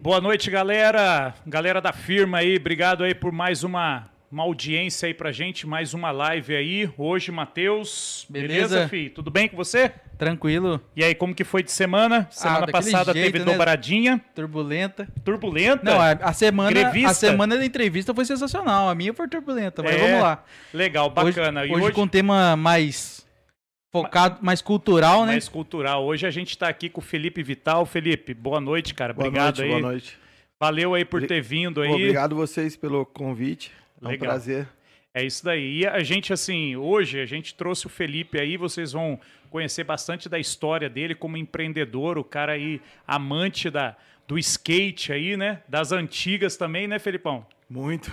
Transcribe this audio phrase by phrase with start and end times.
[0.00, 1.34] Boa noite, galera.
[1.46, 5.94] Galera da firma aí, obrigado aí por mais uma, uma audiência aí pra gente, mais
[5.94, 6.90] uma live aí.
[6.98, 8.26] Hoje, Matheus.
[8.28, 8.68] Beleza?
[8.68, 9.08] Beleza, fi?
[9.08, 9.92] Tudo bem com você?
[10.18, 12.28] Tranquilo, E aí, como que foi de semana?
[12.30, 13.50] Semana daquele passada jeito, teve né?
[13.50, 15.08] dobradinha, turbulenta.
[15.24, 15.80] turbulenta.
[15.84, 17.10] Não, a, a semana, Grevista?
[17.10, 18.88] a semana da entrevista foi sensacional.
[18.88, 20.44] A minha foi turbulenta, mas É, vamos lá.
[20.72, 21.62] Legal, Hoje, bacana.
[21.62, 23.23] hoje, e hoje, com um tema mais
[23.94, 25.32] focado, mais cultural, né?
[25.32, 26.04] mais cultural.
[26.04, 27.86] Hoje a gente tá aqui com o Felipe Vital.
[27.86, 29.12] Felipe, boa noite, cara.
[29.12, 29.80] Boa Obrigado noite, aí.
[29.80, 30.18] boa noite.
[30.58, 31.90] Valeu aí por ter vindo aí.
[31.90, 33.70] Obrigado vocês pelo convite.
[34.02, 34.28] É um Legal.
[34.30, 34.66] prazer.
[35.12, 35.78] É isso daí.
[35.78, 40.28] E a gente, assim, hoje a gente trouxe o Felipe aí, vocês vão conhecer bastante
[40.28, 43.94] da história dele como empreendedor, o cara aí, amante da,
[44.26, 45.60] do skate aí, né?
[45.68, 47.46] Das antigas também, né, Felipão?
[47.70, 48.10] Muito.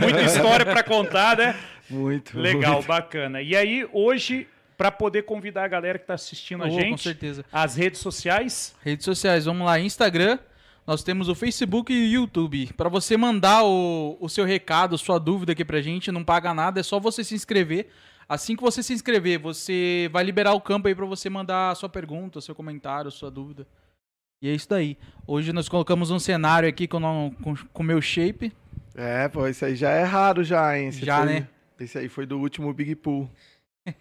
[0.00, 1.54] Muita história para contar, né?
[1.88, 2.36] muito.
[2.36, 2.88] Legal, muito.
[2.88, 3.40] bacana.
[3.40, 4.48] E aí, hoje,
[4.80, 7.44] para poder convidar a galera que tá assistindo a Oh, gente, com certeza.
[7.52, 10.38] as redes sociais, Redes sociais, vamos lá, Instagram.
[10.86, 12.72] Nós temos o Facebook e o YouTube.
[12.78, 16.80] Para você mandar o, o seu recado, sua dúvida aqui pra gente, não paga nada,
[16.80, 17.88] é só você se inscrever.
[18.26, 21.74] Assim que você se inscrever, você vai liberar o campo aí para você mandar a
[21.74, 23.66] sua pergunta, seu comentário, sua dúvida.
[24.42, 24.96] E é isso daí.
[25.26, 28.50] Hoje nós colocamos um cenário aqui com o com, com meu shape.
[28.94, 30.88] É, pô, isso aí já é raro já, hein?
[30.88, 31.48] Esse Já, foi- né?
[31.78, 33.30] Esse aí foi do último Big Pool.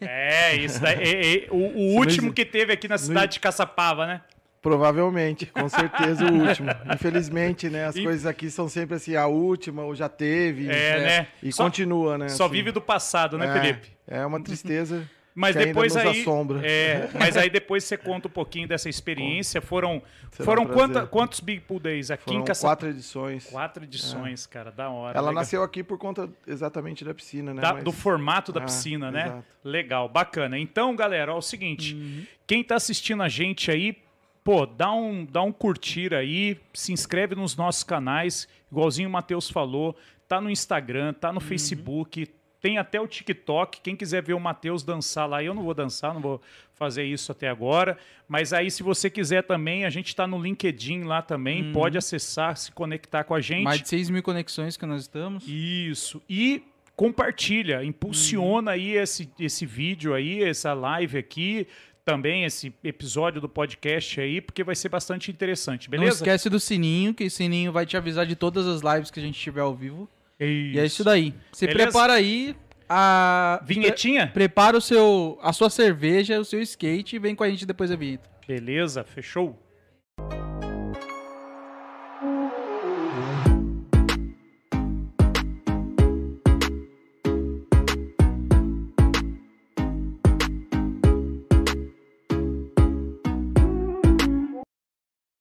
[0.02, 0.98] É isso daí.
[1.04, 4.22] é- é- o o último que teve aqui na cidade de Caçapava, né?
[4.62, 6.70] Provavelmente, com certeza o último.
[6.94, 7.86] Infelizmente, né?
[7.86, 10.68] As E- coisas aqui são sempre assim, a última, ou já teve.
[10.70, 11.28] É, né?
[11.42, 12.28] E Só- continua, né?
[12.30, 12.54] Só assim.
[12.54, 13.88] vive do passado, né, É, Felipe?
[14.08, 15.10] É uma tristeza.
[15.36, 16.26] Mas que depois aí,
[16.64, 19.62] é, mas aí depois você conta um pouquinho dessa experiência.
[19.62, 22.76] Foram, foram quanta, quantos Big Pool Days aqui Foram em Caçapava?
[22.76, 23.46] quatro edições.
[23.46, 25.18] Quatro edições, cara, da hora.
[25.18, 25.42] Ela legal.
[25.42, 27.62] nasceu aqui por conta exatamente da piscina, né?
[27.62, 29.26] Da- Mas- do formato da Ah, piscina, né?
[29.28, 29.44] exato.
[29.64, 30.58] Legal, bacana.
[30.60, 33.96] Então, galera, ó, é o seguinte: quem tá assistindo a gente aí,
[34.44, 39.50] pô, dá um, dá um curtir aí, se inscreve nos nossos canais, igualzinho o Matheus
[39.50, 39.96] falou,
[40.28, 42.28] tá no Instagram, tá no Facebook,
[42.62, 43.82] tem até o TikTok.
[43.82, 46.42] Quem quiser ver o Matheus dançar lá, eu não vou dançar, não vou
[46.74, 47.98] fazer isso até agora.
[48.28, 52.56] Mas aí, se você quiser também, a gente tá no LinkedIn lá também, pode acessar,
[52.58, 53.64] se conectar com a gente.
[53.64, 55.46] Mais de 6 mil conexões que nós estamos.
[55.48, 56.22] Isso.
[56.30, 56.64] E
[56.96, 61.66] compartilha, impulsiona aí esse, esse vídeo aí, essa live aqui,
[62.04, 66.18] também esse episódio do podcast aí, porque vai ser bastante interessante, Não beleza?
[66.18, 69.24] esquece do sininho, que o sininho vai te avisar de todas as lives que a
[69.24, 70.10] gente tiver ao vivo.
[70.40, 71.34] E é isso daí.
[71.52, 71.88] Você Beleza?
[71.90, 72.56] prepara aí
[72.88, 73.62] a.
[73.66, 74.28] Vinhetinha?
[74.28, 77.66] Pre- Prepara o seu, a sua cerveja, o seu skate e vem com a gente
[77.66, 78.30] depois da vinheta.
[78.48, 79.58] Beleza, fechou?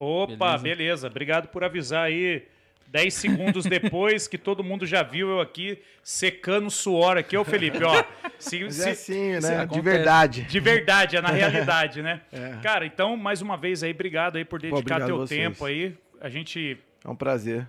[0.00, 0.62] Opa, Beleza.
[0.62, 1.06] beleza.
[1.08, 2.46] Obrigado por avisar aí.
[2.90, 7.82] 10 segundos depois que todo mundo já viu eu aqui secando suor aqui, ô Felipe,
[7.84, 8.02] ó.
[8.38, 9.56] Se, Mas se- é assim, se né?
[9.56, 9.80] De acontece.
[9.82, 10.42] verdade.
[10.44, 12.20] De verdade, é na realidade, né?
[12.32, 12.58] É.
[12.62, 15.40] Cara, então, mais uma vez aí, obrigado aí por dedicar obrigado teu vocês.
[15.40, 15.94] tempo aí.
[16.20, 17.68] A gente É um prazer.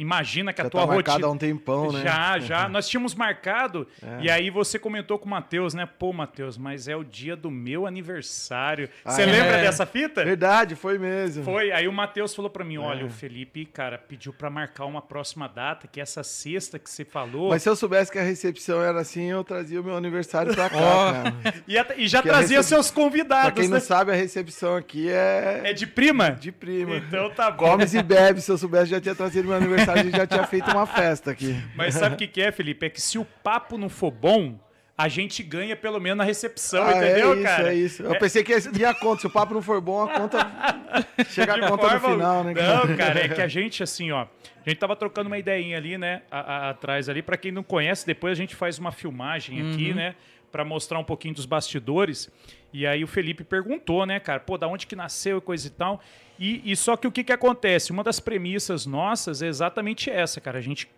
[0.00, 1.26] Imagina que a Já tua tá rotina.
[1.26, 2.02] há um tempão, né?
[2.02, 2.68] Já, já.
[2.70, 3.86] Nós tínhamos marcado.
[4.02, 4.22] É.
[4.24, 5.86] E aí você comentou com o Matheus, né?
[5.98, 8.88] Pô, Matheus, mas é o dia do meu aniversário.
[9.04, 9.26] Ah, Você é?
[9.26, 10.24] lembra dessa fita?
[10.24, 11.44] Verdade, foi mesmo.
[11.44, 11.70] Foi.
[11.72, 13.04] Aí o Matheus falou pra mim: olha, É.
[13.04, 17.04] o Felipe, cara, pediu pra marcar uma próxima data, que é essa sexta que você
[17.04, 17.50] falou.
[17.50, 20.68] Mas se eu soubesse que a recepção era assim, eu trazia o meu aniversário pra
[20.70, 20.76] cá,
[21.32, 21.34] cara.
[21.66, 23.74] E, a- e já que a trazia recep- seus Pra convidados, quem né?
[23.74, 26.30] não sabe, a recepção aqui é, É de prima?
[26.32, 26.96] de prima.
[26.96, 27.56] Então tá bom.
[27.68, 28.40] Comes e bebe.
[28.40, 31.56] Se eu soubesse, já tinha trazido meu aniversário e já tinha feito uma festa aqui.
[31.74, 32.86] Mas sabe o que, que é, Felipe?
[32.86, 34.58] É que se o papo não for bom,
[34.96, 37.72] a gente ganha pelo menos na recepção, Ah, entendeu, é isso, cara?
[37.72, 38.02] é isso.
[38.02, 39.20] Eu pensei que ia a conta.
[39.20, 40.38] Se o papo não for bom, a conta.
[41.30, 42.54] Chega a conta no forma- final, né?
[42.54, 44.26] Não, cara, é que a gente, assim, ó.
[44.66, 46.22] A gente tava trocando uma ideinha ali, né?
[46.30, 47.22] a- a- atrás ali.
[47.22, 50.14] Pra quem não conhece, depois a gente faz uma filmagem aqui, né?
[50.50, 52.28] Pra mostrar um pouquinho dos bastidores.
[52.72, 54.40] E aí o Felipe perguntou, né, cara?
[54.40, 56.00] Pô, da onde que nasceu e coisa e tal.
[56.38, 57.90] E, e só que o que que acontece?
[57.90, 60.58] Uma das premissas nossas é exatamente essa, cara.
[60.58, 60.88] A gente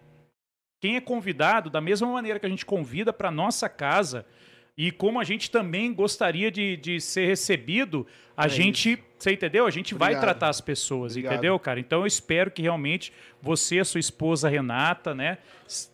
[0.81, 4.25] quem é convidado, da mesma maneira que a gente convida para nossa casa,
[4.87, 8.07] e como a gente também gostaria de, de ser recebido,
[8.37, 9.67] a É gente, você entendeu?
[9.67, 10.23] A gente vai Obrigado.
[10.23, 11.33] tratar as pessoas, Obrigado.
[11.35, 11.79] entendeu, cara?
[11.81, 13.13] Então eu espero que realmente
[13.43, 15.39] você e a sua esposa Renata, né,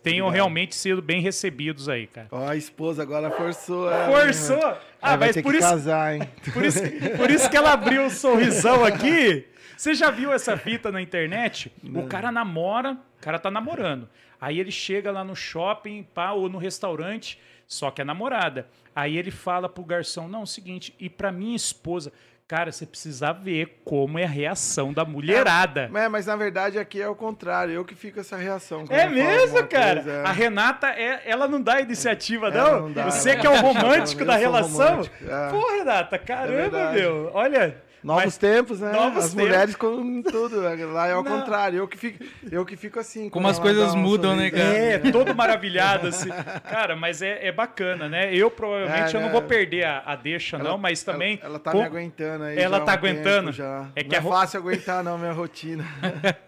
[0.01, 0.33] tenham Obrigado.
[0.35, 2.27] realmente sido bem recebidos aí, cara.
[2.31, 3.91] Ó, a esposa agora forçou.
[3.91, 4.55] ela, Forçou!
[4.57, 4.77] né?
[5.01, 6.21] Ah, vai mas ter por que isso, casar, hein?
[6.53, 6.79] por, isso,
[7.17, 9.45] por isso que ela abriu o sorrisão aqui.
[9.75, 11.71] Você já viu essa fita na internet?
[11.93, 14.07] O cara namora, o cara tá namorando.
[14.39, 17.37] Aí ele chega lá no shopping, pá, ou no restaurante,
[17.67, 18.67] só que é namorada.
[18.95, 22.11] Aí ele fala pro garçom: não, é o seguinte, e pra minha esposa.
[22.47, 25.91] Cara, você precisa ver como é a reação da mulherada.
[25.93, 28.85] É, mas na verdade aqui é o contrário, eu que fico essa reação.
[28.89, 29.95] É mesmo, cara?
[30.01, 30.23] coisa, é.
[30.25, 32.81] A Renata, é, ela não dá iniciativa, Ela não?
[32.83, 34.91] não dá, Você ela que é o romântico da relação?
[34.91, 35.49] romântico, é.
[35.49, 37.31] Pô, Renata, caramba, meu.
[37.33, 37.83] Olha.
[38.07, 38.91] Novos mas- tempos, né?
[38.91, 39.45] novos as tempos.
[39.45, 40.61] mulheres com tudo.
[40.61, 41.39] Lá é ao Não.
[41.39, 43.29] contrário, eu que fico, eu que fico assim.
[43.29, 44.63] Como as ela coisas mudam, né, cara?
[44.63, 46.29] É, todo maravilhado, assim.
[46.69, 48.33] Cara, mas é, é bacana, né?
[48.33, 49.33] Eu provavelmente É, eu não né?
[49.33, 51.37] vou perder a, a deixa, não, mas também.
[51.41, 52.57] Ela, ela tá com- me aguentando aí.
[52.57, 53.51] Ela já tá um tempo aguentando?
[53.51, 53.87] Já.
[53.95, 55.83] É É que a é ro- fácil aguentar, não, minha rotina.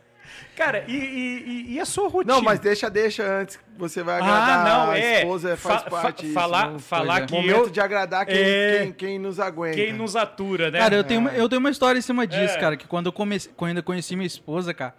[0.60, 2.34] Cara, e, e- e- a sua rotina?
[2.36, 3.58] Não, mas deixa, deixa antes.
[3.78, 5.20] Você vai Ah, agradar não, a é.
[5.20, 7.26] esposa, faz Fa- parte fa- isso, falar não- falar Pois é.
[7.28, 7.70] que Momento eu.
[7.70, 8.80] de agradar quem, É.
[8.82, 9.78] quem, quem nos aguenta.
[9.78, 10.80] Quem nos atura, né?
[10.80, 12.60] Cara, eu tenho, uma, eu tenho uma história em cima disso, É.
[12.60, 12.76] cara.
[12.76, 14.94] Que quando eu, comecei, quando eu conheci minha esposa, cara,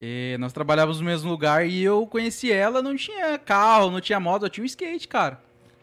[0.00, 4.20] eh, nós trabalhávamos no mesmo lugar e eu conheci ela, não tinha carro, não tinha
[4.20, 5.40] moto, eu tinha um skate, cara.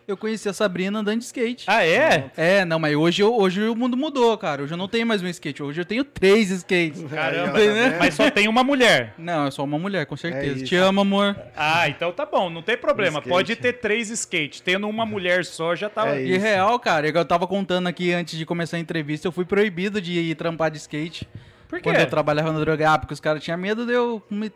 [0.10, 1.66] Eu conheci a Sabrina andando de skate.
[1.68, 2.32] Ah, é?
[2.36, 4.64] É, não, mas hoje, eu- hoje o mundo mudou, cara.
[4.64, 7.04] Hoje eu não tenho mais um skate, hoje eu tenho três skates.
[7.04, 8.00] Caramba, vendo?
[8.00, 9.14] mas só tem uma mulher.
[9.20, 10.56] Não, é só uma mulher, com certeza.
[10.56, 10.66] isso.
[10.66, 11.38] Te amo, amor.
[11.56, 13.22] Ah, então tá bom, não tem problema.
[13.22, 14.62] Pode ter três skates.
[14.62, 16.08] Tendo uma mulher só, já tá.
[16.16, 16.40] É E Isso.
[16.44, 20.14] real, cara, eu tava contando aqui antes de começar a entrevista, eu fui proibido de
[20.20, 21.30] ir trampar de skate.
[21.68, 21.84] Por quê?
[21.84, 24.52] Quando eu trabalhava na droga, ah, porque os caras tinham medo de eu me.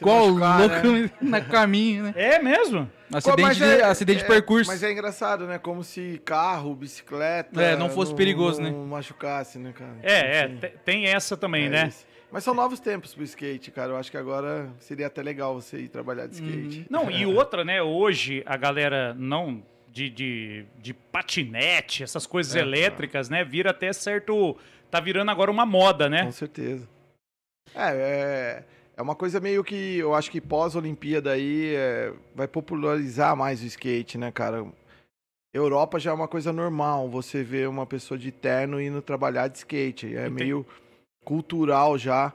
[0.00, 1.10] Igual louco né?
[1.20, 2.14] na caminho, né?
[2.16, 2.88] É mesmo?
[3.12, 4.70] Acidente, Mas de, é- acidente de é- percurso.
[4.70, 5.58] Mas é engraçado, né?
[5.58, 7.60] Como se carro, bicicleta.
[7.60, 8.86] É, não fosse perigoso, não né?
[8.88, 9.96] machucasse, né, cara?
[10.02, 11.86] É, é, Enfim, te- tem essa também, é né?
[11.88, 12.06] isso.
[12.30, 13.92] Mas são novos tempos pro skate, cara.
[13.92, 16.48] Eu acho que agora seria até legal você ir trabalhar de Uhum.
[16.48, 16.86] skate.
[16.90, 17.80] Não, e outra, né?
[17.82, 23.44] Hoje a galera não de, de, de patinete, essas coisas É, elétricas, né?
[23.44, 24.56] Vira até certo.
[24.90, 26.24] Tá virando agora uma moda, né?
[26.24, 26.88] Com certeza.
[27.74, 28.64] É, é,
[28.96, 33.66] é uma coisa meio que eu acho que pós-Olimpíada aí é, vai popularizar mais o
[33.66, 34.66] skate, né, cara?
[35.52, 39.58] Europa já é uma coisa normal, você vê uma pessoa de terno indo trabalhar de
[39.58, 40.14] skate.
[40.14, 40.66] É tem- meio
[41.24, 42.32] cultural já,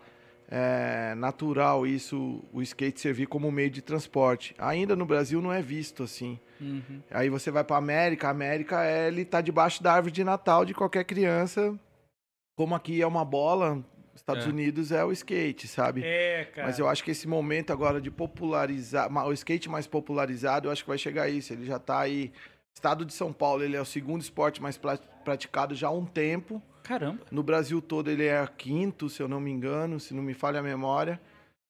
[0.50, 4.54] é natural isso, o skate servir como meio de transporte.
[4.58, 6.40] Ainda no Brasil não é visto assim.
[6.60, 7.02] Uhum.
[7.10, 10.66] Aí você vai pra América, a América é, ele tá debaixo da árvore de Natal
[10.66, 11.74] de qualquer criança.
[12.56, 13.84] Como aqui é uma bola,
[14.22, 14.50] Estados É.
[14.50, 16.04] Unidos é o skate, sabe?
[16.04, 16.68] É, cara.
[16.68, 20.84] Mas eu acho que esse momento agora de popularizar, o skate mais popularizado, eu acho
[20.84, 21.52] que vai chegar a isso.
[21.52, 22.32] Ele já tá aí.
[22.74, 24.80] Estado de São Paulo, ele é o segundo esporte mais
[25.26, 26.62] praticado já há um tempo.
[26.84, 27.20] Caramba.
[27.32, 30.60] No Brasil todo ele é quinto, se eu não me engano, se não me falha
[30.60, 31.20] a memória.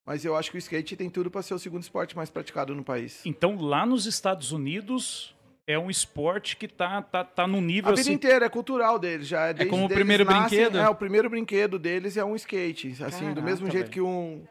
[0.06, 2.76] Mas eu acho que o skate tem tudo para ser o segundo esporte mais praticado
[2.76, 3.22] no país.
[3.26, 5.36] Então lá nos Estados Unidos
[5.68, 8.14] é um esporte que tá, tá, tá num nível A vida assim.
[8.14, 10.78] inteira é cultural deles, já é desde como o primeiro brinquedo?
[10.78, 13.92] É, o primeiro brinquedo deles é um skate, assim, do Caraca, mesmo jeito velho.
[13.92, 14.46] que um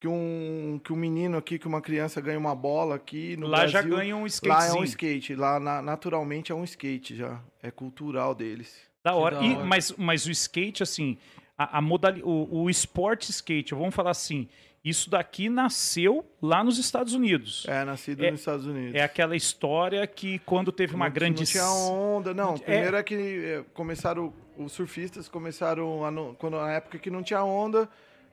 [0.00, 3.66] que um que um menino aqui, que uma criança ganha uma bola aqui no Lá
[3.66, 7.40] já Brasil, ganha um Lá é um skate, lá na- naturalmente é um skate já,
[7.62, 8.76] é cultural deles.
[9.02, 9.36] Da hora.
[9.36, 9.64] da E- hora.
[9.64, 11.16] mas, mas o skate, assim,
[11.56, 14.48] a, a modali- o, o esporte skate, vamos falar assim,
[14.84, 17.64] isso daqui nasceu lá nos Estados Unidos.
[17.68, 18.94] É nascido É- nos Estados Unidos.
[18.94, 21.40] É aquela história que quando teve uma Não- grande.
[21.40, 22.54] Não tinha onda, não.
[22.54, 22.58] É.
[22.58, 27.42] Primeiro é, que é, começaram, os surfistas começaram, a quando, na época que não tinha
[27.44, 27.88] onda,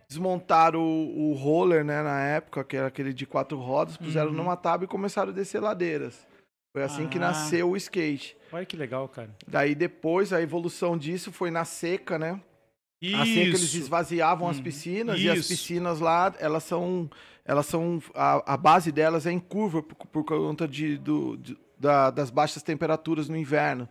[0.07, 4.35] desmontaram o, o roller, né, na época, que era aquele de quatro rodas, puseram Uhum.
[4.37, 6.27] numa tábua e começaram a descer ladeiras.
[6.71, 7.21] Foi assim que Ah.
[7.21, 8.37] nasceu o skate.
[8.51, 9.29] Olha que legal, cara.
[9.47, 12.39] Daí depois, a evolução disso foi na seca, né?
[13.13, 13.77] A seca eles Isso.
[13.77, 15.49] esvaziavam as piscinas e as Isso.
[15.49, 17.09] piscinas lá, elas são,
[17.43, 21.57] elas são, a, a base delas é em curva por, por conta de, do, de-
[21.77, 23.87] da- das baixas temperaturas no inverno.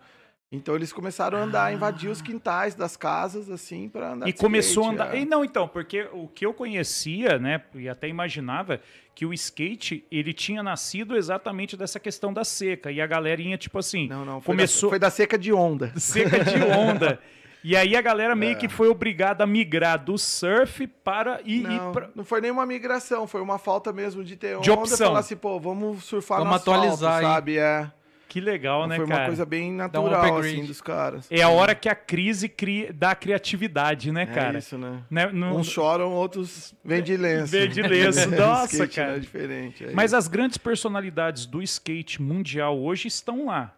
[0.51, 4.29] Então eles começaram a andar, invadir os quintais das casas, assim, para andar Ah.
[4.29, 5.17] E começou a skate, andar.
[5.17, 5.21] é.
[5.21, 8.81] E não, então, porque o que eu conhecia, né, e até imaginava,
[9.17, 12.91] que o skate, ele tinha nascido exatamente dessa questão da seca.
[12.93, 15.93] E a galerinha, tipo assim, Não, não, foi, começou da, foi da seca de onda.
[15.99, 17.21] seca de onda.
[17.65, 18.37] E aí a galera É.
[18.37, 22.11] meio que foi obrigada a migrar do surf para ir, ir Não, pra...
[22.15, 25.07] não foi nenhuma migração, foi uma falta mesmo de ter De onda, opção.
[25.09, 27.57] falar assim, pô, vamos surfar Vamos no asfalto, atualizar sabe?
[27.59, 27.91] É.
[28.29, 29.27] Que legal, né, foi uma cara?
[29.29, 30.57] coisa bem um natural, upgrade.
[30.57, 31.27] assim, dos caras.
[31.31, 34.59] É a hora que a crise cria, dá criatividade, né, É cara?
[34.59, 35.03] isso, né?
[35.09, 37.53] Né, não- Uns choram, outros vêm de lenço.
[37.53, 38.29] Vêm de lenço.
[38.35, 39.11] Nossa, Skate, cara.
[39.13, 39.85] né, É diferente.
[39.85, 40.17] é Mas isso.
[40.17, 43.73] as grandes personalidades do skate mundial hoje estão lá.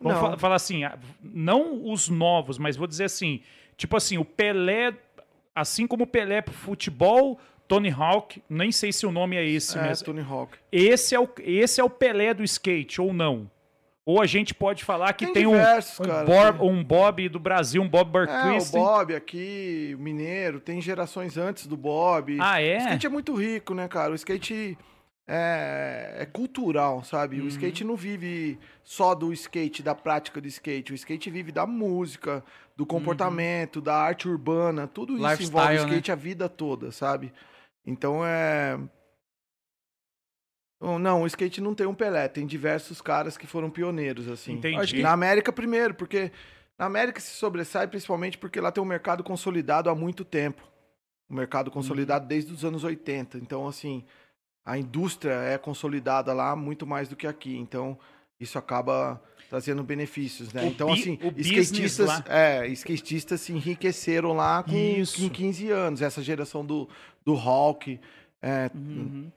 [0.00, 0.82] Vamos fa- falar assim,
[1.22, 3.40] não os novos, mas vou dizer assim,
[3.76, 4.92] tipo assim, o Pelé,
[5.54, 9.78] assim como o Pelé pro futebol, Tony Hawk, nem sei se o nome é esse
[9.78, 10.04] é, mesmo.
[10.06, 10.58] Tony Hawk.
[10.70, 13.50] Esse é o esse é o Pelé do skate ou não?
[14.06, 16.68] Ou a gente pode falar que Tem tem, um, diversos, um, cara, Bob, tem.
[16.68, 18.70] um Bob do Brasil, um Bob É, o.
[18.70, 22.36] Bob aqui, o Mineiro, tem gerações antes do Bob.
[22.38, 22.76] Ah, O é?
[22.76, 24.12] skate é muito rico, né, cara?
[24.12, 24.76] O skate.
[25.26, 27.40] É, é cultural, sabe?
[27.40, 30.92] O skate não vive só do skate, da prática do skate.
[30.92, 32.44] O skate vive da música,
[32.76, 34.86] do comportamento, da arte urbana.
[34.86, 35.86] Tudo isso Lifestyle, envolve o né?
[35.86, 37.32] skate a vida toda, sabe?
[37.86, 38.78] Então é.
[41.00, 44.52] Não, o skate não tem um Pelé, tem diversos caras que foram pioneiros, assim.
[44.54, 45.00] Entendi.
[45.00, 46.30] Na América primeiro, porque
[46.78, 50.62] na América se sobressai principalmente porque lá tem um mercado consolidado há muito tempo.
[51.30, 53.38] Um mercado consolidado desde os anos 80.
[53.38, 54.04] Então, assim,
[54.64, 57.56] a indústria é consolidada lá muito mais do que aqui.
[57.56, 57.98] Então,
[58.40, 60.64] isso acaba trazendo benefícios, né?
[60.64, 62.24] O então, bi- assim, skatistas, lá.
[62.28, 64.70] é, skatistas se enriqueceram lá com,
[65.16, 66.02] com 15 anos.
[66.02, 66.88] Essa geração do,
[67.24, 68.00] do Hulk,
[68.42, 69.30] é, Uhum.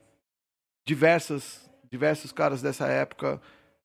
[0.86, 3.40] diversas, diversos caras dessa época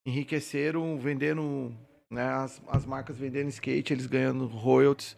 [0.05, 1.73] enriqueceram vendendo,
[2.09, 5.15] né, as, as marcas vendendo skate, eles ganhando royalties.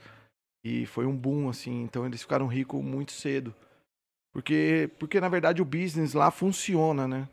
[0.64, 1.84] E foi um boom, assim.
[1.84, 3.54] Então eles ficaram ricos muito cedo.
[4.36, 7.26] Porque, porque na verdade, o business lá funciona, né?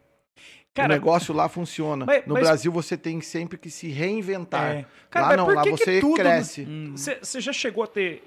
[0.72, 2.06] Cara, o negócio lá funciona.
[2.06, 4.70] mas- no mas- Brasil você tem sempre que se reinventar.
[4.76, 4.86] é.
[5.10, 6.64] Cara, lá não, lá você tudo- cresce.
[7.20, 8.22] Você já chegou a ter.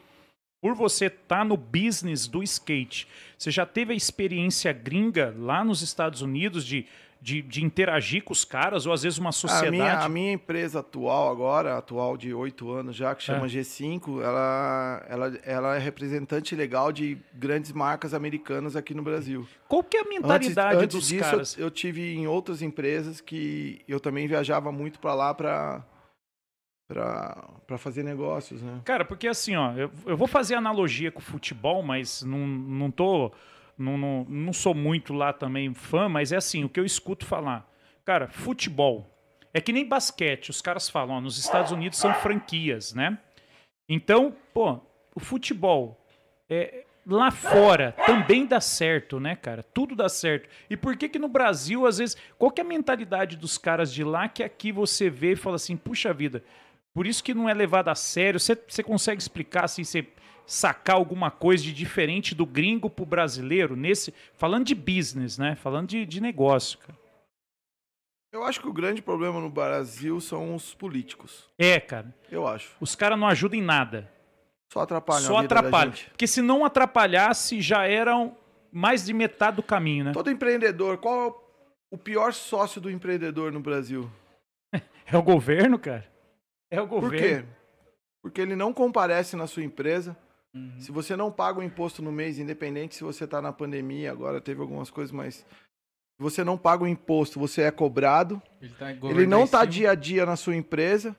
[0.62, 5.82] Por você estar no business do skate, você já teve a experiência gringa lá nos
[5.82, 6.86] Estados Unidos de,
[7.26, 9.72] de, de interagir com os caras, ou às vezes uma A sociedade?
[9.72, 13.50] minha, a minha empresa atual agora, atual de oito anos já, que chama É.
[13.50, 19.48] G5, ela, ela, ela é representante legal de grandes marcas americanas aqui no Brasil.
[19.68, 21.58] Qual que é a mentalidade antes, antes dos disso, caras?
[21.58, 25.84] eu, eu tive em outras empresas que eu também viajava muito para lá para
[26.88, 28.82] para fazer negócios, né?
[28.86, 32.92] Cara, porque assim, ó, eu, eu vou fazer analogia com o futebol, mas não, não
[32.92, 33.32] tô.
[33.78, 37.26] Não, não, não sou muito lá também fã, mas é assim, o que eu escuto
[37.26, 37.70] falar.
[38.06, 39.12] Cara, futebol.
[39.54, 43.18] É que nem basquete, os caras falam, ó, nos Estados Unidos são franquias, né?
[43.88, 44.80] Então, pô,
[45.16, 46.06] o futebol
[46.50, 49.64] é, lá fora também dá certo, né, cara?
[49.64, 50.50] Tudo dá certo.
[50.70, 53.94] E por que que no Brasil, às vezes, qual que é a mentalidade dos caras
[53.94, 56.44] de lá que aqui você vê e fala assim, puxa vida,
[56.96, 58.40] por isso que não é levado a sério.
[58.40, 60.08] Você, consegue explicar assim, você
[60.46, 65.56] sacar alguma coisa de diferente do gringo pro brasileiro nesse, falando de business, né?
[65.56, 66.98] Falando de, de negócio, cara.
[68.32, 71.48] Eu acho que o grande problema no Brasil são os políticos.
[71.58, 72.14] É, cara.
[72.30, 72.76] Eu acho.
[72.82, 74.12] Os caras não ajudam em nada.
[74.74, 75.94] Só atrapalham Só atrapalham.
[76.10, 78.36] Porque se não atrapalhasse, já eram
[78.72, 80.12] mais de metade do caminho, né?
[80.12, 84.12] Todo empreendedor, qual é o- pior sócio do empreendedor no Brasil?
[85.08, 86.06] É o governo, cara.
[86.70, 87.44] É o Por governo.
[87.48, 87.50] quê?
[88.24, 90.18] Porque ele não comparece na sua empresa.
[90.56, 90.80] Uhum.
[90.80, 94.40] Se você não paga o imposto no mês, independente se você está na pandemia, agora
[94.40, 95.46] teve algumas coisas, mas se
[96.20, 98.42] você não paga o imposto, você é cobrado.
[98.62, 101.16] Ele, tá Ele não está tá dia a dia na sua empresa.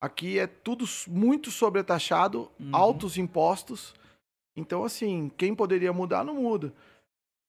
[0.00, 2.70] Aqui é tudo muito sobretaxado, Uhum.
[2.72, 3.92] altos impostos.
[4.54, 6.72] Então, assim, quem poderia mudar, não muda.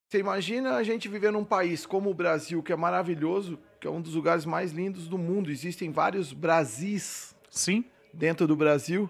[0.10, 3.90] Você imagina a gente viver num país como o Brasil, que é maravilhoso, que é
[3.90, 5.52] um dos lugares mais lindos do mundo.
[5.52, 7.86] Existem vários Brasis Sim.
[8.14, 9.10] dentro do Brasil.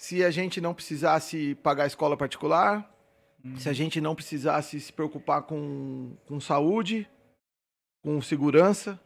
[0.00, 2.90] Se a gente não precisasse pagar escola particular,
[3.58, 7.06] se a gente não precisasse se preocupar com, com saúde,
[8.02, 8.98] com segurança,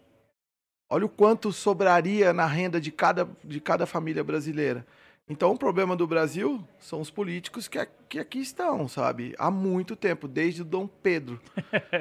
[0.89, 4.87] olha o quanto sobraria na renda de cada, de cada família brasileira.
[5.29, 9.35] Então, o problema do Brasil são os políticos que, que aqui estão, sabe?
[9.37, 11.41] Há muito tempo, desde o Dom Pedro.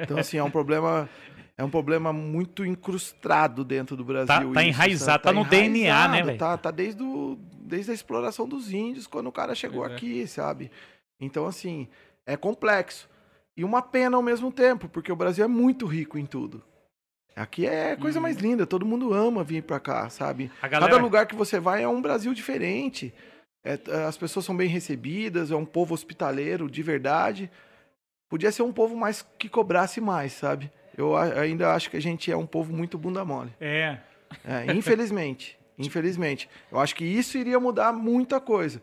[0.04, 1.10] Então, assim, é um problema,
[1.58, 4.28] é um problema muito incrustado dentro do Brasil.
[4.28, 5.24] Tá- tá isso, enraizado, sabe?
[5.24, 6.38] tá no DNA, né, enraizado, velho?
[6.38, 9.92] Tá, tá desde, o, desde a exploração dos índios, quando o cara chegou é.
[9.92, 10.70] aqui, sabe?
[11.18, 11.88] Então, assim,
[12.26, 13.08] é complexo.
[13.56, 16.62] E uma pena ao mesmo tempo, porque o Brasil é muito rico em tudo.
[17.34, 20.52] Aqui é a coisa mais linda, todo mundo ama vir pra cá, sabe?
[20.62, 23.12] Galera, Cada lugar que você vai é um Brasil diferente.
[23.64, 27.50] É, as pessoas são bem recebidas, é um povo hospitaleiro de verdade.
[28.28, 30.70] Podia ser um povo mais que cobrasse mais, sabe?
[30.96, 33.52] Eu ainda acho que a gente é um povo muito bunda mole.
[33.60, 33.98] É.
[34.44, 35.58] É, infelizmente.
[35.78, 36.48] infelizmente.
[36.70, 38.82] Eu acho que isso iria mudar muita coisa.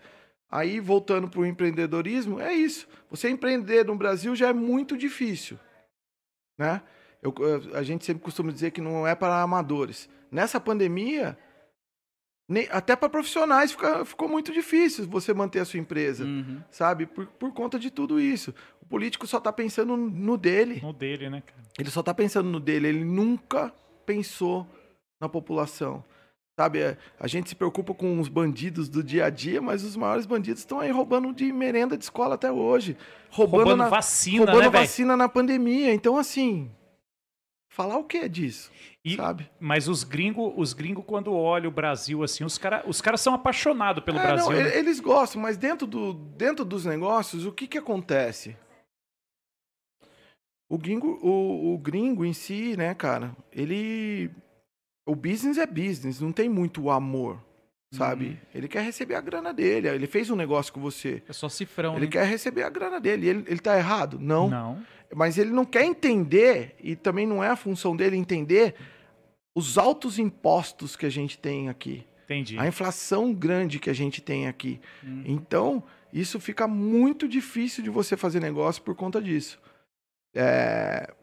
[0.49, 2.87] Aí, voltando para o empreendedorismo, é isso.
[3.09, 5.57] Você empreender no Brasil já é muito difícil.
[6.57, 6.81] Né?
[7.21, 7.33] Eu-
[7.73, 10.09] a gente sempre costuma dizer que não é para amadores.
[10.29, 11.37] Nessa pandemia,
[12.49, 16.61] nem- até para profissionais fica- ficou muito difícil você manter a sua empresa, Uhum.
[16.69, 17.05] sabe?
[17.05, 18.53] Por, por conta de tudo isso.
[18.81, 20.81] O político só está pensando no dele.
[20.81, 21.61] No dele, né, cara?
[21.79, 23.73] Ele só tá pensando no dele, ele nunca
[24.05, 24.67] pensou
[25.19, 26.03] na população.
[26.61, 29.95] Sabe, é, a gente se preocupa com os bandidos do dia a dia, mas os
[29.95, 32.95] maiores bandidos estão aí roubando de merenda de escola até hoje.
[33.31, 35.91] Roubando, Roubando na, vacina, roubando né, vacina na pandemia.
[35.91, 36.69] Então, assim,
[37.67, 38.69] falar o que disso,
[39.03, 39.49] E- sabe?
[39.59, 43.33] Mas os gringos, os gringo, quando olham o Brasil assim, os caras os cara são
[43.33, 44.51] apaixonados pelo É, Brasil.
[44.51, 44.77] não, né?
[44.77, 48.55] eles gostam, mas dentro, do, dentro dos negócios, o que que acontece?
[50.69, 54.29] O gringo, o, o gringo em si, né, cara, ele.
[55.05, 57.43] O business é business, não tem muito amor,
[57.91, 58.25] sabe?
[58.27, 58.37] Uhum.
[58.53, 59.87] Ele quer receber a grana dele.
[59.87, 61.23] Ele fez um negócio com você.
[61.27, 62.11] É só cifrão, Ele né?
[62.11, 63.27] quer receber a grana dele.
[63.27, 64.19] Ele, ele tá errado?
[64.19, 64.49] Não.
[64.49, 64.83] Não.
[65.13, 68.75] Mas ele não quer entender, e também não é a função dele entender
[69.53, 72.05] os altos impostos que a gente tem aqui.
[72.25, 72.57] Entendi.
[72.57, 74.79] A inflação grande que a gente tem aqui.
[75.03, 75.23] Hum.
[75.25, 79.59] Então, isso fica muito difícil de você fazer negócio por conta disso.
[80.33, 81.13] É,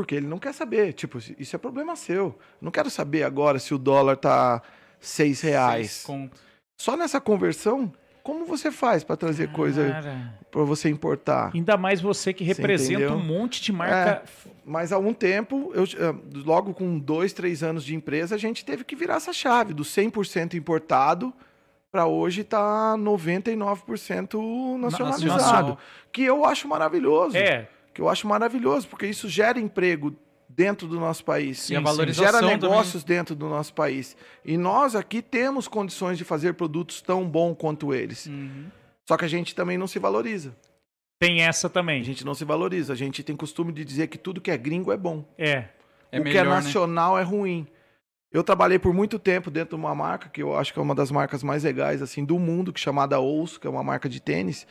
[0.00, 0.92] Porque ele não quer saber.
[0.94, 2.38] Tipo, isso é problema seu.
[2.60, 4.62] Não quero saber agora se o dólar tá
[4.98, 5.90] seis reais.
[5.90, 6.36] Seis conto.
[6.78, 7.92] Só nessa conversão,
[8.22, 11.50] como você faz para trazer coisa Cara, para você importar?
[11.54, 13.16] Ainda mais você que Você representa entendeu?
[13.16, 14.22] um monte de marca.
[14.64, 16.14] Mas há um tempo, eu, eh,
[16.44, 19.84] logo com dois, três anos de empresa, a gente teve que virar essa chave do
[19.84, 21.32] 100% importado
[21.92, 25.36] para hoje tá 99% nacionalizado.
[25.36, 25.78] nacional.
[26.12, 27.36] Que eu acho maravilhoso.
[27.36, 27.68] É,
[28.00, 30.16] Que eu acho maravilhoso, porque isso gera emprego
[30.48, 31.68] dentro do nosso país.
[31.68, 32.56] E a sim, valorização Gera também.
[32.56, 34.16] negócios dentro do nosso país.
[34.42, 38.24] E nós aqui temos condições de fazer produtos tão bons quanto eles.
[38.24, 38.70] Uhum.
[39.06, 40.56] Só que a gente também não se valoriza.
[41.18, 42.02] tem essa A também.
[42.02, 42.94] gente não se valoriza.
[42.94, 45.22] A gente tem costume de dizer que tudo que é gringo é bom.
[45.36, 45.66] É.
[46.10, 46.54] É o que melhor, é né?
[46.54, 47.66] nacional é ruim.
[48.32, 50.94] Eu trabalhei por muito tempo dentro de uma marca que eu acho que é uma
[50.94, 54.08] das marcas mais legais assim do mundo, que é chamada Ous, que é uma marca
[54.08, 54.66] de tênis.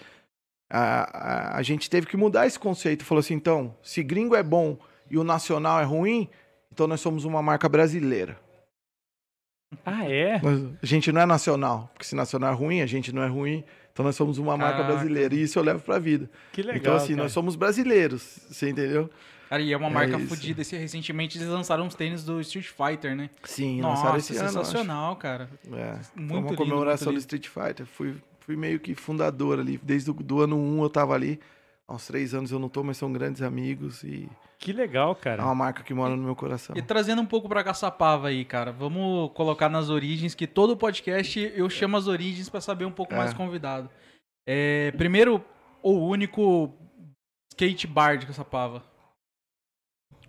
[0.70, 3.04] A, a, a gente teve que mudar esse conceito.
[3.04, 4.78] Falou assim, então, se gringo é bom
[5.10, 6.30] e o nacional é ruim,
[6.72, 8.38] então nós somos uma marca brasileira.
[9.86, 10.42] Ah, é?
[10.42, 13.28] Nós- a gente não é nacional, porque se nacional é ruim, a gente não é
[13.28, 13.64] ruim.
[13.92, 14.94] Então nós somos uma marca Caraca.
[14.94, 16.30] brasileira e isso eu levo pra vida.
[16.54, 16.78] Que legal.
[16.80, 17.24] então assim, cara.
[17.24, 19.10] nós somos brasileiros, você entendeu?
[19.50, 20.28] Cara, e é uma marca isso.
[20.28, 20.62] fodida.
[20.62, 23.30] Esse- Recentemente eles lançaram uns tênis do Street Fighter, né?
[23.44, 24.58] Sim, lançaram Nossa, esse ano, eu acho.
[24.60, 25.50] sensacional, cara.
[25.74, 27.86] É, foi Muito uma lindo, comemoração muito do Street Fighter.
[27.88, 28.16] Fui,
[28.50, 29.78] fui meio que fundador ali.
[29.84, 31.40] Desde o do ano 1 eu tava ali.
[31.88, 34.28] Há uns três anos eu não tô, mas são grandes amigos e
[34.58, 35.44] Que legal, é cara.
[35.44, 36.76] uma marca que mora no meu coração.
[36.76, 38.72] E trazendo um pouco pra Caçapava aí, cara.
[38.72, 43.14] Vamos colocar nas origens, que todo podcast eu chamo as origens pra saber um pouco
[43.14, 43.18] É.
[43.18, 43.88] mais do convidado.
[44.48, 45.46] É, primeiro,
[45.84, 46.74] o único
[47.52, 48.84] skate bar de Caçapava.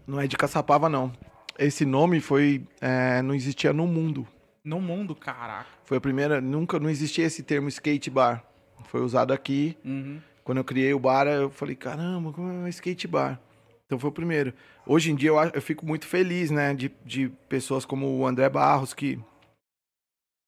[0.07, 1.11] Não é de Caçapava, não.
[1.59, 2.66] Esse nome foi.
[2.83, 4.29] é, não existia no mundo.
[4.70, 5.66] No mundo, caraca.
[5.85, 6.40] Foi a primeira.
[6.40, 8.44] Nunca não existia esse termo skate bar.
[8.85, 9.76] Foi usado aqui.
[9.85, 10.20] Uhum.
[10.44, 13.40] Quando eu criei o bar, eu falei, caramba, como é um skate bar?
[13.87, 14.54] Então foi o primeiro.
[14.87, 18.48] Hoje em dia eu, eu fico muito feliz, né, de, de pessoas como o André
[18.48, 19.18] Barros, que,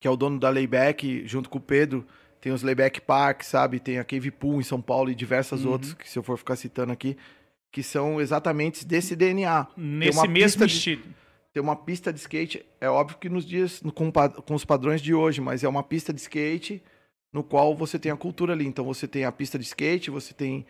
[0.01, 2.07] que é o dono da Layback, junto com o Pedro.
[2.41, 3.79] Tem os Layback Park, sabe?
[3.81, 5.73] Tem a Cave Pool em São Paulo e diversas Uhum.
[5.73, 7.17] outras, que se eu for ficar citando aqui,
[7.73, 9.67] que são exatamente desse DNA.
[9.77, 11.01] Nesse mesmo pista de-
[11.53, 15.13] Tem uma pista de skate, é óbvio que nos dias, com, com os padrões de
[15.13, 16.83] hoje, mas é uma pista de skate
[17.33, 18.67] no qual você tem a cultura ali.
[18.67, 20.65] Então você tem a pista de skate, você tem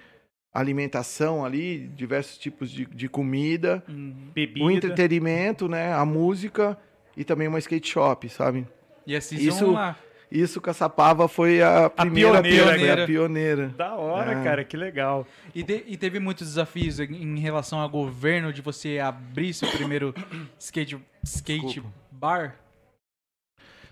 [0.53, 4.31] alimentação ali, diversos tipos de, de comida, Uhum.
[4.35, 4.65] Bebida.
[4.67, 6.77] o entretenimento, né, a música
[7.17, 8.67] e também uma skate shop, sabe?
[9.07, 9.97] E a Season Isso- lá.
[10.35, 13.03] Isso Caçapava foi a primeira pioneira, foi cara.
[13.03, 13.69] a pioneira.
[13.77, 14.43] Da hora, É.
[14.43, 14.65] cara.
[14.65, 15.27] Que legal.
[15.55, 20.15] E, te- e teve muitos desafios em relação ao governo de você abrir seu primeiro
[20.59, 21.91] skate, skate Desculpa.
[22.11, 22.57] bar?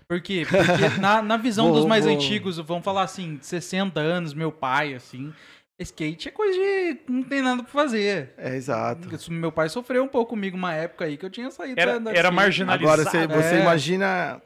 [0.07, 0.45] Por quê?
[0.49, 4.51] Porque na, na visão Vou- dos mais vou- antigos, vamos falar assim, 60 anos, meu
[4.51, 5.31] pai, assim,
[5.79, 6.97] skate é coisa de.
[7.07, 8.31] não tem nada pra fazer.
[8.37, 9.07] É, exato.
[9.31, 12.11] Meu pai sofreu um pouco comigo uma época aí que eu tinha saído Era, andar
[12.11, 12.35] de era skate.
[12.35, 12.91] marginalizado.
[13.01, 13.61] Agora você, você É.
[13.61, 14.41] imagina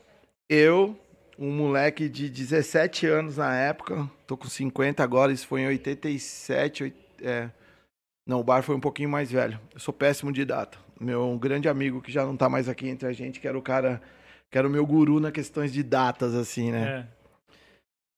[0.50, 0.96] eu,
[1.38, 6.84] um moleque de 17 anos na época, tô com 50 agora, isso foi em 87,
[6.84, 7.50] oit- é.
[8.28, 9.60] Não, o bar foi um pouquinho mais velho.
[9.74, 10.78] Eu sou péssimo de data.
[11.00, 13.58] Meu um grande amigo que já não tá mais aqui entre a gente, que era
[13.58, 14.02] o cara,
[14.50, 17.08] que era o meu guru na questões de datas assim, né?
[17.12, 17.16] É.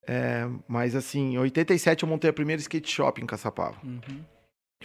[0.09, 3.77] É, mas assim, em 87 eu montei a primeira skate shop em Caçapava.
[3.83, 4.23] Uhum.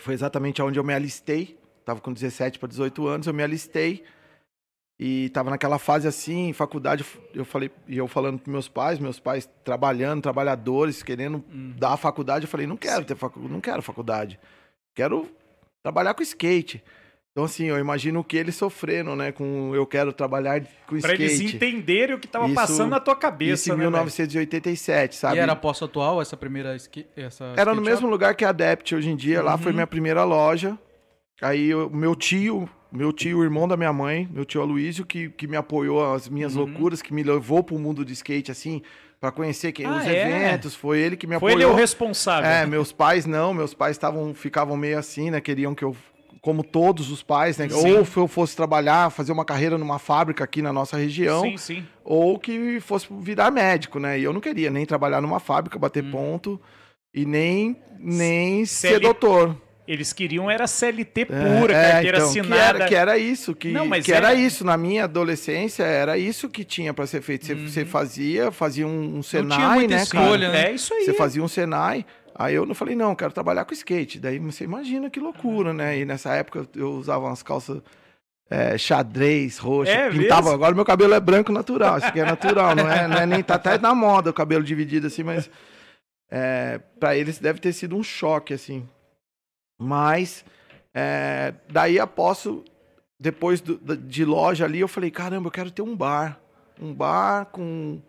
[0.01, 1.57] foi exatamente onde eu me alistei.
[1.85, 4.03] Tava com 17 para 18 anos, eu me alistei.
[5.05, 9.19] E tava naquela fase assim, faculdade, eu falei, e eu falando pros meus pais, meus
[9.19, 11.75] pais trabalhando, trabalhadores, querendo Uhum.
[11.77, 14.39] dar a faculdade, eu falei, não quero ter facu não quero faculdade.
[14.95, 15.29] Quero
[15.83, 16.85] trabalhar com skate.
[17.33, 21.15] Então assim, eu imagino o que eles sofreram, né, com eu quero trabalhar com Pra
[21.15, 21.23] skate.
[21.23, 23.91] eles entenderem o que tava Isso- passando na tua Isso cabeça, em né, velho?
[23.91, 25.37] 1987, sabe?
[25.37, 27.09] E era posto atual essa primeira skate.
[27.17, 28.11] Essa Era no mesmo shop?
[28.13, 29.43] lugar que a Adept hoje em dia.
[29.43, 29.77] Lá foi Uhum.
[29.77, 30.79] minha primeira loja.
[31.41, 35.31] Aí o meu tio, meu tio, o irmão da minha mãe, meu tio Aloysio, que,
[35.31, 36.65] que me apoiou as minhas Uhum.
[36.65, 38.83] loucuras, que me levou pro mundo do skate, assim,
[39.21, 40.27] pra conhecer quem, Ah, os é?
[40.29, 40.75] eventos.
[40.75, 41.71] Foi ele que me Foi apoiou.
[41.71, 42.49] ele o responsável.
[42.51, 45.41] É, meus pais não, meus pais estavam, ficavam meio assim, né?
[45.41, 45.97] Queriam que eu,
[46.41, 47.69] como todos os pais, né?
[47.69, 47.97] Sim.
[47.99, 51.57] Ou que eu fosse trabalhar, fazer uma carreira numa fábrica aqui na nossa região, sim,
[51.57, 51.87] sim.
[52.05, 54.19] ou que fosse virar médico, né?
[54.19, 56.61] E eu não queria nem trabalhar numa fábrica, bater ponto,
[57.15, 59.57] e nem, nem ser doutor.
[59.87, 62.55] Eles queriam era CLT pura, É, carteira então, assinada.
[62.55, 64.65] Que era, que era isso, que, Não, mas que era é- isso.
[64.65, 67.45] Na minha adolescência, era isso que tinha pra ser feito.
[67.47, 69.15] Você, você fazia, fazia um, um Uhum.
[69.15, 70.53] Não tinha Senai, muita né, escolha, cara?
[70.63, 70.71] né?
[70.71, 71.05] É isso aí.
[71.05, 72.07] Você fazia um Senai.
[72.35, 74.19] Aí eu não falei, não, quero trabalhar com skate.
[74.21, 75.99] Daí você imagina que loucura, né?
[75.99, 77.83] E nessa época eu usava umas calças
[78.49, 80.43] é, xadrez, roxa, É pintava.
[80.43, 80.55] mesmo?
[80.55, 81.99] Agora meu cabelo é branco natural.
[81.99, 83.43] Isso aqui é natural, não é, não é nem.
[83.43, 85.51] Tá até na moda o cabelo dividido assim, mas.
[86.31, 88.89] É, pra eles deve ter sido um choque, assim.
[89.83, 90.45] Mas.
[90.95, 92.63] é, daí aposto,
[93.19, 96.39] depois do- de loja ali, eu falei, caramba, eu quero ter um bar.
[96.81, 98.01] Um bar com.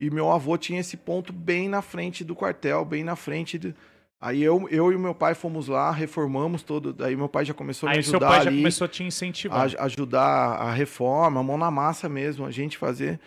[0.00, 3.74] E meu avô tinha esse ponto bem na frente do quartel, bem na frente.
[4.20, 6.92] Aí eu, eu e meu pai fomos lá, reformamos todo.
[6.92, 8.88] Daí meu pai já começou a me Aí seu ajudar pai já ali, começou a
[8.88, 9.68] te incentivar.
[9.78, 10.26] a- ajudar
[10.56, 13.20] a reforma, mão na massa mesmo, a gente fazer.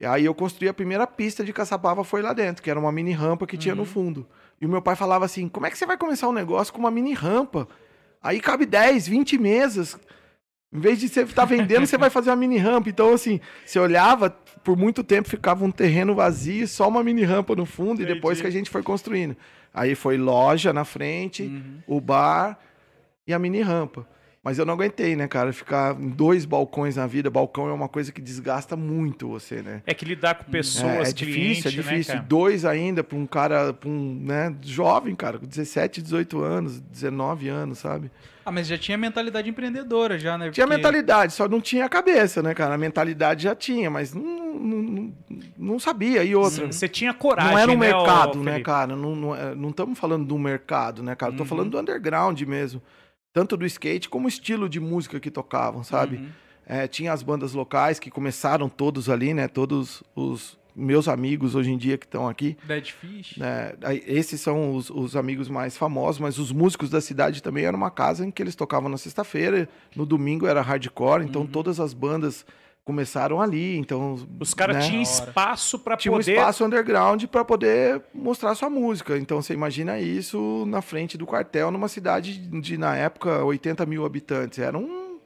[0.00, 2.92] E aí eu construí a primeira pista de Caçapava, foi lá dentro, que era uma
[2.92, 4.26] mini rampa que tinha no fundo.
[4.62, 6.78] E o meu pai falava assim: como é que você vai começar um negócio com
[6.78, 7.66] uma mini rampa?
[8.22, 9.98] Aí cabe 10, 20 mesas.
[10.72, 12.88] Em vez de você estar vendendo, você vai fazer uma mini rampa.
[12.88, 14.30] Então, assim, você olhava,
[14.62, 18.38] por muito tempo ficava um terreno vazio, só uma mini rampa no fundo, e depois
[18.38, 18.42] Entendi.
[18.42, 19.36] que a gente foi construindo.
[19.74, 21.50] Aí foi loja na frente,
[21.86, 22.56] o bar
[23.26, 24.06] e a mini rampa.
[24.44, 25.52] Mas eu não aguentei, né, cara?
[25.52, 27.30] Ficar em dois balcões na vida.
[27.30, 29.82] Balcão é uma coisa que desgasta muito você, né?
[29.86, 32.14] É que lidar com pessoas, é, é clientes, difícil, é difícil.
[32.16, 32.24] né?
[32.28, 37.48] Dois ainda pra um cara, pra um, né, jovem, cara, com 17, 18 anos, 19
[37.48, 38.10] anos, sabe?
[38.44, 40.50] Ah, mas já tinha mentalidade empreendedora já, né?
[40.50, 42.74] Tinha Porque- mentalidade, só não tinha a cabeça, né, cara?
[42.74, 45.12] A mentalidade já tinha, mas não, não,
[45.56, 46.24] não, sabia.
[46.24, 48.96] E outra, Você tinha coragem, não era um né, ô, mercado, né, cara?
[48.96, 51.32] Não estamos não, é- não falando do mercado, né, cara?
[51.32, 52.82] Tô falando do underground mesmo.
[53.32, 56.16] Tanto do skate como o estilo de música que tocavam, sabe?
[56.16, 56.28] Uhum.
[56.66, 59.48] É, tinha as bandas locais que começaram todos ali, né?
[59.48, 62.56] Todos os meus amigos hoje em dia que estão aqui.
[62.64, 63.36] Dead Fish.
[63.36, 63.72] né?
[64.06, 67.90] Esses são os, os amigos mais famosos, mas os músicos da cidade também era uma
[67.90, 72.46] casa em que eles tocavam na sexta-feira, no domingo era hardcore, então todas as bandas
[72.84, 74.82] começaram ali, então Os caras né?
[74.82, 76.32] tinham espaço pra tinha um poder...
[76.32, 79.16] espaço underground para poder mostrar sua música.
[79.16, 84.04] Então você imagina isso na frente do quartel, numa cidade de, na época, 80 mil
[84.04, 84.58] habitantes.
[84.58, 85.18] Era um.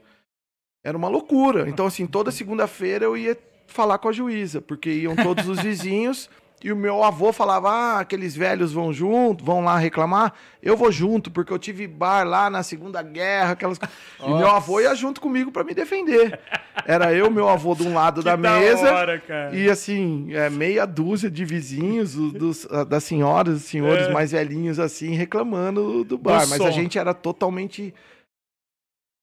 [0.85, 1.69] Era uma loucura.
[1.69, 6.31] Então, assim, toda segunda-feira eu ia falar com a juíza, porque iam todos os vizinhos.
[6.64, 10.33] E o meu avô falava: Ah, aqueles velhos vão junto, vão lá reclamar.
[10.62, 13.79] Eu vou junto, porque eu tive bar lá na Segunda Guerra, aquelas
[14.25, 16.40] E meu avô ia junto comigo para me defender.
[16.87, 18.92] Era eu, meu avô, de um lado da da mesa.
[18.92, 19.23] hora.
[19.53, 24.12] E assim, é, meia dúzia de vizinhos, dos, das senhoras, os senhores É.
[24.12, 26.47] mais velhinhos, assim, reclamando do bar.
[26.49, 26.66] Mas som.
[26.66, 27.95] a gente era totalmente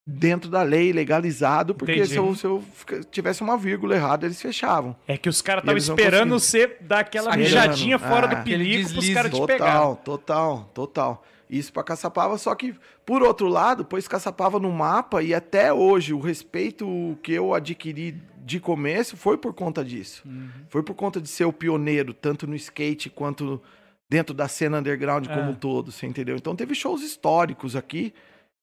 [0.06, 2.10] dentro da lei, legalizado, porque Entendi.
[2.10, 2.63] se eu, se eu
[3.10, 4.96] tivesse uma vírgula errada, eles fechavam.
[5.08, 8.36] É que os caras estavam esperando você dar aquela mijadinha fora Ah.
[8.36, 9.74] do pelico pros caras te pegarem.
[9.74, 11.26] Total, total, total.
[11.50, 16.13] Isso pra Caçapava, só que, por outro lado, pôs Caçapava no mapa e até hoje
[16.13, 20.24] o respeito que eu adquiri de começo foi por conta disso.
[20.68, 23.62] Foi por conta de ser o pioneiro, tanto no skate quanto
[24.10, 25.50] dentro da cena underground como Ah.
[25.50, 26.36] um todo, você entendeu?
[26.36, 28.13] Então teve shows históricos aqui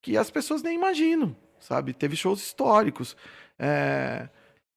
[0.02, 1.92] que as pessoas nem imaginam, sabe?
[1.92, 3.16] Teve shows históricos.
[3.58, 4.28] É,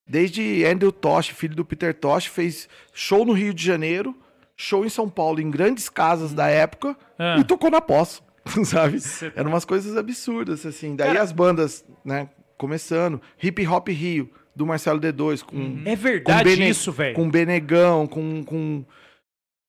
[0.05, 4.13] Desde Andrew Tosh, filho do Peter Tosh, fez show no Rio de Janeiro,
[4.57, 7.38] show em São Paulo, em grandes casas da época, Ah.
[7.39, 8.21] e tocou na pós,
[8.65, 8.99] sabe?
[8.99, 10.97] Tá- Eram umas coisas absurdas, assim.
[10.97, 13.21] Daí Cara- as bandas, né, começando.
[13.41, 17.15] Hip Hop Rio, do Marcelo D2, com, É verdade Bene- isso, velho.
[17.15, 18.83] com Benegão, com, com,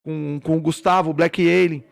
[0.04, 1.84] com, com o Gustavo, Black Alien.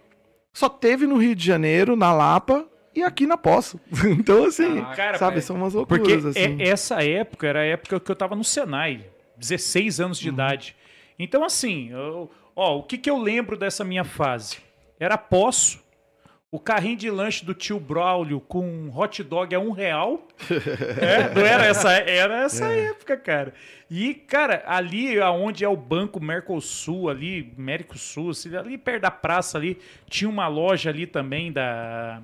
[0.53, 3.81] Só teve no Rio de Janeiro, na Lapa e aqui na Poço.
[4.19, 5.47] então, assim, Caraca, cara, sabe, velho.
[5.47, 6.61] são umas Porque loucuras, assim.
[6.63, 10.23] é- essa época era a época que eu tava no Senai, 16 anos Uhum.
[10.23, 10.77] de idade.
[11.19, 14.59] Então, assim, eu- ó, o que, que eu lembro dessa minha fase?
[14.99, 15.81] Era poço,
[16.51, 20.27] o carrinho de lanche do tio Braulio com hot dog a um real.
[21.01, 22.91] É, não era essa, era essa É.
[22.91, 23.55] época, cara.
[23.91, 29.57] E, cara, ali aonde é o Banco Mercosul, ali, Mercosul, assim, ali perto da praça
[29.59, 29.79] ali,
[30.09, 32.23] tinha uma loja ali também da...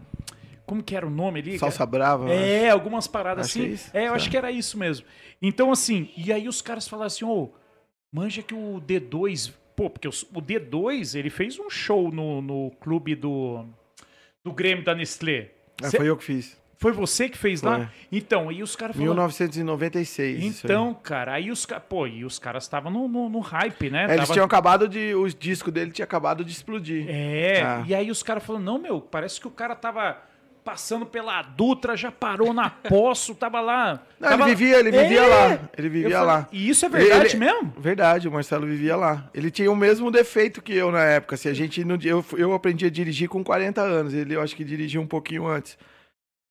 [0.68, 1.59] Como que era o nome ali?
[1.59, 2.31] Salsa Brava.
[2.31, 3.64] É, algumas paradas assim.
[3.64, 3.90] é isso.
[3.94, 5.07] É, eu acho que era isso mesmo.
[5.40, 7.50] Então, assim, e aí os caras falaram assim, ô,
[8.12, 9.52] manja que o D2.
[9.74, 13.64] Pô, porque os- o D2, ele fez um show no, no clube do,
[14.44, 15.50] do Grêmio da Nestlé.
[15.83, 16.61] É, Cê- foi eu que fiz.
[16.76, 17.70] foi você que fez Foi.
[17.70, 17.90] lá?
[18.11, 19.12] Então, e os caras falaram.
[19.14, 20.38] 1996.
[20.44, 20.72] isso aí.
[20.72, 21.85] Então, cara, aí os caras.
[21.88, 24.02] Pô, e os caras estavam no, no, no hype, né?
[24.02, 25.14] É, eles Tava- tinham acabado de.
[25.14, 27.07] O disco dele tinha acabado de explodir.
[27.09, 27.85] É, Ah.
[27.87, 30.20] e aí os caras falaram, não, meu, parece que o cara tava
[30.68, 34.02] passando pela Dutra, já parou na Poço, tava lá.
[34.20, 34.42] Não, tava...
[34.42, 35.26] ele vivia, ele vivia É!
[35.26, 35.61] lá.
[35.78, 36.48] Ele vivia falei, lá.
[36.52, 37.72] E isso é verdade Ele- mesmo?
[37.78, 39.31] Verdade, o Marcelo vivia lá.
[39.33, 41.37] Ele tinha o mesmo defeito que eu na época.
[41.37, 44.12] Assim, a gente não- eu, eu aprendi a dirigir com 40 anos.
[44.12, 45.78] Ele eu acho que dirigia um pouquinho antes.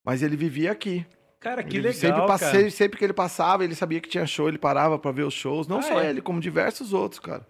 [0.03, 1.06] Mas ele vivia aqui.
[1.39, 4.49] Cara, que Ele legal, sempre, passei, sempre que ele passava, ele sabia que tinha show,
[4.49, 5.67] ele parava pra ver os shows.
[5.67, 6.10] Não Ah, só é?
[6.10, 7.45] ele, como diversos outros, cara.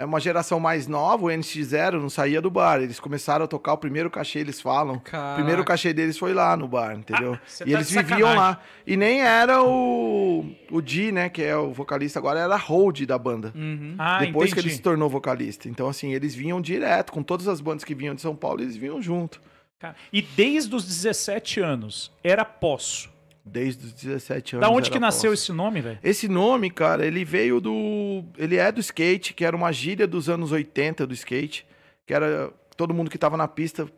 [0.00, 2.80] É uma geração mais nova, o NX0 não saía do bar.
[2.80, 4.94] Eles começaram a tocar o primeiro cachê, eles falam.
[4.94, 5.34] O Caraca.
[5.34, 7.34] primeiro cachê deles foi lá no bar, entendeu?
[7.34, 8.60] Ah, e tá eles viviam lá.
[8.86, 13.18] E nem era o, o Di, né, que é o vocalista agora, era hold da
[13.18, 13.52] banda.
[13.56, 13.96] Uhum.
[13.98, 14.68] Ah, Depois que entendi.
[14.68, 15.68] ele se tornou vocalista.
[15.68, 18.76] Então, assim, eles vinham direto, com todas as bandas que vinham de São Paulo, eles
[18.76, 19.40] vinham junto.
[19.80, 23.10] Cara, E desde os 17 anos, era Poço.
[23.50, 24.68] Desde os 17 anos.
[24.68, 25.98] Da onde que nasceu esse nome, velho?
[26.02, 28.24] Esse nome, cara, ele veio do.
[28.36, 31.66] Ele é do skate, que era uma gíria dos anos 80 do skate.
[32.06, 33.88] Que era todo mundo que tava na pista,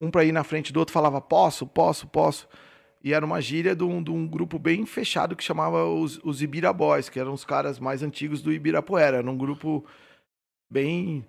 [0.00, 2.48] um pra ir na frente do outro, falava posso, posso, posso.
[3.02, 6.42] E era uma gíria de um, de um grupo bem fechado que chamava os, os
[6.42, 9.18] Ibira Boys, que eram os caras mais antigos do Ibirapuera.
[9.18, 9.84] Era um grupo
[10.70, 11.24] bem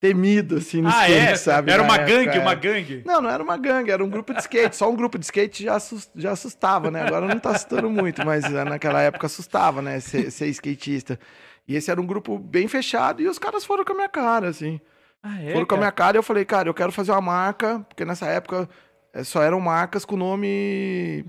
[0.00, 1.36] temido, assim, no Ah, skate, é?
[1.36, 1.72] sabe?
[1.72, 2.40] Era uma época, gangue, é.
[2.40, 3.02] uma gangue.
[3.04, 4.76] Não, não era uma gangue, era um grupo de skate.
[4.76, 7.02] Só um grupo de skate já, assus- já assustava, né?
[7.02, 9.98] Agora não tá assustando muito, mas eh, naquela época assustava, né?
[10.00, 11.18] Ser, ser skatista.
[11.66, 14.48] E esse era um grupo bem fechado e os caras foram com a minha cara,
[14.48, 14.80] assim.
[15.22, 15.52] Ah, é?
[15.52, 18.04] foram com a minha cara e eu falei, cara, eu quero fazer uma marca, porque
[18.04, 18.68] nessa época
[19.12, 21.24] eh, só eram marcas com nome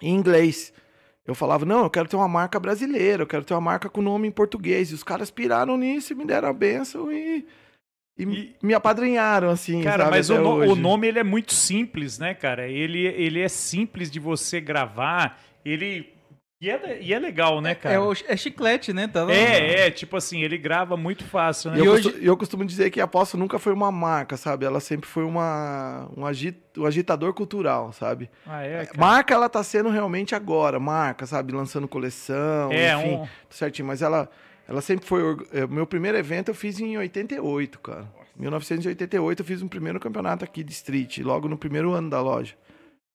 [0.00, 0.72] em inglês.
[1.24, 4.02] Eu falava, não, eu quero ter uma marca brasileira, eu quero ter uma marca com
[4.02, 4.90] nome em português.
[4.90, 7.46] E os caras piraram nisso e me deram a benção e,
[8.18, 9.82] e E- me apadrinharam, assim.
[9.82, 10.80] Cara, sabe, mas o, no- o hoje.
[10.80, 12.68] nome ele é muito simples, né, cara?
[12.68, 15.40] Ele, ele é simples de você gravar.
[15.64, 16.12] Ele.
[16.60, 17.96] E é, e é legal, né, cara?
[17.96, 19.08] É, o- é chiclete, né?
[19.08, 21.78] Tá lá- É, é, tipo assim, ele grava muito fácil, né?
[21.78, 24.64] E eu, hoje- costu- eu costumo dizer que a Aposto nunca foi uma marca, sabe?
[24.64, 28.30] Ela sempre foi uma, um, agi- um agitador cultural, sabe?
[28.46, 28.96] Ah, é, cara.
[28.96, 31.52] Marca ela tá sendo realmente agora, marca, sabe?
[31.52, 33.88] Lançando coleção, É, enfim, um- certinho.
[33.88, 34.30] Mas ela,
[34.68, 35.22] ela sempre foi...
[35.52, 38.08] é, Meu primeiro evento eu fiz em 88, cara.
[38.36, 42.54] 1988 eu fiz um primeiro campeonato aqui de street, logo no primeiro ano da loja.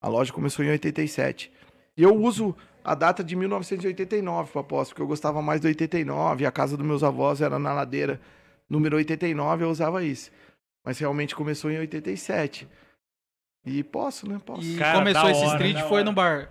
[0.02, 1.52] A loja começou em 87.
[1.98, 6.46] E eu uso a data de 1989 para aposto, porque eu gostava mais do 89,
[6.46, 8.22] a casa dos meus avós era na ladeira
[8.70, 10.32] número 89, eu usava isso.
[10.86, 12.68] Mas realmente começou em 87.
[13.66, 14.40] E posso, né?
[14.46, 14.62] Posso.
[14.62, 16.04] E Cara, começou esse hora, street, foi hora.
[16.06, 16.50] no bar.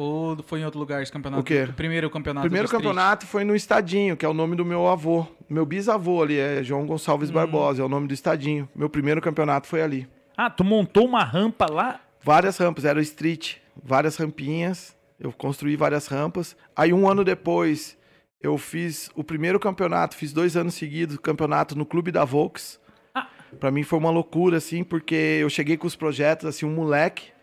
[0.00, 1.42] Ou foi em outro lugar esse campeonato?
[1.42, 1.68] O quê?
[1.76, 2.44] primeiro campeonato.
[2.44, 5.26] Primeiro campeonato foi no Estadinho, que é o nome do meu avô.
[5.46, 8.66] Meu bisavô ali é João Gonçalves Barbosa, é o nome do Estadinho.
[8.74, 10.08] Meu primeiro campeonato foi ali.
[10.34, 12.00] Ah, tu montou uma rampa lá?
[12.22, 14.96] Várias rampas, era o street, várias rampinhas.
[15.18, 16.56] Eu construí várias rampas.
[16.74, 17.98] Aí um ano depois,
[18.40, 22.80] eu fiz o primeiro campeonato, fiz dois anos seguidos, campeonato no Clube da Volks.
[23.14, 23.26] Ah.
[23.58, 27.38] Pra mim foi uma loucura, assim, porque eu cheguei com os projetos, assim, um moleque.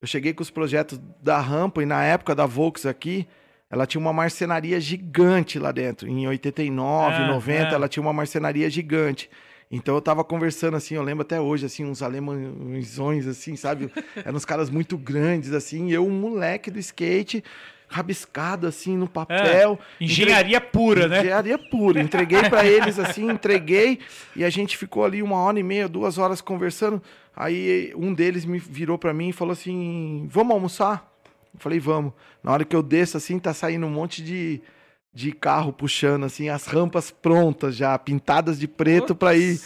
[0.00, 3.26] Eu cheguei com os projetos da rampa e na época da Volks aqui,
[3.70, 6.08] ela tinha uma marcenaria gigante lá dentro.
[6.08, 7.72] Em 89, Ah, 90, ah.
[7.72, 9.30] ela tinha uma marcenaria gigante.
[9.70, 13.90] Então eu tava conversando assim, eu lembro até hoje, assim, uns alemãozões, assim, sabe?
[14.14, 17.42] Eram uns caras muito grandes, assim, e eu, um moleque do skate,
[17.88, 19.78] rabiscado, assim, no papel.
[20.00, 21.20] Engenharia pura, né?
[21.20, 22.00] Engenharia pura.
[22.00, 23.98] Entreguei pra eles assim, entreguei
[24.36, 27.02] e a gente ficou ali uma hora e meia, duas horas conversando.
[27.36, 31.12] Aí um deles me virou pra mim e falou assim: "Vamos almoçar?"
[31.54, 32.12] Eu falei: "Vamos".
[32.42, 34.60] Na hora que eu desço assim, tá saindo um monte de
[35.12, 39.58] de carro puxando assim as rampas prontas já, pintadas de preto pra ir.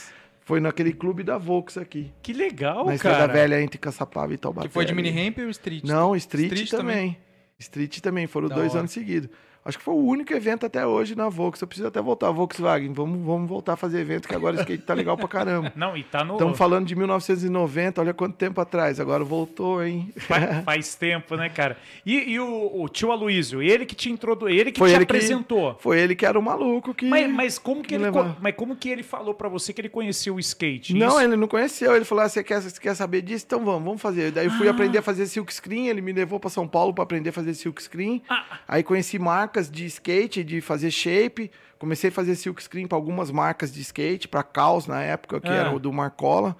[0.42, 3.32] Foi naquele clube da Volks aqui, Que legal, na Estrada cara.
[3.32, 4.66] Velha entre Caçapava e Taubaté.
[4.68, 5.84] Que foi de mini ramp ou street?
[5.84, 6.96] Não, Street, Street também.
[6.96, 7.18] também.
[7.58, 8.80] Street também, foram Da dois hora.
[8.80, 9.28] anos seguidos.
[9.62, 11.60] Acho que foi o único evento até hoje na Volks.
[11.60, 12.92] Eu preciso até voltar, Volkswagen.
[12.94, 15.70] Vamos, vamos voltar a fazer evento, que agora o skate tá legal pra caramba.
[15.76, 16.32] Não, e tá no.
[16.34, 18.98] Estamos falando de 1990, olha quanto tempo atrás.
[18.98, 20.12] Agora voltou, hein?
[20.16, 21.76] Faz, faz tempo, né, cara?
[22.06, 25.04] E, e o, o tio Aloysio, ele que te introduziu, ele que Foi te ele
[25.06, 25.76] que- apresentou.
[25.78, 27.04] Foi ele que era o maluco que.
[27.06, 28.36] Mas, mas como que ele, levava.
[28.40, 30.94] mas como que ele falou pra você que ele conhecia o skate?
[30.94, 31.94] Não, Isso- ele não conheceu.
[31.94, 33.44] Ele falou: ah, você, quer, você quer saber disso?
[33.46, 34.30] Então vamos, vamos fazer.
[34.32, 34.70] Daí eu fui Ah.
[34.70, 35.88] aprender a fazer silk screen.
[35.88, 38.22] Ele me levou para São Paulo para aprender a fazer silk screen.
[38.28, 38.44] Ah.
[38.66, 39.18] Aí conheci
[39.50, 41.50] marcas de skate, de fazer shape.
[41.78, 45.48] Comecei a fazer silk screen para algumas marcas de skate, para Caos na época, que
[45.48, 45.54] Ah.
[45.54, 46.56] era o do Marcola.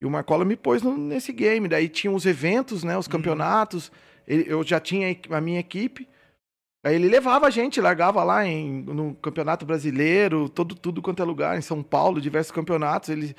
[0.00, 1.68] E o Marcola me pôs no- nesse game.
[1.68, 2.94] Daí tinha os eventos, né?
[2.94, 3.00] Uhum.
[3.00, 3.92] Os campeonatos.
[4.26, 6.08] Ele- eu já tinha a minha equipe.
[6.82, 11.24] Aí ele levava a gente, largava lá em, no Campeonato Brasileiro, todo, tudo quanto é
[11.26, 13.08] lugar, em São Paulo, diversos campeonatos.
[13.10, 13.34] Ele,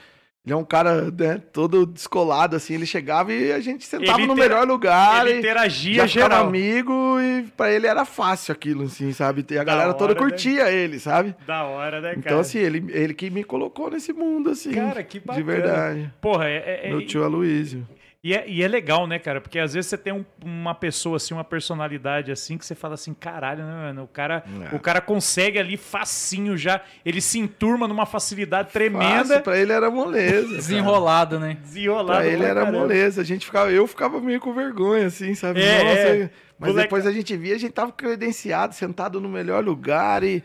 [0.45, 2.75] ele é um cara né, todo descolado, assim.
[2.75, 5.25] Ele chegava e a gente sentava Ele no melhor lugar.
[5.25, 6.45] ele interagia geral.
[6.47, 9.43] amigo e pra ele era fácil aquilo, assim, sabe?
[9.49, 10.19] E a Da galera toda né?
[10.19, 11.33] curtia ele, sabe?
[11.47, 12.19] Da hora, né, cara?
[12.19, 14.71] Então, assim, ele, ele que me colocou nesse mundo, assim.
[14.71, 15.45] Cara, que De bacana.
[15.45, 16.13] verdade.
[16.21, 17.87] Porra, é, é- Meu é- tio Aloysio.
[18.27, 19.39] E é, e é legal, né, cara?
[19.39, 22.95] Porque às vezes você tem um- uma pessoa, assim, uma personalidade assim, que você fala
[22.95, 24.03] assim, caralho, né, mano?
[24.05, 24.75] O cara, É.
[24.75, 26.81] o cara consegue ali facinho já.
[27.05, 29.25] Ele se enturma numa facilidade tremenda.
[29.25, 30.55] Fácil, pra ele era moleza.
[30.55, 31.55] Desenrolado, né?
[31.61, 32.07] Desenrolado.
[32.19, 32.79] Pra ele pra era caramba.
[32.79, 33.21] moleza.
[33.21, 35.61] A gente ficava, eu ficava meio com vergonha, assim, sabe?
[35.61, 36.29] É, Nossa, é.
[36.57, 40.41] Mas Moleca- depois a gente via, a gente tava credenciado, sentado no melhor lugar e,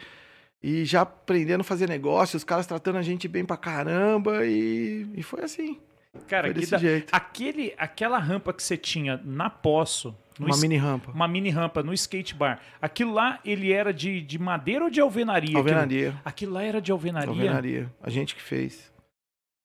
[0.63, 5.07] e já aprendendo a fazer negócio, os caras tratando a gente bem pra caramba e,
[5.17, 5.79] e foi assim.
[6.27, 7.09] Cara, desse da- jeito.
[7.13, 11.13] Aquele, aquela rampa que você tinha na Poço, Uma es- mini rampa.
[11.13, 15.01] uma mini rampa no skate bar, aquilo lá, ele era de, de madeira ou de
[15.01, 15.51] alvenaria?
[15.51, 16.15] Aquilo- Alvenaria.
[16.25, 17.31] Aquilo, lá era de alvenaria?
[17.31, 17.93] Alvenaria.
[18.03, 18.91] A gente que fez.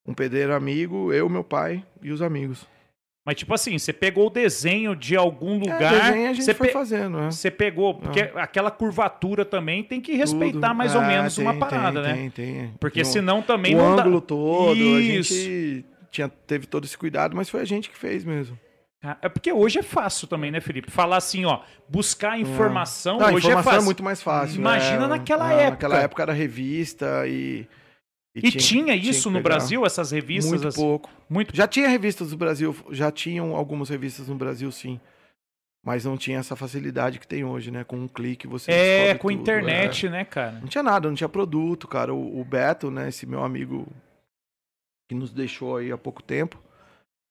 [0.08, 2.68] Um pedreiro amigo, eu, meu pai e os amigos.
[3.26, 6.54] Mas tipo assim, você pegou o desenho de algum É, lugar, desenho a gente você,
[6.54, 7.32] foi pe- fazendo, né?
[7.32, 10.76] você pegou, porque aquela curvatura também tem que respeitar Tudo.
[10.76, 12.16] mais ou É, menos uma tem, parada, tem, né?
[12.16, 12.74] Tem, tem.
[12.80, 14.28] Porque Tem um- senão também o não ângulo dá...
[14.28, 14.96] todo, Isso.
[14.96, 18.58] a gente tinha, teve todo esse cuidado, mas foi a gente que fez mesmo.
[19.04, 20.90] Ah, É porque hoje é fácil também, né, Felipe?
[20.90, 23.86] Falar assim, ó, buscar informação Não, hoje informação é é, fácil.
[23.86, 24.58] muito mais fácil.
[24.60, 25.08] Imagina né?
[25.08, 25.72] naquela Ah, época.
[25.72, 27.68] Naquela época era revista e.
[28.34, 29.42] E tinha isso que no.
[29.42, 30.52] Brasil, essas revistas?
[30.52, 30.82] Muito assim?
[30.82, 31.10] pouco.
[31.30, 35.00] Muito Já tinha revistas no Brasil, já tinham algumas revistas no Brasil, sim.
[35.86, 37.84] Mas não tinha essa facilidade que tem hoje, né?
[37.84, 40.10] Com um clique você É, com tudo, internet, é.
[40.10, 40.54] né, cara?
[40.60, 42.12] Não tinha nada, não tinha produto, cara.
[42.12, 43.88] O, o Beto, né, esse meu amigo
[45.08, 46.62] que nos deixou aí há pouco tempo,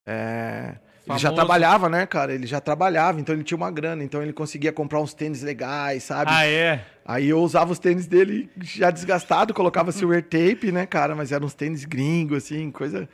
[0.07, 2.33] é, ele já trabalhava, né, cara?
[2.33, 6.03] Ele já trabalhava, então ele tinha uma grana, então ele conseguia comprar uns tênis legais,
[6.05, 6.31] sabe?
[6.33, 6.85] Ah, é?
[7.05, 11.15] Aí eu usava os tênis dele já desgastado, colocava silver tape, né, cara?
[11.15, 13.07] Mas eram uns tênis gringos, assim, coisa.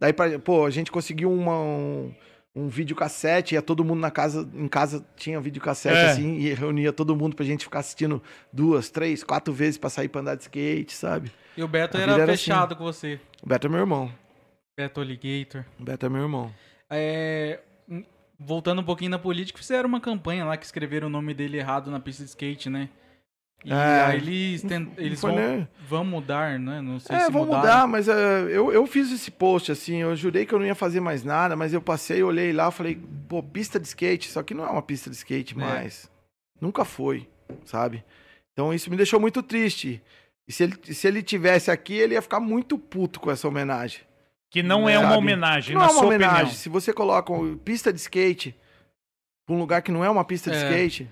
[0.00, 2.12] Daí, pra, pô, a gente conseguiu uma, um,
[2.56, 6.10] um videocassete, ia todo mundo na casa, em casa tinha videocassete, É.
[6.10, 10.08] assim, e reunia todo mundo pra gente ficar assistindo duas, três, quatro vezes pra sair
[10.08, 11.30] pra andar de skate, sabe?
[11.54, 13.20] E o Beto era era fechado com você.
[13.42, 14.10] O Beto é meu irmão.
[14.76, 15.64] Beto Alligator.
[15.78, 16.50] O Beto é meu irmão.
[16.90, 18.02] É, hum,
[18.38, 21.90] voltando um pouquinho na política, fizeram uma campanha lá que escreveram o nome dele errado
[21.90, 22.88] na pista de skate, né?
[23.68, 23.74] E É,
[24.04, 25.68] aí eles, tent- eles foi, vão, né?
[25.88, 26.80] vão mudar, né?
[26.80, 27.62] Não sei É, se vamos mudaram.
[27.64, 30.74] mudar, mas é, eu, eu fiz esse post, assim, eu jurei que eu não ia
[30.76, 32.96] fazer mais nada, mas eu passei, olhei lá, falei,
[33.28, 35.56] pô, pista de skate, só que não é uma pista de skate É.
[35.56, 36.08] mais.
[36.60, 37.28] Nunca foi,
[37.64, 38.04] sabe?
[38.52, 40.00] Então isso me deixou muito triste.
[40.48, 44.02] E se ele, se ele tivesse aqui, ele ia ficar muito puto com essa homenagem.
[44.48, 46.34] Que não é uma homenagem, não na é uma sua homenagem.
[46.36, 46.54] opinião.
[46.54, 48.54] Se você coloca uma pista de skate
[49.44, 50.62] pra um lugar que não é uma pista de É.
[50.62, 51.10] skate,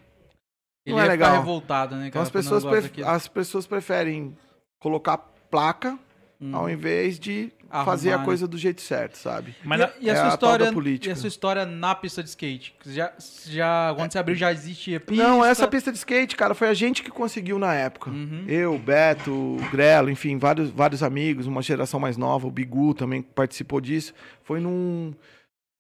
[0.87, 1.41] Ele não é ia ficar legal.
[1.41, 2.09] revoltado, né?
[2.09, 4.37] então as cara, quando pessoas, as pessoas preferem
[4.79, 5.19] colocar
[5.51, 5.99] placa
[6.41, 6.51] Hum.
[6.55, 8.25] ao invés de Arrumar, fazer a né?
[8.25, 9.55] coisa do jeito certo, sabe?
[9.65, 11.09] Mas e, a- e a é sua história, política.
[11.09, 12.75] e a sua história na pista de skate?
[12.85, 13.13] Já,
[13.47, 15.23] já quando você abriu já existia pista?
[15.23, 18.11] Não, essa pista de skate, cara, foi a gente que conseguiu na época.
[18.11, 18.45] Uhum.
[18.49, 23.23] Eu, Beto, o Grelo, enfim, vários, vários amigos, uma geração mais nova, o Bigu também
[23.23, 24.13] participou disso.
[24.43, 25.15] Foi num,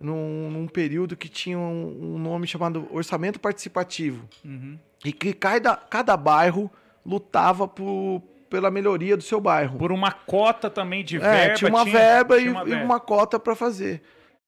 [0.01, 4.27] num, num período que tinha um, um nome chamado Orçamento Participativo.
[4.45, 4.79] Uhum.
[5.05, 6.71] E que cada, cada bairro
[7.05, 9.79] lutava por, pela melhoria do seu bairro.
[9.79, 11.55] Por uma cota também de É, verba.
[11.55, 12.85] tinha uma verba tinha e, uma e verba.
[12.85, 14.03] uma cota pra fazer.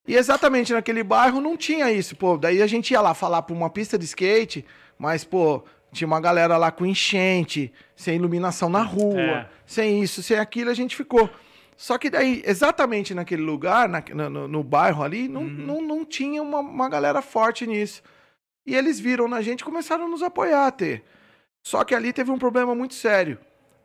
[0.09, 2.37] E exatamente naquele bairro não tinha isso, pô.
[2.38, 4.64] Daí a gente ia lá falar pra uma pista de skate,
[4.99, 9.47] mas, pô, tinha uma galera lá com enchente, sem iluminação na rua, É.
[9.66, 11.29] sem isso, sem aquilo, a gente ficou.
[11.77, 16.40] Só que daí, exatamente naquele lugar, na- no, no- bairro ali, não, não, não tinha
[16.42, 18.03] uma, uma galera forte nisso.
[18.66, 21.02] E eles viram na gente e começaram a nos apoiar até.
[21.62, 23.38] Só que ali teve um problema muito sério.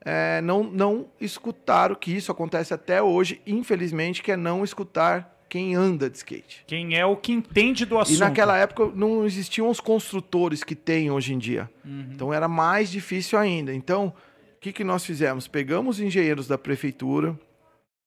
[0.03, 5.75] É, não, não escutaram, que isso acontece até hoje, infelizmente, que é não escutar quem
[5.75, 6.63] anda de skate.
[6.65, 8.15] Quem é o que entende do assunto.
[8.15, 11.69] E naquela época não existiam os construtores que tem hoje em dia.
[11.83, 12.07] Uhum.
[12.13, 13.73] Então era mais difícil ainda.
[13.73, 15.47] Então, o que, que nós fizemos?
[15.47, 17.37] Pegamos os engenheiros da prefeitura,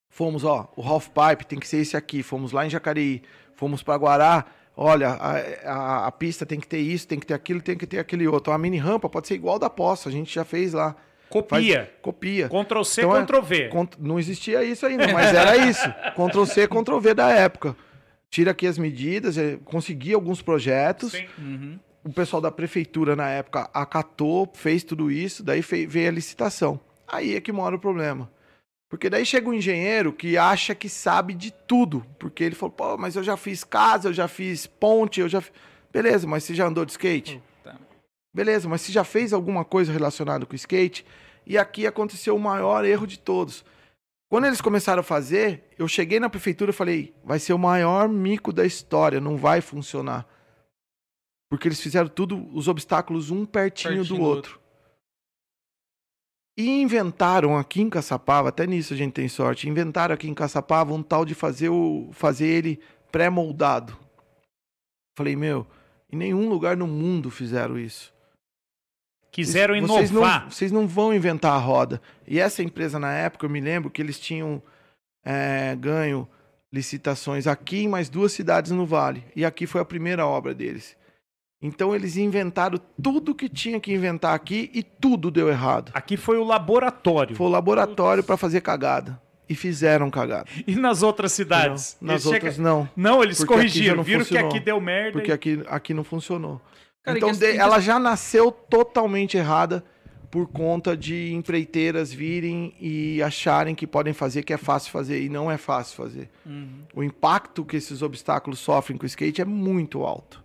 [0.08, 3.22] fomos, ó, o half pipe tem que ser esse aqui, fomos lá em Jacareí,
[3.54, 5.37] fomos para Guará, olha, a,
[5.70, 8.26] a, a pista tem que ter isso, tem que ter aquilo, tem que ter aquele
[8.26, 8.52] outro.
[8.52, 10.94] A mini rampa pode ser igual da poça, a gente já fez lá.
[11.48, 11.92] Faz- Copia.
[12.00, 12.48] copia.
[12.48, 13.68] Ctrl C, Então é- Ctrl V.
[13.68, 15.82] Cont- Não existia isso ainda, mas era isso.
[16.14, 17.74] Ctrl C, Ctrl V da época.
[18.30, 21.12] Tira aqui as medidas, eh, consegui alguns projetos.
[21.12, 21.26] Sim.
[21.38, 21.78] Uhum.
[22.04, 26.78] O pessoal da prefeitura na época acatou, fez tudo isso, daí veio a licitação.
[27.08, 28.30] Aí é que mora o problema.
[28.94, 32.07] Porque daí chega um engenheiro que acha que sabe de tudo.
[32.16, 35.40] Porque ele falou, pô, mas eu já fiz casa, eu já fiz ponte, eu já.
[35.40, 35.50] fi-"
[35.92, 37.42] Beleza, mas você já andou de skate?
[37.57, 37.76] Puta.
[38.33, 41.04] Beleza, mas você já fez alguma coisa relacionada com skate?
[41.44, 43.64] E aqui aconteceu o maior erro de todos.
[44.31, 48.08] Quando eles começaram a fazer, eu cheguei na prefeitura e falei: vai ser o maior
[48.08, 50.25] mico da história, não vai funcionar.
[51.50, 54.60] Porque eles fizeram tudo, os obstáculos um pertinho, Pertinho do outro.
[56.57, 60.94] E inventaram aqui em Caçapava, até nisso a gente tem sorte, inventaram aqui em Caçapava
[60.94, 62.81] um tal de fazer, o, fazer ele
[63.11, 63.96] pré-moldado.
[65.17, 65.67] Falei, meu,
[66.13, 68.13] em nenhum lugar no mundo fizeram isso.
[69.33, 70.42] Quiseram Vocês inovar.
[70.42, 72.00] não, vocês não vão inventar a roda.
[72.25, 74.63] E essa empresa, na época, eu me lembro que eles tinham
[75.25, 76.29] é, ganho
[76.73, 79.25] licitações aqui em mais duas cidades no Vale.
[79.35, 80.96] E aqui foi a primeira obra deles.
[81.67, 85.90] Então eles inventaram tudo que tinha que inventar aqui e tudo deu errado.
[85.94, 87.35] Aqui foi o laboratório.
[87.35, 89.19] Foi o laboratório para fazer cagada.
[89.48, 90.44] E fizeram cagada.
[90.67, 91.96] E nas outras cidades?
[92.00, 92.88] Não, nas Eles outras chega- não.
[92.94, 93.96] Não, eles Porque corrigiram.
[93.96, 94.50] não Viram funcionou.
[94.50, 95.12] que aqui deu merda.
[95.12, 96.60] Porque e- aqui, aqui não funcionou.
[97.02, 99.83] Cara, então e de- ela já nasceu totalmente errada
[100.31, 105.23] por conta de empreiteiras virem e acharem que podem fazer, que é fácil fazer.
[105.23, 106.29] E não é fácil fazer.
[106.44, 106.81] Uhum.
[106.94, 110.44] O impacto que esses obstáculos sofrem com o skate é muito alto.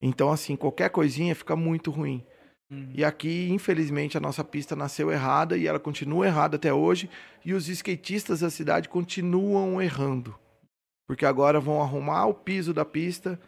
[0.00, 2.24] Então, assim, qualquer coisinha fica muito ruim.
[2.70, 2.92] Uhum.
[2.94, 7.08] E aqui, infelizmente, a nossa pista nasceu errada e ela continua errada até hoje.
[7.44, 10.34] E os skatistas da cidade continuam errando.
[11.06, 13.40] Porque agora vão arrumar o piso da pista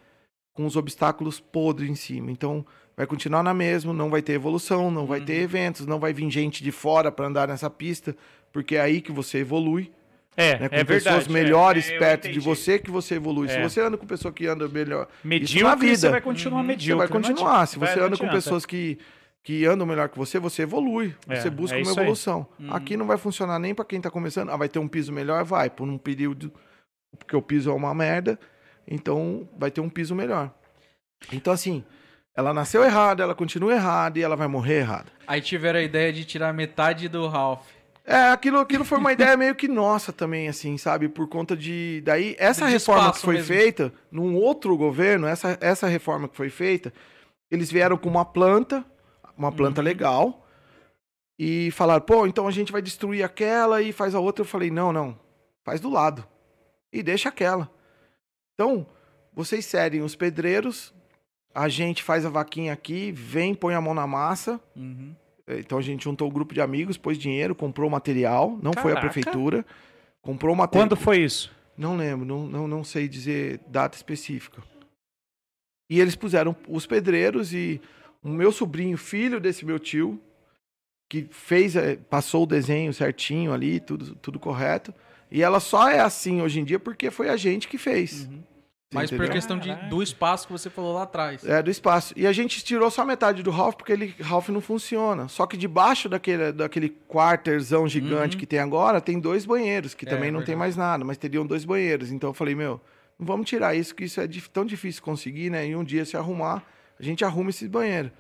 [0.54, 2.30] com os obstáculos podres em cima.
[2.30, 2.64] Então,
[2.96, 6.30] vai continuar na mesma, não vai ter evolução, não vai ter eventos, não vai vir
[6.30, 8.16] gente de fora para andar nessa pista,
[8.52, 9.92] porque é aí que você evolui
[10.36, 11.32] É, né, com é pessoas verdade.
[11.32, 13.48] melhores é, é, perto de você que você evolui.
[13.48, 13.62] Se É.
[13.68, 15.96] você anda com pessoa que anda melhor, Medíocre, na vida.
[15.96, 16.66] você vai continuar Uhum.
[16.66, 17.06] medíocre.
[17.06, 17.66] você vai continuar.
[17.66, 18.98] Se Vai, você não anda com pessoas que,
[19.42, 21.14] que andam melhor que você, você evolui.
[21.28, 22.04] É, você busca é uma isso aí.
[22.04, 22.46] evolução.
[22.58, 22.72] Uhum.
[22.74, 24.50] Aqui não vai funcionar nem para quem tá começando.
[24.50, 25.44] Ah, vai ter um piso melhor?
[25.44, 25.68] Vai.
[25.68, 26.52] Por um período.
[27.18, 28.38] Porque o piso é uma merda.
[28.86, 30.50] Então vai ter um piso melhor.
[31.32, 31.84] Então, assim,
[32.36, 35.06] ela nasceu errada, ela continua errada e ela vai morrer errada.
[35.26, 37.66] Aí tiveram a ideia de tirar metade do Ralph.
[38.04, 41.08] É, aquilo, aquilo foi uma ideia meio que nossa também, assim, sabe?
[41.08, 42.00] Por conta de.
[42.04, 43.48] Daí, essa De reforma que foi mesmo.
[43.54, 46.92] feita, num outro governo, essa, essa reforma que foi feita,
[47.50, 48.84] eles vieram com uma planta,
[49.36, 49.84] uma planta Uhum.
[49.84, 50.46] legal,
[51.38, 54.42] e falaram, pô, então a gente vai destruir aquela e faz a outra.
[54.42, 55.18] Eu falei, não, não,
[55.64, 56.26] faz do lado.
[56.92, 57.70] E deixa aquela.
[58.54, 58.86] Então,
[59.32, 60.92] vocês cedem os pedreiros,
[61.54, 64.60] a gente faz a vaquinha aqui, vem, põe a mão na massa.
[64.74, 65.14] Uhum.
[65.58, 68.94] Então a gente juntou um grupo de amigos, pôs dinheiro, comprou material, não foi a
[68.94, 69.12] Caraca.
[69.12, 69.66] prefeitura.
[70.22, 70.86] Comprou material.
[70.86, 71.50] Quando foi isso?
[71.76, 74.62] Não lembro, não, não, não sei dizer data específica.
[75.88, 77.80] E eles puseram os pedreiros e
[78.22, 80.20] o meu sobrinho, filho desse meu tio,
[81.08, 84.94] que fez, eh, passou o desenho certinho ali, tudo, tudo correto.
[85.30, 88.26] E ela só é assim hoje em dia porque foi a gente que fez.
[88.26, 88.42] Uhum.
[88.92, 89.32] Mas por entendeu?
[89.34, 91.44] questão de, do espaço que você falou lá atrás.
[91.44, 92.12] É, do espaço.
[92.16, 95.28] E a gente tirou só metade do Ralph porque ele, Ralph não funciona.
[95.28, 98.40] Só que debaixo daquele, daquele quarterzão gigante Uhum.
[98.40, 100.58] que tem agora, tem dois banheiros, que É, também não tem verdade.
[100.58, 102.10] mais nada, mas teriam dois banheiros.
[102.10, 102.80] Então eu falei, meu,
[103.16, 105.68] não vamos tirar isso, que isso é tão difícil conseguir, né?
[105.68, 106.64] E um dia se arrumar,
[106.98, 108.10] a gente arruma esse banheiro.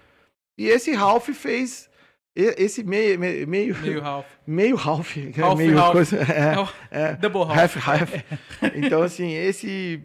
[0.56, 1.90] E esse Ralph fez
[2.36, 4.26] esse meio, meio, meio, Meio Ralph.
[4.46, 5.16] meio Ralph.
[5.16, 5.92] é Ralph, meio Ralph.
[5.94, 6.16] coisa.
[6.16, 6.54] É
[6.96, 7.12] É, é.
[7.14, 7.58] Double Ralph.
[7.76, 8.12] Half, half.
[8.76, 10.00] Então, assim, esse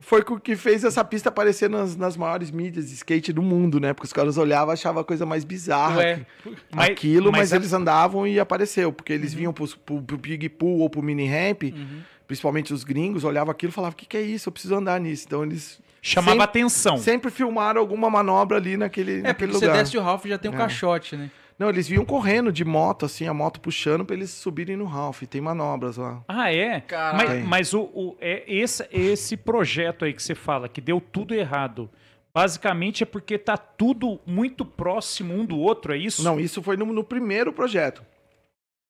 [0.00, 3.80] foi o que fez essa pista aparecer nas, nas maiores mídias de skate do mundo,
[3.80, 3.92] né?
[3.92, 5.96] Porque os caras olhavam e achavam a coisa mais bizarra.
[5.98, 6.26] Ué.
[6.74, 8.92] Mas- aquilo, mas, mas a- eles andavam e apareceu.
[8.92, 12.00] Porque eles vinham pro, pro, pro Big Pool ou pro Mini Ramp, Uhum.
[12.28, 14.48] principalmente os gringos, olhavam aquilo e falavam: o que, que é isso?
[14.48, 15.24] Eu preciso andar nisso.
[15.26, 16.96] Então eles Chamava Sem- atenção.
[16.96, 19.78] sempre filmaram alguma manobra ali naquele, É, porque naquele você lugar.
[19.82, 20.56] desce o Ralph já tem um É.
[20.56, 21.28] caixote, né?
[21.58, 25.22] Não, eles vinham correndo de moto, assim, a moto puxando pra eles subirem no Ralph.
[25.24, 26.22] Tem manobras lá.
[26.28, 26.80] Ah, é?
[26.82, 27.28] Caralho.
[27.40, 31.34] Mas, mas o, o- é esse, esse projeto aí que você fala, que deu tudo
[31.34, 31.90] errado,
[32.32, 36.22] basicamente é porque tá tudo muito próximo um do outro, é isso?
[36.22, 38.04] Não, isso foi no, no primeiro projeto.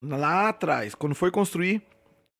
[0.02, 1.82] Lá atrás, quando foi construir,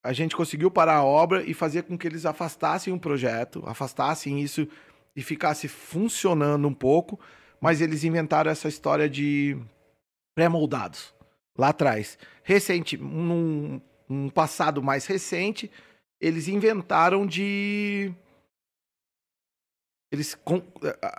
[0.04, 4.40] a gente conseguiu parar a obra e fazer com que eles afastassem o projeto, afastassem
[4.40, 4.68] isso
[5.16, 7.18] e ficasse funcionando um pouco,
[7.60, 9.56] mas eles inventaram essa história de
[10.38, 11.12] pré-moldados
[11.58, 12.16] lá atrás.
[12.44, 15.68] Recente, num, num passado mais recente,
[16.20, 18.14] eles inventaram de
[20.12, 20.62] eles com-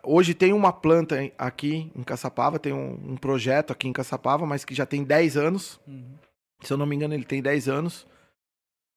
[0.05, 4.63] hoje tem uma planta aqui em Caçapava, tem um, um projeto aqui em Caçapava, mas
[4.63, 5.81] que já tem 10 anos.
[5.85, 6.15] Uhum.
[6.61, 8.07] Se eu não me engano, ele tem 10 anos.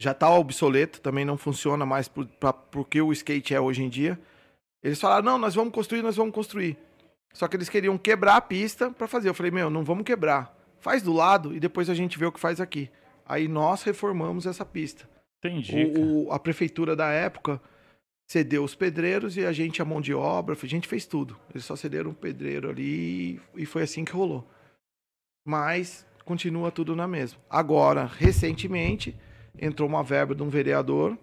[0.00, 2.08] Já tá obsoleto, também não funciona mais
[2.70, 4.18] porque o skate é hoje em dia.
[4.84, 6.78] Eles falaram: "Não, nós vamos construir, nós vamos construir".
[7.32, 9.28] Só que eles queriam quebrar a pista para fazer.
[9.28, 10.56] Eu falei: "Meu, não vamos quebrar.
[10.80, 12.90] Faz do lado e depois a gente vê o que faz aqui".
[13.26, 15.08] Aí nós reformamos essa pista.
[15.44, 15.84] Entendi.
[15.96, 17.60] O, o- a prefeitura da época
[18.30, 21.36] cedeu os pedreiros e a gente a mão de obra, a gente fez tudo.
[21.50, 24.48] Eles só cederam um pedreiro ali e foi assim que rolou.
[25.46, 27.40] Mas continua tudo na mesma.
[27.50, 29.14] Agora, recentemente,
[29.58, 31.18] entrou uma verba de um vereador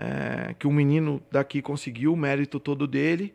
[0.00, 3.34] é, que um menino daqui conseguiu, o mérito todo dele,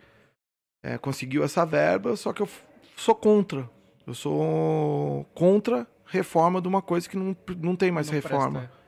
[0.83, 2.49] é, conseguiu essa verba, só que eu
[2.97, 3.69] sou contra.
[4.05, 8.59] Eu sou contra reforma de uma coisa que não, não tem mais Não reforma.
[8.59, 8.83] presta,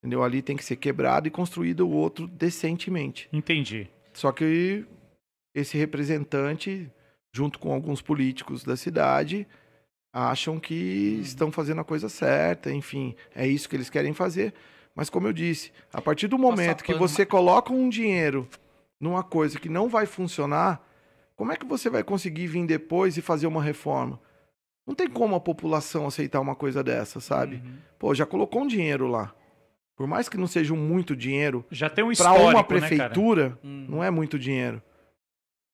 [0.00, 0.22] Entendeu?
[0.22, 3.28] Ali tem que ser quebrado e construído o outro decentemente.
[3.32, 3.88] Entendi.
[4.12, 4.84] Só que
[5.54, 6.88] esse representante,
[7.34, 9.46] junto com alguns políticos da cidade,
[10.12, 14.54] acham que estão fazendo a coisa certa, enfim, é isso que eles querem fazer.
[14.94, 18.48] Mas como eu disse, a partir do momento que você coloca um dinheiro
[19.00, 20.84] numa coisa que não vai funcionar,
[21.38, 24.20] como é que você vai conseguir vir depois e fazer uma reforma?
[24.84, 27.62] Não tem como a população aceitar uma coisa dessa, sabe?
[27.64, 27.78] Uhum.
[27.96, 29.32] Pô, já colocou um dinheiro lá.
[29.96, 33.86] Por mais que não seja muito dinheiro, Já tem um para uma né, prefeitura, Uhum.
[33.88, 34.82] não é muito dinheiro.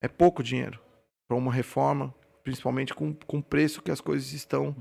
[0.02, 0.78] É pouco dinheiro
[1.26, 4.76] para uma reforma, principalmente com, com o preço que as coisas estão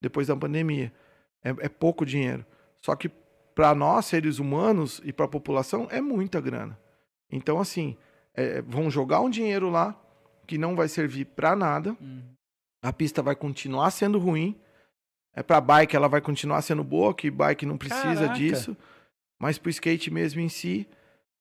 [0.00, 0.90] depois da pandemia.
[1.44, 2.46] É, é pouco dinheiro.
[2.80, 3.10] Só que
[3.54, 6.78] para nós, seres humanos, e para a população, é muita grana.
[7.30, 7.98] Então, assim,
[8.34, 10.01] é, vão jogar um dinheiro lá
[10.52, 11.96] que não vai servir para nada.
[11.98, 12.20] Uhum.
[12.84, 14.54] A pista vai continuar sendo ruim.
[15.34, 18.34] É para bike, ela vai continuar sendo boa, que bike não precisa Caraca.
[18.34, 18.76] disso.
[19.40, 20.86] Mas pro skate mesmo em si,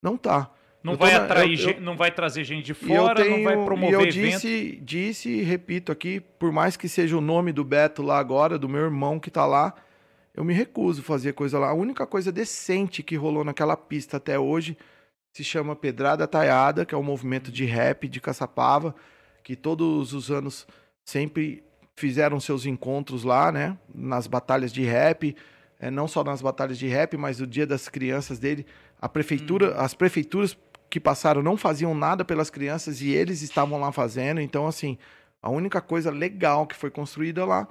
[0.01, 0.49] não tá.
[0.82, 3.22] Não Eu vai, na- atrair, eu- eu- não vai trazer gente de E eu fora,
[3.22, 4.14] tenho, não vai e promover eu evento.
[4.14, 8.57] disse, disse e repito aqui, por mais que seja o nome do Beto lá agora,
[8.57, 9.74] do meu irmão que tá lá,
[10.34, 11.68] eu me recuso a fazer coisa lá.
[11.68, 14.78] A única coisa decente que rolou naquela pista até hoje
[15.34, 18.93] se chama Pedrada Taiada, que é um movimento de rap de Caçapava,
[19.43, 20.67] que todos os anos
[21.03, 21.63] sempre
[21.95, 23.77] fizeram seus encontros lá, né?
[23.93, 25.36] Nas batalhas de rap,
[25.79, 28.65] é, não só nas batalhas de rap, mas o dia das crianças dele.
[28.99, 30.57] A prefeitura, as prefeituras
[30.89, 34.41] que passaram não faziam nada pelas crianças e eles estavam lá fazendo.
[34.41, 34.97] Então, assim,
[35.41, 37.67] a única coisa legal que foi construída lá,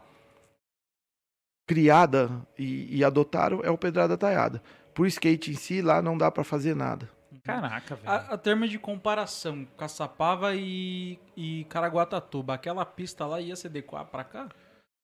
[1.67, 4.63] criada e, e adotaram, é o Pedrada Taiada.
[4.95, 7.09] Por skate em si, lá não dá pra fazer nada.
[7.53, 8.09] Caraca, velho.
[8.11, 14.05] A, a termo de comparação, Caçapava e, e Caraguatatuba, aquela pista lá ia se adequar
[14.07, 14.49] pra cá?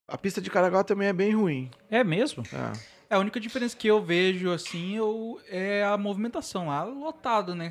[0.09, 1.70] A pista de Caraguá também é bem ruim.
[1.90, 2.44] É mesmo?
[2.53, 2.97] É.
[3.09, 7.70] É, a única diferença que eu vejo, assim, eu, é a movimentação lá, lotado, né?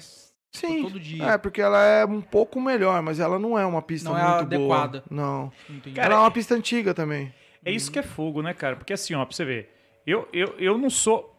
[0.54, 0.84] Sim.
[0.84, 1.24] Todo dia.
[1.26, 4.24] É, porque ela é um pouco melhor, mas ela não é uma pista Não é
[4.24, 5.04] muito adequada.
[5.10, 5.22] boa.
[5.22, 5.52] Não.
[5.70, 5.96] Entendi.
[5.96, 7.34] Cara, ela é uma pista antiga também.
[7.64, 8.76] É isso que é fogo, né, cara?
[8.78, 9.76] Porque assim, ó, pra você ver,
[10.08, 11.35] eu, eu, eu não sou.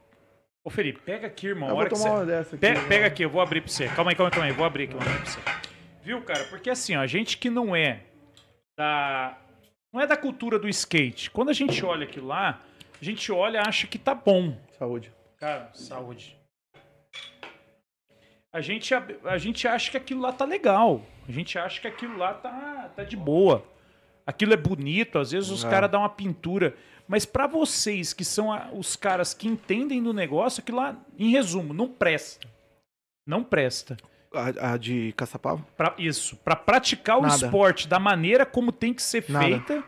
[0.67, 1.69] Ô, Felipe, pega aqui, irmão.
[1.69, 2.59] a Eu hora vou tomar você- uma dessa aqui.
[2.61, 2.89] Pe- né?
[2.89, 3.87] pega aqui, eu vou abrir pra você.
[3.89, 4.53] Calma aí, calma aí, calma aí.
[4.53, 5.41] Vou abrir aqui, vou abrir pra você.
[6.03, 6.43] Viu, cara?
[6.47, 8.01] Porque assim, ó, a gente que não é
[8.77, 9.39] da.
[9.93, 11.31] Não é da cultura do skate.
[11.31, 12.61] Quando a gente olha aquilo lá,
[13.01, 14.59] a gente olha e acha que tá bom.
[14.77, 15.12] Saúde.
[15.39, 16.37] Cara, saúde.
[18.53, 21.01] A gente, a gente acha que aquilo lá tá legal.
[21.29, 23.64] A gente acha que aquilo lá tá, tá de boa.
[24.27, 25.71] Aquilo é bonito, às vezes os É.
[25.71, 26.75] caras dão uma pintura.
[27.09, 31.30] Mas pra vocês que são a- os caras que entendem do negócio, aquilo lá, em
[31.30, 32.48] resumo, não presta.
[33.26, 33.96] Não presta.
[34.34, 35.64] A, a de Caçapava?
[35.76, 36.36] Pra, isso.
[36.38, 37.34] Pra praticar o Nada.
[37.34, 39.44] esporte da maneira como tem que ser Nada.
[39.46, 39.84] feita.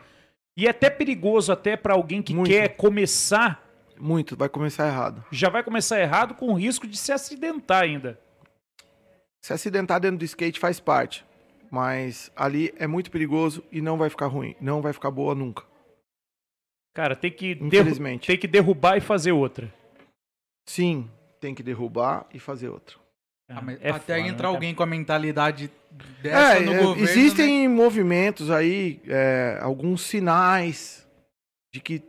[0.57, 2.49] E é até perigoso até pra alguém que Muito.
[2.49, 3.63] quer começar
[3.97, 5.23] Muito, vai começar errado.
[5.31, 8.19] já vai começar errado com o risco de se acidentar ainda.
[9.41, 11.25] Se acidentar dentro do skate faz parte.
[11.71, 14.55] Mas ali é muito perigoso e não vai ficar ruim.
[14.59, 15.63] Não vai ficar boa nunca.
[16.93, 18.27] Cara, tem que, derru Infelizmente.
[18.27, 19.71] tem que derrubar e fazer outra.
[20.67, 21.09] Sim,
[21.39, 22.97] tem que derrubar e fazer outra.
[23.49, 24.47] Ah, mas É até foda, né, entrar cara?
[24.55, 25.71] alguém com a mentalidade
[26.21, 27.11] dessa É, no é, governo, né?
[27.11, 31.07] existem movimentos aí, é, alguns sinais
[31.73, 32.03] de que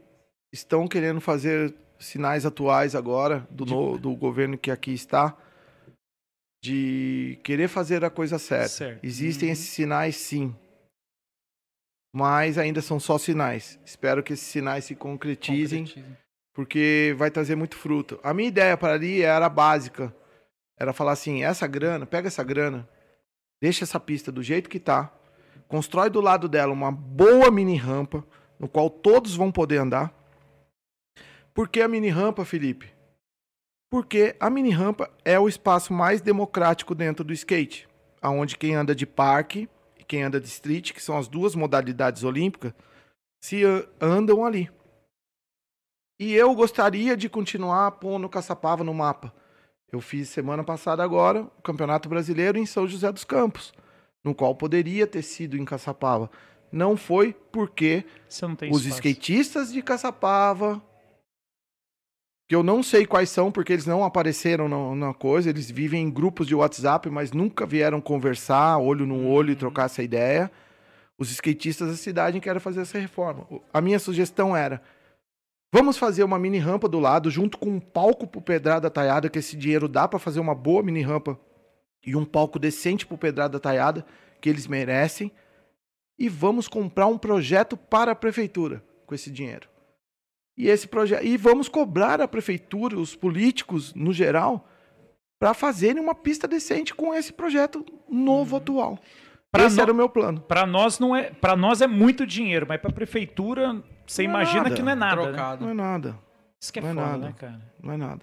[0.53, 5.35] estão querendo fazer sinais atuais agora do, no- do governo que aqui está
[6.63, 8.69] de querer fazer a coisa certa.
[8.69, 9.05] Certo.
[9.05, 9.53] Existem Uhum.
[9.55, 10.55] esses sinais, sim.
[12.13, 13.79] Mas ainda são só sinais.
[13.85, 16.17] Espero que esses sinais se concretizem, Concretizem.
[16.53, 18.19] porque vai trazer muito fruto.
[18.23, 20.15] A minha ideia para ali era básica.
[20.79, 22.89] Era falar assim, essa grana, pega essa grana,
[23.63, 25.13] deixa essa pista do jeito que tá,
[25.69, 28.25] constrói do lado dela uma boa mini rampa,
[28.59, 30.13] no qual todos vão poder andar.
[31.53, 32.91] Por que a mini rampa, Felipe?
[33.91, 37.87] Porque a mini rampa é o espaço mais democrático dentro do skate,
[38.23, 39.69] aonde quem anda de parque
[40.11, 42.75] quem anda de street, que são as duas modalidades olímpicas,
[43.41, 43.63] se
[44.01, 44.69] andam ali.
[46.19, 49.33] E eu gostaria de continuar pondo Caçapava no mapa.
[49.93, 53.73] Eu fiz semana passada agora o Campeonato Brasileiro em São José dos Campos,
[54.25, 56.29] no qual poderia ter sido em Caçapava.
[56.73, 58.05] Não foi porque
[58.73, 58.89] os espaço.
[58.89, 60.83] skatistas de Caçapava,
[62.51, 66.03] que eu não sei quais são, porque eles não apareceram na, na coisa, eles vivem
[66.03, 70.51] em grupos de WhatsApp, mas nunca vieram conversar, olho no olho e trocar essa ideia.
[71.17, 73.47] Os skatistas da cidade querem fazer essa reforma.
[73.73, 74.83] A minha sugestão era:
[75.73, 79.39] vamos fazer uma mini rampa do lado, junto com um palco pro Pedrada Taiada, que
[79.39, 81.39] esse dinheiro dá para fazer uma boa mini rampa
[82.05, 84.05] e um palco decente pro Pedrada Taiada,
[84.41, 85.31] que eles merecem
[86.19, 89.70] e vamos comprar um projeto para a prefeitura com esse dinheiro.
[90.61, 94.69] E esse projeto e vamos cobrar a prefeitura, os políticos no geral,
[95.41, 98.99] para fazerem uma pista decente com esse projeto novo atual.
[99.51, 100.41] Pra esse no- era o meu plano.
[100.41, 104.35] Para nós não é, para nós é muito dinheiro, mas para prefeitura você Não é
[104.35, 104.75] imagina nada.
[104.75, 105.17] que não é nada.
[105.17, 105.23] Né?
[105.29, 105.65] Trocado.
[105.65, 106.19] Não é nada,
[106.63, 107.27] Isso que é Não é foda, nada.
[107.27, 107.61] né, cara?
[107.83, 108.21] não é nada.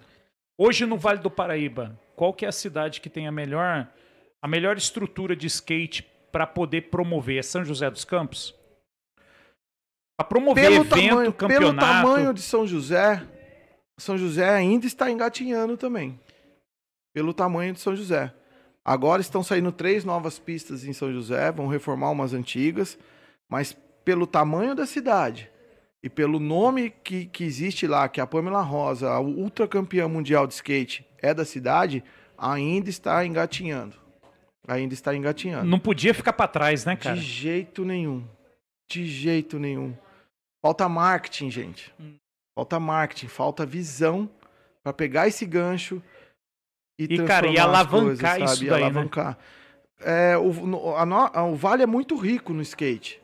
[0.60, 3.88] Hoje no Vale do Paraíba, qual que é a cidade que tem a melhor
[4.42, 7.40] a melhor estrutura de skate para poder promover?
[7.40, 8.54] É São José dos Campos?
[10.18, 11.88] Para promover Pelo evento, tamanho, pelo campeonato.
[11.88, 13.24] tamanho de São José,
[13.98, 16.20] São José ainda está engatinhando também.
[17.14, 18.34] Pelo tamanho de São José.
[18.84, 22.98] Agora estão saindo três novas pistas em São José, vão reformar umas antigas,
[23.48, 25.52] mas pelo tamanho da cidade
[26.02, 30.48] e pelo nome que, que existe lá, que é a Pamela Rosa, a ultracampeã mundial
[30.48, 32.04] de skate, é da cidade,
[32.38, 33.96] ainda está engatinhando.
[34.68, 35.66] Ainda está engatinhando.
[35.66, 37.16] Não podia ficar para trás, né, cara?
[37.16, 38.24] De jeito nenhum.
[38.90, 39.94] De jeito nenhum.
[40.64, 41.94] Falta marketing, gente.
[42.58, 44.30] Falta marketing, falta visão
[44.84, 46.02] para pegar esse gancho
[47.00, 48.64] e, E, cara, e alavancar coisas, isso?
[48.66, 48.86] E daí, né?
[48.88, 49.38] alavancar.
[50.00, 53.22] É, o, no- a no- o Vale é muito rico no skate.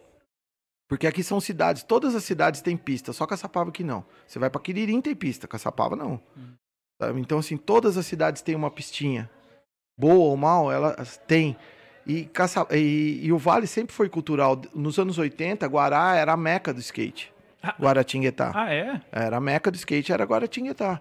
[0.87, 4.05] Porque aqui são cidades, todas as cidades têm pista, só Caçapava que não.
[4.27, 6.21] Você vai pra Quiririm tem pista, Caçapava não.
[6.37, 6.53] Hum.
[7.17, 9.29] Então, assim, todas as cidades têm uma pistinha.
[9.99, 11.57] Boa ou mal, elas têm.
[12.05, 12.65] E, Caça...
[12.71, 14.61] e, e o Vale sempre foi cultural.
[14.73, 17.31] Nos anos 80, Guará era a meca do skate.
[17.61, 17.75] Ah.
[17.79, 18.51] Guaratinguetá.
[18.53, 19.01] Ah, é?
[19.11, 20.99] Era a meca do skate, era Guaratinguetá.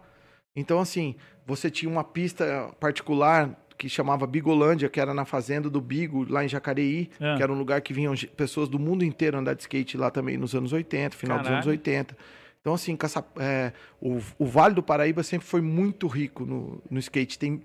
[0.55, 5.81] Então, assim, você tinha uma pista particular que chamava Bigolândia, que era na fazenda do
[5.81, 7.37] Bigo, lá em Jacareí, É.
[7.37, 10.37] que era um lugar que vinham pessoas do mundo inteiro andar de skate lá também
[10.37, 12.17] nos anos 80, final dos anos 80.
[12.61, 17.01] Então, assim, Caça- é, o, o Vale do Paraíba sempre foi muito rico no, no
[17.01, 17.37] skate.
[17.41, 17.61] Tem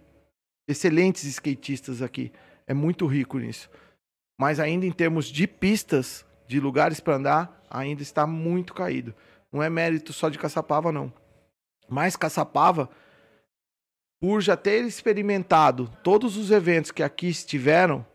[0.68, 2.32] excelentes skatistas aqui.
[2.68, 3.70] É muito rico nisso.
[4.40, 9.16] Mas ainda em termos de pistas, de lugares para andar, ainda está muito caído.
[9.52, 11.12] Não é mérito só de Caçapava, não.
[11.90, 12.90] Mas Caçapava,
[14.20, 18.06] por já ter experimentado todos os eventos que aqui estiveram,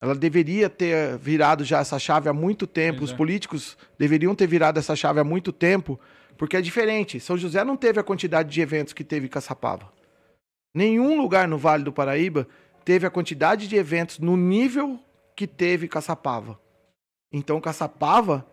[0.00, 2.98] ela deveria ter virado já essa chave há muito tempo.
[2.98, 3.16] Pois Os é.
[3.16, 6.00] políticos deveriam ter virado essa chave há muito tempo,
[6.36, 7.20] porque é diferente.
[7.20, 9.92] São José não teve a quantidade de eventos que teve Caçapava.
[10.74, 12.48] Nenhum lugar no Vale do Paraíba
[12.84, 14.98] teve a quantidade de eventos no nível
[15.36, 16.60] que teve Caçapava.
[17.32, 18.46] Então Caçapava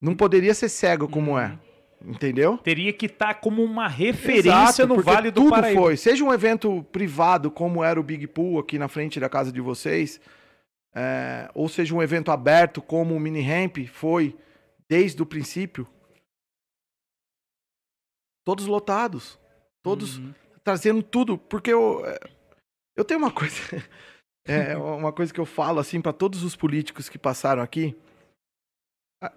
[0.00, 1.58] não poderia ser cego como é.
[2.02, 2.56] Entendeu?
[2.56, 5.80] Teria que estar como uma referência Exato, no Vale do tudo Paraíba.
[5.80, 5.96] foi.
[5.98, 9.60] Seja um evento privado, como era o Big Pool aqui na frente da casa de
[9.60, 10.18] vocês,
[10.94, 14.34] é, ou seja um evento aberto, como o Mini Ramp foi
[14.88, 15.86] desde o princípio.
[18.46, 19.38] Todos lotados.
[19.82, 20.34] Todos Uhum.
[20.64, 21.36] trazendo tudo.
[21.36, 22.18] Porque eu, é,
[23.00, 23.54] eu tenho uma coisa.
[24.42, 27.94] É uma coisa que eu falo assim para todos os políticos que passaram aqui.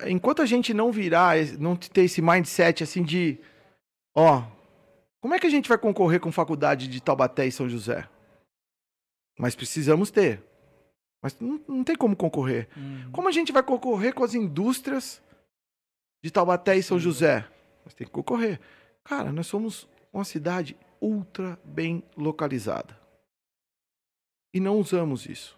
[0.07, 3.37] Enquanto a gente não virar, não ter esse mindset assim de,
[4.15, 4.43] ó,
[5.21, 8.09] como é que a gente vai concorrer com faculdade de Taubaté e São José?
[9.37, 10.41] Mas precisamos ter.
[11.21, 12.69] Mas não, não tem como concorrer.
[12.75, 13.11] Uhum.
[13.11, 15.21] Como a gente vai concorrer com as indústrias
[16.23, 17.45] de Taubaté e São José?
[17.83, 18.59] Mas tem que concorrer.
[19.03, 23.02] Cara, nós somos uma cidade ultra bem localizada.
[24.53, 25.57] E não usamos isso.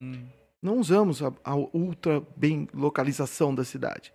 [0.00, 0.28] Uhum.
[0.60, 4.12] Não usamos a, a ultra bem localização da cidade.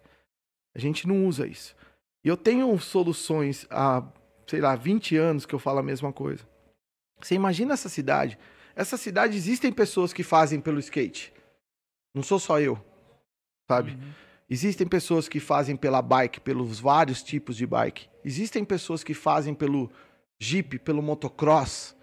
[0.76, 1.76] A gente não usa isso.
[2.24, 4.04] E eu tenho soluções há,
[4.48, 6.48] sei lá, 20 anos que eu falo a mesma coisa.
[7.22, 8.38] Você imagina essa cidade?
[8.76, 11.34] Essa cidade existem pessoas que fazem pelo skate.
[12.14, 12.80] Não sou só eu,
[13.68, 13.92] sabe?
[13.92, 14.12] Uhum.
[14.50, 18.08] Existem pessoas que fazem pela bike, pelos vários tipos de bike.
[18.26, 19.92] Existem pessoas que fazem pelo
[20.40, 21.96] jeep, pelo motocross,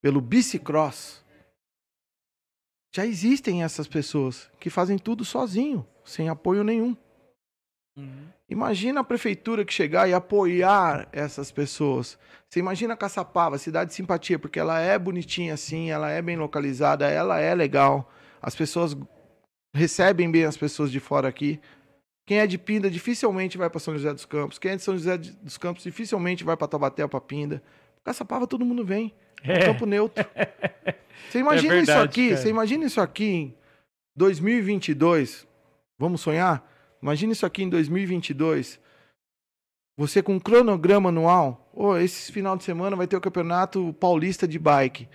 [0.00, 1.22] pelo bicicross.
[2.94, 6.96] Já existem essas pessoas que fazem tudo sozinho, sem apoio nenhum.
[7.96, 8.28] Uhum.
[8.48, 12.18] Imagina a prefeitura que chegar e apoiar essas pessoas.
[12.48, 17.08] Você imagina Caçapava, cidade de simpatia, porque ela é bonitinha assim, ela é bem localizada,
[17.08, 18.10] ela é legal.
[18.42, 18.96] As pessoas
[19.72, 21.60] recebem bem as pessoas de fora aqui.
[22.26, 24.58] Quem é de Pinda dificilmente vai para São José dos Campos.
[24.58, 27.62] Quem é de São José dos Campos dificilmente vai para Taubaté ou para Pinda.
[28.04, 29.14] Caçapava todo mundo vem.
[29.42, 29.64] É É.
[29.66, 30.24] campo neutro.
[31.30, 32.40] Você imagina isso verdade, aqui, cara.
[32.40, 33.54] você imagina isso aqui em
[34.16, 35.46] 2022?
[35.98, 36.66] Vamos sonhar?
[37.00, 38.80] Imagina isso aqui em 2022.
[39.98, 41.70] Você com um cronograma anual.
[41.72, 45.08] Oh, esse final de semana vai ter o Campeonato Paulista de Bike.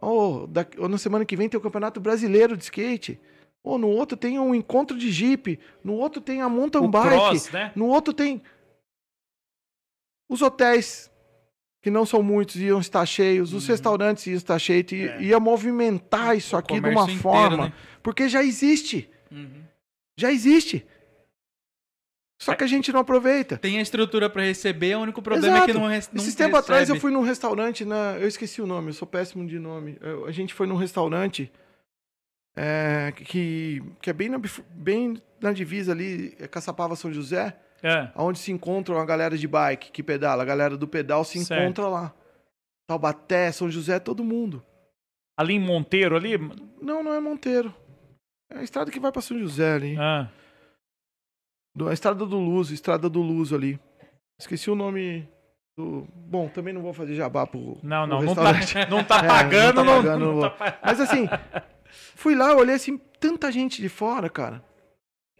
[0.00, 0.46] Oh,
[0.78, 3.18] ou na semana que vem tem o Campeonato Brasileiro de Skate.
[3.64, 5.58] Ou no outro tem um encontro de Jeep.
[5.82, 7.08] No outro tem a mountain O bike.
[7.08, 7.72] cross, né?
[7.74, 8.40] No outro tem.
[10.28, 11.09] Os hotéis,
[11.82, 13.52] que não são muitos, iam estar cheios.
[13.54, 13.70] Os Uhum.
[13.70, 14.92] restaurantes iam estar cheios.
[14.92, 15.22] E, É.
[15.22, 17.66] Ia movimentar isso O aqui de uma inteiro, forma.
[17.66, 17.72] né?
[18.02, 19.08] Porque já existe.
[19.30, 19.62] Uhum.
[20.16, 20.86] Já existe.
[22.42, 23.58] Só que a gente não aproveita.
[23.58, 26.88] Tem a estrutura pra receber, o único problema é que não, não Esses tempos atrás
[26.88, 27.00] eu recebe.
[27.00, 28.16] fui num restaurante, na...
[28.18, 29.98] eu esqueci o nome, eu sou péssimo de nome.
[30.00, 31.52] Eu- a gente foi num restaurante
[32.56, 34.40] é, que, que é bem na,
[34.72, 38.10] bem na divisa ali, é Caçapava São José, É.
[38.14, 40.42] onde se encontram a galera de bike que pedala.
[40.42, 41.62] A galera do pedal se Certo.
[41.62, 42.14] encontra lá.
[42.88, 44.62] Taubaté, São José, todo mundo.
[45.38, 46.36] Ali em Monteiro, ali.
[46.82, 47.74] Não, não é Monteiro.
[48.52, 49.96] É a estrada que vai pra São José ali.
[49.98, 50.28] Ah,
[51.74, 53.78] Do- a estrada do Luso, estrada do Luso ali.
[54.38, 55.28] Esqueci o nome
[55.78, 56.06] do.
[56.14, 57.78] Bom, também não vou fazer jabá pro.
[57.82, 58.74] não, pro não, não restaurante.
[58.74, 60.56] tá, não tá É, pagando, não não, tá pagando, não não tá vou.
[60.58, 61.28] pa- Mas assim,
[62.16, 64.64] fui lá, olhei assim, tanta gente de fora, cara.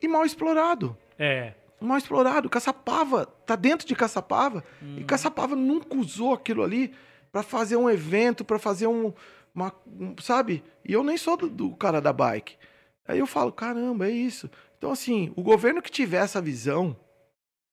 [0.01, 0.97] E mal explorado.
[1.19, 1.55] É.
[1.81, 2.49] Mal explorado.
[2.51, 4.63] Caçapava, tá dentro de Caçapava.
[4.99, 6.93] E Caçapava nunca usou aquilo ali
[7.33, 9.13] pra fazer um evento, pra fazer um,
[9.55, 10.63] uma, um- Sabe?
[10.85, 12.57] E eu nem sou do, do cara da bike.
[13.07, 14.51] Aí eu falo, caramba, é isso.
[14.79, 16.97] Então, assim, o governo que tiver essa visão,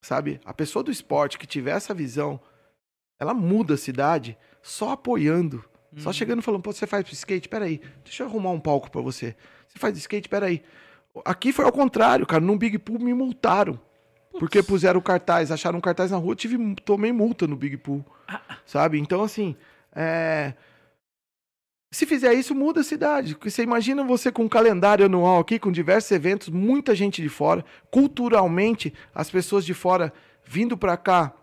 [0.02, 0.40] sabe?
[0.44, 2.40] A pessoa do esporte que tiver essa visão,
[3.20, 5.64] ela muda a cidade só apoiando.
[5.96, 7.48] Só chegando e falando, pô, você faz skate?
[7.48, 9.34] Peraí, deixa eu arrumar um palco pra você.
[9.66, 10.28] Você faz skate?
[10.28, 10.62] Peraí.
[11.24, 12.44] Aqui foi ao contrário, cara.
[12.44, 13.80] No Big Pool me multaram.
[14.38, 18.04] Porque puseram cartaz, acharam cartaz na rua, tive, tomei multa no Big Pool.
[18.64, 18.98] Sabe?
[18.98, 19.56] Então, assim,
[19.94, 20.54] é...
[21.90, 23.34] se fizer isso, muda a cidade.
[23.34, 27.28] Porque você imagina você com um calendário anual aqui, com diversos eventos, muita gente de
[27.28, 30.12] fora, culturalmente, as pessoas de fora
[30.44, 31.34] vindo pra cá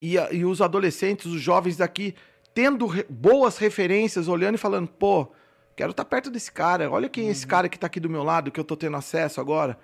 [0.00, 2.14] e, e os adolescentes, os jovens daqui,
[2.54, 5.28] tendo re- boas referências, olhando e falando, pô,
[5.76, 6.90] quero estar perto desse cara.
[6.90, 8.96] Olha quem é esse cara que tá aqui do meu lado, que eu tô tendo
[8.96, 9.78] acesso agora.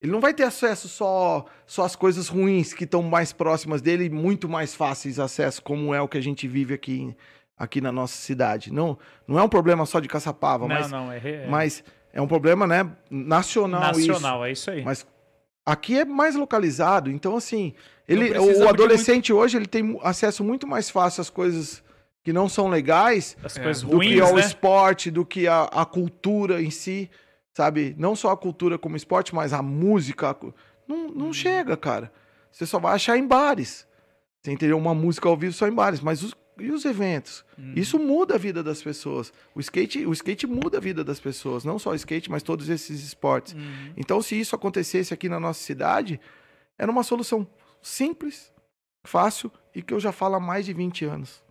[0.00, 4.04] Ele não vai ter acesso só, só às coisas ruins que estão mais próximas dele
[4.04, 7.16] e muito mais fáceis acesso, como é o que a gente vive aqui,
[7.56, 8.72] aqui na nossa cidade.
[8.72, 8.96] Não,
[9.26, 11.82] não é um problema só de Caçapava, Não, mas, não, é, é mas
[12.12, 14.78] é um problema né, nacional, nacional, é isso aí.
[14.78, 14.86] isso.
[14.86, 15.06] Mas
[15.66, 17.74] aqui é mais localizado, então assim,
[18.06, 21.82] ele, o adolescente hoje ele tem acesso muito mais fácil às coisas
[22.22, 24.40] que não são legais As É, coisas do que ruins, ao né?
[24.42, 27.10] esporte, do que a, a cultura em si,
[27.58, 27.92] sabe?
[27.98, 30.36] Não só a cultura como esporte, mas a música.
[30.86, 32.12] Não, não chega, cara.
[32.52, 33.84] Você só vai achar em bares.
[34.40, 34.78] Você entendeu?
[34.78, 36.00] Uma música ao vivo só em bares.
[36.00, 37.44] Mas os, e os eventos?
[37.74, 39.32] Isso muda a vida das pessoas.
[39.56, 41.64] O skate, o skate muda a vida das pessoas.
[41.64, 43.54] Não só o skate, mas todos esses esportes.
[43.54, 43.92] Uhum.
[43.96, 46.20] Então, se isso acontecesse aqui na nossa cidade,
[46.78, 47.44] era uma solução
[47.82, 48.52] simples,
[49.02, 51.42] fácil e que eu já falo há mais de 20 anos.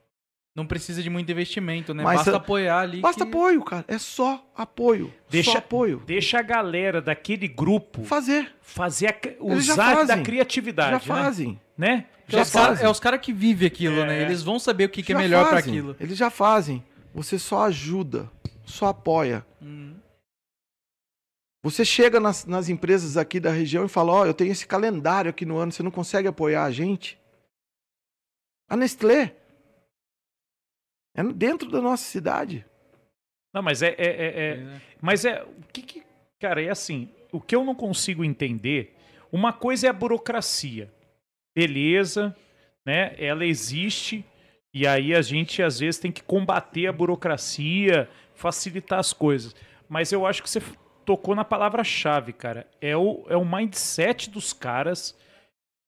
[0.57, 2.03] Não precisa de muito investimento, né?
[2.03, 2.99] Mas Basta a- apoiar ali.
[2.99, 3.85] Basta que- apoio, cara.
[3.87, 5.13] É só apoio.
[5.29, 6.01] Deixa- Só apoio.
[6.03, 8.51] Deixa a galera daquele grupo Fazer.
[8.59, 9.07] fazer
[9.39, 10.23] a, usar da fazem.
[10.23, 11.59] criatividade, já fazem.
[11.77, 11.87] né?
[11.87, 12.05] né?
[12.27, 12.85] É Já os cara- fazem.
[12.85, 14.17] é os caras que vivem aquilo, né?
[14.17, 14.21] É.
[14.23, 15.73] Eles vão saber o que, que é melhor pra fazem.
[15.73, 15.95] aquilo.
[15.99, 16.83] Eles já fazem.
[17.13, 18.27] Você só ajuda.
[18.65, 19.45] Só apoia.
[19.61, 19.93] Hum.
[21.63, 25.29] Você chega nas, nas empresas aqui da região e fala: Ó, eu tenho esse calendário
[25.29, 27.15] aqui no ano, você não consegue apoiar a gente?
[28.67, 29.35] A Nestlé.
[31.17, 32.63] É dentro da nossa cidade.
[33.53, 35.41] Não, mas é, é- é- é- Mas é.
[35.43, 36.03] O que, que.
[36.39, 37.09] Cara, é assim.
[37.31, 38.95] O que eu não consigo entender.
[39.31, 40.93] Uma coisa é a burocracia.
[41.55, 42.35] Beleza,
[42.85, 43.15] né?
[43.17, 44.23] Ela existe.
[44.73, 49.55] E aí a gente, às vezes, tem que combater a burocracia, facilitar as coisas.
[49.89, 50.61] Mas eu acho que você
[51.03, 52.67] tocou na palavra-chave, cara.
[52.79, 55.17] É o, é o mindset dos caras.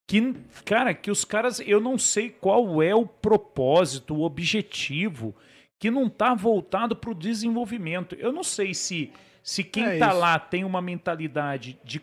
[0.09, 0.33] Que,
[0.65, 1.59] cara, que os caras.
[1.59, 5.35] Eu não sei qual é o propósito, o objetivo
[5.77, 8.15] que não tá voltado para o desenvolvimento.
[8.15, 10.17] Eu não sei se, se quem É tá isso.
[10.17, 12.01] lá tem uma mentalidade de,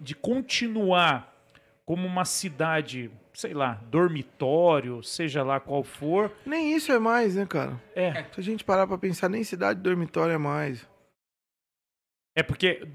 [0.00, 1.34] de continuar
[1.84, 6.30] como uma cidade, sei lá, dormitório, seja lá qual for.
[6.46, 7.82] Nem isso é mais, né, cara?
[7.92, 10.86] É, Se a gente parar pra pensar, nem cidade dormitório é mais.
[12.36, 12.86] é porque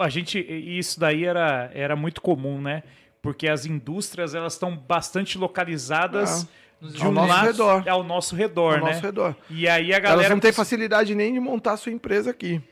[0.00, 2.82] a gente isso daí era, era muito comum, né?
[3.22, 6.46] Porque as indústrias elas estão bastante localizadas
[6.80, 7.88] de Ao um nosso lado redor.
[7.88, 8.90] ao nosso redor, Ao né?
[8.92, 9.36] nosso redor.
[9.50, 12.62] E aí a Elas galera não têm facilidade nem de montar sua empresa aqui,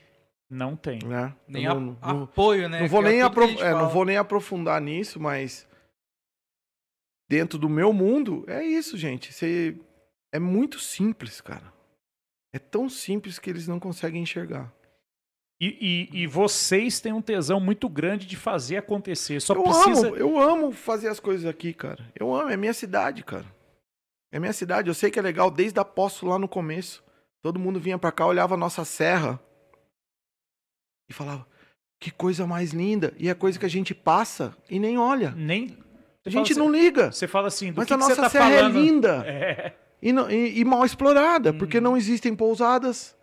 [0.49, 0.99] não tem.
[1.03, 1.33] né?
[1.47, 2.79] Nem Eu a- não, não- apoio, né?
[2.81, 5.67] não vou Que é nem a gente é, não vou nem aprofundar nisso, mas
[7.29, 9.33] dentro do meu mundo é isso, gente.
[9.33, 9.77] Você
[10.31, 11.73] é muito simples, cara.
[12.53, 14.71] É tão simples que eles não conseguem enxergar.
[15.59, 19.39] E, e- e vocês têm um tesão muito grande de fazer acontecer.
[19.41, 20.07] Só eu precisa.
[20.07, 22.07] amo, eu amo fazer as coisas aqui, cara.
[22.15, 23.45] Eu amo, é minha cidade, cara.
[24.31, 24.87] É minha cidade.
[24.87, 27.03] Eu sei que é legal desde a posto lá no começo.
[27.41, 29.39] Todo mundo vinha pra cá, olhava a nossa serra
[31.09, 31.47] e falava:
[31.99, 33.13] "Que coisa mais linda".
[33.17, 35.31] E é coisa que a gente passa e nem olha.
[35.31, 35.75] Nem.
[36.25, 37.11] A Você gente fala não liga.
[37.11, 38.77] Você fala assim, do Mas que, a que nossa tá serra falando?
[38.77, 39.73] é linda É.
[40.01, 41.57] e, não- e- e mal explorada, Uhum.
[41.57, 43.15] porque não existem pousadas,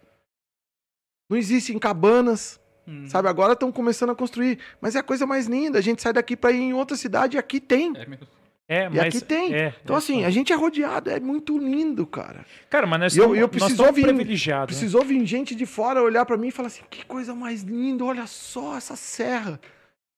[1.35, 3.07] não existem cabanas, Uhum.
[3.09, 4.59] Sabe, agora estão começando a construir.
[4.79, 5.79] Mas é a coisa mais linda.
[5.79, 7.95] A gente sai daqui pra ir em outra cidade e aqui tem.
[7.97, 8.27] É mesmo.
[8.69, 9.55] É, E mas aqui tem.
[9.55, 12.45] é, então, é assim, a gente é rodeado, é muito lindo, cara.
[12.69, 14.77] cara, mas nós eu- estamos eu nós precisou estamos vir- privilegiados.
[14.77, 14.79] né?
[14.81, 18.05] Precisou vir gente de fora olhar pra mim e falar assim: que coisa mais linda,
[18.05, 19.59] olha só essa serra.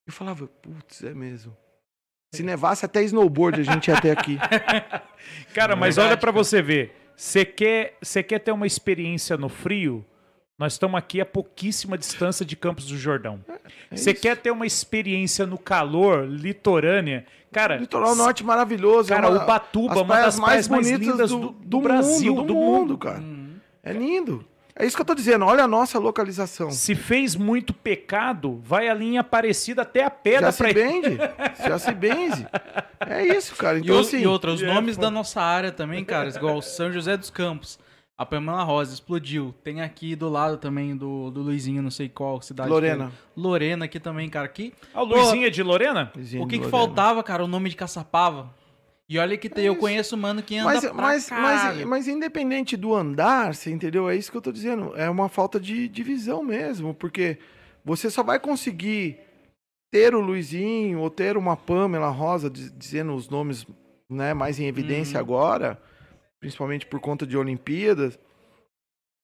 [0.04, 1.56] Eu falava, putz, é mesmo.
[2.34, 4.38] Se nevasse até snowboard a gente ia ter aqui.
[5.54, 6.44] Cara, mas Verdade, olha pra cara.
[6.44, 6.92] você ver.
[7.16, 10.04] Você quer, você quer ter uma experiência no frio?
[10.58, 13.40] Nós estamos aqui a pouquíssima distância de Campos do Jordão.
[13.90, 14.22] É Você isso.
[14.22, 17.26] quer ter uma experiência no calor, litorânea?
[17.52, 19.10] Cara, Litoral Norte maravilhoso.
[19.10, 22.42] Cara, é uma- Ubatuba, as uma das praias mais bonitas lindas do- do Brasil, mundo,
[22.46, 22.98] do do mundo, mundo.
[22.98, 23.18] cara.
[23.18, 23.56] Uhum.
[23.82, 24.44] É lindo.
[24.74, 25.44] É isso que eu tô dizendo.
[25.44, 26.70] Olha a nossa localização.
[26.70, 31.18] se fez muito pecado, vai a linha parecida até a pedra Já se pra bende.
[31.66, 32.46] Já se benze.
[33.06, 33.78] É isso, cara.
[33.78, 34.18] E, Então, o- assim.
[34.22, 37.78] e outra, os é nomes da nossa área também, cara, igual São José dos Campos.
[38.18, 39.54] A Pamela Rosa explodiu.
[39.62, 42.70] Tem aqui do lado também do, do Luizinho, não sei qual cidade.
[42.70, 43.08] Lorena.
[43.08, 43.16] que é.
[43.42, 44.46] Lorena aqui também, cara.
[44.46, 46.10] Aqui, Ah, o Luizinho é de Lorena?
[46.14, 46.70] Vizinho o que, que Lorena.
[46.78, 47.44] faltava, cara?
[47.44, 48.54] O nome de Caçapava.
[49.08, 49.80] E olha que tem, eu isso.
[49.80, 54.08] conheço mano que anda Mas, pra mas, mas, mas independente do andar, você entendeu?
[54.10, 54.94] É isso que eu tô dizendo.
[54.96, 57.38] É uma falta de, de visão mesmo, porque
[57.84, 59.18] você só vai conseguir
[59.92, 63.64] ter o Luizinho ou ter uma Pamela Rosa diz- dizendo os nomes
[64.10, 65.24] né, mais em evidência Uhum.
[65.24, 65.78] agora,
[66.46, 68.16] principalmente por conta de Olimpíadas,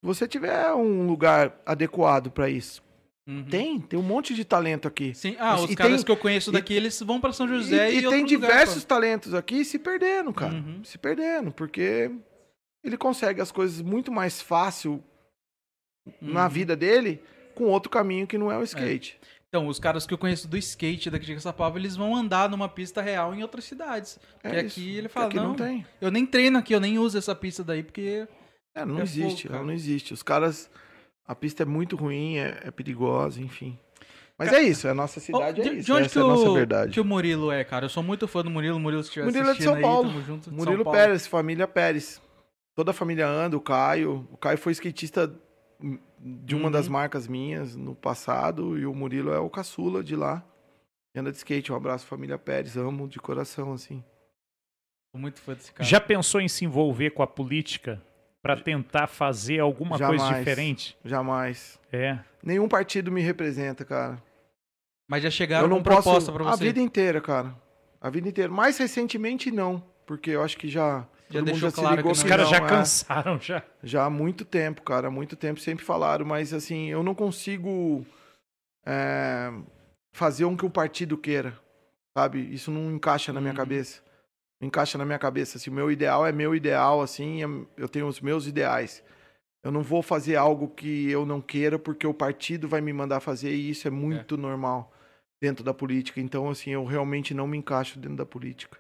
[0.03, 2.83] você tiver um lugar adequado para isso.
[3.29, 3.45] Uhum.
[3.45, 5.14] Tem, tem um monte de talento aqui.
[5.14, 5.37] Sim.
[5.39, 7.51] Ah, E os tem- caras que eu conheço e- daqui, eles vão pra São E,
[7.51, 10.55] José e, e outro tem lugar, diversos talentos aqui se perdendo, cara.
[10.55, 10.83] Uhum.
[10.83, 12.11] Se perdendo, porque
[12.83, 15.01] ele consegue as coisas muito mais fácil
[16.05, 16.12] pô.
[16.20, 16.51] na Uhum.
[16.51, 17.23] vida dele
[17.55, 19.20] com outro caminho que não é o skate.
[19.55, 22.71] Então, os caras que eu conheço do skate daqui de Caçapava, eles vão andar numa
[22.71, 24.19] pista real em outras cidades.
[24.43, 24.81] É, Porque isso.
[24.81, 25.87] aqui ele fala, aqui não, não tem.
[26.01, 28.27] eu nem treino aqui, eu nem uso essa pista daí, porque...
[28.75, 29.65] É, não É existe, pouco, ela cara.
[29.67, 30.15] não existe.
[30.15, 30.71] Os caras,
[31.29, 33.79] a pista é muito ruim, é, é perigosa, enfim.
[34.39, 36.23] Mas é isso, a nossa cidade Ó, é de, isso, de onde essa que, é
[36.23, 37.85] a nossa o, que o Murilo é, cara?
[37.85, 38.81] Eu sou muito fã do Murilo.
[38.81, 40.09] Murilo, se estiver Murilo é de São aí, Paulo.
[40.09, 40.51] tamo junto.
[40.51, 40.99] de Murilo São Paulo.
[40.99, 42.23] Pérez, família Pérez.
[42.75, 44.27] Toda a família anda, o Caio.
[44.33, 45.31] O Caio foi skatista
[46.25, 46.70] de uma Uhum.
[46.70, 50.45] das marcas minhas no passado e o Murilo é o caçula de lá.
[51.14, 51.73] E anda de skate.
[51.73, 52.77] Um abraço, família Pérez.
[52.77, 54.03] Amo de coração, assim.
[55.11, 55.87] Sou muito fã desse cara.
[55.89, 58.01] Já pensou em se envolver com a política
[58.41, 60.39] pra tentar fazer alguma coisa Jamais.
[60.39, 60.97] diferente?
[61.05, 61.79] Jamais.
[61.93, 62.18] É.
[62.43, 64.23] Nenhum partido me representa, cara.
[65.11, 66.03] Mas já chegaram eu não com posso.
[66.03, 66.64] proposta pra A você.
[66.64, 67.55] vida inteira, cara.
[68.01, 68.51] A vida inteira.
[68.51, 69.85] Mais recentemente, não.
[70.07, 71.07] Porque eu acho que já.
[71.33, 72.68] Já todo mundo deixou se claro ligou que Os caras não, já é.
[72.68, 73.62] cansaram, já.
[73.83, 75.09] Já há muito tempo, cara.
[75.09, 78.05] Há muito tempo sempre falaram, mas assim, eu não consigo
[78.87, 79.51] é,
[80.12, 81.59] fazer o que o partido queira.
[82.16, 82.41] Sabe?
[82.53, 83.57] Isso não encaixa na minha Uhum.
[83.57, 84.03] cabeça.
[84.61, 85.57] Não encaixa na minha cabeça.
[85.59, 89.03] Assim, o meu ideal é meu ideal, assim, é- eu tenho os meus ideais.
[89.64, 93.20] Eu não vou fazer algo que eu não queira porque o partido vai me mandar
[93.20, 94.93] fazer e isso é muito normal
[95.41, 96.20] dentro da política.
[96.20, 98.78] Então, assim, eu realmente não me encaixo dentro da política.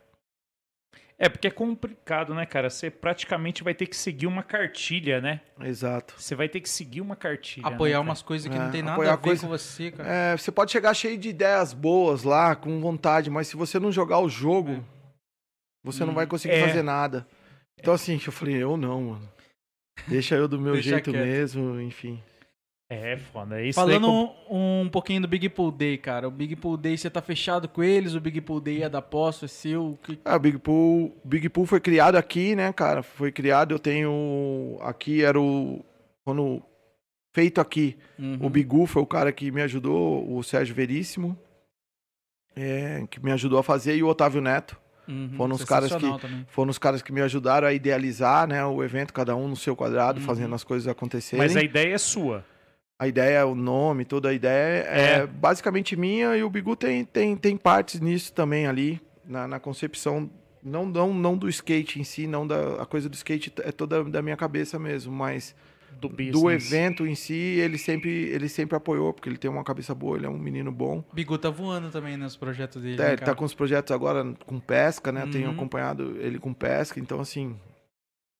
[1.18, 2.68] É, porque é complicado, né, cara?
[2.68, 5.40] Você praticamente vai ter que seguir uma cartilha, né?
[5.60, 6.14] Exato.
[6.18, 7.66] Você vai ter que seguir uma cartilha.
[7.66, 10.08] Apoiar né, umas coisas que É, não tem nada a ver coisa- com você, cara.
[10.08, 13.92] É, você pode chegar cheio de ideias boas lá, com vontade, mas se você não
[13.92, 14.84] jogar o jogo,
[15.84, 16.60] você não Hum, vai conseguir é.
[16.66, 17.26] fazer nada.
[17.78, 19.28] Então, assim, eu falei, eu não, mano.
[20.08, 21.24] Deixa eu do meu Deixa jeito quieto.
[21.24, 22.20] mesmo, enfim.
[22.94, 23.62] É, foda.
[23.62, 26.28] Isso daí Falando com- um, um pouquinho do Big Pool Day, cara.
[26.28, 28.14] O Big Pool Day, você tá fechado com eles?
[28.14, 29.98] O Big Pool Day é da posse, é seu?
[30.02, 30.18] Que...
[30.24, 33.02] Ah, o Big Pool, Big Pool foi criado aqui, né, cara?
[33.02, 34.76] Foi criado, eu tenho.
[34.82, 35.82] Aqui era o.
[36.24, 36.62] Quando.
[37.34, 37.96] Feito aqui.
[38.18, 38.38] Uhum.
[38.42, 41.34] O Bigu foi o cara que me ajudou, o Sérgio Veríssimo.
[42.54, 44.76] é, que me ajudou a fazer, e o Otávio Neto.
[45.08, 45.30] Uhum.
[45.36, 46.46] foram os caras também.
[46.48, 49.74] Foram os caras que me ajudaram a idealizar né, o evento, cada um no seu
[49.74, 50.26] quadrado, Uhum.
[50.26, 51.42] fazendo as coisas acontecerem.
[51.44, 52.44] Mas a ideia é sua.
[53.02, 55.26] A ideia, o nome, toda a ideia é, É.
[55.26, 60.30] basicamente minha e o Bigu tem, tem, tem partes nisso também ali, na, na concepção,
[60.62, 64.04] não, não, não do skate em si, não da a coisa do skate é toda
[64.04, 65.52] da minha cabeça mesmo, mas
[66.00, 69.92] Do do evento em si, ele sempre, ele sempre apoiou, porque ele tem uma cabeça
[69.96, 71.02] boa, ele é um menino bom.
[71.10, 73.02] O Bigu tá voando também nos projetos dele.
[73.02, 75.26] É, né, ele tá com os projetos agora com pesca, né?
[75.26, 75.54] Tenho Uhum.
[75.54, 77.56] acompanhado ele com pesca, então assim,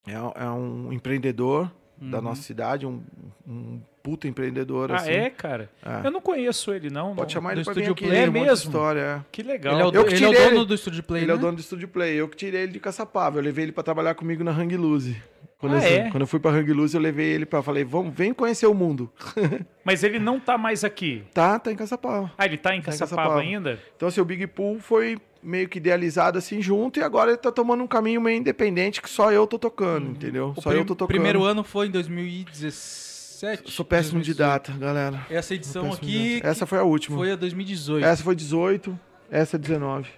[0.06, 0.12] é,
[0.44, 1.68] é um empreendedor
[2.00, 2.24] da Uhum.
[2.24, 3.02] nossa cidade, um,
[3.46, 5.10] um puta empreendedor, Ah, assim.
[5.10, 5.70] é, cara?
[5.84, 6.06] É.
[6.06, 7.14] Eu não conheço ele, não.
[7.14, 7.40] Pode não.
[7.40, 8.52] chamar do ele pra vir Estúdio aqui, Play ele é mesmo?
[8.54, 9.20] história, é.
[9.30, 9.74] Que legal.
[9.74, 10.66] Ele é o, Eu que ele é o tirei dono ele.
[10.66, 11.40] do Estúdio Play, Ele é o né?
[11.42, 12.14] dono do Estúdio Play.
[12.20, 13.38] Eu que tirei ele de Caçapava.
[13.38, 15.16] Eu levei ele pra trabalhar comigo na Hang Loose.
[15.58, 16.10] Quando, Ah, eu, é?
[16.10, 17.62] quando eu fui pra Hang Loose, eu levei ele pra...
[17.62, 19.08] Falei, vamos, vem conhecer o mundo.
[19.84, 21.22] Mas ele não tá mais aqui.
[21.32, 22.32] Tá, tá em Caçapava.
[22.36, 23.40] Ah, ele tá em Tá em Caçapava Caçapava.
[23.40, 23.78] ainda?
[23.96, 27.50] Então, assim, o Big Pool foi meio que idealizado assim junto e agora ele tá
[27.50, 30.52] tomando um caminho meio independente que só eu tô tocando, entendeu?
[30.56, 31.08] O Só eu tô tocando.
[31.08, 33.01] primeiro ano foi em 2016,
[33.42, 33.72] 2017?
[33.72, 34.38] Sou péssimo de 2018.
[34.38, 35.26] data, galera.
[35.28, 36.40] Essa edição de aqui.
[36.44, 37.16] Essa foi a última.
[37.16, 38.04] foi a 2018.
[38.04, 38.98] Essa foi 18,
[39.30, 40.08] essa é 19.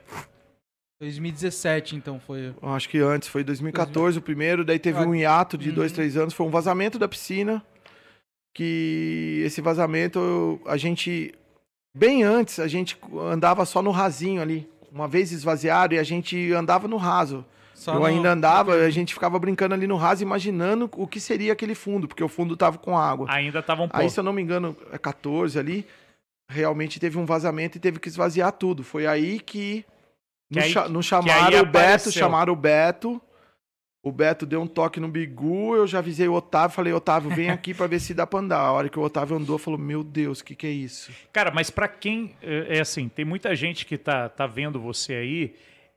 [1.01, 2.55] 2017, então, foi.
[2.61, 5.91] Eu Acho que antes, foi 2014 o primeiro, daí teve Ah, um hiato de dois,
[5.91, 5.97] uhum.
[5.97, 7.65] três anos, foi um vazamento da piscina,
[8.55, 11.35] que esse vazamento a gente,
[11.97, 12.99] bem antes, a gente
[13.31, 17.45] andava só no rasinho ali, uma vez esvaziado e a gente andava no raso.
[17.75, 21.53] Só Eu ainda andava, a gente ficava brincando ali no raso, imaginando o que seria
[21.53, 23.27] aquele fundo, porque o fundo tava com água.
[23.31, 24.03] Ainda tava um pouco.
[24.03, 25.85] Aí, se eu não me engano, é 14 ali,
[26.49, 28.83] realmente teve um vazamento e teve que esvaziar tudo.
[28.85, 29.85] Foi aí que
[30.53, 33.21] Que aí- aí chamaram o Beto, chamaram o Beto.
[34.07, 37.49] O Beto deu um toque no Bigu, eu já avisei o Otávio, falei, Otávio, vem
[37.49, 38.59] aqui pra ver se dá pra andar.
[38.61, 41.11] A hora que o Otávio andou, falou, meu Deus, o que que é isso?
[41.33, 42.37] Cara, mas pra quem.
[42.43, 45.55] É é assim, tem muita gente que tá, tá vendo você aí,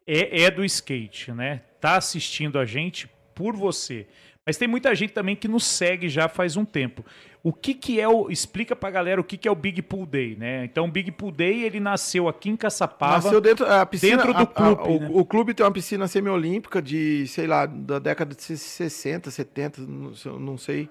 [0.07, 1.61] é, é do skate, né?
[1.81, 4.07] Tá assistindo a gente por você.
[4.45, 7.03] Mas tem muita gente também que nos segue já faz um tempo.
[7.43, 8.31] O que que é o.
[8.31, 10.63] Explica pra galera o que que é o Big Pool Day, né?
[10.63, 13.15] Então, o Big Pool Day, ele nasceu aqui em Caçapava.
[13.15, 15.09] Nasceu dentro, a piscina, dentro do a- a- clube, o, né?
[15.11, 20.13] o clube tem uma piscina semiolímpica de, sei lá, da década de 60, 70, não
[20.15, 20.89] sei- não sei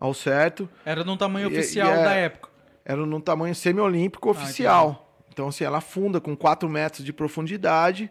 [0.00, 0.68] ao certo.
[0.84, 2.48] Era num tamanho E- e oficial é- da época.
[2.84, 5.22] era num tamanho semiolímpico Ah, oficial.
[5.30, 8.10] então, assim, ela funda com 4 metros de profundidade.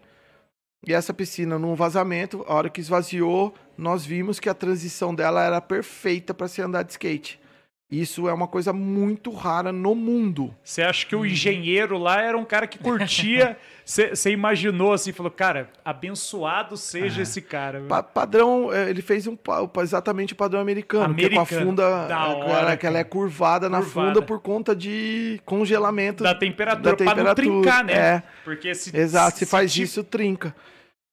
[0.84, 5.42] E essa piscina, num vazamento, a hora que esvaziou, nós vimos que a transição dela
[5.42, 7.40] era perfeita para se andar de skate.
[7.88, 10.52] Isso é uma coisa muito rara no mundo.
[10.64, 13.56] Você acha que o engenheiro lá era um cara que curtia?
[13.86, 17.82] Você imaginou assim, falou, cara, abençoado seja esse cara.
[17.88, 19.38] Pa- padrão, é, ele fez um
[19.80, 21.66] exatamente o padrão americano, que é com a Americano.
[21.66, 23.08] funda, Da é, hora, que ela é cara.
[23.12, 24.08] curvada na Curvada.
[24.14, 27.34] funda por conta de congelamento Da temperatura, da pra não temperatura.
[27.62, 27.92] trincar, né?
[27.94, 28.22] É.
[28.42, 30.56] Porque se, Exato, se faz tipo- isso, trinca.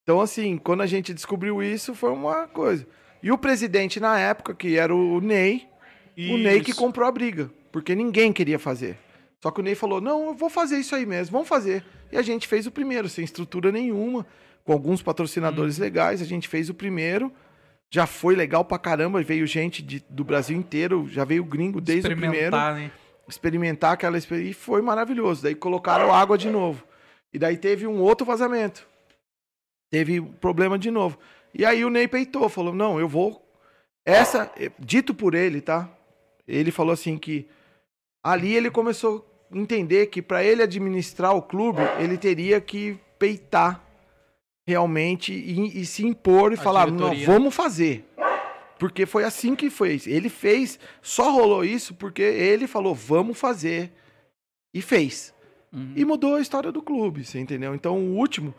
[0.02, 2.88] Então, assim, quando a gente descobriu isso, foi uma coisa.
[3.22, 5.68] E o presidente na época, que era o Ney,
[6.18, 6.80] o Ney que Isso.
[6.80, 8.98] comprou a briga, porque ninguém queria fazer.
[9.42, 11.84] Só que o Ney falou: não, eu vou fazer isso aí mesmo, vamos fazer.
[12.12, 14.26] E a gente fez o primeiro, sem estrutura nenhuma,
[14.64, 15.84] com alguns patrocinadores Uhum.
[15.84, 17.32] legais, a gente fez o primeiro.
[17.92, 22.08] Já foi legal pra caramba, veio gente de- do Brasil inteiro, já veio gringo desde
[22.08, 22.92] o primeiro Experimentar, né?
[23.30, 25.44] experimentar aquela experiência e foi maravilhoso.
[25.44, 26.84] Daí colocaram água de novo.
[27.32, 28.88] E daí teve um outro vazamento.
[29.92, 31.20] Teve problema de novo.
[31.54, 33.46] E aí o Ney peitou, falou: "Não, eu vou
[34.06, 35.90] essa eh, dito por ele, tá?
[36.48, 37.48] Ele falou assim que
[38.24, 43.84] ali ele começou a entender que para ele administrar o clube, ele teria que peitar
[44.68, 47.26] realmente e, e se impor e A falar: "Não, diretoria.
[47.26, 48.06] vamos fazer".
[48.80, 50.08] Porque foi assim que fez.
[50.08, 53.94] Ele fez, só rolou isso porque ele falou, vamos fazer.
[54.74, 55.34] E fez.
[55.72, 55.94] Uhum.
[55.96, 57.74] E mudou a história do clube, você entendeu?
[57.74, 58.54] Então, o último,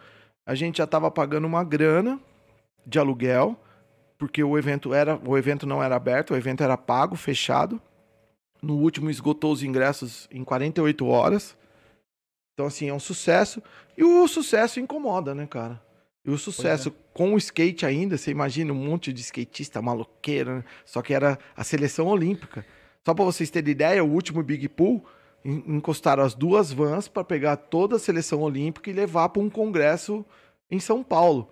[0.46, 2.18] a gente já estava pagando uma grana
[2.86, 3.54] de aluguel,
[4.24, 7.78] porque o evento era, o evento não era aberto, o evento era pago, fechado.
[8.62, 11.54] No último esgotou os ingressos em 48 horas.
[12.54, 13.62] Então, assim, é um sucesso.
[13.98, 15.78] E o sucesso incomoda, né, cara?
[16.24, 20.64] E o sucesso com o skate ainda, você imagina um monte de skatista maloqueiro, né?
[20.86, 22.64] Só que era a seleção olímpica.
[23.06, 25.04] Só para vocês terem ideia, o último Big Pool
[25.44, 29.50] en- encostaram as duas vans para pegar toda a seleção olímpica e levar para um
[29.50, 30.24] congresso
[30.70, 31.50] em São Paulo.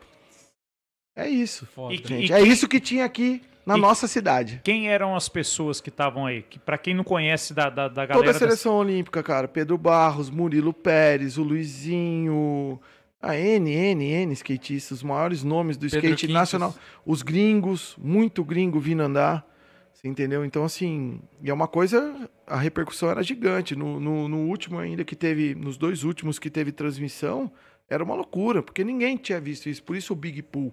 [1.14, 1.94] É isso, Foda.
[1.94, 2.32] E- gente.
[2.32, 4.60] É isso que tinha aqui na e- nossa cidade.
[4.64, 6.42] Quem eram as pessoas que estavam aí?
[6.42, 8.30] Que, pra quem não conhece da, da, da Toda galera...
[8.30, 9.46] a seleção olímpica, cara.
[9.46, 12.80] Pedro Barros, Murilo Pérez, o Luizinho.
[13.20, 16.34] A N, N, N skatistas, os maiores nomes do Pedro skate Quintos.
[16.34, 16.74] nacional.
[17.06, 19.46] Os gringos, muito gringo vindo andar.
[19.92, 20.44] Você entendeu?
[20.44, 23.76] Então, assim, e é uma coisa, a repercussão era gigante.
[23.76, 27.48] No, no, no último ainda que teve, nos dois últimos que teve transmissão,
[27.88, 29.84] era uma loucura, porque ninguém tinha visto isso.
[29.84, 30.72] Por isso o Big Pool.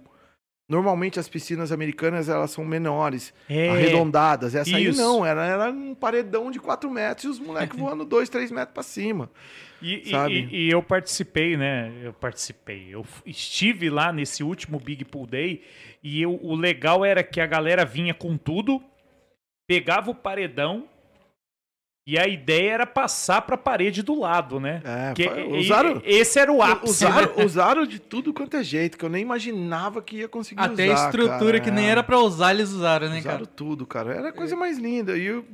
[0.70, 4.54] Normalmente as piscinas americanas, elas são menores, É, arredondadas.
[4.54, 4.98] Essa aí isso.
[5.02, 8.72] não, era, era um paredão de 4 metros e os moleques voando 2, 3 metros
[8.72, 9.28] pra cima.
[9.82, 10.48] E, sabe?
[10.52, 11.90] e- e eu participei, né?
[12.04, 12.86] Eu participei.
[12.90, 15.62] Eu estive lá nesse último Big Pool Day
[16.02, 18.80] e eu- o legal era que a galera vinha com tudo,
[19.66, 20.84] pegava o paredão
[22.12, 24.82] e a ideia era passar pra parede do lado, né?
[24.84, 27.04] É, Que- fa- e- usaram, esse era o ápice.
[27.06, 27.44] usaram, né?
[27.44, 30.94] usaram de tudo quanto é jeito, que eu nem imaginava que ia conseguir Até a
[30.94, 31.60] usar, estrutura cara.
[31.60, 31.90] que nem É.
[31.90, 33.46] era pra usar, eles usaram, né, Usaram cara?
[33.54, 34.14] tudo, cara.
[34.14, 35.16] Era a coisa mais linda.
[35.16, 35.44] E, eu-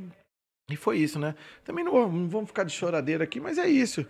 [0.70, 1.34] e foi isso, né?
[1.64, 4.06] Também não, vou- não vamos ficar de choradeira aqui, mas é isso.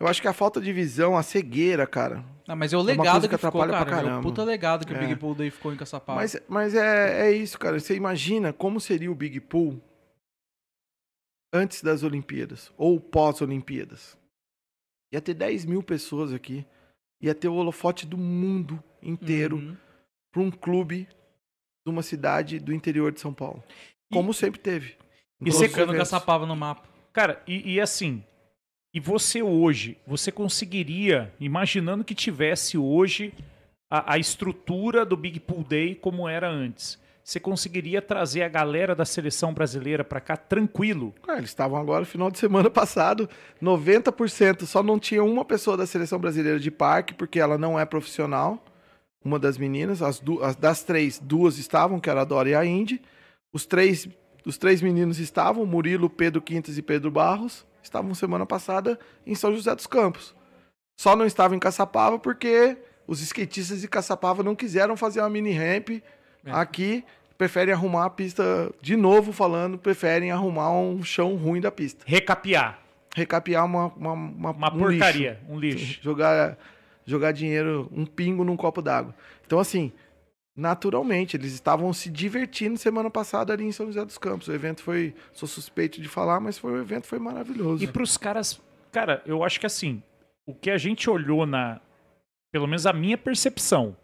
[0.00, 2.24] Eu acho que a falta de visão, a cegueira, cara.
[2.48, 3.96] Ah, mas é o legado coisa que, que ficou, atrapalha pra cara.
[3.96, 4.22] É o caramba.
[4.22, 4.98] puta legado que o É.
[4.98, 6.18] Big Pool Day ficou em Caçapava.
[6.20, 7.78] Mas, mas é, é isso, cara.
[7.78, 9.80] Você imagina como seria o Big Pool
[11.54, 14.18] antes das Olimpíadas ou pós-Olimpíadas?
[15.12, 16.66] Ia ter 10 mil pessoas aqui.
[17.22, 19.76] Ia ter o holofote do mundo inteiro Uhum.
[20.32, 21.06] para um clube
[21.86, 23.62] de uma cidade do interior de São Paulo.
[24.12, 24.96] Como sempre teve.
[25.40, 25.96] E eventos.
[25.96, 26.88] Caçapava no mapa.
[27.12, 28.24] Cara, e, e assim,
[28.92, 33.32] e você hoje, você conseguiria, imaginando que tivesse hoje
[33.90, 38.94] a, a estrutura do Big Pool Day como era antes, você conseguiria trazer a galera
[38.94, 41.14] da seleção brasileira pra cá tranquilo?
[41.26, 43.28] Ah, eles estavam agora no final de semana passado,
[43.62, 44.66] 90%.
[44.66, 48.62] Só não tinha uma pessoa da seleção brasileira de parque, porque ela não é profissional.
[49.24, 52.64] Uma das meninas, as, as- das três, duas estavam, que era a Dora e a
[52.64, 53.00] Indy.
[53.52, 54.06] Os três,
[54.44, 59.54] os três meninos estavam, Murilo, Pedro Quintas e Pedro Barros, estavam semana passada em São
[59.54, 60.34] José dos Campos.
[61.00, 65.52] Só não estavam em Caçapava porque os skatistas de Caçapava não quiseram fazer uma mini
[65.52, 66.02] ramp
[66.44, 66.50] É.
[66.52, 67.04] aqui.
[67.36, 72.04] Preferem arrumar a pista, de novo falando, preferem arrumar um chão ruim da pista.
[72.06, 72.78] Recapear.
[73.14, 75.78] Recapear uma, uma, uma, Uma um porcaria, um lixo.
[75.84, 76.00] lixo.
[76.02, 76.56] Jogar,
[77.04, 79.12] jogar dinheiro, um pingo num copo d'água.
[79.44, 79.92] Então, assim,
[80.56, 84.46] naturalmente, eles estavam se divertindo semana passada ali em São José dos Campos.
[84.48, 87.82] O evento foi, sou suspeito de falar, mas foi, o evento foi maravilhoso.
[87.82, 88.60] E pros caras,
[88.92, 90.02] cara, eu acho que assim,
[90.46, 91.80] o que a gente olhou na,
[92.52, 93.96] pelo menos a minha percepção,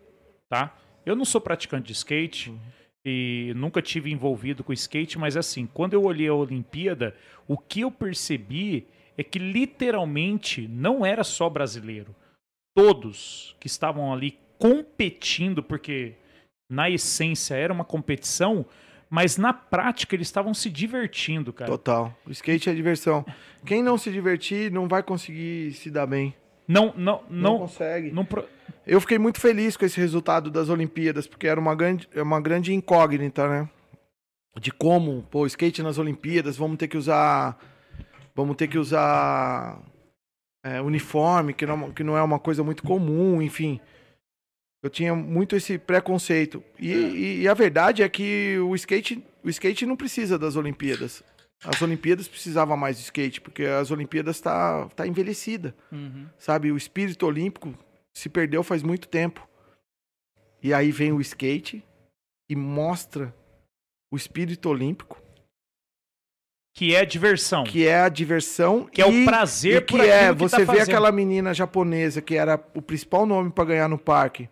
[0.49, 0.75] tá?
[1.05, 2.53] Eu não sou praticante de skate
[3.05, 7.17] e nunca tive envolvido com skate, mas assim, quando eu olhei a Olimpíada,
[7.49, 8.87] o que eu percebi
[9.17, 12.15] é que literalmente não era só brasileiro.
[12.75, 16.15] Todos que estavam ali competindo, porque
[16.71, 18.65] na essência era uma competição,
[19.09, 21.71] mas na prática eles estavam se divertindo, cara.
[21.71, 22.17] Total.
[22.25, 23.25] O skate é diversão.
[23.67, 26.35] Quem não se divertir não vai conseguir se dar bem.
[26.71, 28.11] Não, não, Não, não, consegue.
[28.13, 28.47] não pro-
[28.87, 32.41] Eu fiquei muito feliz com esse resultado das Olimpíadas, porque era uma grande, é uma
[32.41, 33.69] grande incógnita, né?
[34.61, 37.59] De como, pô, skate nas Olimpíadas, vamos ter que usar.
[38.35, 39.81] Vamos ter que usar
[40.65, 43.81] é, uniforme, que não, que não é uma coisa muito comum, enfim.
[44.83, 46.63] Eu tinha muito esse preconceito.
[46.79, 51.23] E, e- e a verdade é que o skate, o skate não precisa das Olimpíadas.
[51.65, 56.27] As Olimpíadas precisavam mais de skate, porque as Olimpíadas tá, tá envelhecida Uhum.
[56.39, 56.73] sabe?
[56.73, 57.75] O espírito olímpico
[58.15, 59.47] se perdeu faz muito tempo.
[60.63, 61.85] E aí vem o skate
[62.49, 63.35] e mostra
[64.13, 65.21] o espírito olímpico,
[66.75, 70.07] que é diversão, que, que é a diversão é o e, prazer e por que
[70.07, 70.83] é que você tá vê fazendo.
[70.83, 74.49] aquela menina japonesa que era o principal nome para ganhar no parque,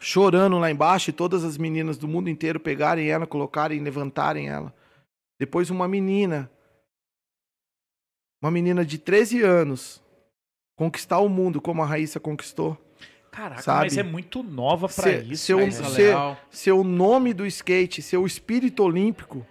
[0.00, 4.72] chorando lá embaixo e todas as meninas do mundo inteiro pegarem ela, colocarem, levantarem ela.
[5.38, 6.50] Depois uma menina
[8.42, 10.02] uma menina de 13 anos
[10.76, 12.76] conquistar o mundo como a Raíssa conquistou.
[13.32, 13.84] Caraca, sabe?
[13.86, 15.44] mas é muito nova pra Cê- isso.
[15.44, 16.36] seu- é Você- legal.
[16.50, 19.46] seu nome do skate, seu espírito olímpico.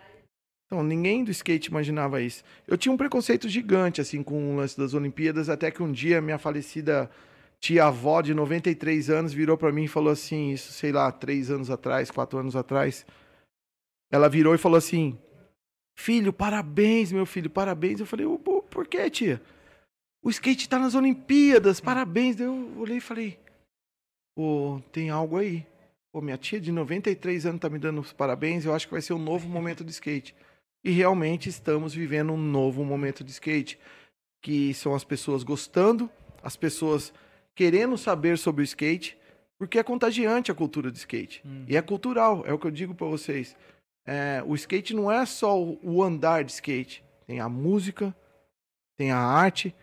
[0.65, 2.43] Então, ninguém do skate imaginava isso.
[2.67, 6.21] Eu tinha um preconceito gigante, assim, com o lance das Olimpíadas, até que um dia
[6.21, 7.09] minha falecida
[7.61, 11.69] tia-avó de 93 anos virou pra mim e falou assim, isso, sei lá, três anos
[11.69, 13.05] atrás, quatro anos atrás.
[14.11, 15.17] Ela virou e falou assim,
[15.97, 17.99] filho, parabéns, meu filho, parabéns.
[17.99, 19.41] Eu falei, "Ô, pô, por que, tia?
[20.23, 22.35] O skate tá nas Olimpíadas, parabéns.
[22.35, 23.39] Daí eu olhei e falei,
[24.35, 25.65] pô, tem algo aí.
[26.11, 29.01] Pô, minha tia de 93 anos tá me dando os parabéns, eu acho que vai
[29.01, 30.35] ser um novo momento de skate.
[30.83, 33.79] E realmente estamos vivendo um novo momento de skate,
[34.41, 36.09] que são as pessoas gostando,
[36.43, 37.13] as pessoas
[37.55, 39.17] querendo saber sobre o skate,
[39.57, 41.41] porque é contagiante a cultura do skate.
[41.45, 41.65] Hum.
[41.67, 43.55] E é cultural, é o que eu digo pra vocês.
[44.07, 48.15] É, o skate não é só o andar de skate, tem a música,
[48.97, 49.75] tem a arte,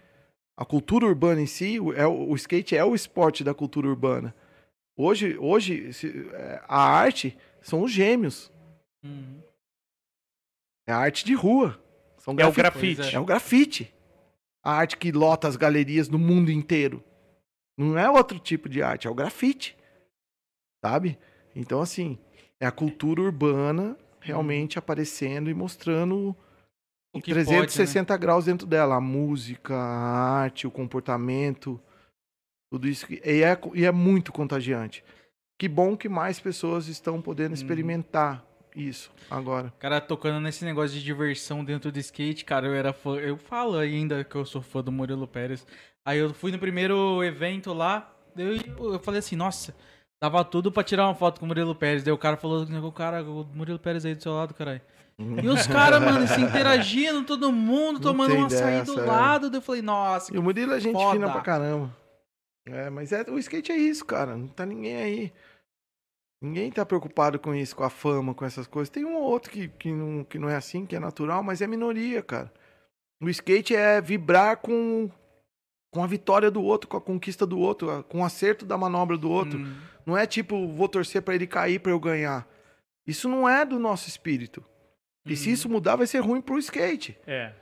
[0.57, 4.35] a cultura urbana em si, o, é, o skate é o esporte da cultura urbana.
[4.97, 5.91] Hoje, hoje
[6.33, 8.51] é, a arte são os gêmeos.
[9.05, 9.43] Uhum.
[10.87, 11.79] É a arte de rua.
[12.19, 12.97] São É o grafi- grafite.
[13.03, 13.95] Pois É o grafite.
[14.65, 17.05] A arte que lota as galerias no mundo inteiro.
[17.77, 19.77] Não é outro tipo de arte, é o grafite.
[20.83, 21.19] Sabe?
[21.55, 22.19] Então, assim,
[22.61, 26.35] é a cultura urbana realmente aparecendo e mostrando
[27.15, 27.59] O em que pode, né?
[27.59, 28.97] 360 graus dentro dela.
[28.97, 31.81] A música, a arte, o comportamento,
[32.73, 33.07] tudo isso.
[33.13, 35.05] E é, e é muito contagiante.
[35.59, 37.55] Que bom que mais pessoas estão podendo Uhum.
[37.55, 38.45] experimentar
[38.75, 39.73] isso agora.
[39.79, 43.17] Cara, tocando nesse negócio de diversão dentro do skate, cara, eu era fã.
[43.17, 45.65] Eu falo ainda que eu sou fã do Murilo Pérez.
[46.05, 48.57] Aí eu fui no primeiro evento lá, eu,
[48.93, 49.75] eu falei assim, nossa,
[50.25, 52.03] dava tudo pra tirar uma foto com o Murilo Pérez.
[52.03, 54.81] Daí o cara falou, o cara, o Murilo Pérez aí do seu lado, caralho.
[55.19, 59.05] E os caras, mano, se interagindo, todo mundo, tomando tem um açaí dessa, do é.
[59.05, 59.51] lado.
[59.51, 61.13] Daí eu falei, nossa, E o Murilo é gente foda.
[61.13, 61.95] fina pra caramba.
[62.67, 64.35] É, mas é, o skate é isso, cara.
[64.35, 65.33] Não tá ninguém aí.
[66.43, 68.89] Ninguém tá preocupado com isso, com a fama, com essas coisas.
[68.89, 71.61] Tem um ou outro que, que, não, que não é assim, que é natural, mas
[71.61, 72.51] é minoria, cara.
[73.23, 75.11] O skate é vibrar com,
[75.95, 79.17] com a vitória do outro, com a conquista do outro, com o acerto da manobra
[79.17, 79.61] do outro.
[79.61, 82.47] hum, Não é tipo, vou torcer pra ele cair pra eu ganhar.
[83.07, 84.63] Isso não é do nosso espírito.
[85.25, 87.17] E se isso mudar, vai ser ruim pro skate.
[87.27, 87.53] É.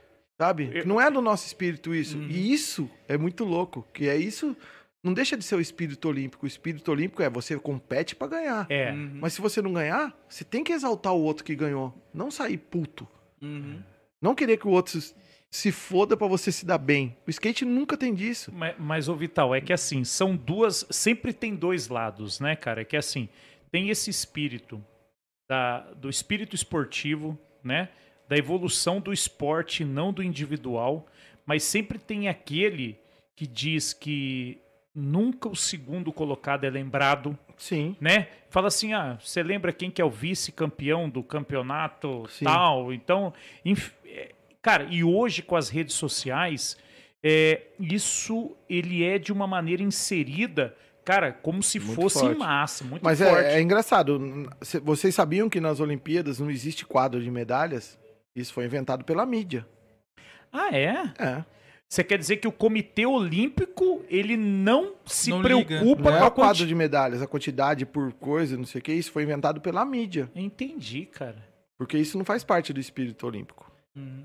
[0.41, 0.69] Sabe?
[0.73, 2.17] Eu- Não é do nosso espírito isso.
[2.17, 2.27] Uhum.
[2.27, 3.85] E isso é muito louco.
[3.93, 4.57] Que é isso.
[5.03, 6.45] Não deixa de ser o espírito olímpico.
[6.45, 8.65] O espírito olímpico é você compete pra ganhar.
[8.69, 8.91] É.
[8.91, 9.19] Uhum.
[9.21, 11.93] Mas se você não ganhar, você tem que exaltar o outro que ganhou.
[12.13, 13.07] Não sair puto.
[13.41, 13.79] Uhum.
[14.21, 14.99] Não querer que o outro
[15.53, 17.15] se foda pra você se dar bem.
[17.27, 18.51] O skate nunca tem disso.
[18.51, 20.83] Mas, mas ô Vital, é que assim, são duas.
[20.89, 22.81] Sempre tem dois lados, né, cara?
[22.81, 23.29] É que assim,
[23.71, 24.83] tem esse espírito
[25.47, 27.89] da, do espírito esportivo, né?
[28.27, 31.05] Da evolução do esporte, não do individual.
[31.45, 32.97] Mas sempre tem aquele
[33.35, 34.57] que diz que
[34.95, 37.95] nunca o segundo colocado é lembrado, Sim.
[38.01, 38.27] né?
[38.49, 42.45] Fala assim, ah, você lembra quem que é o vice-campeão do campeonato Sim.
[42.45, 42.91] tal?
[42.91, 43.31] Então,
[43.63, 44.31] inf- é,
[44.63, 46.75] cara, e hoje com as redes sociais,
[47.23, 50.75] é, isso ele é de uma maneira inserida,
[51.05, 52.35] cara, como se Muito fosse forte.
[52.35, 53.45] em massa, muito Mas forte.
[53.45, 54.49] é, é engraçado.
[54.61, 57.99] Cê- Vocês sabiam que nas Olimpíadas não existe quadro de medalhas?
[58.35, 59.67] Isso foi inventado pela mídia.
[60.51, 61.13] Ah, é?
[61.19, 61.45] É.
[61.87, 66.23] Você quer dizer que o Comitê Olímpico, ele não se Não preocupa Não é com
[66.25, 66.67] a o quadro quantidade...
[66.67, 68.91] de medalhas, a quantidade por coisa, não sei o que.
[68.93, 70.31] Isso foi inventado pela mídia.
[70.35, 71.37] Entendi, cara.
[71.77, 73.71] Porque isso não faz parte do espírito olímpico.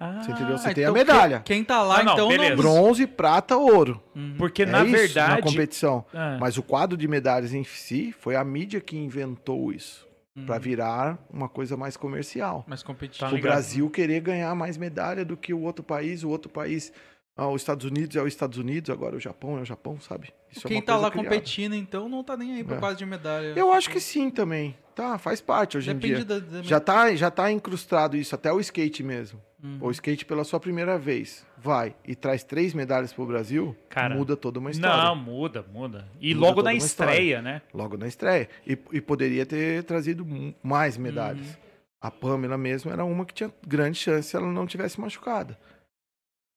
[0.00, 0.56] Ah, Você entendeu?
[0.56, 1.40] Você Ah, tem a então medalha.
[1.44, 2.56] Quem, quem tá lá, Ah, não, então, beleza.
[2.56, 4.02] Bronze, prata, ouro.
[4.16, 4.34] Uhum.
[4.38, 5.42] Porque é na isso na verdade...
[5.42, 6.04] competição.
[6.14, 10.06] Ah, Mas o quadro de medalhas em si foi a mídia que inventou isso.
[10.34, 10.46] Uhum.
[10.46, 12.64] Pra virar uma coisa mais comercial.
[12.66, 13.34] Mais Tá competitivo.
[13.36, 13.40] o.
[13.40, 16.92] Brasil querer ganhar mais medalha do que o outro país, o outro país.
[17.36, 20.32] Ah, os Estados Unidos é os Estados Unidos, agora o Japão é o Japão, sabe?
[20.50, 21.28] Isso é Quem uma tá coisa lá criada.
[21.28, 22.80] competindo, então, não tá nem aí por É.
[22.80, 23.52] causa de medalha.
[23.54, 24.76] Eu acho que sim também.
[24.98, 26.24] Tá, faz parte hoje em Depende dia.
[26.24, 29.40] da, da- Já tá, já tá incrustado isso, até o skate mesmo.
[29.62, 29.78] Uhum.
[29.80, 34.36] O skate pela sua primeira vez vai e traz três medalhas pro Brasil, Cara, muda
[34.36, 35.04] toda uma história.
[35.04, 36.08] Não, muda, muda.
[36.20, 37.62] E Muda logo na estreia, né?
[37.72, 38.48] Logo na estreia.
[38.66, 40.26] E, e poderia ter trazido
[40.64, 41.46] mais medalhas.
[41.46, 41.54] Uhum.
[42.00, 45.56] A Pamela mesmo era uma que tinha grande chance se ela não tivesse machucada.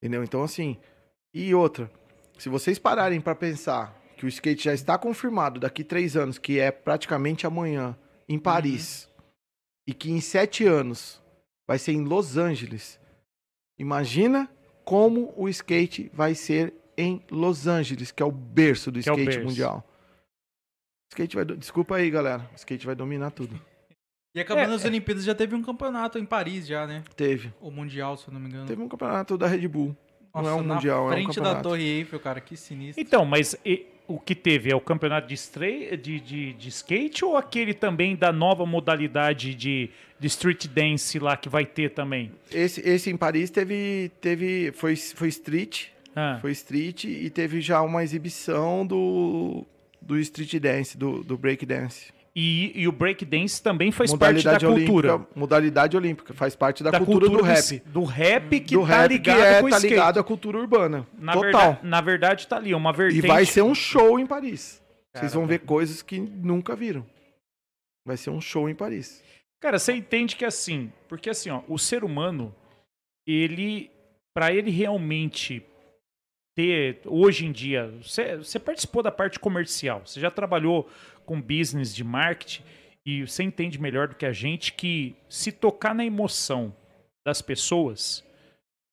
[0.01, 0.23] Entendeu?
[0.23, 0.77] Então, assim.
[1.31, 1.91] E outra.
[2.39, 6.59] Se vocês pararem pra pensar que o skate já está confirmado daqui três anos, que
[6.59, 7.95] é praticamente amanhã,
[8.33, 9.09] em Paris,
[9.87, 11.21] e que em sete anos
[11.67, 12.99] vai ser em Los Angeles,
[13.79, 14.49] imagina
[14.85, 19.13] como o skate vai ser em Los Angeles, que é o berço do Que é
[19.13, 19.45] skate berço.
[19.47, 19.83] mundial.
[21.11, 21.45] Skate vai.
[21.45, 22.49] do- Desculpa aí, galera.
[22.53, 23.59] O skate vai dominar tudo.
[24.33, 27.03] E acabando É, as Olimpíadas, já teve um campeonato em Paris, já, né?
[27.17, 27.53] Teve.
[27.59, 28.65] O Mundial, se eu não me engano.
[28.65, 29.95] Teve um campeonato da Red Bull.
[30.33, 31.63] não é um na mundial, é um frente da campeonato.
[31.69, 33.01] Torre Eiffel, cara, que sinistro.
[33.03, 33.85] Então, mas e-
[34.15, 35.97] o que teve é o campeonato de, estre...
[35.97, 39.89] de, de, de skate ou aquele também da nova modalidade de,
[40.19, 42.31] de street dance lá que vai ter também?
[42.51, 44.11] Esse, esse em Paris teve.
[44.19, 45.87] teve foi, foi street.
[46.15, 49.65] Ah, Foi street e teve já uma exibição do.
[50.01, 52.11] Do street dance, do, do break dance.
[52.33, 55.15] E, e o break dance também faz parte da cultura.
[55.15, 55.29] olímpica.
[55.39, 56.33] Modalidade olímpica.
[56.33, 57.79] Faz parte da, Da cultura, do do rap.
[57.87, 59.93] Do rap que do tá rap ligado que é, com tá skate.
[59.93, 61.05] ligado à cultura urbana.
[61.17, 61.51] Na Total.
[61.51, 63.27] verdade, na verdade, tá ali, uma E vertente.
[63.27, 64.81] vai ser um show em Paris.
[65.13, 65.59] Vocês vão Caramba.
[65.59, 67.05] ver coisas que nunca viram.
[68.05, 69.21] Vai ser um show em Paris.
[69.59, 72.55] Cara, você entende que assim, porque assim, ó, o ser humano,
[73.27, 73.91] ele,
[74.33, 75.61] para ele realmente
[76.55, 80.89] ter, hoje em dia, você, você participou da parte comercial, você já trabalhou
[81.25, 82.63] com business de marketing
[83.05, 86.75] e você entende melhor do que a gente que se tocar na emoção
[87.25, 88.23] das pessoas,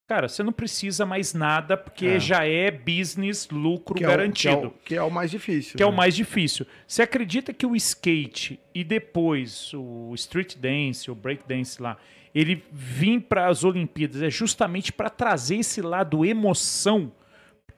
[0.09, 2.21] cara, você não precisa mais nada porque É.
[2.21, 5.31] já é business, lucro Que é, o, que, é garantido o, que é o mais
[5.31, 5.77] difícil.
[5.77, 5.97] que é o né?
[5.97, 6.67] mais difícil.
[6.87, 11.99] Você acredita que o skate e depois o street dance, o break dance lá,
[12.35, 17.13] ele vir para as Olimpíadas é justamente para trazer esse lado emoção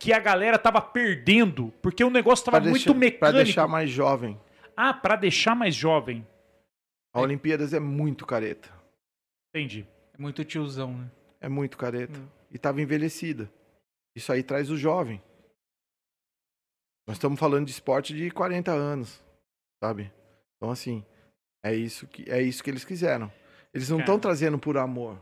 [0.00, 3.18] que a galera tava perdendo, porque o negócio tava Pra muito deixar- mecânico.
[3.20, 4.40] Pra deixar mais jovem.
[4.76, 6.26] Ah, para deixar mais jovem.
[7.14, 8.70] A Olimpíadas é muito careta.
[9.54, 9.86] Entendi.
[10.14, 11.10] É muito tiozão, né?
[11.40, 12.18] É muito careta.
[12.18, 12.26] Hum.
[12.50, 13.50] E tava envelhecida.
[14.16, 15.22] Isso aí traz o jovem.
[17.06, 19.22] Nós estamos falando de esporte de 40 anos,
[19.82, 20.12] sabe?
[20.56, 21.04] Então, assim,
[21.64, 23.30] é isso que, é isso que eles quiseram.
[23.74, 24.22] Eles não estão Cara.
[24.22, 25.14] trazendo por amor.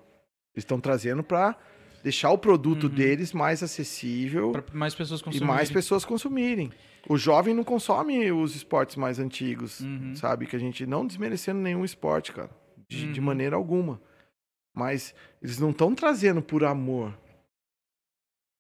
[0.55, 1.57] Eles estão trazendo para
[2.03, 2.95] deixar o produto Uhum.
[2.95, 5.49] deles mais acessível Pra mais pessoas e consumirem.
[5.55, 6.71] mais pessoas consumirem.
[7.09, 10.15] O jovem não consome os esportes mais antigos, Uhum.
[10.15, 10.47] sabe?
[10.47, 12.51] Que a gente não desmerecendo nenhum esporte, cara,
[12.89, 13.27] de, de Uhum.
[13.27, 14.01] maneira alguma.
[14.77, 17.13] Mas eles não estão trazendo por amor.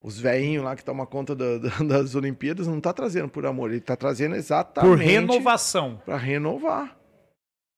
[0.03, 1.69] Os velhinhos lá que tomam conta da- da-
[2.03, 6.01] das Olimpíadas não tá trazendo por amor, ele tá trazendo exatamente Por renovação.
[6.05, 6.97] para renovar.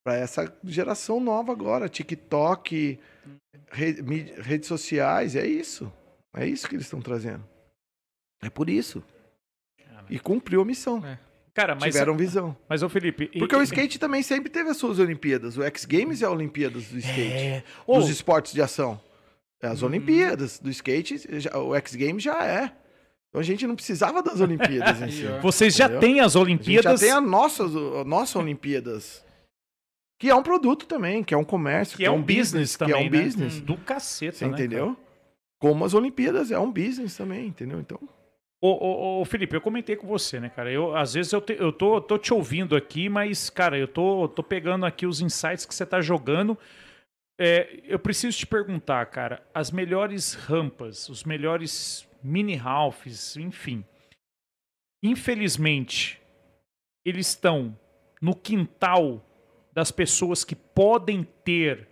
[0.04, 2.98] Para essa geração nova agora, TikTok,
[3.70, 5.92] re- mi- redes sociais, é isso.
[6.34, 7.44] É isso que eles estão trazendo.
[8.42, 9.02] É por isso.
[10.08, 11.04] E cumpriu a missão.
[11.06, 11.18] É.
[11.52, 12.56] Cara, mas, tiveram visão.
[12.68, 13.26] mas ô Felipe...
[13.38, 15.58] Porque e- o skate também sempre teve as suas Olimpíadas.
[15.58, 17.20] O X Games é a Olimpíadas do skate.
[17.20, 17.64] É.
[17.86, 19.00] Dos esportes de ação.
[19.62, 22.72] É as Olimpíadas do skate, já- o X Games já é.
[23.28, 25.24] Então a gente não precisava das Olimpíadas em si.
[25.42, 26.00] Vocês já Entendeu?
[26.00, 27.00] têm as A gente Olimpíadas...
[27.00, 29.22] já tem a nossa, a nossa Olimpíadas.
[30.20, 33.00] Que é um produto também, que é um comércio, Que é um business também, que
[33.00, 33.24] é um né?
[33.24, 33.60] business.
[33.60, 34.96] Do caceta, Você né, entendeu?
[35.58, 37.80] Como as Olimpíadas é um business também, entendeu?
[37.80, 37.98] Então,
[38.62, 40.70] Ô, ô, ô, Felipe, eu comentei com você, né, cara?
[40.70, 44.28] Eu, às vezes eu, te- eu tô, tô te ouvindo aqui, mas, cara, eu tô,
[44.28, 46.58] tô pegando aqui os insights que você tá jogando.
[47.40, 53.82] É, eu preciso te perguntar, cara, as melhores rampas, os melhores mini halves, enfim.
[55.02, 56.20] Infelizmente,
[57.02, 57.74] eles estão
[58.20, 59.24] no quintal
[59.80, 61.88] das pessoas que podem ter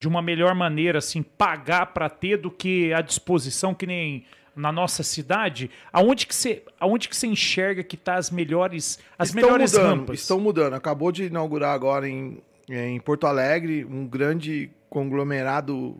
[0.00, 4.72] de uma melhor maneira, assim, pagar para ter do que à disposição, que nem na
[4.72, 5.70] nossa cidade.
[5.92, 9.98] Aonde que você, aonde que você enxerga que tá as melhores, as estão melhores mudando,
[10.00, 10.20] rampas?
[10.20, 10.74] estão mudando.
[10.74, 15.96] Acabou de inaugurar agora em, em Porto Alegre um grande conglomerado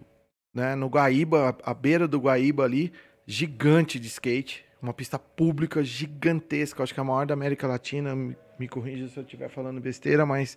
[0.53, 2.93] né, no Guaíba, à beira do Guaíba ali,
[3.25, 4.65] gigante de skate.
[4.83, 8.17] Uma pista pública gigantesca, acho que é a maior da América Latina.
[8.63, 10.57] Me, corrija se eu estiver falando besteira, mas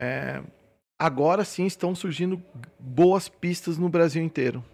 [0.00, 0.42] é,
[0.98, 2.42] agora sim estão surgindo
[2.78, 4.64] boas pistas no Brasil inteiro.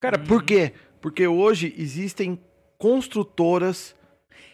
[0.00, 0.72] Cara, Por quê?
[1.00, 2.40] Porque hoje existem
[2.78, 3.94] construtoras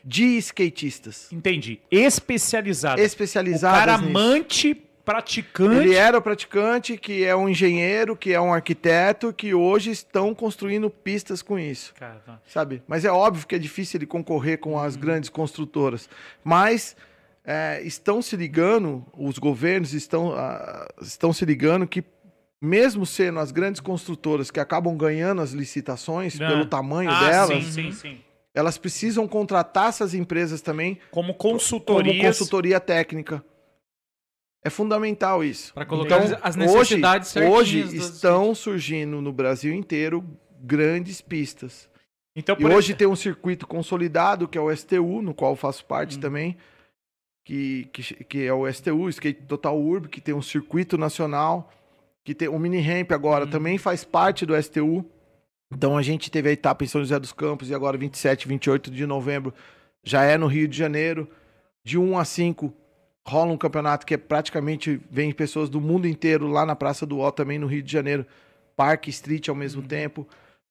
[0.04, 1.80] de skatistas entendi.
[1.90, 3.00] Especializado.
[3.00, 4.10] O especializadas cara nisso.
[4.10, 5.76] amante, praticante.
[5.76, 10.88] Ele era praticante, que é um engenheiro, que é um arquiteto, que hoje estão construindo
[10.88, 12.40] pistas com isso, tá.
[12.46, 12.82] sabe?
[12.86, 16.08] Mas é óbvio que é difícil ele concorrer com as grandes construtoras.
[16.44, 16.96] Mas
[17.44, 22.04] é, estão se ligando, os governos estão, ah, estão se ligando que
[22.60, 26.46] mesmo sendo as grandes construtoras que acabam ganhando as licitações Ah.
[26.48, 28.20] pelo tamanho ah, delas, sim, sim, sim.
[28.54, 32.24] elas precisam contratar essas empresas também Como como consultorias.
[32.24, 33.44] consultoria técnica.
[34.64, 35.74] É fundamental isso.
[35.74, 40.24] Pra colocar Então, as necessidades hoje, hoje dos- estão surgindo no Brasil inteiro
[40.60, 41.88] grandes pistas.
[42.34, 45.84] Então, E hoje tem um circuito consolidado, que é o STU, no qual eu faço
[45.84, 46.20] parte Hum.
[46.20, 46.56] também,
[47.44, 51.70] que, que, que é o STU, Skate Total Urb, que tem um circuito nacional,
[52.24, 53.50] que tem o Mini Ramp agora, Hum.
[53.50, 55.04] também faz parte do STU.
[55.74, 58.90] Então a gente teve a etapa em São José dos Campos e agora 27, 28
[58.90, 59.52] de novembro
[60.04, 61.28] já é no Rio de Janeiro.
[61.84, 62.72] De 1 a 5
[63.26, 67.18] rola um campeonato que é praticamente vem pessoas do mundo inteiro lá na Praça do
[67.20, 68.26] Ó também no Rio de Janeiro,
[68.76, 70.26] Parque Street ao mesmo tempo.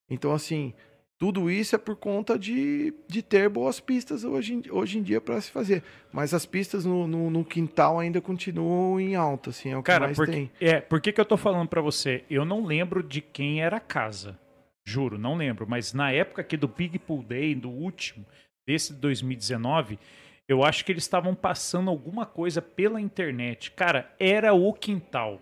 [0.10, 0.74] Então assim,
[1.18, 5.22] tudo isso é por conta de, de ter boas pistas hoje, em- hoje em dia
[5.22, 5.84] para se fazer.
[6.12, 9.86] Mas as pistas no, no, no quintal ainda continuam em alta, assim, é o que
[9.88, 10.52] Cara, mais porque, tem.
[10.60, 12.24] é, por que, que eu tô falando pra você?
[12.30, 14.38] Eu não lembro de quem era a casa.
[14.84, 15.66] Juro, não lembro.
[15.70, 18.26] Mas na época aqui do Big Pool Day, do último,
[18.68, 20.00] desse de 2019,
[20.48, 23.72] eu acho que eles estavam passando alguma coisa pela internet.
[23.72, 25.40] Cara, era o quintal.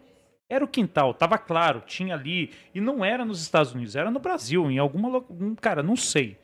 [0.50, 2.52] Era o quintal, tava claro, tinha ali.
[2.74, 5.08] E não era nos Estados Unidos, era no Brasil, em alguma.
[5.10, 6.38] lo- um- Cara, não sei.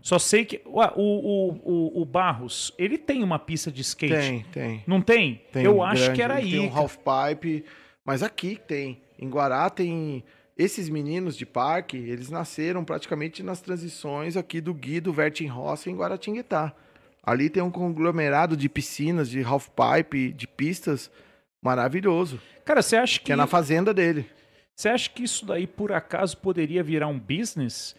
[0.00, 0.60] Só sei que.
[0.64, 4.12] O, o, o, o Barros, ele tem uma pista de skate.
[4.14, 4.84] Tem, tem.
[4.84, 5.42] Não tem?
[5.52, 6.50] Tem eu um acho grande, que era aí.
[6.50, 7.64] Tem um half pipe,
[8.04, 9.00] mas aqui tem.
[9.16, 10.24] Em Guará tem
[10.58, 15.88] esses meninos de parque, eles nasceram praticamente nas transições aqui do Gui do Vertin Roça
[15.88, 16.74] em Guaratinguetá.
[17.24, 21.10] Ali tem um conglomerado de piscinas, de half pipe, de pistas
[21.64, 24.28] maravilhoso, Cara, você acha que, que é na fazenda dele.
[24.74, 27.94] você acha que isso daí por acaso poderia virar um business?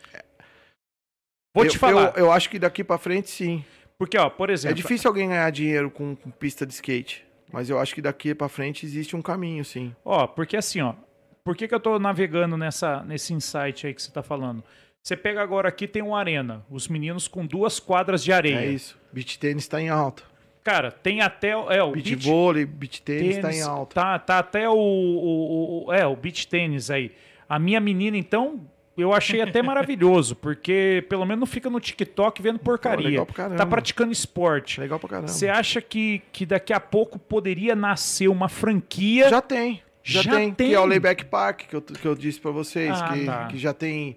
[1.56, 3.64] Vou eu, te falar, Eu, eu acho que daqui pra frente sim.
[3.98, 7.70] porque ó, por exemplo, É difícil alguém ganhar dinheiro com, com pista de skate, mas
[7.70, 9.96] eu acho que daqui pra frente existe um caminho sim.
[10.04, 10.96] ó, porque assim, ó,
[11.44, 14.64] por que, que eu tô navegando nessa nesse insight aí que você tá falando?
[15.04, 18.60] Você pega agora aqui tem um arena, os meninos com duas quadras de areia.
[18.62, 18.98] É isso.
[19.12, 20.24] Beach tênis tá em alta.
[20.64, 23.96] Cara, tem até o- é o Beach, beach vôlei, beach tênis, tá em alta.
[23.96, 27.12] Tá, tá até o, o, o- é o beach tênis aí.
[27.50, 28.62] A minha menina então
[28.98, 33.06] eu achei até maravilhoso, porque pelo menos não fica no TikTok vendo porcaria.
[33.10, 33.58] legal pra caramba.
[33.58, 34.80] tá praticando esporte.
[34.80, 35.28] Legal pra caramba.
[35.28, 39.28] Você acha que, que daqui a pouco poderia nascer uma franquia?
[39.30, 39.82] Já tem.
[40.02, 40.70] Já, Já tem, tem?
[40.70, 42.90] Que é o Layback Park, que eu, que eu disse pra vocês.
[43.02, 43.48] Ah, que, tá.
[43.48, 44.16] que já tem,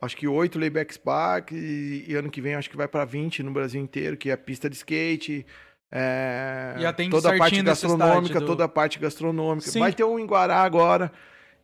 [0.00, 1.52] acho que oito Laybacks Park.
[1.52, 4.36] E, e ano que vem acho que vai pra 20 no Brasil inteiro, que é
[4.36, 5.44] pista de skate.
[5.92, 9.68] é, E toda a parte gastronômica, do- toda a parte gastronômica.
[9.70, 9.80] Sim.
[9.80, 11.10] Vai ter um em Guará agora.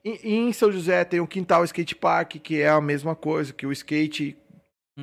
[0.04, 3.52] E, e em São José tem o Quintal Skate Park, que é a mesma coisa,
[3.52, 4.36] que o skate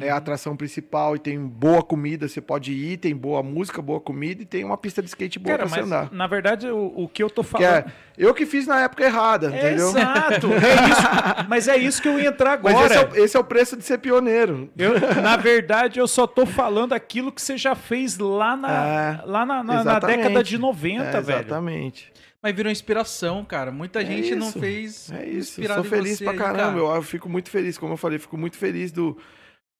[0.01, 4.01] É a atração principal e tem boa comida, você pode ir, tem boa música, boa
[4.01, 6.11] comida e tem uma pista de skate boa Cara, pra você mas andar.
[6.11, 7.67] na verdade o, o que eu tô Que falando.
[7.67, 7.85] é,
[8.17, 9.89] eu que fiz na época errada, entendeu?
[9.89, 11.47] Exato, é isso.
[11.47, 12.73] Mas é isso que eu ia entrar agora.
[12.73, 14.67] Mas esse é, o, esse é o preço de ser pioneiro.
[14.75, 19.21] Eu, na verdade, eu só tô falando aquilo que você já fez lá na, É,
[19.27, 20.17] lá na, na- na exatamente.
[20.17, 21.39] década de 90, É, velho.
[21.41, 22.11] Exatamente.
[22.41, 23.71] Mas virou inspiração, cara.
[23.71, 25.11] Muita É gente não fez.
[25.11, 26.57] É isso, sou feliz pra aí, caramba.
[26.63, 26.77] cara.
[26.79, 29.15] Eu, eu fico muito feliz, como eu falei, fico muito feliz do,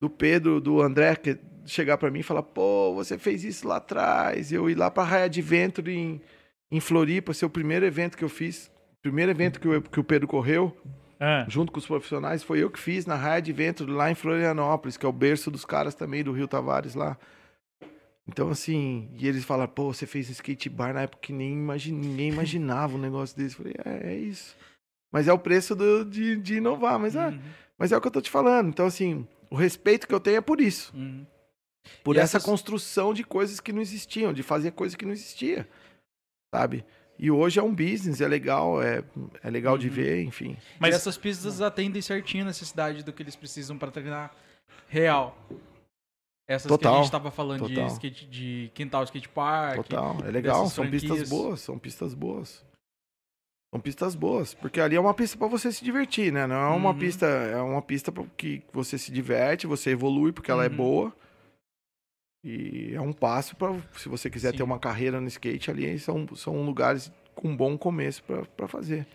[0.02, 3.78] do Pedro, do André, que chegar pra mim e falar, pô, você fez isso lá
[3.78, 4.52] atrás.
[4.52, 6.22] Eu ir lá pra Raia de Vento em,
[6.72, 8.68] em Floripa, ser o primeiro evento que eu fiz.
[9.00, 10.76] O primeiro evento que o, que o Pedro correu,
[11.20, 14.16] Ah, junto com os profissionais, foi eu que fiz na Raia de Vento lá em
[14.16, 17.18] Florianópolis, que é o berço dos caras também do Rio Tavares lá.
[18.28, 21.92] Então, assim, e eles falam, pô, você fez skate bar na época que nem imagi-
[21.92, 23.56] ninguém imaginava um negócio desse.
[23.60, 24.56] Eu falei, é, é isso.
[25.12, 27.40] Mas é o preço do- de, de inovar, mas é, Uhum,
[27.78, 28.70] mas é o que eu tô te falando.
[28.70, 30.92] Então, assim, o respeito que eu tenho é por isso.
[30.96, 31.26] uhum.
[32.04, 35.12] Por E essa essas- construção de coisas que não existiam, de fazer coisas que não
[35.12, 35.68] existia,
[36.54, 36.84] sabe?
[37.20, 39.04] E hoje é um business, é legal, é,
[39.44, 39.94] é legal de Uhum.
[39.94, 40.58] ver, enfim.
[40.80, 44.34] Mas- E essas pistas atendem certinho a necessidade do que eles precisam pra treinar
[44.88, 45.38] real.
[46.48, 47.88] Essas que a Total, gente tava falando de, total.
[47.90, 49.76] skate, de quintal skate park.
[49.78, 51.30] Total, é legal, são pistas franquias.
[51.30, 52.66] boas, são pistas boas.
[53.74, 56.46] São pistas boas, porque ali é uma pista pra você se divertir, né?
[56.46, 56.98] Não é uma Uhum.
[57.00, 60.76] pista, é uma pista que você se diverte, você evolui porque ela é Uhum.
[60.76, 61.14] boa.
[62.46, 64.58] E é um passo para se você quiser Sim.
[64.58, 68.68] ter uma carreira no skate ali, são, são lugares com um bom começo pra- pra
[68.68, 69.08] fazer.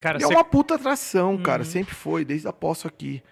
[0.00, 1.62] cara, E é uma puta atração, cara.
[1.62, 1.68] Uhum.
[1.70, 3.22] Sempre foi, desde a posso aqui.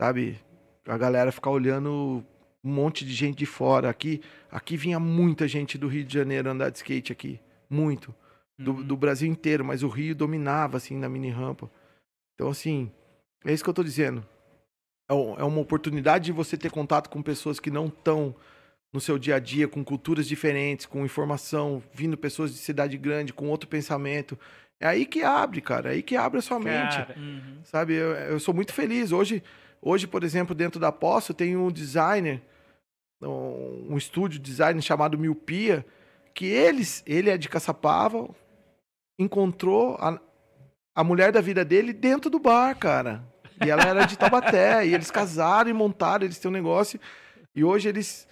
[0.00, 0.38] Sabe?
[0.86, 2.24] A galera ficar olhando
[2.64, 3.90] um monte de gente de fora.
[3.90, 7.40] Aqui, aqui vinha muita gente do Rio de Janeiro andar de skate aqui.
[7.68, 8.14] Muito.
[8.62, 8.82] Do, Uhum.
[8.82, 11.70] do Brasil inteiro, mas o Rio dominava, assim, na mini rampa.
[12.34, 12.90] Então, assim,
[13.44, 14.22] é isso que eu tô dizendo.
[15.10, 18.34] É, é uma oportunidade de você ter contato com pessoas que não estão
[18.92, 23.32] no seu dia a dia, com culturas diferentes, com informação, vindo pessoas de cidade grande,
[23.32, 24.38] com outro pensamento.
[24.80, 25.90] É aí que abre, cara.
[25.90, 26.96] É aí que abre a sua mente.
[26.96, 27.60] Cara, Uhum.
[27.64, 29.12] Sabe, eu, eu sou muito feliz.
[29.12, 29.42] Hoje,
[29.80, 32.42] hoje, por exemplo, dentro da Posse, eu tenho um designer,
[33.22, 35.86] um, um estúdio de design chamado Miopia,
[36.34, 38.28] que eles, ele é de Caçapava,
[39.22, 40.18] encontrou a,
[40.94, 43.22] a mulher da vida dele dentro do bar, cara.
[43.64, 46.98] E ela era de Taubaté, e eles casaram e montaram, eles têm um negócio.
[47.54, 48.26] E hoje eles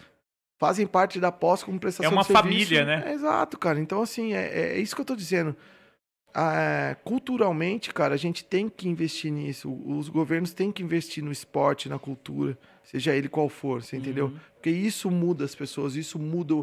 [0.59, 2.43] fazem parte da Posse como prestação É uma de serviço.
[2.43, 3.05] família, né?
[3.07, 3.79] É, exato, cara.
[3.79, 5.55] Então, assim, é, é isso que eu tô dizendo.
[6.35, 9.71] Ah, culturalmente, cara, a gente tem que investir nisso.
[9.87, 14.27] Os governos têm que investir no esporte, na cultura, seja ele qual for, você entendeu?
[14.27, 14.39] Uhum.
[14.55, 16.55] Porque isso muda as pessoas, isso muda,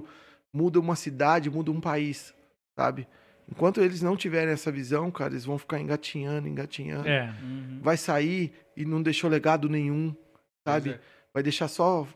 [0.54, 2.34] muda uma cidade, muda um país,
[2.78, 3.08] sabe?
[3.50, 7.08] Enquanto eles não tiverem essa visão, cara, eles vão ficar engatinhando, engatinhando.
[7.08, 7.34] é.
[7.42, 7.80] Uhum.
[7.82, 10.16] Vai sair e não deixou legado nenhum,
[10.68, 10.92] sabe?
[10.92, 11.00] É.
[11.34, 12.08] Vai deixar só.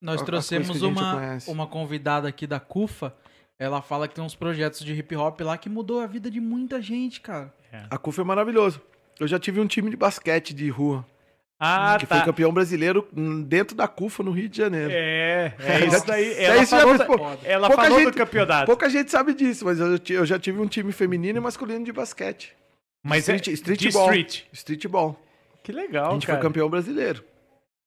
[0.00, 3.14] Nós trouxemos uma, uma convidada aqui da CUFA.
[3.58, 6.40] Ela fala que tem uns projetos de hip hop lá que mudou a vida de
[6.40, 7.54] muita gente, cara.
[7.88, 8.80] A CUF é maravilhoso.
[9.20, 11.06] Eu já tive um time de basquete de rua,
[11.64, 12.16] Ah, que tá.
[12.16, 13.06] foi campeão brasileiro
[13.46, 14.90] dentro da CUFA no Rio de Janeiro.
[14.92, 16.34] É, é isso daí.
[16.42, 17.14] Ela já falou, da- pô,
[17.44, 18.66] ela falou do gente- campeonato.
[18.66, 21.92] Pouca gente sabe disso, mas eu, eu já tive um time feminino e masculino de
[21.92, 22.52] basquete.
[23.04, 24.10] Mas street- é streetball.
[24.10, 24.42] de street.
[24.52, 25.20] Streetball.
[25.62, 26.38] Que A legal, gente cara.
[26.40, 27.22] foi campeão brasileiro.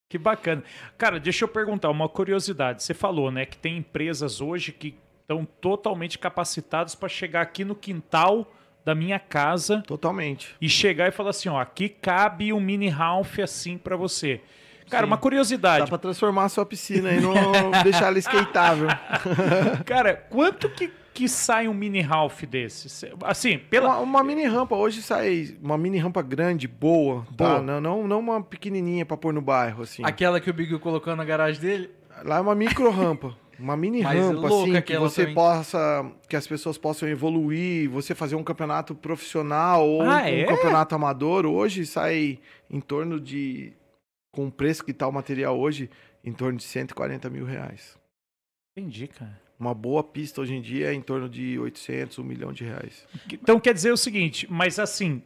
[0.10, 0.64] Que bacana.
[0.97, 2.81] Cara, deixa eu perguntar uma curiosidade.
[2.84, 7.76] Você falou, né, que tem empresas hoje que estão totalmente capacitadas para chegar aqui no
[7.76, 8.49] quintal
[8.86, 10.56] da minha casa Totalmente.
[10.62, 14.40] e chegar e falar assim, ó, aqui cabe um mini Ralph assim para você.
[14.90, 15.07] Cara, Sim.
[15.10, 15.90] uma Dá curiosidade.
[15.90, 17.34] pra transformar a sua piscina e não
[17.84, 18.88] deixar ela skateável.
[19.84, 23.10] Cara, quanto que, que sai um mini Ralph desse?
[23.24, 27.56] Assim, pela Uma, uma mini rampa hoje sai uma mini rampa grande, boa, Boa.
[27.56, 27.62] tá?
[27.64, 30.03] Não, não, não uma pequenininha pra pôr no bairro, assim.
[30.06, 31.90] Aquela que o Big colocou na garagem dele.
[32.24, 33.36] Lá é uma micro rampa.
[33.60, 35.36] Uma mini rampa, assim, que você também.
[35.36, 36.11] possa.
[36.27, 40.44] Que as pessoas possam evoluir, você fazer um campeonato profissional ou Ah, um é?
[40.45, 41.45] campeonato amador.
[41.45, 43.73] Hoje sai em torno de.
[44.34, 45.90] Com o preço que tá o material hoje,
[46.23, 47.98] em torno de 140 mil reais.
[48.77, 49.40] Entendi, cara.
[49.57, 53.07] Uma boa pista hoje em dia é em torno de 800, 1 milhão de reais.
[53.32, 55.23] Então quer dizer o seguinte, mas assim,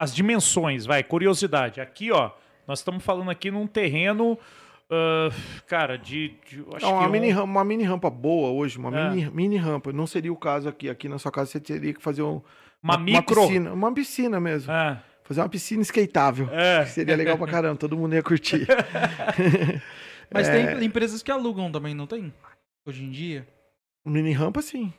[0.00, 1.80] as dimensões, vai, curiosidade.
[1.80, 2.30] Aqui, ó,
[2.68, 4.38] nós estamos falando aqui num terreno,
[4.90, 5.28] ah,
[5.66, 8.50] cara, de, de- eu acho Não, que uma, um- mini, rampa, uma mini rampa boa
[8.50, 9.10] hoje, uma É.
[9.10, 9.92] mini, mini rampa.
[9.92, 10.88] Não seria o caso aqui.
[10.88, 12.40] Aqui na sua casa você teria que fazer um,
[12.82, 13.40] uma, micro.
[13.42, 13.72] piscina.
[13.72, 14.72] Uma piscina mesmo.
[14.72, 16.48] Ah, Fazer uma piscina skateável.
[16.50, 16.84] é.
[16.88, 18.66] Que seria legal pra caramba, todo mundo ia curtir.
[20.32, 20.74] Mas É.
[20.74, 22.32] tem empresas que alugam também, não tem?
[22.86, 23.46] Hoje em dia?
[24.04, 24.92] Mini rampa, sim.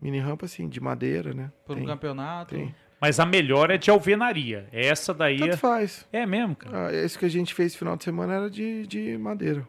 [0.00, 1.52] Mini rampa, sim, de madeira, né?
[1.66, 2.54] Por um Tem, campeonato.
[2.54, 2.74] tem.
[3.00, 4.68] Mas a melhor é de alvenaria.
[4.72, 5.56] Essa daí Tanto é...
[5.56, 6.06] faz.
[6.12, 6.88] é mesmo, cara.
[6.88, 9.66] Ah, esse que a gente fez esse final de semana era de, de madeira.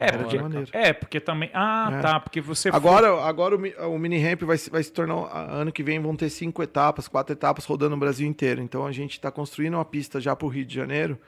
[0.00, 0.68] É, Era porque, maneiro.
[0.72, 1.48] é, porque também.
[1.54, 2.00] Ah, É.
[2.00, 2.20] tá.
[2.20, 2.68] Porque você.
[2.70, 5.14] Agora, agora o, o mini ramp vai, se- vai se tornar.
[5.32, 8.60] Ano que vem vão ter cinco etapas, quatro etapas rodando o Brasil inteiro.
[8.60, 11.18] Então a gente está construindo uma pista já para o Rio de Janeiro,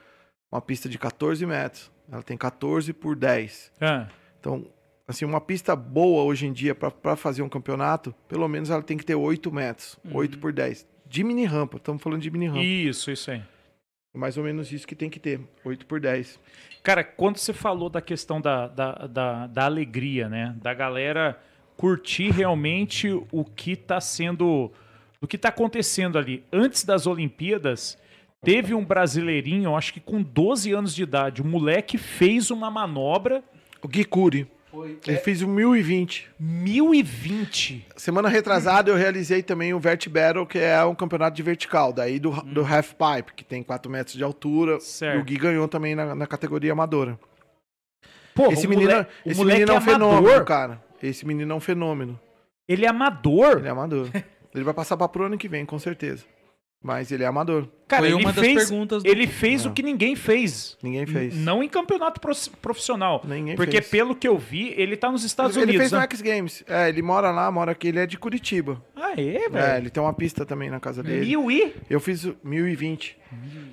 [0.51, 1.89] uma pista de 14 metros.
[2.11, 3.71] Ela tem 14 por 10.
[3.81, 4.07] Ah,
[4.39, 4.67] Então,
[5.07, 8.97] assim, uma pista boa hoje em dia para fazer um campeonato, pelo menos ela tem
[8.97, 10.87] que ter 8 metros, 8 por 10.
[11.05, 12.61] De mini rampa, estamos falando de mini rampa.
[12.63, 13.41] isso, isso aí.
[14.13, 16.39] Mais ou menos isso que tem que ter, 8 por 10.
[16.81, 20.55] Cara, quando você falou da questão da, da, da, da alegria, né?
[20.61, 21.37] Da galera
[21.75, 24.71] curtir realmente o que tá sendo.
[25.19, 26.43] O que tá acontecendo ali.
[26.51, 27.97] Antes das Olimpíadas,
[28.41, 31.41] teve um brasileirinho, acho que com 12 anos de idade.
[31.41, 33.43] O moleque fez uma manobra
[33.81, 34.45] O
[34.83, 36.29] Gui Curi, ele fez o 1020.
[36.39, 37.87] 1020.
[37.95, 42.19] Semana retrasada eu realizei também o Vert Battle, que é um campeonato de vertical, daí
[42.19, 44.79] do, do Half Pipe, que tem 4 metros de altura.
[44.79, 45.17] Certo.
[45.17, 47.19] E o Gui ganhou também na, na categoria amadora.
[48.33, 49.93] Pô, esse menino, moleque, esse menino é um amador.
[49.93, 50.83] fenômeno, cara.
[51.01, 52.19] Esse menino é um fenômeno.
[52.67, 53.59] Ele é amador.
[53.59, 54.09] Ele é amador.
[54.53, 56.25] ele vai passar pra pro ano que vem, com certeza.
[56.85, 57.67] Mas ele é amador.
[57.87, 59.67] Cara, Foi ele uma das fez, perguntas do- ele fez É.
[59.67, 60.77] o que ninguém fez.
[60.83, 61.35] Ninguém fez.
[61.35, 63.23] Não em campeonato prof- profissional.
[63.27, 63.89] Ninguém porque fez.
[63.89, 65.81] pelo que eu vi, ele tá nos Estados ele, ele Unidos.
[65.89, 66.03] fez no né?
[66.03, 66.63] X Games.
[66.67, 67.87] É, ele mora lá, mora aqui.
[67.87, 68.79] Ele é de Curitiba.
[68.95, 69.77] Ah, é, É, velho?
[69.81, 71.25] ele tem uma pista também na casa dele.
[71.25, 71.73] Mil e?
[71.89, 73.17] Eu fiz o 1020.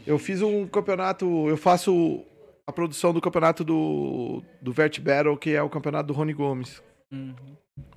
[0.07, 1.27] Eu fiz um campeonato.
[1.51, 2.25] Eu faço
[2.67, 6.83] a produção do campeonato do, do Vert Battle, que é o campeonato do Rony Gomes.
[7.13, 7.35] Uhum.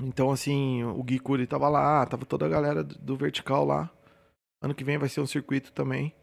[0.03, 3.89] Então, assim, o Gui Curi tava lá, tava toda a galera do, do Vertical lá.
[4.61, 6.13] Ano que vem vai ser um circuito também.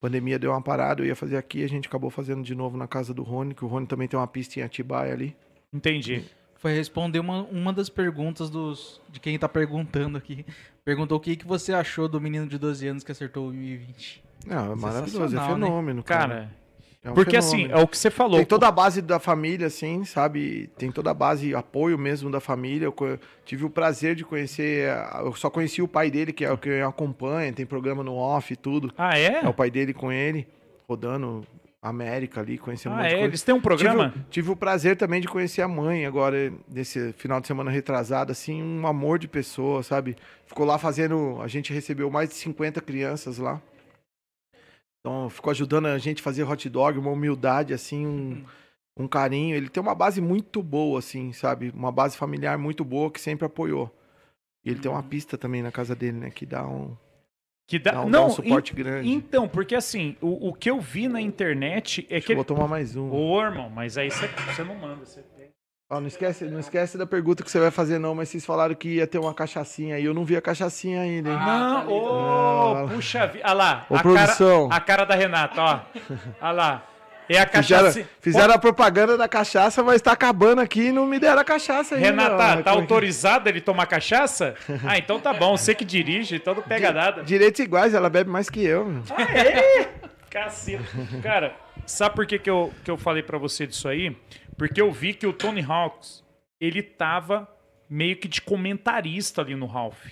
[0.00, 2.86] Pandemia deu uma parada, eu ia fazer aqui, a gente acabou fazendo de novo na
[2.86, 5.34] casa do Rony, que o Rony também tem uma pista em Atibaia ali.
[5.72, 6.24] Entendi.
[6.56, 10.44] Foi responder uma, uma das perguntas dos, de quem tá perguntando aqui.
[10.84, 14.22] Perguntou o que, que você achou do menino de 12 anos que acertou o 2020.
[14.46, 15.46] Não, é maravilhoso, é né?
[15.46, 16.34] fenômeno, cara.
[16.34, 16.56] Cara,
[17.04, 17.78] É um porque assim, fenômeno.
[17.78, 18.36] é o que você falou.
[18.38, 20.70] Tem toda a base da família, assim, sabe?
[20.78, 22.86] Tem toda a base, apoio mesmo da família.
[22.86, 24.88] Eu tive o prazer de conhecer.
[25.20, 28.50] Eu só conheci o pai dele, que é o que acompanha, tem programa no off
[28.52, 28.90] e tudo.
[28.96, 29.44] Ah, é?
[29.44, 30.48] É o pai dele com ele,
[30.88, 31.44] rodando
[31.82, 33.24] América ali, conhecendo um Ah, monte de é?
[33.24, 34.08] Eles têm um programa?
[34.08, 37.70] Tive, o- tive o prazer também de conhecer a mãe agora, nesse final de semana
[37.70, 40.16] retrasado, assim, um amor de pessoa, sabe?
[40.46, 41.36] Ficou lá fazendo.
[41.42, 43.60] A gente recebeu mais de 50 crianças lá.
[45.06, 48.42] Então, ficou ajudando a gente a fazer hot dog, uma humildade, assim, um,
[48.96, 49.54] um carinho.
[49.54, 51.70] Ele tem uma base muito boa, assim, sabe?
[51.76, 53.94] Uma base familiar muito boa que sempre apoiou.
[54.64, 56.30] E ele tem uma pista também na casa dele, né?
[56.30, 56.96] Que dá um,
[57.68, 57.90] Que dá...
[57.92, 59.10] dá um, dá Não, um suporte en- grande.
[59.10, 62.32] Então, porque assim, o, o que eu vi na internet é Acho que.
[62.32, 63.10] eu vou tomar mais um.
[63.10, 65.04] Ô, irmão, mas aí você você não manda.
[65.04, 65.20] Você...
[65.94, 68.74] Ó, não, esquece, não esquece da pergunta que você vai fazer, não, mas vocês falaram
[68.74, 70.04] que ia ter uma cachaçinha aí.
[70.04, 71.36] Eu não vi a cachaçinha ainda, hein?
[71.38, 73.44] Não, ô, Ah, puxa vida.
[73.44, 73.86] Olha lá.
[73.88, 74.68] Ô, a produção.
[74.68, 75.80] Cara, a cara da Renata, ó.
[76.40, 76.82] Olha lá.
[77.26, 78.08] É a Fizeram, cachaça.
[78.20, 81.94] fizeram a propaganda da cachaça, mas tá acabando aqui e não me deram a cachaça
[81.94, 82.06] ainda.
[82.08, 82.36] Renata, ó.
[82.38, 84.54] tá Como é que- ele tomar cachaça?
[84.86, 85.56] Ah, então tá bom.
[85.56, 87.22] Você que dirige, então não pega nada.
[87.22, 88.84] Direitos iguais, ela bebe mais que eu.
[88.84, 89.02] meu.
[90.30, 90.82] Caceta.
[91.22, 91.54] Cara,
[91.86, 94.16] sabe por que, que, eu, que eu falei pra você disso aí?
[94.56, 96.24] Porque eu vi que o Tony Hawks,
[96.60, 97.48] ele tava
[97.88, 100.06] meio que de comentarista ali no Ralph.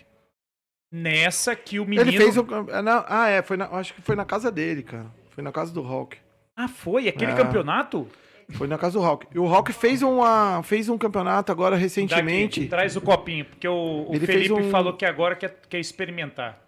[0.92, 2.10] Nessa que o menino...
[2.10, 2.46] Ele fez o.
[2.70, 5.06] ah, não, Ah, é, foi na- acho que foi na casa dele, cara.
[5.30, 6.18] Foi na casa do Hulk.
[6.54, 7.08] Ah, foi?
[7.08, 7.34] Aquele É.
[7.34, 8.06] campeonato?
[8.50, 9.26] Foi na casa do Hulk.
[9.34, 12.60] E o Hulk fez, uma, fez um campeonato agora recentemente.
[12.60, 16.60] Daqui, traz o copinho, porque o, o Felipe um- falou que agora quer, quer experimentar.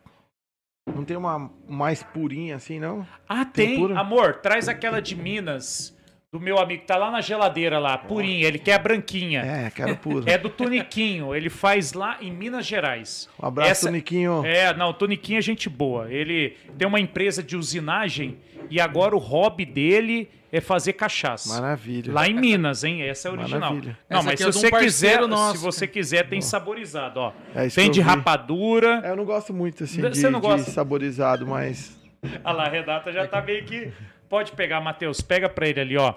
[0.95, 3.07] Não tem uma mais purinha assim, não?
[3.29, 3.97] Ah, Tem tem.
[3.97, 5.94] Amor, traz aquela de Minas,
[6.35, 8.45] do meu amigo, que tá lá na geladeira lá, purinha.
[8.49, 9.41] Ele quer a branquinha.
[9.43, 10.29] É, quero pura.
[10.29, 11.33] É do Toniquinho.
[11.33, 13.29] Ele faz lá em Minas Gerais.
[13.41, 14.45] Um abraço, Essa- Niquinho.
[14.45, 16.13] É, não, o Toniquinho é gente boa.
[16.13, 18.37] Ele tem uma empresa de usinagem
[18.69, 21.55] e agora o hobby dele é fazer cachaça.
[21.61, 22.13] Maravilha.
[22.13, 23.03] Lá em Minas, hein?
[23.03, 23.61] Essa é a original.
[23.61, 23.99] Maravilha.
[24.11, 27.21] Não, Essa mas aqui se é um você quiser, nosso, se você quiser, tem saborizado,
[27.21, 27.33] ó.
[27.55, 29.03] É isso tem de rapadura.
[29.05, 30.69] É, eu não gosto muito assim Você de, não de gosta?
[30.73, 31.97] saborizado, mas.
[32.43, 33.93] Olha lá, a Renata já tá meio que.
[34.29, 35.21] Pode pegar, Matheus.
[35.21, 36.15] Pega pra ele ali, ó.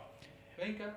[0.58, 0.94] Vem cá.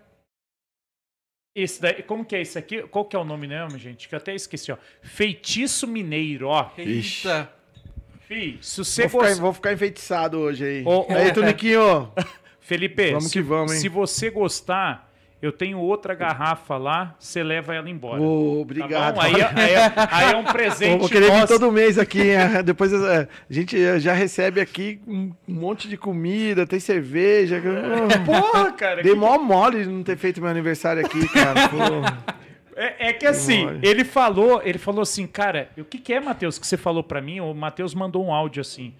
[1.54, 2.82] Esse daí, como que é esse aqui?
[2.84, 4.08] Qual que é o nome mesmo, gente?
[4.08, 4.76] Que eu até esqueci, ó.
[5.02, 6.70] Feitiço Mineiro, ó.
[6.78, 7.52] Eita.
[8.20, 9.42] Fih, se você Vou ficar, gosta.
[9.42, 10.84] vou ficar enfeitiçado hoje aí.
[10.86, 11.12] Ô, ô.
[11.12, 12.12] Aí, Toniquinho.
[12.60, 13.80] Felipe, Vamos se, que vamos, hein?
[13.80, 15.09] se você gostar,
[15.42, 18.20] eu tenho outra garrafa lá, você leva ela embora.
[18.20, 19.14] Tá obrigado.
[19.14, 19.20] bom?
[19.20, 21.58] Aí, é- aí é- aí é um presente Vou querer vir nosso.
[21.58, 22.30] todo mês aqui.
[22.64, 27.60] Depois é, a gente já recebe aqui um monte de comida, tem cerveja.
[27.64, 29.02] Oh, Porra, cara.
[29.02, 31.68] Dei que- mó mole de não ter feito meu aniversário aqui, cara.
[31.68, 31.76] Pô.
[32.76, 36.58] É, é que assim, ele falou, ele falou assim, cara, o que, que é, Matheus,
[36.58, 37.38] que você falou pra mim?
[37.40, 38.94] O Matheus mandou um áudio assim.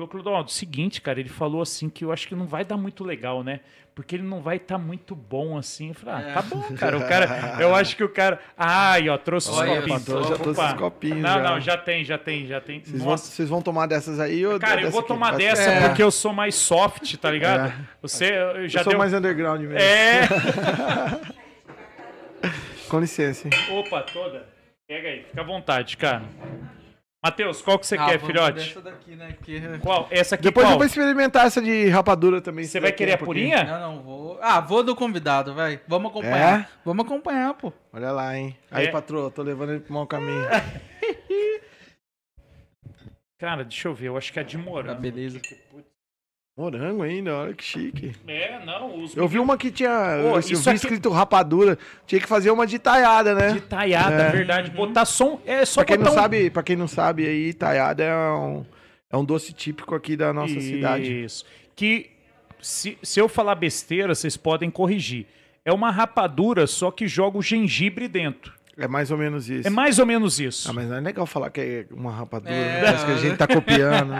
[0.00, 3.04] Falou, Clodoaldo, seguinte, cara, ele falou assim que eu acho que não vai dar muito
[3.04, 3.60] legal, né?
[3.94, 5.88] Porque ele não vai estar muito bom assim.
[5.88, 6.96] Eu falei, ah, tá bom, cara.
[6.96, 8.40] O cara, eu acho que o cara.
[8.56, 10.02] Ai, ó, trouxe os Olha, copinhos.
[10.04, 11.20] Patrão, já trouxe os copinhos.
[11.20, 11.42] Não, já.
[11.42, 12.82] não, já tem, já tem, já tem.
[12.82, 14.46] Vocês vão, vocês vão tomar dessas aí?
[14.46, 15.08] Ou Cara, eu vou aqui?
[15.08, 15.86] tomar Vai- dessa É.
[15.88, 17.68] porque eu sou mais soft, tá ligado?
[17.68, 17.74] É.
[18.00, 18.98] Você eu já Eu sou deu.
[18.98, 19.76] mais underground mesmo.
[19.78, 20.22] É.
[22.88, 23.50] Com licença.
[23.70, 24.48] Opa, toda.
[24.88, 26.22] Pega aí, fica à vontade, cara.
[27.22, 28.58] Matheus, qual que você Ah, quer, filhote?
[28.68, 29.32] dessa daqui, né?
[29.32, 29.60] Porque...
[29.82, 30.08] Qual?
[30.10, 30.72] Essa aqui Depois qual?
[30.72, 32.64] eu vou experimentar essa de rapadura também.
[32.64, 33.62] Você vai querer a purinha?
[33.62, 34.38] Não, não, vou.
[34.40, 35.78] Ah, vou do convidado, vai.
[35.86, 36.70] Vamos acompanhar.
[36.82, 37.72] Vamos acompanhar, pô.
[37.92, 38.56] Olha lá, hein.
[38.70, 38.90] Aí, É.
[38.90, 40.46] patroa, tô levando ele pro mau caminho.
[43.38, 45.00] Cara, deixa eu ver, eu acho que é de Ah, morango.
[45.00, 45.40] beleza.
[46.60, 48.12] Morango ainda, olha que chique.
[48.28, 49.88] É, não, os Eu vi uma que tinha.
[50.20, 51.78] Pô, eu isso vi aqui- escrito rapadura.
[52.06, 53.52] Tinha que fazer uma de taiada, né?
[53.52, 54.30] de taiada, É.
[54.30, 54.70] verdade.
[54.70, 58.04] Botar som, é só Pra quem não um- sabe, para quem não sabe aí, taiada
[58.04, 58.66] é um,
[59.10, 60.68] é um doce típico aqui da nossa Isso.
[60.68, 61.26] cidade.
[61.74, 62.10] Que
[62.60, 65.26] se, se eu falar besteira, vocês podem corrigir.
[65.64, 68.52] É uma rapadura, só que joga o gengibre dentro.
[68.78, 69.66] É mais ou menos isso.
[69.66, 70.70] É mais ou menos isso.
[70.70, 72.80] Ah, mas não é legal falar que é uma rapadura, É.
[72.80, 72.80] né?
[72.84, 74.10] Parece que a gente tá copiando.
[74.10, 74.18] né?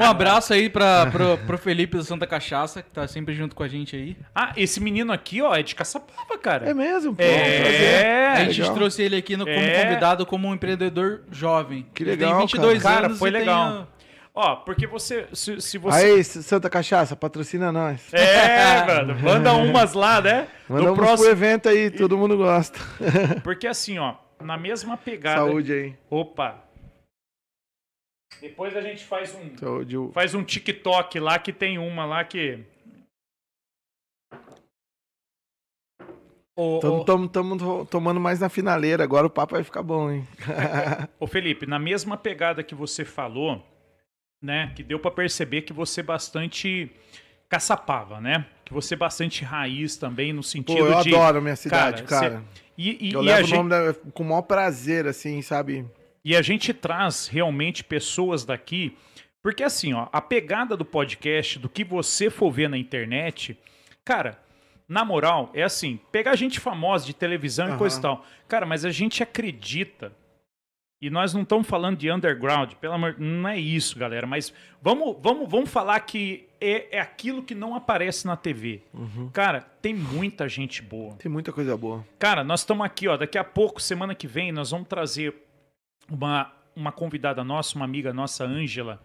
[0.00, 3.62] Um abraço aí pra, pro, pro Felipe da Santa Cachaça, que tá sempre junto com
[3.62, 4.16] a gente aí.
[4.34, 6.68] Ah, esse menino aqui, ó, é de Caçapava, cara.
[6.68, 7.22] É mesmo, pô.
[7.22, 8.74] É, a gente legal.
[8.74, 9.82] trouxe ele aqui no, como É.
[9.84, 11.86] convidado como um empreendedor jovem.
[11.94, 12.94] Que Ele legal, tem 22 cara.
[12.94, 13.88] Cara, anos foi e tem legal.
[14.34, 15.28] Ó, porque você.
[15.34, 16.04] Se, se você.
[16.06, 18.12] Aí, Santa Cachaça, patrocina nós.
[18.14, 19.20] É, mano.
[19.20, 20.48] Manda umas lá, né?
[20.68, 21.28] Mandamos no pro próximo.
[21.28, 22.78] evento aí, todo mundo gosta.
[23.44, 25.36] Porque assim, ó, na mesma pegada.
[25.36, 25.96] Saúde aí.
[26.08, 26.64] Opa.
[28.40, 29.56] Depois a gente faz um.
[29.58, 29.96] Saúde.
[30.14, 32.58] Faz um TikTok lá que tem uma lá que.
[36.80, 40.26] Tamo tomando mais na finaleira, agora o papo vai ficar bom, hein?
[41.18, 43.62] ô, Felipe, na mesma pegada que você falou,
[44.42, 44.72] né?
[44.74, 46.90] Que deu pra perceber que você bastante
[47.48, 48.46] caçapava, né?
[48.64, 51.14] Que você bastante raiz também, no Pô, sentido eu de.
[51.14, 52.44] adoro a minha cidade, cara, cara.
[52.76, 55.84] E, e- Eu e levo o gente- nome da, com o maior prazer, assim, sabe?
[56.24, 58.96] E a gente traz realmente pessoas daqui,
[59.42, 63.58] porque assim, ó, a pegada do podcast, do que você for ver na internet,
[64.04, 64.38] cara,
[64.88, 67.78] na moral, é assim, pegar gente famosa de televisão e Aham.
[67.78, 68.24] coisa e tal.
[68.48, 70.12] Cara, mas a gente acredita.
[71.02, 75.16] E nós não estamos falando de underground, pelo amor, não é isso, galera, mas vamos,
[75.20, 78.82] vamos, vamos falar que é, é aquilo que não aparece na TV.
[78.94, 79.28] Uhum.
[79.32, 81.16] Cara, tem muita gente boa.
[81.16, 82.06] Tem muita coisa boa.
[82.20, 83.16] Cara, nós estamos aqui, ó.
[83.16, 85.34] Daqui a pouco, semana que vem, nós vamos trazer
[86.08, 89.02] uma, uma convidada nossa, uma amiga nossa, Ângela.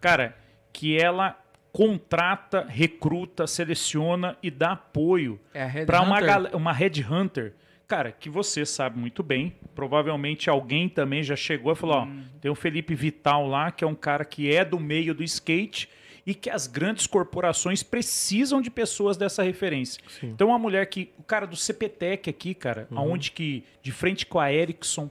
[0.00, 0.36] Cara,
[0.72, 1.36] que ela
[1.72, 6.56] contrata, recruta, seleciona e dá apoio É a Red para uma, Hunter.
[6.56, 7.54] uma headhunter.
[7.90, 9.52] Cara, que você sabe muito bem.
[9.74, 12.22] Provavelmente alguém também já chegou e falou: ó, Hum.
[12.40, 15.88] tem o Felipe Vital lá, que é um cara que é do meio do skate
[16.24, 20.00] e que as grandes corporações precisam de pessoas dessa referência.
[20.08, 20.28] Sim.
[20.28, 21.10] Então, uma mulher que.
[21.18, 22.98] O cara do CPTEC aqui, cara, Uhum.
[22.98, 23.64] aonde que.
[23.82, 25.10] De frente com a Ericsson,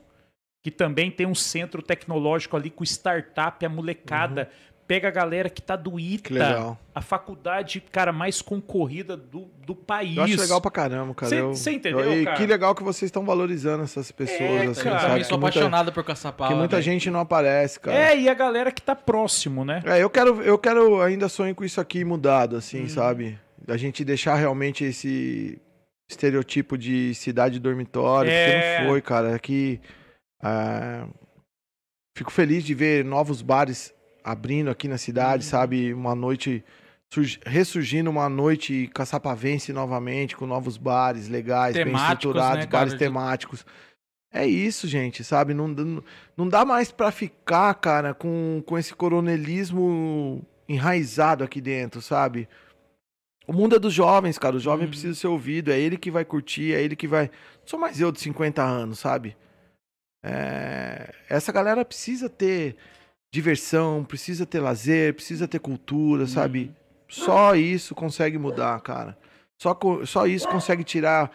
[0.62, 4.50] que também tem um centro tecnológico ali com startup, a molecada.
[4.90, 5.92] Pega a galera que tá do.
[5.92, 6.78] Que ITA, legal.
[6.92, 10.16] a faculdade, cara, mais concorrida do, do país.
[10.16, 11.30] Eu acho legal pra caramba, cara.
[11.30, 12.36] Cê- Eu- cê entendeu, eu- e cara?
[12.36, 14.96] Que legal que vocês estão valorizando essas pessoas, É, assim, cara.
[14.96, 15.18] Eu sabe?
[15.20, 16.50] Que sou apaixonado por Caçapava.
[16.52, 16.82] que muita velho.
[16.82, 17.96] gente não aparece, cara.
[17.96, 19.80] É, e a galera que tá próximo, né?
[19.86, 22.88] É, eu quero, eu quero ainda sonho com isso aqui mudado, assim, Uhum.
[22.88, 23.38] sabe?
[23.64, 25.56] Da gente deixar realmente esse
[26.10, 28.44] estereotipo de cidade dormitório, É.
[28.72, 29.36] porque não foi, cara.
[29.36, 29.80] Aqui,
[30.42, 31.06] ah,
[32.18, 33.94] fico feliz de ver novos bares
[34.24, 35.50] abrindo aqui na cidade, Uhum.
[35.50, 35.92] sabe?
[35.94, 36.64] Uma noite
[37.12, 42.94] surg- ressurgindo uma noite caçapavense novamente com novos bares legais, bem Temáticos, estruturados, né, bares
[42.94, 43.66] temáticos.
[44.32, 45.52] É isso, gente, sabe?
[45.54, 46.04] Não, não,
[46.36, 52.48] não dá mais pra ficar, cara, com, com esse coronelismo enraizado aqui dentro, sabe?
[53.44, 54.54] O mundo é dos jovens, cara.
[54.54, 54.90] O jovem Uhum.
[54.90, 55.72] precisa ser ouvido.
[55.72, 57.24] É ele que vai curtir, é ele que vai.
[57.26, 59.36] Não sou mais eu de 50 anos, sabe?
[60.22, 62.76] É, Essa galera precisa ter
[63.32, 66.72] diversão, precisa ter lazer, precisa ter cultura, sabe?
[67.08, 69.16] Só isso consegue mudar, cara.
[69.56, 71.30] Só, só isso consegue tirar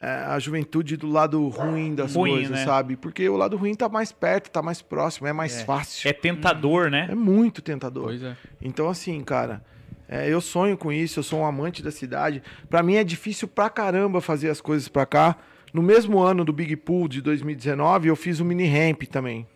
[0.00, 2.64] é, a juventude do lado ruim das Ruim, coisas, né?
[2.64, 2.96] sabe?
[2.96, 6.08] Porque o lado ruim tá mais perto, tá mais próximo, é mais fácil.
[6.08, 7.08] É tentador, né?
[7.10, 8.04] É muito tentador.
[8.04, 8.36] Pois é.
[8.62, 9.64] Então, assim, cara,
[10.08, 12.42] é, eu sonho com isso, eu sou um amante da cidade.
[12.70, 15.36] Pra mim é difícil pra caramba fazer as coisas pra cá.
[15.72, 19.46] No mesmo ano do Big Pool de 2019, eu fiz o mini ramp também.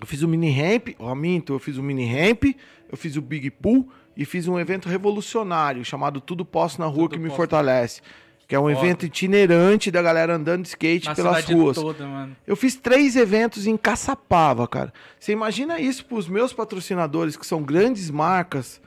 [0.00, 2.44] Eu fiz o mini ramp, ó, minto, eu fiz o mini ramp,
[2.90, 7.04] eu fiz o Big Pool e fiz um evento revolucionário chamado Tudo Posso na Rua
[7.04, 7.36] Tudo que me Posso.
[7.36, 8.00] fortalece.
[8.48, 8.78] Que é um Foda.
[8.80, 11.76] evento itinerante da galera andando de skate Na pelas ruas.
[11.76, 12.04] toda.
[12.46, 14.92] Eu fiz três eventos em Caçapava, cara.
[15.20, 18.80] Você imagina isso pros meus patrocinadores, que são grandes marcas,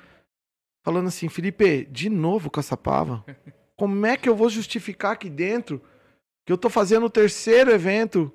[0.83, 3.23] falando assim, Felipe, de novo Caçapava?
[3.77, 5.81] Como é que eu vou justificar aqui dentro
[6.45, 8.31] que eu tô fazendo o terceiro evento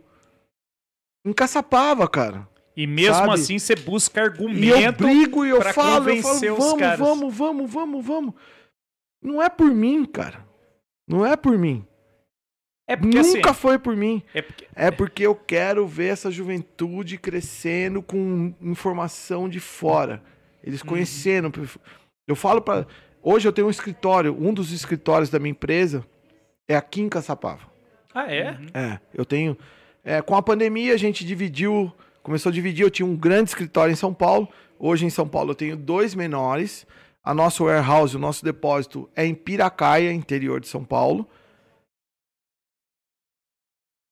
[1.26, 2.48] em Caçapava, cara?
[2.78, 3.32] E mesmo Sabe?
[3.32, 5.02] assim você busca E eu argumento.
[5.04, 8.34] brigo e eu falo, eu falo, os vamos, caras." vamos, vamos, vamos, vamos.
[9.20, 10.46] Não é por mim, cara.
[11.08, 11.84] Não é por mim.
[12.86, 13.58] É porque Nunca assim.
[13.60, 14.22] foi por mim.
[14.32, 20.22] É porque, É porque eu quero ver essa juventude crescendo com informação de fora.
[20.62, 20.86] Eles Uhum.
[20.88, 21.52] conhecendo.
[22.28, 22.86] Eu falo para
[23.20, 26.06] Hoje eu tenho um escritório, um dos escritórios da minha empresa
[26.68, 27.66] é aqui em Caçapava.
[28.14, 28.56] ah, é?
[28.72, 29.58] É, eu tenho.
[30.04, 31.92] é, com a pandemia a gente dividiu,
[32.28, 32.84] começou a dividir.
[32.84, 34.48] Eu tinha um grande escritório em São Paulo.
[34.78, 36.86] Hoje em São Paulo eu tenho dois menores.
[37.24, 41.26] A nossa warehouse, o nosso depósito é em Piracaia, interior de São Paulo.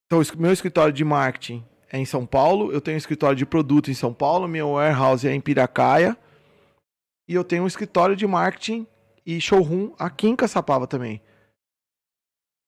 [0.06, 2.72] Então, o meu escritório de marketing é em São Paulo.
[2.72, 4.48] Eu tenho um escritório de produto em São Paulo.
[4.48, 6.16] Meu warehouse é em Piracaia.
[7.28, 8.86] E eu tenho um escritório de marketing
[9.26, 11.20] e showroom aqui em Caçapava também.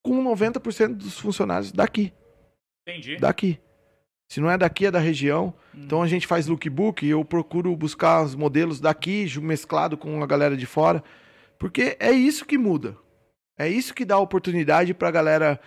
[0.04, 2.12] Com 90% dos funcionários daqui
[2.86, 3.16] Entendi.
[3.16, 3.60] daqui.
[4.28, 5.54] Se não é daqui, é da região.
[5.74, 10.26] Então a gente faz lookbook e eu procuro buscar os modelos daqui, mesclado com a
[10.26, 11.02] galera de fora.
[11.58, 12.96] Porque é isso que muda.
[13.56, 15.58] É isso que dá oportunidade pra galera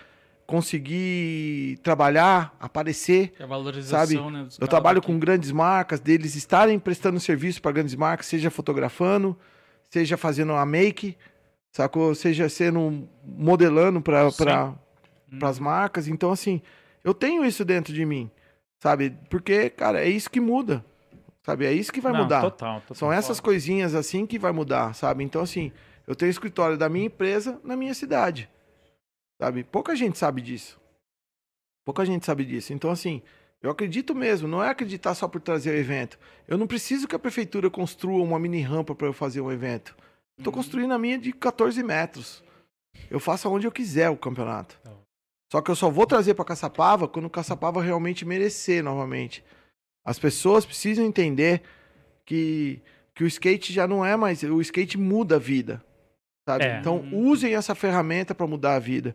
[0.45, 3.29] conseguir trabalhar, aparecer.
[3.29, 4.47] Que é a valorização, Sabe, né?
[4.59, 5.07] Eu trabalho aqui.
[5.07, 9.35] com grandes marcas, deles estarem prestando serviço para grandes marcas, seja fotografando,
[9.89, 11.17] seja fazendo a make,
[11.71, 12.13] sacou?
[12.13, 15.39] Seja sendo modelando para Sim.
[15.41, 16.07] as marcas.
[16.07, 16.61] Então, assim,
[17.03, 18.29] eu tenho isso dentro de mim,
[18.81, 19.11] sabe?
[19.29, 20.83] Porque, cara, é isso que muda,
[21.43, 21.65] sabe?
[21.65, 22.41] É isso que vai Não, mudar.
[22.41, 22.95] Total, total.
[22.95, 25.23] São essas coisinhas assim que vai mudar, sabe?
[25.23, 25.71] Então, assim,
[26.07, 28.49] eu tenho escritório da minha empresa na minha cidade,
[29.39, 29.63] sabe?
[29.63, 30.81] Pouca gente sabe disso.
[31.85, 32.73] Pouca gente sabe disso.
[32.73, 33.21] Então, assim,
[33.61, 36.17] eu acredito mesmo, não é acreditar só por trazer o evento.
[36.47, 39.95] Eu não preciso que a prefeitura construa uma mini rampa para eu fazer um evento.
[40.37, 42.43] Eu tô construindo a minha de 14 metros.
[43.09, 44.79] Eu faço aonde eu quiser o campeonato.
[45.51, 49.43] Só que eu só vou trazer para Caçapava quando o Caçapava realmente merecer novamente.
[50.05, 51.61] As pessoas precisam entender
[52.25, 52.81] que,
[53.13, 54.41] que o skate já não é mais.
[54.43, 55.83] O skate muda a vida.
[56.47, 56.63] Sabe?
[56.63, 56.79] É.
[56.79, 59.13] Então usem essa ferramenta para mudar a vida.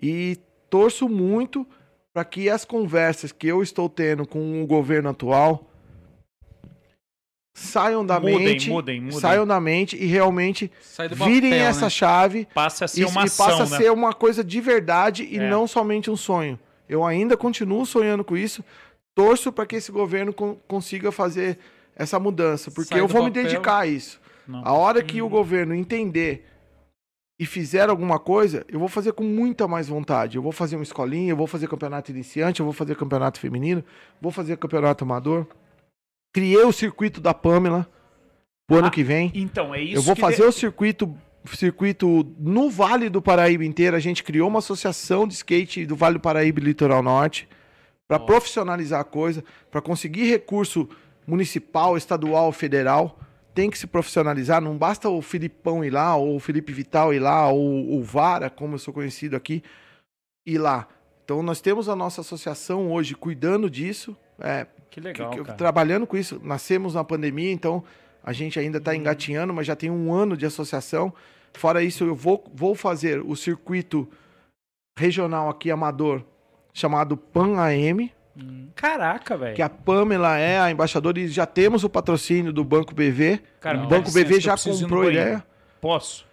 [0.00, 0.38] E
[0.70, 1.66] torço muito
[2.10, 5.70] para que as conversas que eu estou tendo com o governo atual
[7.58, 9.18] saiam da Mudem, mente, mudem, mudem.
[9.18, 10.70] saiam da mente e realmente
[11.24, 11.90] virem papel, essa né?
[11.90, 13.76] chave Passe a ser e, uma e ação, passa a né?
[13.78, 15.48] ser uma coisa de verdade e É.
[15.50, 16.58] não somente um sonho.
[16.88, 18.62] Eu ainda continuo sonhando com isso.
[19.14, 21.58] Torço para que esse governo con- consiga fazer
[21.96, 23.44] essa mudança, porque Sai eu vou me papel.
[23.44, 24.20] dedicar a isso.
[24.46, 24.62] Não.
[24.64, 25.26] A hora que Uhum.
[25.26, 26.44] o governo entender
[27.40, 30.36] e fizer alguma coisa, eu vou fazer com muita mais vontade.
[30.36, 33.82] Eu vou fazer uma escolinha, eu vou fazer campeonato iniciante, eu vou fazer campeonato feminino,
[34.20, 35.46] vou fazer campeonato amador.
[36.36, 37.88] Criei o circuito da Pamela
[38.66, 39.32] pro ano Ah, que vem.
[39.34, 43.96] Então, é isso Eu vou fazer de- o circuito, circuito no Vale do Paraíba inteiro.
[43.96, 47.48] A gente criou uma associação de skate do Vale do Paraíba e Litoral Norte
[48.06, 50.86] para profissionalizar a coisa, para conseguir recurso
[51.26, 53.18] municipal, estadual, federal.
[53.54, 54.60] Tem que se profissionalizar.
[54.60, 58.50] Não basta o Filipão ir lá, ou o Felipe Vital ir lá, ou o Vara,
[58.50, 59.62] como eu sou conhecido aqui,
[60.44, 60.86] ir lá.
[61.24, 64.14] Então nós temos a nossa associação hoje cuidando disso.
[64.38, 64.66] É,
[64.96, 66.40] Que legal, que- que- trabalhando com isso.
[66.42, 67.84] Nascemos na pandemia, então
[68.24, 68.80] a gente ainda Uhum.
[68.80, 71.12] está engatinhando, mas já tem um ano de associação.
[71.52, 74.08] Fora isso, eu vou, vou fazer o circuito
[74.98, 76.22] regional aqui, amador,
[76.72, 78.10] chamado PAN AM,
[78.74, 79.54] Caraca, velho.
[79.54, 83.40] que a Pamela é a embaixadora e já temos o patrocínio do Banco BV.
[83.60, 85.44] Cara, o Banco licença, BV já comprou ideia.
[85.80, 86.24] Posso?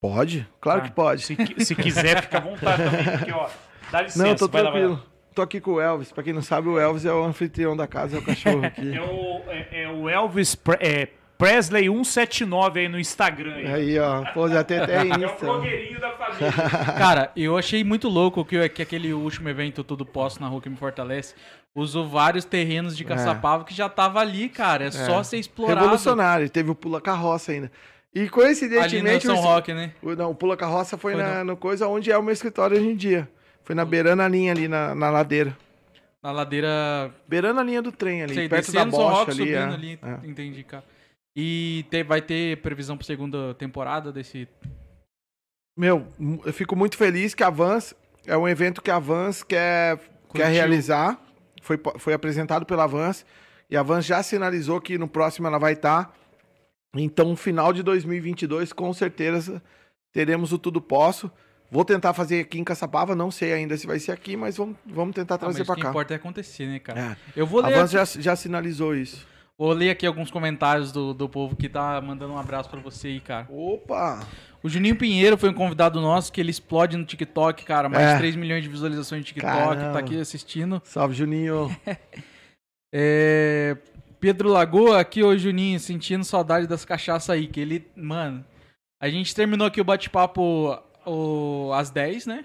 [0.00, 0.46] Pode?
[0.60, 0.86] Claro Tá.
[0.88, 1.22] que pode.
[1.22, 3.48] Se, se quiser, fica à vontade também, porque, ó,
[3.90, 4.24] dá licença.
[4.26, 5.02] Não, tô vai lá, vai lá.
[5.36, 6.10] Tô aqui com o Elvis.
[6.10, 8.96] Pra quem não sabe, o Elvis é o anfitrião da casa, é o cachorro aqui.
[8.96, 13.54] É o, é, é o Elvis Pre- é, Presley 179 aí no Instagram.
[13.54, 13.66] Aí.
[13.66, 14.24] Aí, ó.
[14.32, 15.44] Pô, já tem até É o Insta.
[15.46, 16.52] blogueirinho da família.
[16.96, 20.70] Cara, eu achei muito louco que, que aquele último evento Tudo Posso na Rua que
[20.70, 21.34] me fortalece
[21.74, 24.86] usou vários terrenos de Caçapava que já tava ali, cara.
[24.86, 25.80] É, só ser explorado.
[25.80, 26.48] Revolucionário.
[26.48, 27.70] Teve o Pula Carroça ainda.
[28.14, 29.26] E Ali no coincidentemente.
[29.26, 29.92] São o- Roque, né?
[30.02, 32.78] o, não, o Pula Carroça foi, Foi na, no coisa onde é o meu escritório
[32.78, 33.28] hoje em dia.
[33.66, 35.58] Foi na beirando a linha ali, na, na ladeira.
[36.22, 37.12] Na ladeira.
[37.26, 39.38] Beirando a linha do trem ali, sei, perto da Bosch ali.
[39.38, 39.62] subindo é.
[39.64, 39.98] ali.
[40.00, 40.26] É.
[40.26, 40.84] Entendi, cara.
[41.34, 44.46] E te- vai ter previsão pra segunda temporada desse.
[45.76, 46.06] Meu,
[46.44, 47.92] eu fico muito feliz que a Vans
[48.24, 49.98] é um evento que a Vans quer,
[50.32, 51.20] quer realizar.
[51.60, 53.26] Foi, foi apresentado pela Vans.
[53.68, 56.14] E a Vans já sinalizou que no próximo ela vai estar.
[56.94, 59.60] Então, no final de 2022, com certeza,
[60.12, 61.30] teremos o Tudo Posso.
[61.70, 64.76] Vou tentar fazer aqui em Caçapava, não sei ainda se vai ser aqui, mas vamos,
[64.86, 65.88] vamos tentar Ah, trazer mas o pra que cá.
[65.90, 67.00] importa é acontecer, né, cara?
[67.00, 67.16] É.
[67.40, 69.26] Eu vou A ler, Vans aqui, já, já sinalizou isso.
[69.58, 73.08] vou ler aqui alguns comentários do, do povo que tá mandando um abraço pra você
[73.08, 73.46] aí, cara.
[73.50, 74.20] Opa!
[74.62, 77.88] O Juninho Pinheiro foi um convidado nosso que ele explode no TikTok, cara.
[77.88, 78.12] Mais É.
[78.14, 79.92] de 3 milhões de visualizações no TikTok, Caramba.
[79.92, 80.80] tá aqui assistindo.
[80.84, 81.74] Salve, Juninho.
[82.94, 83.76] É,
[84.20, 88.44] Pedro Lagoa, aqui, ô Juninho, sentindo saudade das cachaças aí, que ele, mano,
[89.00, 92.44] a gente terminou aqui o bate-papo o- às 10, né?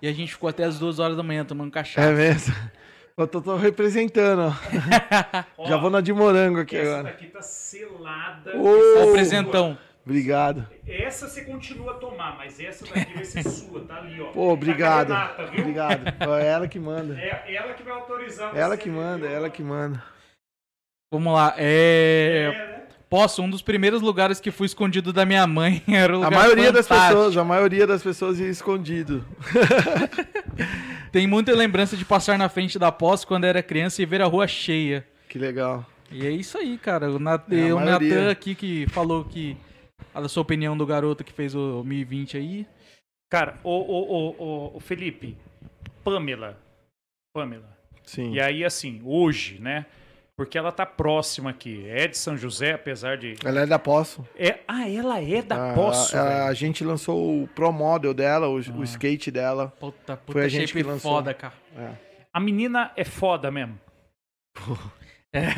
[0.00, 2.08] E a gente ficou até as 2 horas da manhã tomando cachaça.
[2.08, 2.54] É mesmo?
[3.16, 5.64] Eu tô, tô representando, ó.
[5.66, 7.02] Já vou na de morango aqui Essa agora.
[7.04, 8.56] daqui tá selada.
[8.56, 8.68] Ô!
[8.98, 9.78] Ó o presentão.
[10.04, 10.68] Obrigado.
[10.86, 14.26] Essa você continua a tomar, mas essa daqui vai ser sua, tá ali, ó.
[14.26, 15.08] Pô, obrigado.
[15.08, 15.34] Tá?
[15.58, 16.04] Obrigado.
[16.38, 17.18] É ela que manda.
[17.18, 18.58] É ela que vai autorizar você.
[18.60, 20.00] Ela que manda, ela que manda.
[21.10, 22.52] Vamos lá, é...
[22.52, 22.75] É?
[23.08, 26.40] Posso, um dos primeiros lugares que fui escondido da minha mãe era o A lugar
[26.40, 27.16] maioria das fantástico.
[27.16, 29.24] pessoas, a maioria das pessoas ia escondido.
[31.12, 34.26] Tem muita lembrança de passar na frente da pós quando era criança e ver a
[34.26, 35.06] rua cheia.
[35.28, 35.86] Que legal.
[36.10, 37.10] E é isso aí, cara.
[37.10, 38.14] O, Nat É, a o maioria.
[38.14, 39.56] Natan aqui que falou que
[40.14, 42.66] a sua opinião do garoto que fez o 1020 aí.
[43.30, 45.36] Cara, o, o, o, o, o Felipe,
[46.04, 46.58] Pamela.
[47.34, 47.76] Pamela.
[48.04, 48.32] Sim.
[48.32, 49.84] E aí, assim, hoje, né?
[50.36, 51.88] Porque ela tá próxima aqui.
[51.88, 53.36] É de São José, apesar de.
[53.42, 54.26] Ela é da Poço.
[54.36, 54.58] É...
[54.68, 56.14] Ah, ela é da a, Poço.
[56.16, 59.72] a, a gente lançou o Pro Model dela, o, o skate dela.
[59.80, 61.10] Puta, puta Foi a gente shape que lançou.
[61.10, 61.54] foda, cara.
[61.74, 61.90] É.
[62.32, 63.80] A menina é foda mesmo.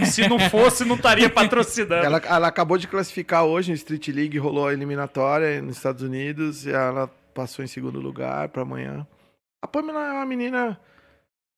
[0.07, 2.05] Se não fosse, não estaria patrocinando.
[2.05, 6.67] Ela, ela acabou de classificar hoje no Street League, rolou a eliminatória nos Estados Unidos
[6.67, 9.07] e ela passou em segundo lugar para amanhã.
[9.63, 10.81] A Pamela é uma menina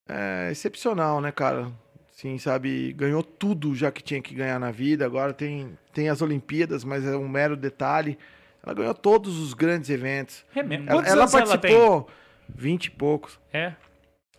[0.07, 1.71] é, excepcional, né, cara?
[2.21, 5.03] Sim, sabe, ganhou tudo já que tinha que ganhar na vida.
[5.03, 8.15] Agora tem, tem as Olimpíadas, mas é um mero detalhe.
[8.63, 10.45] Ela ganhou todos os grandes eventos.
[10.55, 10.87] É mesmo.
[10.87, 12.07] Ela, ela participou
[12.47, 13.39] 20 e poucos.
[13.51, 13.73] É.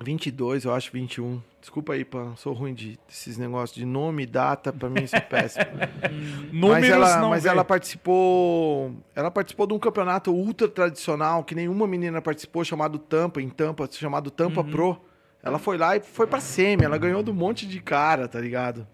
[0.00, 1.42] 22, eu acho, 21.
[1.60, 5.20] Desculpa aí, Pan, sou ruim de desses negócios de nome, data, pra mim isso é
[5.20, 5.64] péssimo.
[6.52, 7.48] Mas ela, mas vê.
[7.48, 13.42] ela participou, ela participou de um campeonato ultra tradicional que nenhuma menina participou, chamado Tampa,
[13.42, 14.70] em Tampa, chamado Tampa Uhum.
[14.70, 15.11] Pro.
[15.42, 18.40] Ela foi lá e foi pra semi, ela ganhou de um monte de cara, tá
[18.40, 18.86] ligado?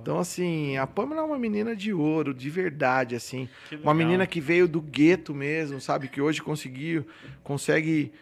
[0.00, 3.48] Então, assim, a Pamela é uma menina de ouro, de verdade, assim.
[3.82, 6.08] Uma menina que veio do gueto mesmo, sabe?
[6.08, 7.06] Que hoje conseguiu,
[7.42, 8.12] consegue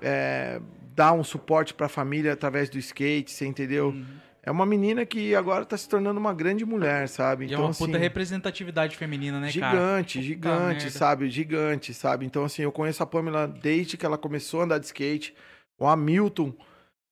[0.00, 0.60] é,
[0.94, 3.88] dar um suporte pra família através do skate, você entendeu?
[3.88, 4.04] Uhum.
[4.42, 7.46] É uma menina que agora tá se tornando uma grande mulher, sabe?
[7.46, 9.72] E é uma puta representatividade feminina, né, cara?
[9.72, 11.28] Gigante, gigante, sabe?
[11.28, 12.24] Gigante, sabe?
[12.24, 15.34] Então, assim, eu conheço a Pamela desde que ela começou a andar de skate.
[15.78, 16.54] O Hamilton,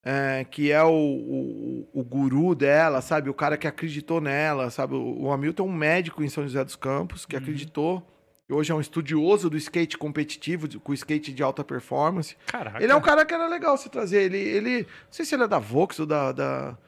[0.08, 3.28] é, que é o, o, o guru dela, sabe?
[3.28, 4.94] O cara que acreditou nela, sabe?
[4.94, 8.06] O, o Hamilton é um médico em São José dos Campos que acreditou.
[8.48, 12.36] E hoje é um estudioso do skate competitivo, com skate de alta performance.
[12.46, 12.80] Caraca.
[12.80, 14.22] Ele é um cara que era legal se trazer.
[14.22, 16.30] Ele, ele não sei se ele é da Vox ou da.
[16.30, 16.78] da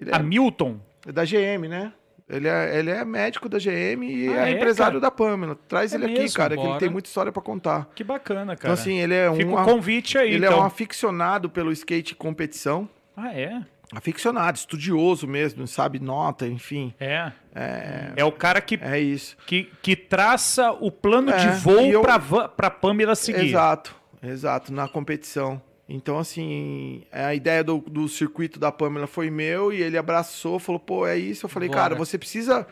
[0.00, 0.80] ele é Hamilton.
[1.06, 1.92] é da GM, né?
[2.28, 5.00] Ele é, ele é médico da GM e Ah, é, é, empresário cara?
[5.00, 5.56] da Pamela.
[5.68, 6.36] Traz É ele aqui, mesmo?
[6.36, 6.80] cara, que ele Bora.
[6.80, 7.88] tem muita história pra contar.
[7.94, 8.74] Que bacana, Então, cara.
[8.74, 10.58] assim, ele é Fica um, o convite aí, ele então.
[10.58, 12.88] é um aficionado pelo skate competição.
[13.16, 13.62] Ah, é?
[13.94, 16.92] Aficionado, estudioso mesmo, sabe nota, enfim.
[16.98, 17.30] É.
[17.54, 19.36] É, É o cara que, é isso.
[19.46, 23.46] que, que traça o plano É, de voo eu- pra, van- pra Pamela seguir.
[23.50, 25.62] Exato, exato, na competição.
[25.88, 30.80] Então, assim, a ideia do, do circuito da Pamela foi meu e ele abraçou, falou,
[30.80, 31.46] pô, é isso.
[31.46, 31.80] Eu falei, Bora.
[31.80, 32.66] cara, você precisa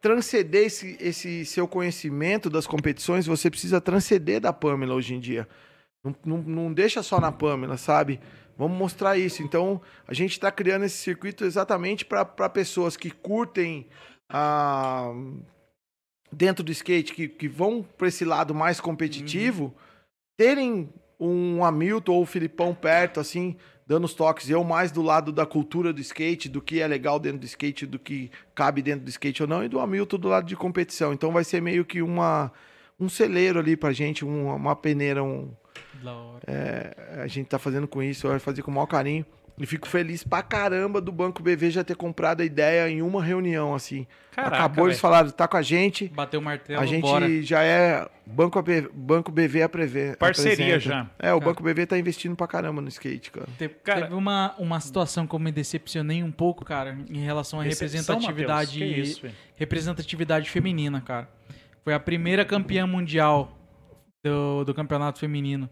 [0.00, 5.48] transcender esse, esse seu conhecimento das competições, você precisa transcender da Pamela hoje em dia.
[6.04, 8.20] Não, não, não deixa só na Pamela, sabe?
[8.56, 9.42] Vamos mostrar isso.
[9.42, 13.88] Então, a gente está criando esse circuito exatamente para pessoas que curtem
[14.28, 15.12] a
[16.32, 19.74] dentro do skate, que, que vão para esse lado mais competitivo,
[20.36, 20.88] terem
[21.30, 24.48] um Hamilton ou o Filipão perto, assim, dando os toques.
[24.50, 27.86] Eu mais do lado da cultura do skate, do que é legal dentro do skate,
[27.86, 31.12] do que cabe dentro do skate ou não, e do Hamilton do lado de competição.
[31.12, 32.52] Então vai ser meio que uma,
[32.98, 35.50] um celeiro ali pra gente, um- uma peneira, um,
[36.46, 39.24] é, a gente tá fazendo com isso, vai fazer com o maior carinho.
[39.58, 43.22] E fico feliz pra caramba do Banco BV já ter comprado a ideia em uma
[43.22, 44.06] reunião, assim.
[44.32, 46.08] Caraca, Acabou, eles falaram, tá com a gente.
[46.08, 47.42] Bateu o martelo, A gente bora.
[47.42, 50.16] já é Banco, AP Banco BV a prever.
[50.16, 51.08] Parceria já.
[51.18, 51.50] É, o Cara.
[51.50, 53.46] Banco BV tá investindo pra caramba no skate, cara.
[53.58, 57.60] Te- Cara- Teve uma, uma situação que eu me decepcionei um pouco, cara, em relação
[57.60, 61.28] à representatividade, isso, representatividade feminina, cara.
[61.84, 63.52] Foi a primeira campeã mundial
[64.24, 65.68] do, do campeonato feminino.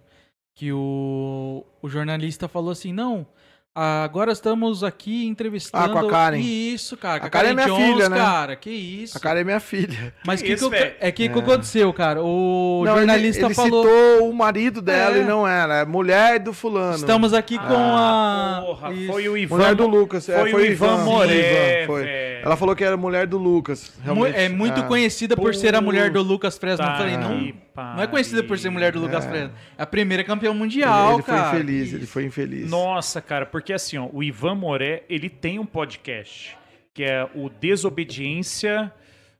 [0.55, 3.27] Que o, o jornalista falou assim: não,
[3.73, 5.85] Agora estamos aqui entrevistando.
[5.85, 6.39] Ah, com a Karen.
[6.41, 7.21] Isso, cara.
[7.21, 8.17] com A Karen é minha Jones, filha, né?
[8.17, 8.57] cara.
[8.57, 9.17] Que isso.
[9.17, 10.13] A cara é minha filha.
[10.27, 10.95] Mas Que que isso, que, velho?
[10.99, 12.21] é que que aconteceu, cara?
[12.21, 13.85] O Não, ele- jornalista ele, falou.
[13.85, 15.21] citou o marido dela É.
[15.21, 15.77] e não ela.
[15.77, 16.97] É mulher do fulano.
[16.97, 18.63] Estamos aqui com Ah, a.
[18.67, 19.13] porra, Isso.
[19.13, 19.57] foi o Ivan.
[19.57, 20.29] Mulher do Lucas.
[20.29, 22.03] é, Foi o Ivan Moré, Ivan, foi.
[22.05, 22.41] velho.
[22.45, 23.93] Ela falou que era mulher do Lucas.
[23.99, 24.37] Mu- realmente.
[24.37, 24.85] É muito Ah.
[24.85, 26.85] conhecida por ser a mulher do Lucas Fresno.
[26.87, 27.53] Eu falei, não.
[27.97, 29.29] Não é conhecida por ser mulher do Lucas É.
[29.29, 29.55] Fresno.
[29.79, 31.49] É a primeira campeã Ele, mundial, ele foi cara.
[31.57, 32.71] infeliz, ele foi infeliz.
[32.71, 36.57] Nossa, cara, porque assim, ó, o Ivan Moré, ele tem um podcast
[36.93, 38.93] que é o Desobediência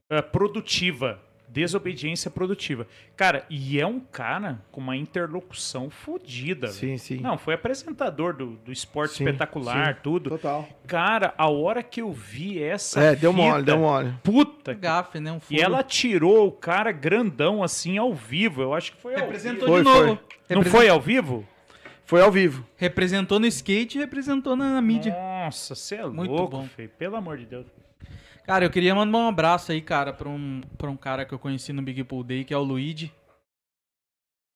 [0.09, 1.19] eh, Produtiva.
[1.51, 2.87] Desobediência Produtiva.
[3.15, 6.67] Cara, e é um cara com uma interlocução fodida.
[6.67, 6.79] velho.
[6.79, 7.17] Sim, sim.
[7.19, 9.99] Não, foi apresentador do, do esporte Sim, espetacular, sim.
[10.01, 10.29] tudo.
[10.29, 10.67] Total.
[10.87, 13.01] Cara, a hora que eu vi essa.
[13.01, 14.13] É, deu mole, deu mole.
[14.23, 14.73] Puta.
[14.73, 15.31] que- Gafe, né?
[15.31, 15.59] Um furo.
[15.59, 18.61] E ela tirou o cara grandão assim ao vivo.
[18.61, 19.71] Eu acho que foi ao representou vivo.
[19.73, 20.05] Foi, de novo.
[20.05, 20.55] foi.
[20.55, 21.47] Não Represent- foi ao vivo?
[22.05, 22.65] Foi ao vivo.
[22.77, 25.13] Representou no skate e representou na, na mídia.
[25.17, 26.67] Nossa, você é Muito louco, bom.
[26.67, 26.89] feio.
[26.97, 27.65] Pelo amor de Deus.
[28.51, 31.39] Cara, eu queria mandar um abraço aí, cara, pra um, pra um cara que eu
[31.39, 33.09] conheci no Big Pool Day, que é o Luigi.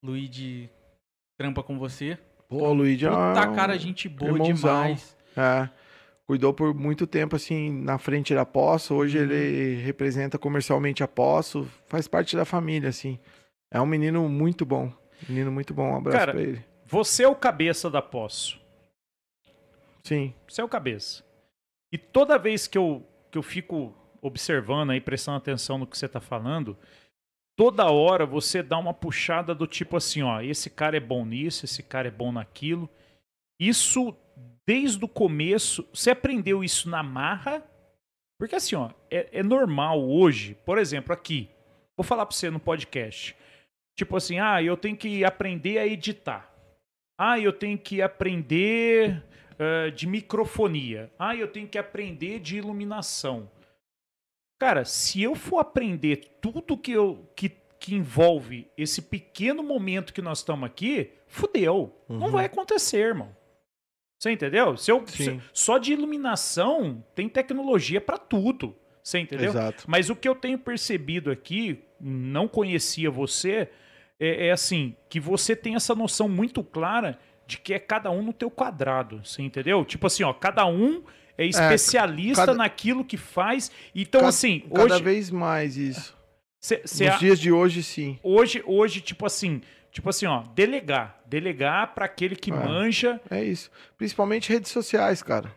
[0.03, 0.69] Luigi
[1.39, 2.17] trampa com você.
[2.49, 4.53] Pô, o Luigi é Puta um- cara, gente boa irmãozão.
[4.53, 5.15] demais.
[5.37, 5.69] É.
[6.27, 8.93] Cuidou por muito tempo, assim, na frente da Poço.
[8.93, 11.65] Hoje ele representa comercialmente a Poço.
[11.87, 13.17] Faz parte da família, assim.
[13.71, 14.91] É um menino muito bom.
[15.29, 15.93] Menino muito bom.
[15.93, 16.61] Um abraço Cara, pra ele.
[16.85, 18.59] Você é o cabeça da Poço.
[20.03, 20.33] Sim.
[20.49, 21.23] Você é o cabeça.
[21.93, 23.01] E toda vez que eu,
[23.35, 26.77] que eu fico observando aí, prestando atenção no que você tá falando,
[27.57, 31.65] toda hora você dá uma puxada do tipo assim, ó, esse cara é bom nisso,
[31.65, 32.89] esse cara é bom naquilo.
[33.59, 34.15] Isso,
[34.65, 37.61] desde o começo, você aprendeu isso na marra?
[38.39, 41.49] Porque assim, ó, é, é normal hoje, por exemplo, aqui,
[41.97, 43.35] vou falar pra você no podcast.
[43.97, 46.49] Tipo assim, ah, eu tenho que aprender a editar.
[47.19, 49.21] Ah, eu tenho que aprender
[49.59, 51.11] eh, de microfonia.
[51.17, 53.49] Ah, eu tenho que aprender de iluminação.
[54.59, 57.49] Cara, se eu for aprender tudo que, eu, que,
[57.79, 61.93] que envolve esse pequeno momento que nós estamos aqui, fudeu.
[62.07, 62.31] Não Uhum.
[62.31, 63.35] vai acontecer, irmão.
[64.17, 64.77] Você entendeu?
[64.77, 68.75] Se eu, se- só de iluminação tem tecnologia para tudo.
[69.03, 69.49] Você entendeu?
[69.49, 69.83] Exato.
[69.87, 73.69] Mas o que eu tenho percebido aqui, não conhecia você,
[74.19, 78.21] é, é assim, que você tem essa noção muito clara de que é cada um
[78.23, 79.83] no teu quadrado, você entendeu?
[79.85, 81.03] Tipo assim, ó, cada um
[81.37, 83.69] é especialista cada- naquilo que faz.
[83.93, 86.15] Então, assim, Cada hoje, vez mais isso.
[86.61, 88.17] cê- cê Nos a- dias de hoje, sim.
[88.23, 89.61] hoje, hoje, tipo assim,
[89.91, 92.53] tipo assim, ó, delegar, delegar para aquele que É.
[92.53, 93.19] manja.
[93.29, 93.69] É isso.
[93.97, 95.51] Principalmente redes sociais, cara.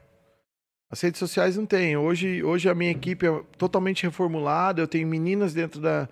[0.90, 1.96] As redes sociais não tem.
[1.96, 4.80] Hoje, hoje a minha equipe é totalmente reformulada.
[4.80, 6.08] Eu tenho meninas dentro da,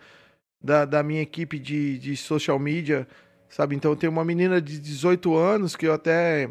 [0.62, 3.08] da, da minha equipe de, de social media,
[3.56, 3.74] sabe?
[3.74, 6.50] Então tenho uma menina de 18 anos que eu até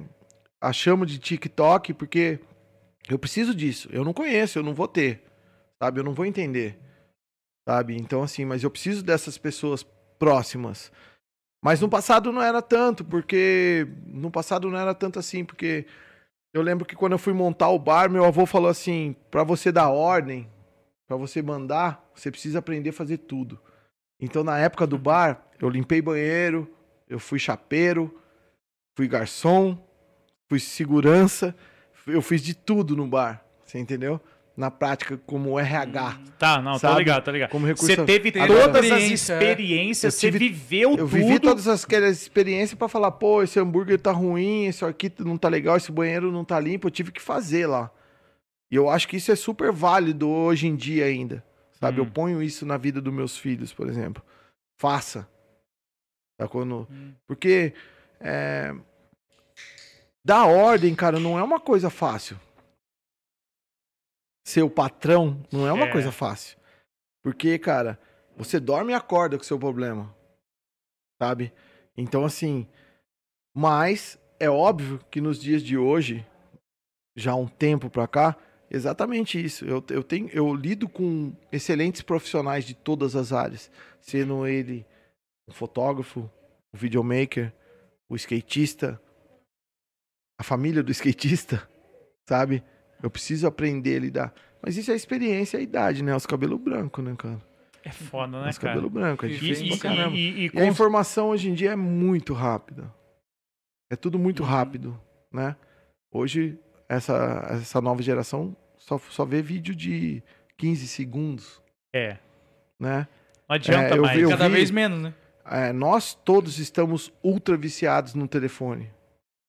[0.59, 2.39] a chamo de TikTok, porque
[3.07, 3.87] eu preciso disso.
[3.91, 5.21] Eu não conheço, eu não vou ter,
[5.79, 5.99] sabe?
[5.99, 6.79] Eu não vou entender,
[7.69, 7.95] sabe?
[7.95, 9.85] Então, assim, mas eu preciso dessas pessoas
[10.17, 10.91] próximas.
[11.63, 13.87] Mas no passado não era tanto, porque.
[14.07, 15.85] No passado não era tanto assim, porque.
[16.55, 19.71] Eu lembro que quando eu fui montar o bar, meu avô falou assim: pra você
[19.71, 20.49] dar ordem,
[21.07, 23.59] pra você mandar, você precisa aprender a fazer tudo.
[24.19, 26.74] Então, na época do bar, eu limpei banheiro,
[27.09, 28.13] eu fui chapeiro,
[28.95, 29.77] fui garçom,
[30.49, 31.55] fui segurança,
[32.07, 34.19] eu fiz de tudo no bar, você entendeu?
[34.57, 36.99] Na prática, como RH, Tá, não, Sabe?
[36.99, 37.49] ligado, tô ligado.
[37.49, 37.87] como recurso.
[37.87, 39.07] Você teve todas as é.
[39.07, 41.07] experiências, Eu você tive- viveu Eu tudo.
[41.07, 45.49] vivi todas aquelas experiências pra falar, pô, esse hambúrguer tá ruim, esse aqui não tá
[45.49, 47.91] legal, esse banheiro não tá limpo, eu tive que fazer lá.
[48.71, 51.99] E eu acho que isso é super válido hoje em dia ainda, sabe?
[51.99, 52.05] Hum.
[52.05, 54.23] Eu ponho isso na vida dos meus filhos, por exemplo.
[54.79, 55.27] Faça.
[56.37, 56.87] Tá quando...
[56.89, 57.13] Hum.
[57.27, 57.73] Porque
[58.19, 58.73] é...
[60.23, 62.39] dar ordem, cara, não é uma coisa fácil.
[64.45, 65.91] Ser o patrão não é uma É.
[65.91, 66.57] coisa fácil.
[67.23, 67.99] Porque, cara,
[68.37, 70.13] você dorme e acorda com o seu problema.
[71.21, 71.51] Sabe?
[71.97, 72.67] Então, assim.
[73.55, 76.27] Mas é óbvio que nos dias de hoje,
[77.15, 78.35] já há um tempo pra cá,
[78.69, 79.65] exatamente isso.
[79.65, 83.71] Eu, eu, tenho, eu lido com excelentes profissionais de todas as áreas.
[84.01, 84.85] Sendo ele
[85.47, 86.21] um fotógrafo,
[86.73, 87.53] um videomaker,
[88.09, 89.01] o skatista,
[90.39, 91.67] a família do skatista,
[92.27, 92.63] sabe?
[93.01, 94.33] Eu preciso aprender a lidar.
[94.61, 96.15] Mas isso é a experiência e a idade, né?
[96.15, 97.39] Os cabelos brancos, né, cara?
[97.83, 98.73] É foda, né, Os cara?
[98.73, 99.29] cabelos brancos.
[99.29, 100.15] É difícil e, pra caramba.
[100.15, 102.91] e, e, e E a informação hoje em dia é muito rápida.
[103.91, 104.49] É tudo muito Uhum.
[104.49, 104.99] rápido,
[105.31, 105.55] né?
[106.11, 106.57] Hoje,
[106.89, 110.23] essa, essa nova geração só, só vê vídeo de
[110.57, 111.61] 15 segundos,
[111.93, 112.17] É.
[112.79, 113.07] né?
[113.47, 114.17] Não adianta É, eu mais.
[114.19, 115.13] vi- Cada vi- vez menos, né?
[115.45, 118.91] É, nós todos estamos ultra viciados no telefone.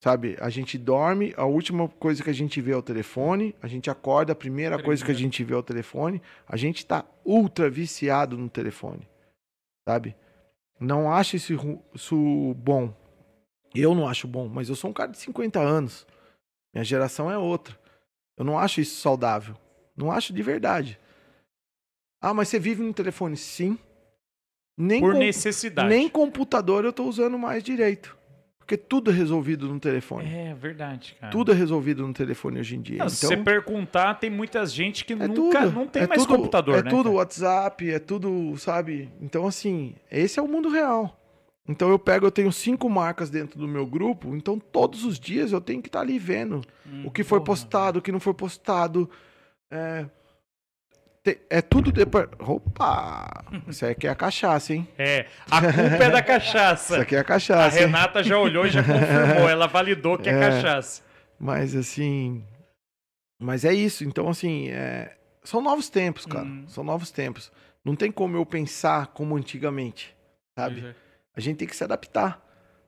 [0.02, 0.36] Sabe?
[0.40, 3.90] A gente dorme, a última coisa que a gente vê é o telefone, a gente
[3.90, 6.22] acorda, a primeira coisa que a gente vê é o telefone.
[6.46, 9.08] A gente tá ultra viciado no telefone.
[9.88, 10.14] Sabe?
[10.78, 12.94] Não acho isso, isso bom.
[13.74, 16.06] Eu não acho bom, mas eu sou um cara de 50 anos.
[16.74, 17.78] Minha geração é outra.
[18.36, 19.56] Eu não acho isso saudável.
[19.96, 21.00] Não acho de verdade.
[22.20, 23.36] Ah, mas você vive no telefone?
[23.36, 23.78] Sim.
[24.76, 25.88] Nem, Por necessidade.
[25.88, 28.16] nem computador eu tô usando mais direito.
[28.58, 30.28] Porque tudo é resolvido no telefone.
[30.28, 31.30] É verdade, cara.
[31.30, 32.98] Tudo é resolvido no telefone hoje em dia.
[32.98, 35.72] Não, se você então, perguntar, tem muita gente que é nunca tudo.
[35.72, 36.90] não tem é mais tudo, computador, É né?
[36.90, 37.16] tudo cara?
[37.16, 39.08] WhatsApp, é tudo, sabe?
[39.20, 41.16] Então, assim, esse é o mundo real.
[41.68, 45.50] Então eu pego, eu tenho cinco marcas dentro do meu grupo, então todos os dias
[45.52, 46.60] eu tenho que estar ali vendo
[47.04, 49.10] o que foi porra, postado, o que não foi postado.
[49.70, 50.06] É,
[51.50, 52.26] é tudo depois.
[52.38, 53.44] Opa!
[53.68, 54.86] Isso aqui é a cachaça, hein?
[54.98, 57.00] É, a culpa é da Isso cachaça.
[57.00, 57.78] aqui é a A cachaça.
[57.78, 57.86] hein?
[57.86, 60.40] Renata já olhou e já confirmou, ela validou que é, É.
[60.40, 61.02] cachaça.
[61.38, 62.44] Mas assim.
[63.40, 64.04] Mas é isso.
[64.04, 66.44] Então, assim, é, são novos tempos, cara.
[66.44, 66.64] Uhum.
[66.68, 67.52] São novos tempos.
[67.84, 70.14] Não tem como eu pensar como antigamente,
[70.58, 70.84] sabe?
[70.86, 70.94] É.
[71.36, 72.42] A gente tem que se adaptar.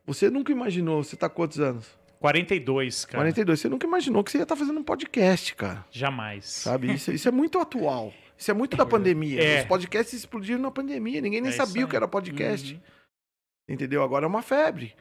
[0.07, 1.87] Você nunca imaginou, você tá quantos anos?
[2.19, 3.19] 42, cara.
[3.19, 3.61] 42.
[3.61, 5.85] Você nunca imaginou que você ia estar fazendo um podcast, cara.
[5.91, 6.47] Jamais.
[6.47, 6.93] Sabe?
[6.93, 8.13] Isso, isso é muito atual.
[8.39, 9.43] Isso é muito da pandemia.
[9.43, 9.61] É.
[9.61, 11.21] Os podcasts explodiram na pandemia.
[11.21, 12.73] Ninguém nem É sabia o que era podcast.
[12.75, 12.81] Uhum.
[13.69, 14.03] Entendeu?
[14.03, 14.95] Agora é uma febre.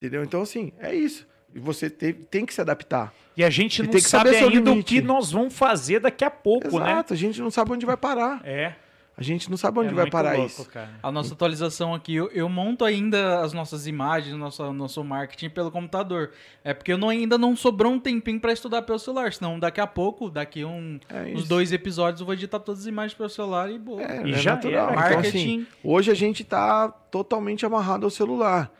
[0.00, 0.22] Entendeu?
[0.22, 1.26] Então, assim, é isso.
[1.54, 3.12] E você te- tem que se adaptar.
[3.36, 6.24] E a gente E não tem que sabe ainda o que nós vamos fazer daqui
[6.24, 6.92] a pouco, né?
[6.92, 7.14] Exato.
[7.14, 8.40] A gente não sabe onde vai parar.
[8.46, 8.74] É.
[9.18, 10.64] A gente não sabe onde é vai parar louco, isso.
[10.70, 10.90] Cara.
[11.02, 15.50] A nossa atualização aqui, eu, eu monto ainda as nossas imagens, o nosso, nosso marketing
[15.50, 16.30] pelo computador.
[16.62, 19.32] É porque eu não, ainda não sobrou um tempinho pra estudar pelo celular.
[19.32, 22.86] Senão daqui a pouco, daqui um, É uns dois episódios, eu vou editar todas as
[22.86, 24.00] imagens pelo celular e boa.
[24.00, 24.90] É, E é já natural.
[24.90, 24.92] era.
[24.92, 25.38] Então, Marketing.
[25.38, 28.70] assim, hoje a gente tá totalmente amarrado ao celular.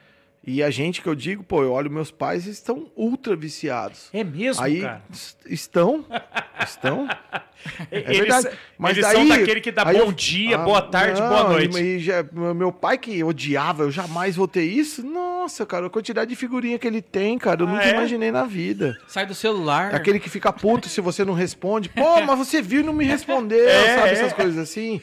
[0.47, 4.09] E a gente que eu digo, pô, eu olho meus pais estão ultra viciados.
[4.15, 5.03] É mesmo, Aí cara?
[5.47, 6.05] estão,
[6.63, 7.07] estão.
[7.91, 8.57] É eles verdade.
[8.79, 11.29] Mas eles daí, são daquele que dá aí bom eu- dia, Ah, boa tarde, não,
[11.29, 11.79] boa e- noite.
[11.83, 15.05] e já- meu pai que odiava, eu jamais vou ter isso.
[15.05, 17.91] Nossa, cara, a quantidade de figurinha que ele tem, cara, eu Ah, nunca é?
[17.91, 18.97] imaginei na vida.
[19.09, 19.93] Sai do celular.
[19.93, 21.89] É Aquele que fica puto se você não responde.
[21.89, 24.09] Pô, mas você viu e não me respondeu, É, sabe?
[24.09, 24.13] é.
[24.13, 25.03] Essas coisas assim.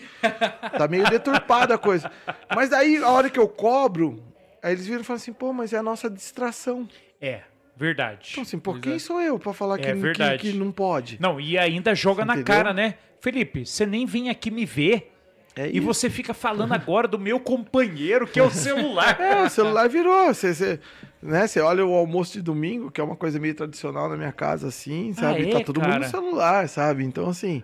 [0.78, 2.10] Tá meio deturpada a coisa.
[2.56, 4.24] Mas daí, a hora que eu cobro,
[4.66, 6.88] aí eles viram e falam assim, pô, mas é a nossa distração.
[7.22, 7.42] É,
[7.78, 8.30] verdade.
[8.32, 9.00] Então, assim, pô, Pois quem é.
[9.00, 11.18] sou eu pra falar É que, que, que não pode?
[11.22, 12.56] Não, e ainda joga na Entendeu?
[12.56, 12.96] cara, né?
[13.22, 15.12] Felipe, você nem vem aqui me ver.
[15.56, 15.86] É E isso.
[15.86, 19.18] você fica falando agora do meu companheiro, que é o celular.
[19.22, 20.34] É, o celular virou.
[20.34, 20.80] Você, você,
[21.22, 24.34] né, você olha o almoço de domingo, que é uma coisa meio tradicional na minha
[24.34, 25.50] casa, assim, sabe?
[25.50, 26.04] é, tá todo mundo cara?
[26.06, 27.06] no celular, sabe?
[27.06, 27.64] Então, assim,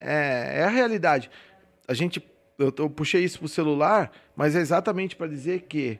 [0.00, 1.30] é, é a realidade.
[1.88, 2.22] A gente.
[2.58, 5.98] Eu, eu puxei isso pro celular, mas é exatamente para dizer que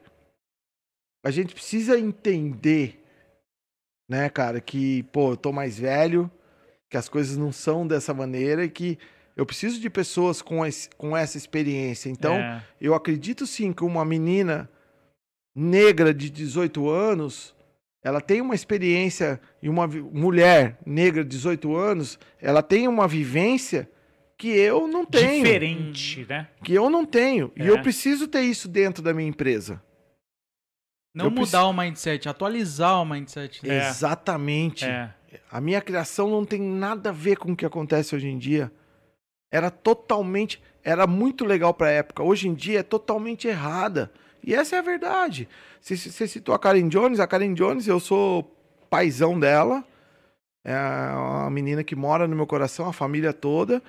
[1.23, 3.03] a gente precisa entender,
[4.09, 6.31] né, cara, que, pô, eu tô mais velho,
[6.91, 8.99] que as coisas não são dessa maneira e que
[9.37, 12.11] eu preciso de pessoas com, esse, com essa experiência.
[12.11, 12.63] Então, É.
[12.81, 14.69] eu acredito sim que uma menina
[15.55, 17.55] negra de 18 anos,
[18.03, 23.89] ela tem uma experiência e uma mulher negra de 18 anos, ela tem uma vivência
[24.37, 26.49] que eu não tenho, diferente, né?
[26.65, 27.71] que eu não tenho, e É.
[27.71, 29.81] eu preciso ter isso dentro da minha empresa.
[31.15, 33.61] Não eu mudar o mindset, atualizar o mindset.
[33.69, 33.89] É.
[33.89, 34.85] Exatamente.
[34.85, 35.13] É.
[35.51, 38.73] A minha criação não tem nada a ver com o que acontece hoje em dia.
[39.51, 42.23] Era totalmente, era muito legal pra época.
[42.23, 44.11] Hoje em dia é totalmente errada.
[44.43, 45.49] E essa é a verdade.
[45.81, 48.57] Você, você citou a Karen Jones, a Karen Jones, eu sou
[48.89, 49.85] paizão dela.
[50.65, 50.77] É
[51.15, 53.83] uma menina que mora no meu coração, a família toda.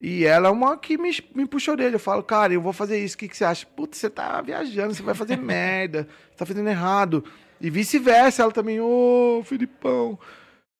[0.00, 1.96] E ela é uma que me, me puxou dele.
[1.96, 3.16] Eu falo, cara, eu vou fazer isso.
[3.16, 3.66] O que, que você acha?
[3.66, 7.22] Putz, você tá viajando, você vai fazer merda, você tá fazendo errado.
[7.60, 10.18] E vice-versa, ela também, ô, Filipão.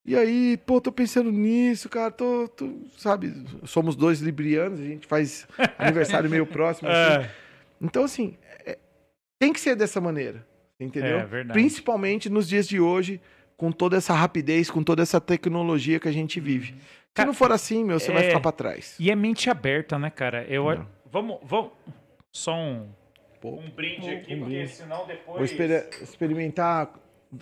[0.06, 3.34] E aí, pô, tô pensando nisso, cara, tô, tô- sabe,
[3.64, 5.46] somos dois librianos, a gente faz
[5.78, 7.26] aniversário meio próximo, assim.
[7.26, 7.30] É.
[7.82, 8.34] Então, assim,
[8.64, 8.78] é-
[9.38, 10.46] tem que ser dessa maneira,
[10.80, 11.18] entendeu?
[11.18, 11.52] É, verdade.
[11.52, 13.20] Principalmente nos dias de hoje,
[13.58, 16.74] com toda essa rapidez, com toda essa tecnologia que a gente vive.
[17.10, 18.96] Se Ca- não for assim, meu, você vai é- ficar pra trás.
[18.98, 20.44] E é mente aberta, né, cara?
[20.44, 20.86] Eu, Não.
[21.10, 21.72] vamos, vamos.
[22.32, 22.88] Só um,
[23.40, 24.68] Pô, um brinde aqui, um porque brinde.
[24.70, 25.36] senão depois.
[25.36, 26.94] Vou experi- experimentar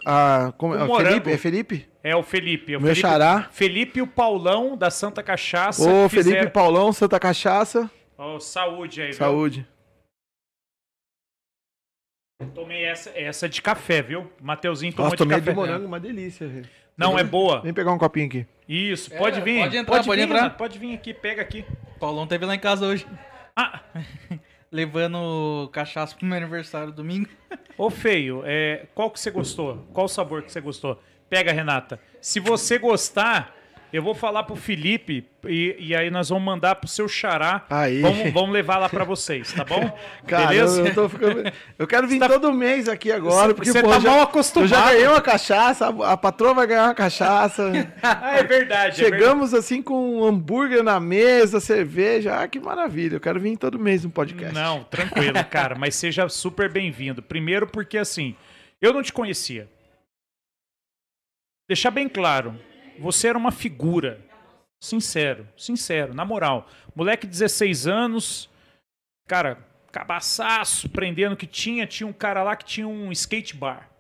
[0.07, 0.53] a...
[0.57, 1.09] Como, O morango.
[1.11, 1.31] Felipe?
[1.33, 1.89] É Felipe?
[2.03, 2.77] É o Felipe.
[2.77, 3.49] O Meu Felipe, xará.
[3.51, 5.83] Felipe e o Paulão da Santa Cachaça.
[5.83, 7.91] Ô, fizeram- Felipe Paulão, Santa Cachaça.
[8.17, 9.67] Ó, saúde aí, Saúde.
[12.41, 12.51] viu?
[12.55, 14.31] Tomei essa, essa de café, viu?
[14.41, 15.51] Mateuzinho tomou Nossa, de tomei café.
[15.51, 16.47] de morango, uma delícia.
[16.49, 16.69] velho.
[16.99, 17.61] Não, é boa.
[17.63, 18.47] Vem pegar um copinho aqui.
[18.69, 19.61] Isso, pode É, vir.
[19.61, 20.51] pode entrar, pode vir, entrar.
[20.51, 21.65] Pode vir aqui, pega aqui.
[22.01, 23.07] Paulão teve lá em casa hoje,
[23.57, 23.81] Ah,
[24.71, 27.29] levando cachaça pro meu aniversário domingo.
[27.77, 29.87] Ô, feio, é, qual que você gostou?
[29.93, 31.01] Qual o sabor que você gostou?
[31.31, 32.01] Pega, Renata.
[32.21, 33.55] Se você gostar,
[33.93, 37.65] eu vou falar pro Felipe e, e aí nós vamos mandar pro seu xará.
[37.71, 38.01] Aí.
[38.01, 39.91] Vamos, vamos levar lá pra vocês, tá bom?
[40.27, 40.81] Cara, Beleza?
[40.81, 43.89] eu, eu tô ficando- eu quero vir tá- todo mês aqui agora, porque você pô,
[43.89, 44.65] tá já, mal acostumado.
[44.73, 47.71] Eu já ganhei uma cachaça, a, a patroa vai ganhar uma cachaça.
[48.03, 48.45] Ah, é verdade.
[48.45, 48.97] é verdade.
[48.97, 52.37] Chegamos assim com um hambúrguer na mesa, cerveja.
[52.41, 53.17] Ah, que maravilha.
[53.17, 54.55] Eu quero vir todo mês no podcast.
[54.55, 57.23] Não, tranquilo, cara, mas seja super bem-vindo.
[57.23, 58.35] Primeiro porque assim,
[58.81, 59.69] eu não te conhecia.
[61.69, 62.55] Deixar bem claro,
[63.01, 64.21] você era uma figura.
[64.81, 66.69] Sincero, sincero, na moral.
[66.95, 68.49] Moleque de 16 anos,
[69.27, 69.59] cara,
[69.91, 73.91] cabaçaço, prendendo que tinha, tinha um cara lá que tinha um skate bar.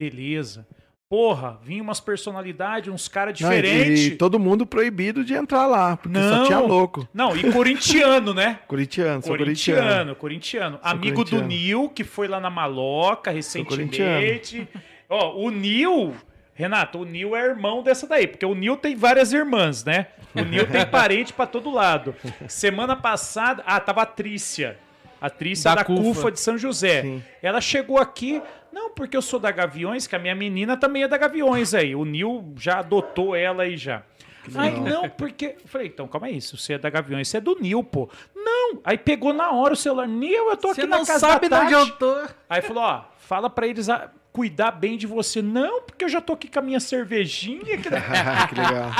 [0.00, 0.66] Beleza.
[1.10, 4.06] Porra, vinha umas personalidades, uns caras Não, e- diferentes.
[4.08, 6.38] E todo mundo proibido de entrar lá, porque Não.
[6.38, 7.08] só tinha louco.
[7.14, 8.58] Não, e corintiano, né?
[8.68, 9.80] Corintiano, sou corintiano.
[9.80, 10.80] Corintiano, corintiano.
[10.82, 11.46] Amigo do corintiano.
[11.46, 14.68] Nil, que foi lá na Maloca recentemente.
[15.08, 16.14] Ó, o Nil,
[16.58, 20.08] Renato, o Nil é irmão dessa daí, porque o Nil tem várias irmãs, né?
[20.34, 22.16] O Nil tem parente pra todo lado.
[22.48, 24.76] Semana passada, ah, tava a Trícia.
[25.20, 26.02] A Trícia Da da, Cufa.
[26.02, 26.32] Cufa.
[26.32, 27.02] de São José.
[27.02, 27.22] Sim.
[27.40, 31.08] Ela chegou aqui, não, porque eu sou da Gaviões, que a minha menina também é
[31.08, 31.94] da Gaviões aí.
[31.94, 34.02] O Nil já adotou ela aí já.
[34.54, 35.56] Ai, não, porque.
[35.66, 36.40] Falei, então, calma aí.
[36.40, 38.08] Se você é da Gaviões, você é do Nil, pô.
[38.34, 38.80] Não!
[38.82, 40.08] Aí pegou na hora o celular.
[40.08, 41.90] Nil, eu tô aqui Você na não casa sabe de da onde Tati.
[41.90, 42.28] eu tô.
[42.48, 43.88] Aí falou, ó, fala pra eles
[44.32, 45.40] cuidar bem de você.
[45.42, 47.76] Não, porque eu já tô aqui com a minha cervejinha.
[47.78, 48.90] que- legal.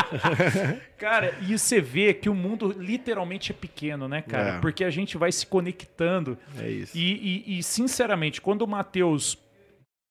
[0.99, 4.57] Cara, e você vê que o mundo literalmente é pequeno, né, cara?
[4.57, 4.61] É.
[4.61, 6.37] Porque a gente vai se conectando.
[6.59, 6.97] É isso.
[6.97, 9.39] E, e- e, sinceramente, quando o Matheus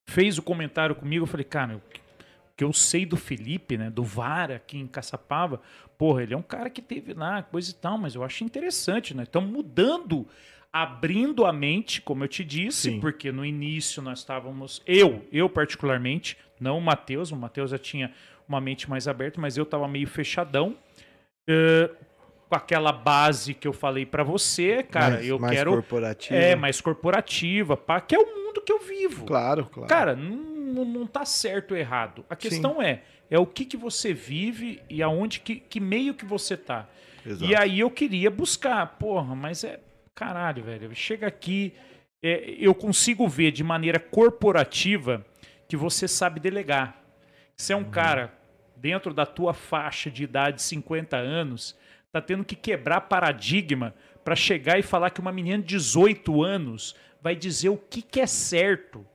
[0.09, 1.81] fez o comentário comigo, eu falei, cara, o
[2.55, 5.61] que eu sei do Felipe, né, do Vara aqui em Caçapava,
[5.97, 9.13] porra, ele é um cara que teve lá, coisa e tal, mas eu acho interessante,
[9.15, 9.23] né?
[9.23, 10.25] Estamos mudando,
[10.71, 12.99] abrindo a mente, como eu te disse, Sim.
[12.99, 18.11] porque no início nós estávamos, eu, eu particularmente, não o Matheus, o Matheus já tinha
[18.47, 20.75] uma mente mais aberta, mas eu estava meio fechadão.
[21.47, 21.89] eh,
[22.49, 26.35] com aquela base que eu falei pra você, cara, mais, eu mais quero corporativo.
[26.35, 29.25] é, mais corporativa, pá, que é o mundo que eu vivo.
[29.25, 29.89] Claro, claro.
[29.89, 32.23] Cara, não, não tá certo ou errado.
[32.29, 36.23] A questão é, é o que, que você vive e aonde que, que meio que
[36.25, 36.87] você tá.
[37.25, 37.51] Exato.
[37.51, 39.79] E aí eu queria buscar, porra, mas é
[40.17, 40.95] caralho, velho.
[40.95, 41.73] Chega aqui,
[42.23, 45.25] é, eu consigo ver de maneira corporativa
[45.67, 47.01] que você sabe delegar.
[47.55, 47.83] Você é Uhum.
[47.83, 48.33] um cara
[48.75, 51.75] dentro da tua faixa de idade, 50 anos,
[52.11, 56.95] tá tendo que quebrar paradigma para chegar e falar que uma menina de 18 anos
[57.21, 59.05] vai dizer o que, que é certo.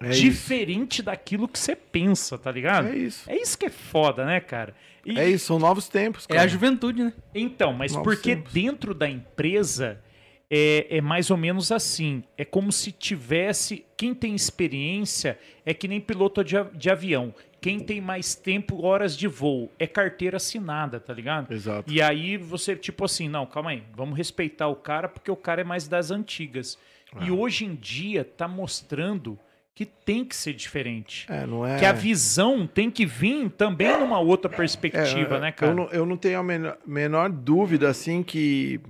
[0.00, 0.20] É isso.
[0.20, 2.86] diferente daquilo que você pensa, tá ligado?
[2.86, 3.28] É isso.
[3.28, 4.72] É isso que é foda, né, cara?
[5.04, 6.44] E- É isso, são novos tempos, É cara.
[6.44, 7.12] a juventude, né?
[7.34, 8.52] então, mas Novos porque tempos.
[8.52, 10.00] dentro da empresa
[10.50, 12.22] é, é mais ou menos assim.
[12.36, 13.84] É como se tivesse.
[13.96, 17.34] Quem tem experiência é que nem piloto de, de avião.
[17.60, 21.52] Quem tem mais tempo, horas de voo, é carteira assinada, tá ligado?
[21.52, 21.92] Exato.
[21.92, 25.62] E aí você, tipo assim, não, calma aí, vamos respeitar o cara porque o cara
[25.62, 26.78] é mais das antigas.
[27.12, 27.24] Ah.
[27.24, 29.36] E hoje em dia tá mostrando
[29.74, 31.26] que tem que ser diferente.
[31.28, 31.78] É, não é...
[31.78, 35.72] Que a visão tem que vir também numa outra perspectiva, É, né, cara?
[35.72, 38.80] Eu não, eu não tenho a menor, menor dúvida, assim, que,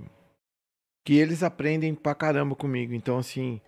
[1.03, 2.93] que eles aprendem pra caramba comigo.
[2.93, 3.61] Então, assim,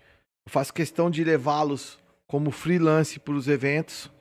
[0.45, 4.11] eu faço questão de levá-los como freelance para os eventos,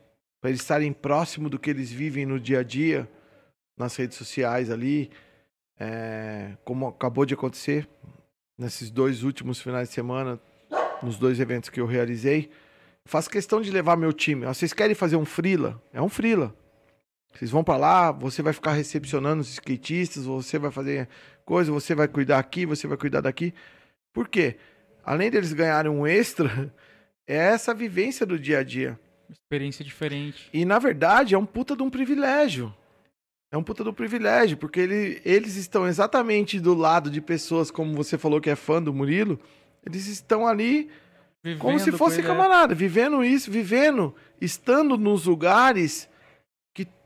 [0.41, 3.09] para eles estarem próximo do que eles vivem no dia a dia,
[3.79, 5.11] nas redes sociais ali,
[5.79, 7.89] é, como acabou de acontecer
[8.59, 10.39] nesses dois últimos finais de semana,
[11.03, 12.51] nos dois eventos que eu realizei.
[13.07, 14.45] Faço questão de levar meu time.
[14.45, 15.83] Ó, Vocês querem fazer um freela?
[15.93, 16.55] É um freela.
[17.33, 21.09] Vocês vão pra lá, você vai ficar recepcionando os skatistas, você vai fazer
[21.51, 23.53] coisa, você vai cuidar aqui, você vai cuidar daqui.
[24.15, 24.55] Por quê?
[25.05, 26.73] Além deles ganharem um extra,
[27.27, 28.97] é essa vivência do dia a dia.
[29.29, 30.49] Experiência diferente.
[30.53, 32.73] E na verdade é um puta de um privilégio.
[33.51, 37.69] É um puta de um privilégio, porque ele, eles estão exatamente do lado de pessoas,
[37.69, 39.41] como você falou que é fã do Murilo,
[39.85, 40.89] eles estão ali
[41.59, 42.23] como se Vivendo fosse é.
[42.23, 46.09] camarada, vivendo isso, vivendo, estando nos lugares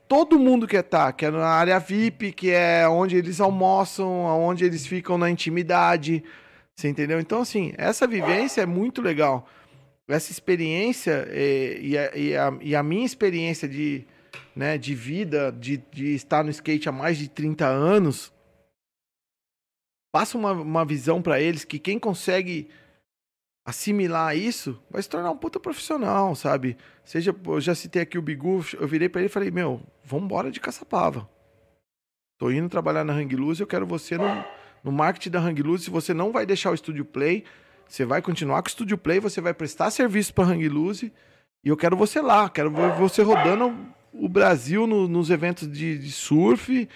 [0.07, 4.65] todo mundo quer estar, que é na área VIP, que é onde eles almoçam, onde
[4.65, 6.23] eles ficam na intimidade,
[6.75, 7.19] você entendeu?
[7.19, 9.47] Então, assim, essa vivência é muito legal.
[10.07, 14.05] Essa experiência eh, e, a, e, a, e a minha experiência de,
[14.55, 18.31] né, de vida, de, de estar no skate há mais de 30 anos,
[20.13, 22.69] passa uma, uma visão pra eles que quem consegue
[23.65, 26.77] assimilar isso, vai se tornar um puta profissional, sabe?
[27.03, 30.51] Seja, eu já citei aqui o Bigu, eu virei pra ele e falei, meu, vambora
[30.51, 31.27] de Caçapava.
[32.37, 34.45] Tô indo trabalhar na Hang Loose, eu quero você no,
[34.83, 37.43] no marketing da Hang Loose, se você não vai deixar o Estúdio Play,
[37.87, 41.13] Você vai continuar com o Studio Play, você vai prestar serviço pra Hang Loose.
[41.63, 42.49] E eu quero você lá.
[42.49, 43.75] Quero você rodando
[44.11, 46.89] o Brasil no- nos eventos de, de surf.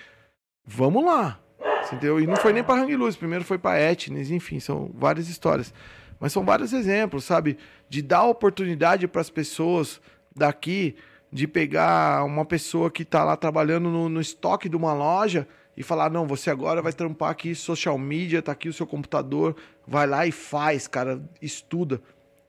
[0.65, 1.39] Vamos lá.
[1.85, 2.19] Entendeu?
[2.19, 3.15] E não foi nem pra Hang Loose.
[3.17, 4.31] Primeiro foi pra Etnis.
[4.31, 5.71] Enfim, são várias histórias.
[6.19, 7.57] Mas são vários exemplos, sabe?
[7.87, 10.01] De dar oportunidade para as pessoas
[10.35, 10.95] daqui
[11.31, 15.47] de pegar uma pessoa que tá lá trabalhando no, no estoque de uma loja
[15.77, 19.55] e falar: não, você agora vai trampar aqui social media, tá aqui o seu computador,
[19.87, 22.01] vai lá e faz, cara, estuda.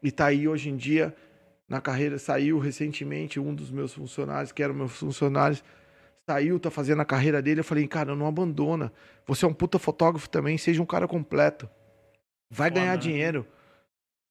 [0.02, 1.14] E tá aí hoje em dia
[1.68, 5.62] na carreira, saiu recentemente um dos meus funcionários, que eram meus funcionários,
[6.26, 7.60] saiu, tá fazendo a carreira dele.
[7.60, 8.92] Eu falei: cara, não abandona.
[9.26, 11.68] Você é um puta fotógrafo também, seja um cara completo.
[12.50, 12.98] Vai Foda, ganhar né?
[12.98, 13.46] dinheiro.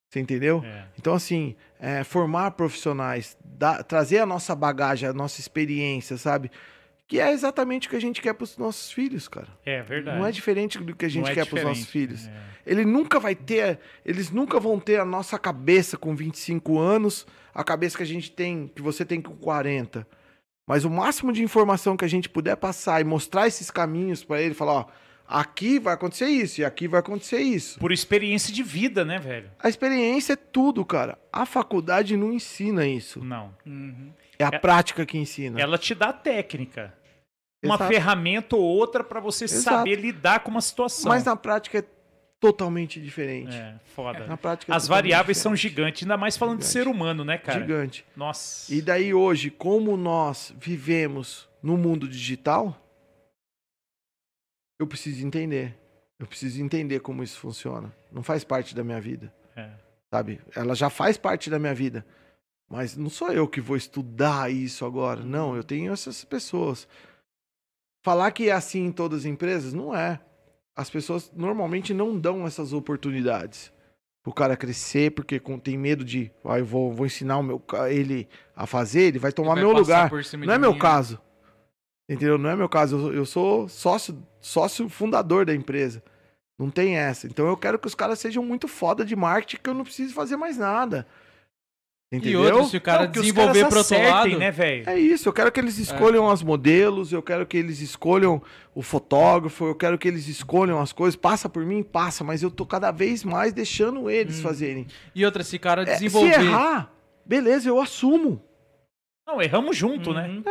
[0.09, 0.63] Você entendeu?
[0.65, 0.85] É.
[0.97, 6.49] Então, assim, é, formar profissionais, dar- trazer a nossa bagagem, a nossa experiência, sabe?
[7.07, 9.47] Que é exatamente o que a gente quer para os nossos filhos, cara.
[9.65, 10.17] É verdade.
[10.17, 12.27] Não é diferente do que a gente é quer para os nossos filhos.
[12.27, 12.31] é.
[12.65, 17.63] Ele nunca vai ter, eles nunca vão ter a nossa cabeça com 25 anos, a
[17.63, 20.07] cabeça que a gente tem, que você tem com 40.
[20.67, 24.39] Mas o máximo de informação que a gente puder passar e mostrar esses caminhos para
[24.39, 24.85] ele, falar, ó,
[25.29, 27.79] aqui vai acontecer isso e aqui vai acontecer isso.
[27.79, 29.49] Por experiência de vida, né, velho?
[29.59, 31.17] A experiência é tudo, cara.
[31.31, 33.23] A faculdade não ensina isso.
[33.23, 33.53] Não.
[33.65, 34.11] Uhum.
[34.37, 35.59] É a É- prática que ensina.
[35.61, 36.93] Ela te dá técnica.
[37.63, 37.91] Uma Exato.
[37.93, 39.77] ferramenta ou outra pra você Exato.
[39.77, 41.09] saber lidar com uma situação.
[41.09, 41.83] Mas na prática é
[42.39, 43.53] totalmente diferente.
[43.53, 44.25] É, foda.
[44.25, 45.75] Na prática é As variáveis são diferente.
[45.75, 46.85] gigantes, ainda mais falando de Gigante.
[46.85, 47.59] ser humano, né, cara?
[47.59, 48.05] Gigante.
[48.15, 48.73] Nossa.
[48.73, 52.81] E daí hoje, como nós vivemos no mundo digital,
[54.79, 55.77] eu preciso entender.
[56.17, 57.93] Eu preciso entender como isso funciona.
[58.11, 59.69] Não faz parte da minha vida, É.
[60.09, 60.41] sabe?
[60.55, 62.05] Ela já faz parte da minha vida.
[62.69, 65.23] Mas não sou eu que vou estudar isso agora.
[65.23, 66.87] Não, eu tenho essas pessoas.
[68.03, 70.19] Falar que é assim em todas as empresas, não é.
[70.75, 73.71] As pessoas normalmente não dão essas oportunidades
[74.23, 78.27] pro cara crescer, porque tem medo de, ah, eu vou, vou ensinar o meu, ele
[78.55, 80.11] a fazer, ele vai tomar Vai meu lugar.
[80.45, 80.79] Não é meu mim, né?
[82.09, 82.37] Entendeu?
[82.37, 82.97] Não é meu caso.
[82.97, 86.01] Eu, eu sou sócio, sócio fundador da empresa.
[86.57, 87.27] Não tem essa.
[87.27, 90.13] Então eu quero que os caras sejam muito foda de marketing, que eu não preciso
[90.13, 91.05] fazer mais nada.
[92.11, 92.41] E Entendeu?
[92.41, 94.39] outro, se o cara Não, os desenvolver pro outro lado...
[94.39, 94.89] né, velho?
[94.89, 98.41] É isso, eu quero que eles escolham as modelos, eu quero que eles escolham
[98.73, 101.15] o fotógrafo, eu quero que eles escolham as coisas.
[101.15, 104.87] Passa por mim, passa, mas eu tô cada vez mais deixando eles fazerem.
[105.13, 106.45] E outra, se o cara É, se desenvolver...
[106.45, 106.91] errar,
[107.23, 108.43] beleza, eu assumo.
[109.27, 110.27] Não, erramos junto, né?
[110.27, 110.43] Uhum.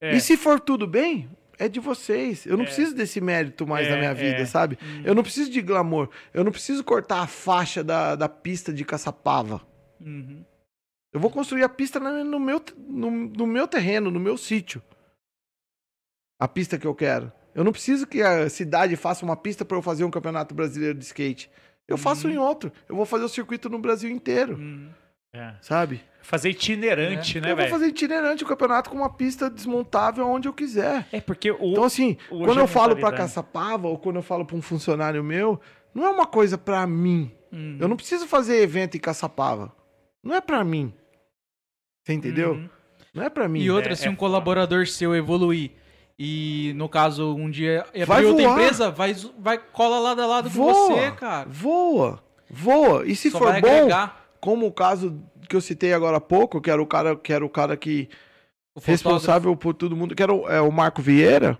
[0.00, 0.14] É.
[0.14, 1.28] E se for tudo bem,
[1.58, 2.44] é de vocês.
[2.46, 2.66] Eu não É.
[2.66, 4.44] preciso desse mérito mais É, na minha vida, é.
[4.46, 4.78] sabe?
[5.04, 6.10] Eu não preciso de glamour.
[6.34, 9.60] Eu não preciso cortar a faixa da, da pista de Caçapava.
[10.00, 10.44] Uhum.
[11.12, 14.82] Eu vou construir a pista no meu, no, no meu terreno, no meu sítio.
[16.38, 17.32] A pista que eu quero.
[17.54, 20.98] Eu não preciso que a cidade faça uma pista para eu fazer um campeonato brasileiro
[20.98, 21.50] de skate.
[21.88, 22.70] Eu faço em outro.
[22.86, 24.90] Eu vou fazer o circuito no Brasil inteiro, Uhum.
[25.32, 25.54] É.
[25.62, 26.02] sabe?
[26.26, 27.70] Fazer itinerante, né, eu vou velho?
[27.70, 31.06] fazer itinerante o campeonato com uma pista desmontável onde eu quiser.
[31.12, 31.58] É porque o.
[31.70, 35.60] Então, assim, quando eu falo pra Caçapava ou quando eu falo pra um funcionário meu,
[35.94, 37.30] não é uma coisa pra mim.
[37.52, 37.78] Uhum.
[37.80, 39.72] Eu não preciso fazer evento em Caçapava.
[40.20, 40.92] Não é pra mim.
[42.04, 42.54] Você entendeu?
[42.54, 42.68] Uhum.
[43.14, 43.60] Não é pra mim.
[43.60, 44.18] E outra, É- se é um foda.
[44.20, 45.70] colaborador seu evoluir
[46.18, 50.50] e, no caso, um dia Vai abrir outra empresa, vai, vai cola lado a lado
[50.50, 51.48] com Voa, você, cara.
[51.48, 52.20] Voa.
[52.50, 53.06] Voa.
[53.06, 56.20] E se Só for vai bom, agregar como o caso que eu citei agora há
[56.20, 58.08] pouco, que era o cara, que era o cara que
[58.74, 58.90] o fotógrafo.
[58.90, 61.58] responsável por todo mundo, que era o, é, o Marco Vieira,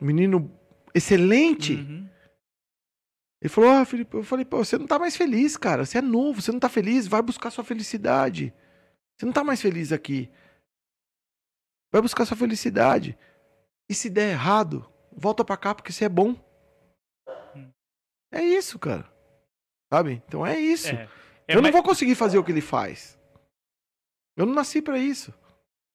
[0.00, 0.50] um menino
[0.94, 1.74] excelente.
[1.74, 2.08] Uhum.
[3.42, 5.84] Ele falou: Ah, Felipe, eu falei, pô, você não tá mais feliz, cara.
[5.84, 8.54] Você é novo, você não tá feliz, vai buscar sua felicidade.
[9.16, 10.30] Você não tá mais feliz aqui.
[11.92, 13.16] Vai buscar sua felicidade.
[13.88, 16.34] E se der errado, volta pra cá porque você é bom.
[18.32, 19.08] É isso, cara.
[19.92, 20.22] Sabe?
[20.26, 20.88] Então é isso.
[20.88, 21.08] É.
[21.46, 23.13] É, eu não vou conseguir fazer o que ele faz.
[24.36, 25.32] Eu não nasci pra isso.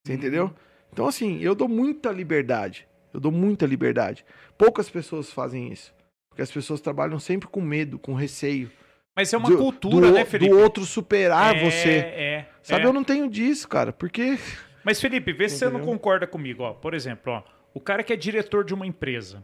[0.05, 0.53] Você entendeu?
[0.91, 2.87] Então, assim, eu dou muita liberdade.
[3.13, 4.25] Eu dou muita liberdade.
[4.57, 5.93] Poucas pessoas fazem isso.
[6.29, 8.71] Porque as pessoas trabalham sempre com medo, com receio.
[9.15, 10.51] Mas é uma do- cultura, do, né, Felipe?
[10.51, 11.97] Do outro superar é, você.
[11.97, 12.85] É, Sabe, é.
[12.85, 13.91] eu não tenho disso, cara.
[13.91, 14.37] Porque.
[14.83, 15.93] Mas, Felipe, vê se você não Entendeu?
[15.93, 16.63] concorda comigo.
[16.63, 16.73] Ó.
[16.73, 17.43] Por exemplo, ó,
[17.73, 19.43] o cara que é diretor de uma empresa.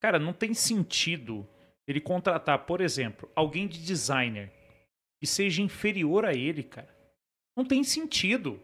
[0.00, 1.46] Cara, não tem sentido
[1.88, 4.52] ele contratar, por exemplo, alguém de designer
[5.20, 6.88] que seja inferior a ele, cara.
[7.56, 8.60] Não tem sentido.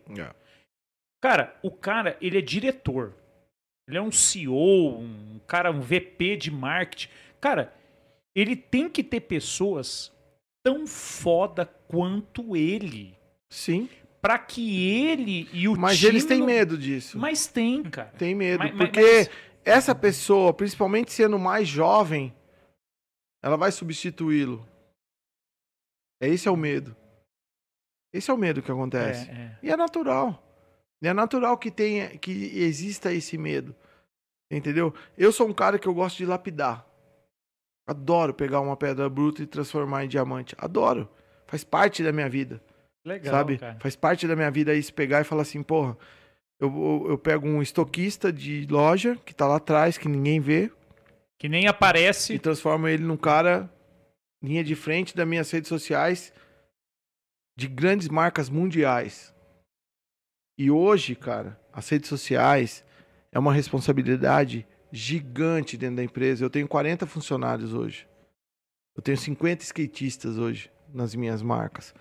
[1.22, 3.14] Cara, o cara, ele é diretor.
[3.88, 7.08] Ele é um CEO, um cara, um VP de marketing.
[7.40, 7.74] Cara,
[8.34, 10.12] ele tem que ter pessoas
[10.64, 13.16] tão foda quanto ele.
[13.50, 13.88] Sim.
[14.20, 17.18] Pra que ele e o Mas time eles têm não- medo disso.
[17.18, 18.10] Mas tem, cara.
[18.10, 18.58] Tem medo.
[18.60, 19.30] Mas- mas- porque mas-
[19.64, 22.32] essa pessoa, principalmente sendo mais jovem,
[23.42, 24.66] ela vai substituí-lo.
[26.20, 26.96] Esse é o medo.
[28.12, 29.28] Esse é o medo que acontece.
[29.30, 29.58] É, é.
[29.62, 30.42] E é natural.
[31.00, 33.74] E é natural que tenha, que exista esse medo.
[34.50, 34.94] Entendeu?
[35.16, 36.86] Eu sou um cara que eu gosto de lapidar.
[37.86, 40.54] Adoro pegar uma pedra bruta e transformar em diamante.
[40.58, 41.08] Adoro.
[41.46, 42.62] Faz parte da minha vida.
[43.04, 43.58] Legal, sabe?
[43.58, 43.78] cara.
[43.80, 45.96] Faz parte da minha vida isso pegar e falar assim, porra,
[46.60, 50.70] eu, eu, eu pego um estoquista de loja que tá lá atrás, que ninguém vê,
[51.38, 52.38] Que nem e aparece.
[52.38, 53.68] transformo ele num cara
[54.40, 56.32] linha de frente das minhas redes sociais
[57.56, 59.34] de grandes marcas mundiais.
[60.58, 62.84] E hoje, cara, as redes sociais
[63.30, 66.44] é uma responsabilidade gigante dentro da empresa.
[66.44, 68.06] Eu tenho 40 funcionários hoje.
[68.94, 71.94] Eu tenho 50 skatistas hoje nas minhas marcas.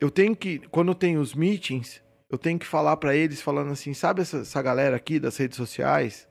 [0.00, 2.00] Eu tenho que, quando eu tenho os meetings,
[2.30, 5.56] eu tenho que falar pra eles falando assim, sabe essa, essa galera aqui das redes
[5.56, 6.28] sociais?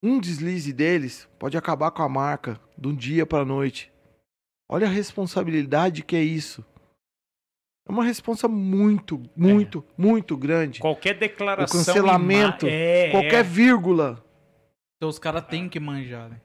[0.00, 3.92] Um deslize deles pode acabar com a marca de um dia pra noite.
[4.68, 6.64] Olha a responsabilidade que é isso.
[7.88, 10.78] É uma responsa muito, muito, muito grande.
[10.80, 11.80] Qualquer declaração.
[11.80, 13.42] O cancelamento, ima- É, Qualquer é.
[13.42, 14.22] vírgula.
[14.96, 16.36] Então os caras têm que manjar, né?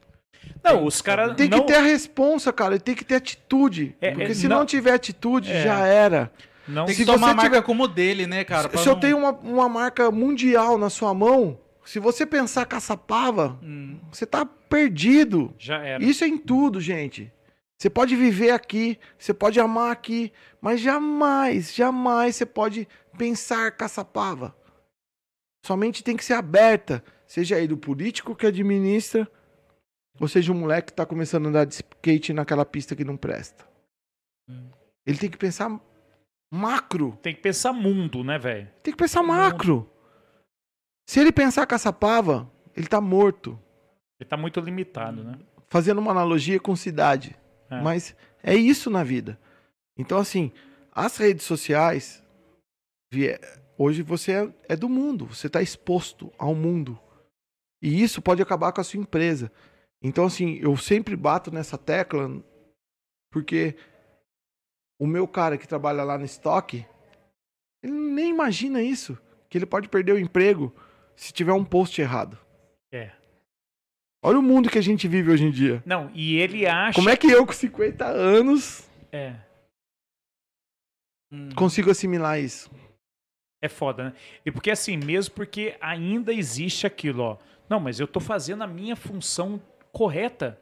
[0.63, 1.35] Não, os caras.
[1.35, 2.79] Tem que não, ter a responsa, cara.
[2.79, 3.95] Tem que ter atitude.
[3.99, 5.63] É, porque é, se não- não, tiver atitude, É.
[5.63, 6.31] já era.
[6.65, 8.69] Não, Tem Se que tomar você a marca tiver- como dele, né, cara?
[8.77, 13.59] se eu não- tenho uma, uma marca mundial na sua mão, se você pensar caçapava,
[13.61, 13.99] Hum.
[14.09, 15.53] você tá perdido.
[15.59, 16.01] já era.
[16.01, 17.29] Isso é em tudo, gente.
[17.79, 20.31] Você pode viver aqui, você pode amar aqui,
[20.61, 22.87] mas jamais, jamais você pode
[23.17, 24.55] pensar caçapava.
[25.65, 29.29] Sua mente tem que ser aberta, seja aí do político que administra,
[30.19, 33.17] ou seja um moleque que tá começando a andar de skate naquela pista que não
[33.17, 33.65] presta.
[34.49, 34.69] Hum.
[35.05, 35.79] Ele tem que pensar
[36.51, 37.17] macro.
[37.21, 38.69] Tem que pensar mundo, né, velho?
[38.81, 39.89] Tem que pensar macro.
[41.09, 43.59] Se ele pensar caçapava, ele tá morto.
[44.19, 45.37] Ele tá muito limitado, né?
[45.69, 47.35] Fazendo uma analogia com cidade.
[47.73, 47.81] É.
[47.81, 49.39] Mas é isso na vida.
[49.97, 50.51] Então, assim,
[50.91, 52.23] as redes sociais.
[53.77, 55.25] Hoje você é, é do mundo.
[55.27, 56.99] Você está exposto ao mundo.
[57.81, 59.51] E isso pode acabar com a sua empresa.
[60.01, 62.29] Então, assim, eu sempre bato nessa tecla.
[63.31, 63.75] Porque
[64.99, 66.85] o meu cara que trabalha lá no estoque.
[67.81, 69.17] Ele nem imagina isso.
[69.49, 70.73] Que ele pode perder o emprego
[71.15, 72.37] se tiver um post errado.
[74.25, 75.83] Olha o mundo que a gente vive hoje em dia.
[75.85, 76.95] Não, e ele acha.
[76.95, 79.35] Como é que eu, com 50 anos, É.
[81.31, 81.49] Hum.
[81.55, 82.71] consigo assimilar isso?
[83.61, 84.13] É foda, né?
[84.45, 87.37] E porque assim, mesmo porque ainda existe aquilo, ó.
[87.69, 90.59] Não, mas eu tô fazendo a minha função correta.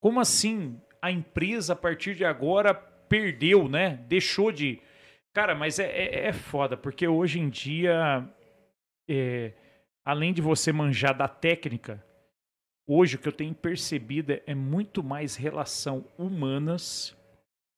[0.00, 4.04] Como assim a empresa, a partir de agora, perdeu, né?
[4.08, 4.80] Deixou de.
[5.34, 8.26] Cara, mas é, é, é foda, porque hoje em dia,
[9.08, 9.52] é,
[10.04, 12.02] além de você manjar da técnica,
[12.86, 17.16] hoje o que eu tenho percebido é, é muito mais relação humanas,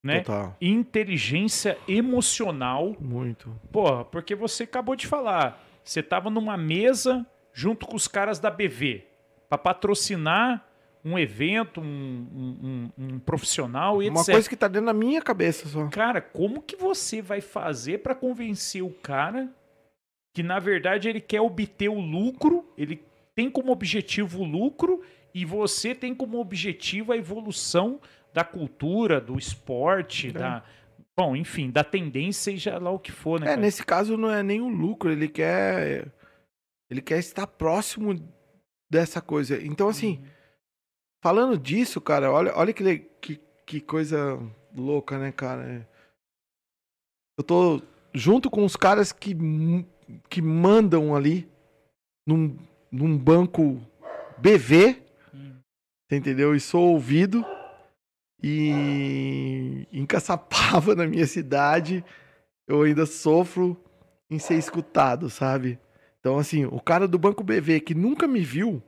[0.05, 0.21] né?
[0.21, 0.57] Total.
[0.61, 3.51] Inteligência emocional Muito.
[3.73, 5.65] Porra, porque você acabou de falar.
[5.85, 9.05] Você tava numa mesa junto com os caras da BV
[9.49, 10.65] pra patrocinar
[11.05, 14.35] um evento, um, um- um- profissional e Uma etc.
[14.35, 15.87] coisa que tá dentro da minha cabeça só.
[15.89, 19.49] Cara, como que você vai fazer pra convencer o cara
[20.35, 23.03] que na verdade ele quer obter o lucro, ele
[23.39, 25.01] tem como objetivo o lucro
[25.33, 28.01] e você tem como objetivo a evolução
[28.35, 30.65] da cultura, do esporte, da
[31.17, 33.47] bom, enfim, da tendência, seja lá o que for, né?
[33.47, 33.61] É, cara?
[33.61, 36.11] nesse caso não é nem o lucro, ele quer.
[36.91, 38.29] Ele quer estar próximo
[38.91, 39.65] dessa coisa.
[39.65, 40.21] Então, assim,
[41.23, 44.37] falando disso, cara, olha, olha que, que, que coisa
[44.75, 45.89] louca, né, cara?
[47.39, 47.81] Eu tô
[48.13, 49.33] junto com os caras que,
[50.29, 51.49] que mandam ali
[52.27, 52.59] num,
[52.91, 53.81] num banco
[54.39, 55.03] BV,
[55.35, 55.59] Hum.
[56.09, 56.55] você entendeu?
[56.55, 57.45] E sou ouvido.
[58.43, 62.05] E em Caçapava, na minha cidade,
[62.67, 63.77] eu ainda sofro
[64.31, 65.79] em ser escutado, sabe?
[66.21, 68.83] Então, assim, o cara do Banco BV que nunca me viu,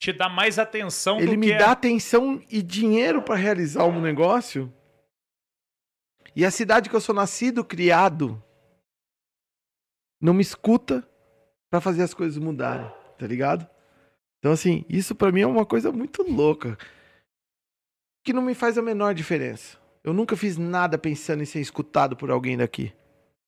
[0.00, 4.72] te dá mais atenção ele me é dá atenção e dinheiro pra realizar um negócio.
[6.36, 8.40] E a cidade que eu sou nascido, criado,
[10.20, 11.06] não me escuta
[11.68, 12.88] pra fazer as coisas mudarem,
[13.18, 13.68] tá ligado?
[14.38, 16.78] Então, assim, isso pra mim é uma coisa muito louca.
[18.24, 19.76] Que não me faz a menor diferença.
[20.04, 22.92] Eu nunca fiz nada pensando em ser escutado por alguém daqui.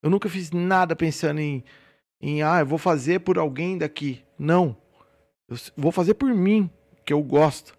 [0.02, 1.64] Eu nunca fiz nada pensando em,
[2.20, 4.24] em ah, eu vou fazer por alguém daqui.
[4.38, 4.76] Não.
[5.48, 6.68] Eu vou fazer por mim,
[7.04, 7.76] que eu gosto.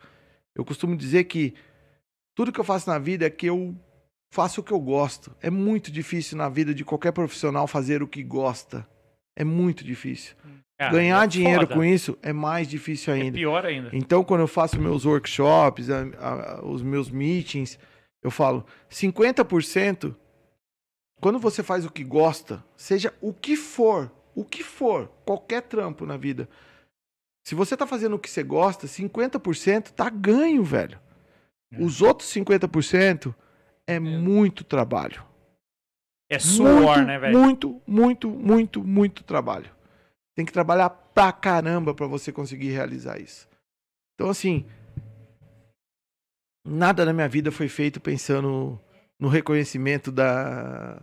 [0.56, 1.54] Eu costumo dizer que
[2.36, 3.76] tudo que eu faço na vida é que eu
[4.32, 5.36] faço o que eu gosto.
[5.42, 8.88] É muito difícil na vida de qualquer profissional fazer o que gosta.
[9.36, 10.36] É muito difícil.
[10.84, 11.76] Ah, Ganhar é dinheiro foda.
[11.76, 13.38] com isso é mais difícil É ainda.
[13.38, 13.90] pior ainda.
[13.94, 17.78] Então, quando eu faço meus workshops, a- a- os meus meetings,
[18.24, 20.16] eu falo 50%.
[21.22, 26.06] Quando você faz o que gosta, seja o que for, o que for, qualquer trampo
[26.06, 26.50] na vida.
[27.46, 31.00] Se você tá fazendo o que você gosta, 50% tá ganho, velho.
[31.72, 31.80] É.
[31.82, 33.34] Os outros 50%
[33.88, 35.24] é muito trabalho.
[36.30, 37.38] É suor, muito, né, velho?
[37.38, 39.70] Muito, muito, muito, muito trabalho.
[40.36, 43.48] Tem que trabalhar pra caramba pra você conseguir realizar isso.
[44.16, 44.66] Então, assim,
[46.66, 48.80] nada na minha vida foi feito pensando
[49.20, 51.02] no reconhecimento da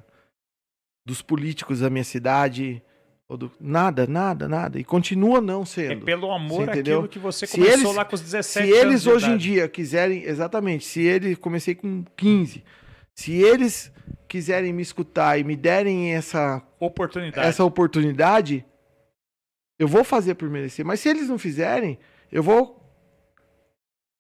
[1.07, 2.83] dos políticos da minha cidade.
[3.31, 4.79] Ou do, nada, nada, nada.
[4.81, 6.05] E continua não É sendo.
[6.05, 9.27] pelo amor aquilo que você Se começou eles- lá com os 17 Se eles hoje
[9.27, 9.43] em idade.
[9.43, 12.65] dia quiserem, exatamente, se eles, comecei com 15,
[13.15, 13.93] se eles
[14.27, 17.47] quiserem me escutar e me derem essa, Oportunidade.
[17.47, 18.65] essa oportunidade,
[19.79, 20.85] eu vou fazer por merecer.
[20.85, 21.99] Mas se eles não fizerem,
[22.33, 22.79] eu vou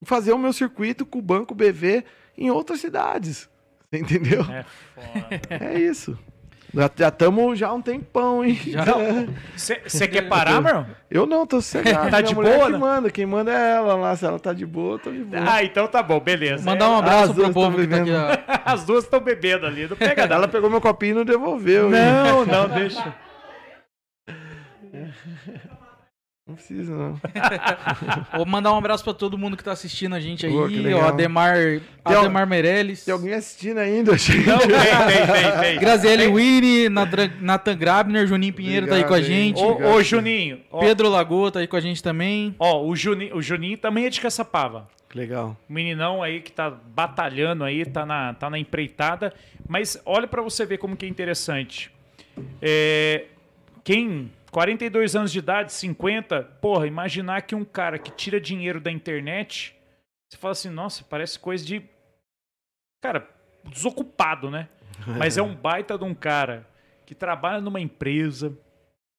[0.04, 2.04] fazer o meu circuito com o Banco BV
[2.36, 3.48] em outras cidades.
[3.90, 4.42] Você Entendeu?
[4.42, 4.64] É
[4.94, 5.40] foda.
[5.50, 6.18] É isso.
[6.74, 8.58] Já estamos já há um tempão, hein?
[9.56, 10.84] Você quer parar, meu?
[11.10, 12.10] Eu não, tô sossegado.
[12.10, 12.78] Tá de mulher boa, que né?
[12.78, 13.10] manda.
[13.10, 14.14] Quem manda é ela lá.
[14.14, 15.42] Se ela tá de boa, eu tô de boa.
[15.50, 16.62] Ah, então tá bom, beleza.
[16.64, 18.10] Mandar um As abraço pro povo que tá aqui.
[18.66, 21.86] As duas estão bebendo ali, não pega Ela pegou meu copinho e não devolveu.
[21.86, 21.92] hein?
[21.92, 23.14] Não, não, deixa.
[26.48, 27.20] Não precisa, não.
[28.34, 30.52] Vou mandar um abraço pra todo mundo que tá assistindo a gente aí.
[30.52, 31.08] Pô, legal.
[31.08, 31.54] Ademar,
[32.02, 33.04] Ademar Meirelles.
[33.04, 34.14] Tem alguém assistindo ainda?
[34.16, 34.42] Achei.
[34.46, 35.78] Não, tem, tem, tem, tem.
[35.78, 39.60] Graziele Winnie, Nadra- Nathan Grabner, Juninho Pinheiro tá aí com a Obrigado, gente.
[39.62, 40.60] Ô, ô, Juninho.
[40.72, 42.54] Ó, Pedro Lagoa tá aí com a gente também.
[42.58, 44.88] ó, o, Juninho, o Juninho também é de Caçapava.
[45.14, 45.54] Legal.
[45.68, 49.34] O meninão aí que tá batalhando aí, tá na, tá na empreitada.
[49.68, 51.90] Mas olha pra você ver como que é interessante.
[52.62, 53.24] É,
[53.84, 58.90] quem, 42 anos de idade, 50, porra, imaginar que um cara que tira dinheiro da
[58.90, 59.74] internet,
[60.28, 61.82] você fala assim, nossa, parece coisa de.
[63.02, 63.28] Cara,
[63.64, 64.68] desocupado, né?
[65.18, 66.66] Mas é um baita de um cara
[67.06, 68.56] que trabalha numa empresa,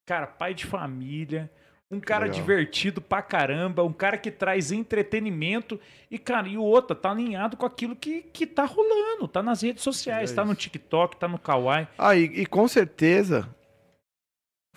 [0.06, 1.49] cara, pai de família,
[1.91, 2.39] um cara legal.
[2.39, 5.80] divertido pra caramba, um cara que traz entretenimento
[6.11, 9.61] e, cara, e o outro tá alinhado com aquilo que, que tá rolando, tá nas
[9.61, 10.53] redes sociais, É tá no.
[10.53, 11.88] TikTok, tá no Kawaii.
[11.97, 13.49] Ah, e, e com certeza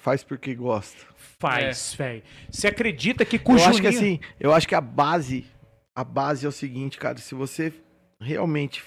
[0.03, 0.99] faz porque gosta.
[1.39, 2.23] Faz, velho.
[2.51, 5.47] Você acredita que com o eu acho que Juninho- assim, eu acho que a base,
[5.95, 7.73] a base é o seguinte, cara, se você
[8.21, 8.83] realmente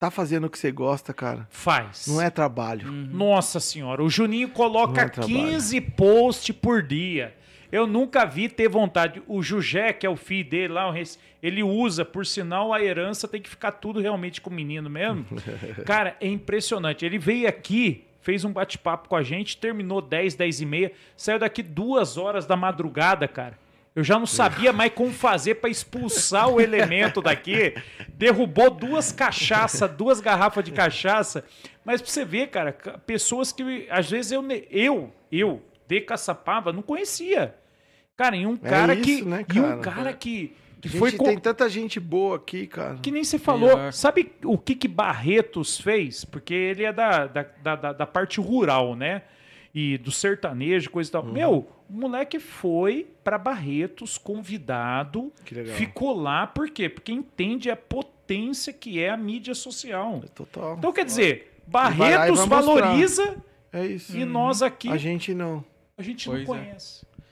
[0.00, 2.06] tá fazendo o que você gosta, cara, Faz.
[2.06, 2.90] não é trabalho.
[2.90, 5.34] Nossa senhora, o Juninho coloca é trabalho.
[5.34, 7.34] 15 posts por dia.
[7.70, 9.22] Eu nunca vi ter vontade.
[9.26, 10.90] O Jujé, que é o filho dele lá,
[11.42, 15.26] ele usa, por sinal, a herança tem que ficar tudo realmente com o menino mesmo.
[15.84, 17.04] Cara, é impressionante.
[17.04, 21.38] Ele veio aqui, fez um bate-papo com a gente, terminou 10, 10 e meia, saiu
[21.38, 23.58] daqui duas horas da madrugada, cara.
[23.96, 27.74] Eu já não sabia mais como fazer pra expulsar o elemento daqui.
[28.10, 31.42] Derrubou duas cachaças, duas garrafas de cachaça.
[31.82, 36.70] Mas pra você ver, cara, ca- pessoas que às vezes eu, eu, eu, de Caçapava,
[36.70, 37.54] não conhecia.
[38.14, 39.22] Cara, e um É cara isso, que.
[39.22, 39.94] né, E um cara?
[39.96, 42.96] cara que, que gente foi com, tem tanta gente boa aqui, cara.
[43.02, 43.70] que nem você falou.
[43.76, 43.92] Melhor.
[43.92, 46.24] Sabe o que que Barretos fez?
[46.24, 47.42] Porque ele é da, da,
[47.76, 49.22] da, da- parte rural, né?
[49.74, 51.22] E do sertanejo, coisa e Uhum.
[51.22, 51.32] tal.
[51.32, 55.76] Meu, o moleque foi pra Barretos convidado, Que legal.
[55.76, 56.88] ficou lá, por quê?
[56.88, 60.22] Porque entende a potência que é a mídia social.
[60.34, 60.76] Total.
[60.78, 63.36] Então, quer dizer, Barretos valoriza
[63.72, 64.16] É isso.
[64.16, 65.64] e nós aqui, A gente não.
[65.96, 66.76] a gente Pois não é.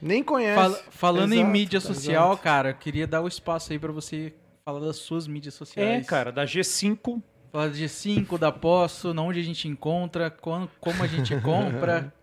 [0.01, 0.55] Nem conhece.
[0.61, 1.93] Fala- falando em Exato, mídia exato.
[1.95, 4.33] social, cara, eu queria dar o espaço aí pra você
[4.65, 6.05] falar das suas mídias É, sociais.
[6.07, 7.21] cara, da G5
[7.51, 12.13] Falar de 5 da Poço, onde a gente encontra, quan- como a gente compra.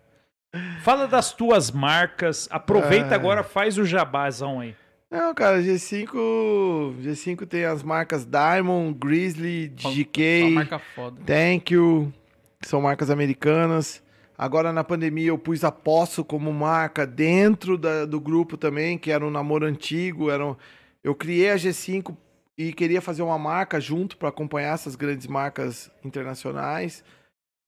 [0.83, 2.47] Fala das tuas marcas.
[2.51, 3.15] Aproveita Ah.
[3.15, 4.75] agora, faz o jabazão aí.
[5.11, 6.95] Não, cara, G5.
[7.01, 11.19] G5 tem as marcas Diamond, Grizzly, GK, marca foda.
[11.25, 12.13] Thank You,
[12.61, 14.01] que são marcas americanas.
[14.37, 19.11] Agora na pandemia eu pus a Posso como marca dentro da- do grupo também, que
[19.11, 20.29] era um namoro antigo.
[20.29, 20.55] Era um-
[21.03, 22.15] eu criei a G5
[22.57, 27.03] e queria fazer uma marca junto para acompanhar essas grandes marcas internacionais.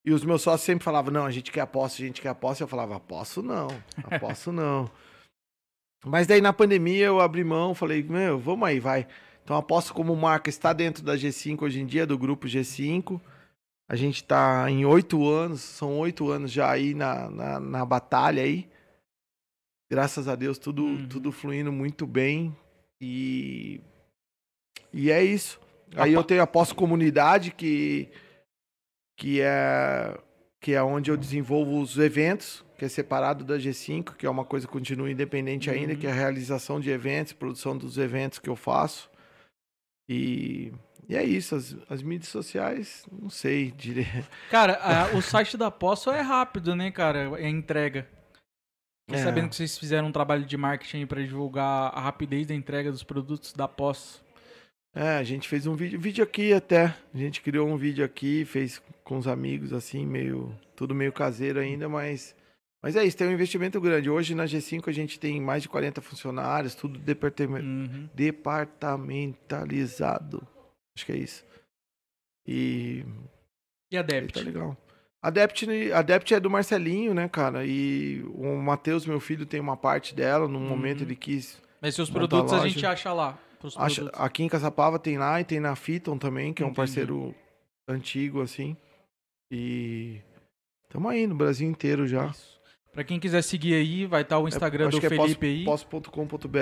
[0.05, 2.29] E os meus sócios sempre falavam: não, a gente quer a Posso, a gente quer
[2.29, 2.63] a Posso.
[2.63, 3.67] Eu falava: Posso não,
[4.03, 4.89] a Posso não.
[6.05, 9.07] Mas daí na pandemia eu abri mão, falei: meu, vamos aí, vai.
[9.43, 13.19] Então a Posso como marca está dentro da G5 hoje em dia, do grupo G5.
[13.89, 18.43] A gente tá em oito anos, são oito anos já aí na, na, na batalha
[18.43, 18.69] aí.
[19.89, 21.07] Graças a Deus, tudo, Uhum.
[21.07, 22.55] tudo fluindo muito bem.
[22.99, 23.79] E,
[24.91, 25.59] e é isso.
[25.95, 28.09] Aí eu tenho a pós-comunidade, que,
[29.17, 30.19] que, é,
[30.59, 34.43] que é onde eu desenvolvo os eventos, que é separado da G5, que é uma
[34.43, 35.99] coisa que continua independente ainda, Uhum.
[35.99, 39.09] que é a realização de eventos, produção dos eventos que eu faço.
[40.09, 40.73] E,
[41.07, 44.27] e é isso, as, as mídias sociais, não sei, direito.
[44.49, 47.29] Cara, a- o site da Posso é rápido, né, cara?
[47.39, 48.07] É entrega.
[49.09, 49.23] É.
[49.23, 53.03] sabendo que vocês fizeram um trabalho de marketing pra divulgar a rapidez da entrega dos
[53.03, 54.21] produtos da Posso.
[54.93, 56.93] É, a gente fez um vídeo, vídeo aqui até.
[57.13, 60.53] A gente criou um vídeo aqui, fez com os amigos, assim, meio.
[60.75, 62.35] Tudo meio caseiro ainda, mas.
[62.83, 64.09] Mas é isso, tem um investimento grande.
[64.09, 68.09] Hoje na G5 a gente tem mais de 40 funcionários, tudo departame- Uhum.
[68.13, 70.45] departamentalizado.
[70.97, 71.45] Acho que é isso.
[72.47, 73.05] E.
[73.91, 74.33] E a Debt?
[74.33, 74.75] Tá legal.
[75.21, 77.63] A Dept, a Dept é do Marcelinho, né, cara?
[77.65, 80.47] E o Matheus, meu filho, tem uma parte dela.
[80.47, 81.05] No momento Uhum.
[81.07, 82.69] ele quis Mas seus produtos a loja.
[82.69, 83.37] gente acha lá.
[83.75, 87.33] Acha- aqui em Caçapava tem lá e tem na Fiton também, que é um parceiro
[87.87, 88.75] antigo, assim.
[89.51, 90.19] E
[90.83, 92.27] estamos aí no Brasil inteiro já.
[92.27, 92.56] Isso.
[92.97, 95.63] Pra quem quiser seguir aí, vai estar o Instagram Acho do que Felipe é aí.
[95.63, 96.57] posso.com.br.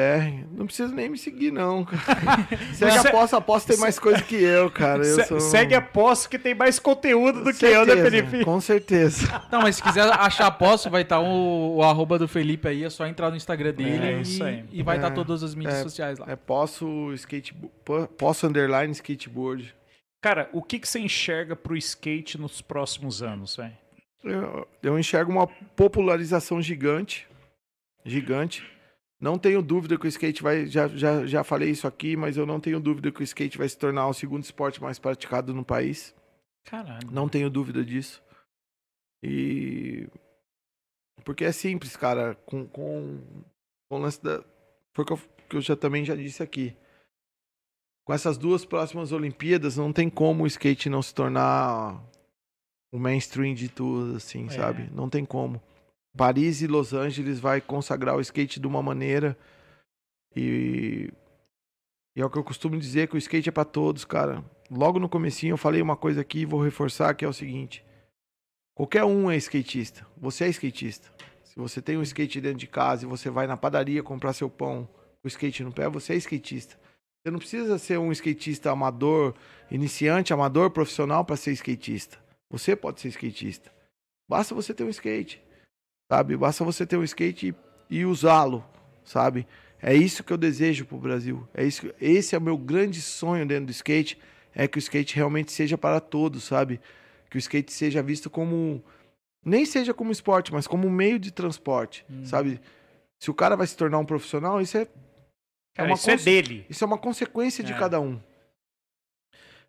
[0.52, 2.46] Não precisa nem me seguir, não, cara.
[2.76, 5.06] Segue Se- a posso, a posso tem mais coisa que eu, cara.
[5.08, 5.40] Eu Se- sou...
[5.40, 8.44] Segue a Posso que tem mais conteúdo do que eu, né, Felipe?
[8.44, 9.44] Com certeza.
[9.50, 12.84] Não, mas se quiser achar Posso, vai estar o, o arroba do Felipe aí.
[12.84, 14.66] É só entrar no Instagram dele É e, isso aí.
[14.74, 16.26] e vai estar É, todas as mídias é, sociais lá.
[16.30, 18.10] É posso skateboard.
[18.18, 19.74] Posso underline skateboard.
[20.22, 23.85] Cara, o que, que você enxerga pro skate nos próximos anos, velho?
[24.26, 27.28] Eu, eu enxergo uma popularização gigante.
[28.04, 28.70] Gigante.
[29.22, 30.66] Não tenho dúvida que o skate vai.
[30.66, 33.70] Já, já, já falei isso aqui, mas eu não tenho dúvida que o skate vai
[33.70, 36.14] se tornar o segundo esporte mais praticado no país.
[36.66, 37.10] Caralho.
[37.12, 38.22] Não tenho dúvida disso.
[39.24, 40.08] E.
[41.24, 42.36] Porque é simples, cara.
[42.46, 43.22] Com, com,
[43.90, 44.44] com o lance da.
[44.94, 45.20] Foi o que eu,
[45.50, 46.76] que eu já, também já disse aqui.
[48.06, 52.04] Com essas duas próximas Olimpíadas, não tem como o skate não se tornar
[52.92, 54.50] o mainstream de tudo, assim, É.
[54.50, 54.90] sabe?
[54.94, 55.62] Não tem como.
[56.18, 59.38] Paris e Los Angeles vai consagrar o skate de uma maneira.
[60.36, 61.10] E.
[62.16, 64.44] E é o que eu costumo dizer, que o skate é pra todos, cara.
[64.72, 67.84] Logo no comecinho eu falei uma coisa aqui e vou reforçar, que é o seguinte.
[68.74, 70.08] Qualquer um é skatista.
[70.18, 71.12] Você é skatista.
[71.44, 74.50] Se você tem um skate dentro de casa e você vai na padaria comprar seu
[74.50, 74.86] pão
[75.22, 76.78] com o skate no pé, você é skatista.
[77.22, 79.34] Você não precisa ser um skatista amador,
[79.70, 82.18] iniciante, amador, profissional para ser skatista.
[82.50, 83.72] Você pode ser skatista.
[84.30, 85.42] Basta você ter um skate,
[86.12, 86.36] sabe?
[86.38, 87.56] Basta você ter um skate
[87.90, 88.66] e, e usá-lo,
[89.04, 89.48] sabe?
[89.82, 91.48] É isso que eu desejo pro Brasil.
[91.54, 94.18] É isso, que- esse é o meu grande sonho dentro do skate,
[94.54, 96.80] é que o skate realmente seja para todos, sabe?
[97.30, 98.84] Que o skate seja visto como
[99.44, 102.26] nem seja como esporte, mas como um meio de transporte, Hum.
[102.26, 102.60] sabe?
[103.20, 104.88] Se o cara vai se tornar um profissional, isso é
[105.76, 106.66] Cara, uma isso é dele.
[106.70, 107.78] isso é uma consequência de É.
[107.78, 108.20] cada um.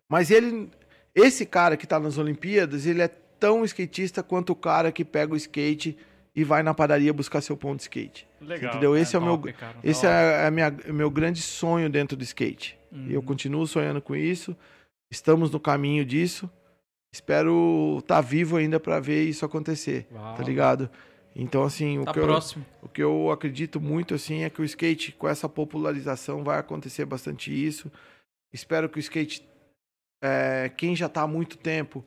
[0.09, 0.71] Mas ele,
[1.17, 3.07] esse cara que tá nas Olimpíadas, ele é
[3.39, 5.97] tão skatista quanto o cara que pega o skate
[6.35, 8.27] e vai na padaria buscar seu pão de skate.
[8.39, 8.69] Legal.
[8.71, 8.95] Entendeu?
[8.95, 9.75] Esse é o meu, cara.
[9.83, 12.77] esse é, a minha, o meu grande sonho dentro do skate.
[12.91, 13.07] Uhum.
[13.07, 14.55] E eu continuo sonhando com isso.
[15.09, 16.49] Estamos no caminho disso.
[17.11, 20.35] Espero estar vivo ainda para ver isso acontecer, Uau.
[20.35, 20.89] tá ligado?
[21.35, 22.65] Então assim, o Tá que eu, próximo.
[22.81, 27.05] o que eu acredito muito assim é que o skate com essa popularização vai acontecer
[27.05, 27.91] bastante isso.
[28.53, 29.46] Espero que o skate,
[30.21, 32.05] é, quem já está há muito tempo,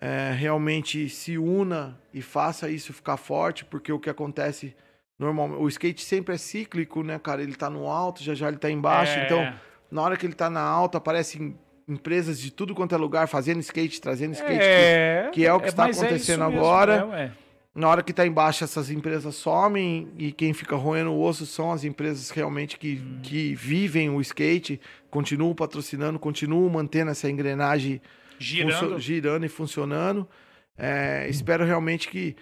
[0.00, 4.74] é, realmente se una e faça isso ficar forte, porque o que acontece
[5.18, 7.42] normalmente, o skate sempre é cíclico, né, cara?
[7.42, 9.54] Ele tá no alto, já já ele tá embaixo, É, então
[9.90, 11.58] na hora que ele tá na alta aparecem
[11.88, 14.58] empresas de tudo quanto é lugar fazendo skate, trazendo skate.
[14.60, 16.94] é, que é o que está mas é acontecendo mesmo, agora.
[16.94, 17.32] é, ué.
[17.76, 21.70] Na hora que tá embaixo, essas empresas somem e quem fica roendo o osso são
[21.70, 24.80] as empresas realmente que, que vivem o skate,
[25.10, 28.00] continuam patrocinando, continuam mantendo essa engrenagem
[28.38, 28.98] girando.
[28.98, 30.26] girando e funcionando.
[30.74, 32.34] É, espero realmente que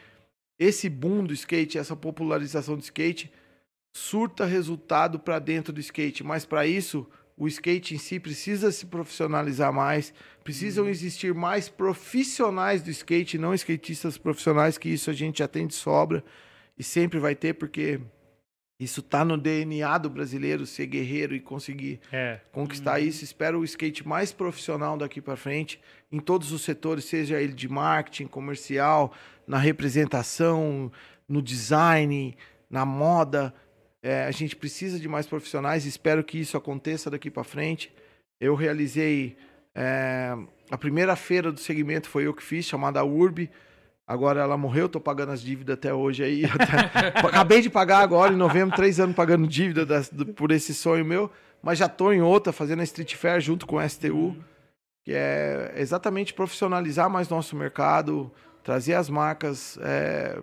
[0.56, 3.28] esse boom do skate, essa popularização do skate,
[3.92, 6.22] surta resultado para dentro do skate.
[6.22, 10.12] Mas para isso, o skate em si precisa se profissionalizar mais.
[10.44, 15.66] Precisam existir mais profissionais do skate, não skatistas profissionais, que isso a gente já tem
[15.66, 16.24] de sobra
[16.78, 18.00] e sempre vai ter, porque
[18.78, 22.40] isso tá no DNA do brasileiro ser guerreiro e conseguir É.
[22.52, 23.24] conquistar isso.
[23.24, 25.80] Espero o skate mais profissional daqui para frente,
[26.12, 29.12] em todos os setores, seja ele de marketing, comercial,
[29.46, 30.90] na representação,
[31.28, 32.36] no design,
[32.68, 33.54] na moda.
[34.06, 35.86] É, a gente precisa de mais profissionais.
[35.86, 37.90] Espero que isso aconteça daqui para frente.
[38.38, 39.34] Eu realizei
[39.74, 40.36] é,
[40.70, 43.48] a primeira feira do segmento foi eu que fiz, chamada URB.
[44.06, 46.44] Agora ela morreu, tô pagando as dívidas até hoje aí.
[46.52, 50.74] Até- Acabei de pagar agora, em novembro, três anos pagando dívida das- do- por esse
[50.74, 51.30] sonho meu.
[51.62, 54.36] Mas já tô em outra, fazendo a Street Fair junto com a STU,
[55.02, 58.30] que é exatamente profissionalizar mais nosso mercado,
[58.62, 60.38] trazer as marcas é,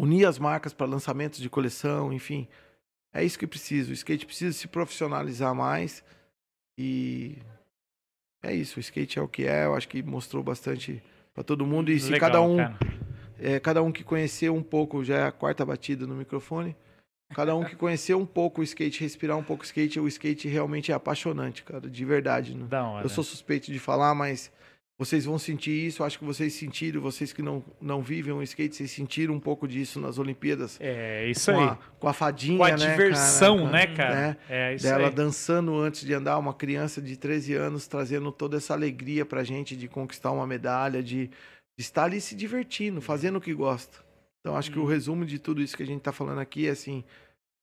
[0.00, 2.48] unir as marcas para lançamentos de coleção, enfim.
[3.12, 3.90] É isso que precisa.
[3.90, 6.04] O skate precisa se profissionalizar mais.
[6.76, 7.38] E
[8.42, 8.78] é isso.
[8.78, 9.64] O skate é o que é.
[9.64, 11.02] Eu acho que mostrou bastante
[11.34, 11.90] para todo mundo.
[11.90, 12.58] E se Legal, cada um,
[13.40, 16.76] é, cada um que conheceu um pouco, já é a quarta batida no microfone.
[17.34, 20.48] Cada um que conheceu um pouco o skate, respirar um pouco o skate, o skate
[20.48, 22.54] realmente é apaixonante, cara, de verdade.
[22.54, 22.66] Né?
[22.66, 23.04] Da hora.
[23.04, 24.50] Eu sou suspeito de falar, mas
[24.98, 26.02] vocês vão sentir isso.
[26.02, 29.68] Acho que vocês sentiram, vocês que não, não vivem o skate, vocês sentiram um pouco
[29.68, 30.76] disso nas Olimpíadas.
[30.80, 31.68] É, isso com, aí.
[31.68, 33.70] a, com a fadinha, Com a né, diversão, cara?
[33.70, 34.14] né, cara?
[34.14, 34.36] né?
[34.48, 35.14] É isso Dela aí.
[35.14, 39.76] dançando antes de andar, uma criança de 13 anos trazendo toda essa alegria pra gente
[39.76, 41.30] de conquistar uma medalha, de, de
[41.78, 43.98] estar ali se divertindo, fazendo o que gosta.
[44.40, 44.74] Então acho Uhum.
[44.74, 47.04] que o resumo de tudo isso que a gente tá falando aqui é assim,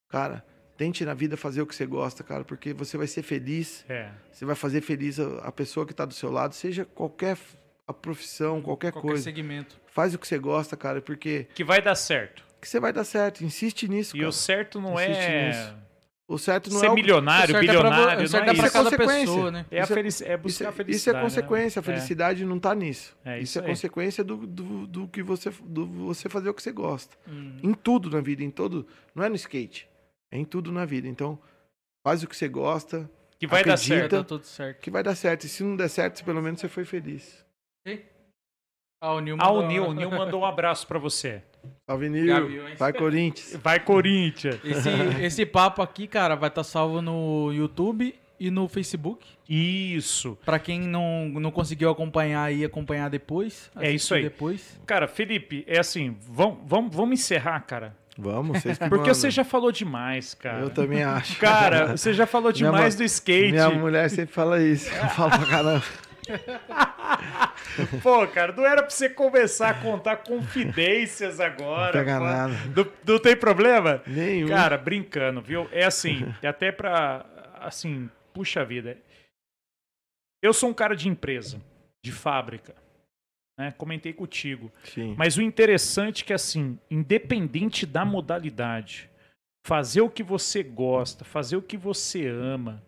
[0.09, 0.45] cara,
[0.77, 4.09] tente na vida fazer o que você gosta, cara, porque você vai ser feliz, É.
[4.31, 7.37] você vai fazer feliz a, a pessoa que tá do seu lado, seja qualquer
[7.87, 9.23] a profissão, qualquer, Qualquer coisa.
[9.23, 9.79] segmento.
[9.87, 12.43] Faz o que você gosta, cara, porque Que vai dar certo.
[12.59, 13.43] que você vai dar certo.
[13.43, 14.29] Insiste nisso, E cara.
[14.29, 15.75] o certo não Insiste é nisso.
[16.27, 18.43] O certo não ser é o milionário, O certo é pra vo- bilionário, o certo
[18.45, 19.19] não é é pra cada consequência.
[19.19, 19.65] pessoa, né?
[19.69, 21.17] É, a Isso é- felici- é buscar Isso, a é- isso é felicidade.
[21.17, 21.23] né?
[21.23, 21.85] consequência, a É.
[21.85, 23.15] felicidade não tá nisso.
[23.23, 26.63] É, isso, isso é consequência do, do, do que você, do você fazer o que
[26.63, 27.15] você gosta.
[27.27, 27.55] Hum.
[27.61, 28.87] Em tudo na vida, em todo.
[29.13, 29.87] Não é no skate,
[30.31, 31.07] é em tudo na vida.
[31.07, 31.39] Então,
[32.05, 34.11] faz o que você gosta, Que vai dar certo.
[34.11, 34.79] Vai dar tudo certo.
[34.81, 35.43] que vai dar certo.
[35.45, 37.43] E se não der certo, pelo menos você foi feliz.
[39.01, 41.43] Ah, o Nil Ah, o mandou- Nil, o Nil mandou um abraço pra você.
[41.89, 42.75] Salve, Nil.
[42.77, 43.55] Vai, Corinthians.
[43.61, 44.59] Vai, Corinthians.
[44.63, 44.89] Esse,
[45.23, 49.27] esse papo aqui, cara, vai estar salvo no YouTube e no Facebook.
[49.47, 50.37] Isso.
[50.43, 53.69] Pra quem não, não conseguiu acompanhar aí, acompanhar depois.
[53.75, 54.23] É isso aí.
[54.23, 54.79] Depois.
[54.87, 57.95] Cara, Felipe, é assim, vamos, vamos, vamos encerrar, cara.
[58.17, 60.61] Vamos, vocês que Porque você já falou demais, cara.
[60.61, 61.37] Eu também acho.
[61.39, 63.51] Cara, você já falou Minha demais ma- do skate.
[63.51, 64.89] Minha mulher sempre fala isso.
[64.93, 65.83] Eu falo pra caramba.
[68.01, 71.97] Pô, cara, não era pra você começar a contar confidências agora.
[71.99, 72.23] Não pega pô.
[72.25, 72.53] nada.
[72.75, 74.01] Não, não tem problema?
[74.07, 74.47] Nenhum.
[74.47, 75.67] Cara, brincando, viu?
[75.71, 77.25] É assim, é até pra.
[77.59, 78.97] Assim, puxa vida.
[80.41, 81.59] Eu sou um cara de empresa,
[82.03, 82.75] de fábrica.
[83.57, 83.71] Né?
[83.77, 84.71] Comentei contigo.
[84.83, 85.15] Sim.
[85.17, 89.09] Mas o interessante é que, assim, independente da modalidade,
[89.65, 92.83] fazer o que você gosta, fazer o que você ama.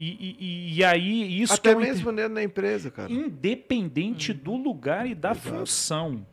[0.00, 3.10] E, e- e- aí, isso que Até é mesmo dentro da empresa, cara.
[3.12, 4.38] independente Uhum.
[4.38, 5.48] do lugar e da Exato.
[5.58, 6.26] função.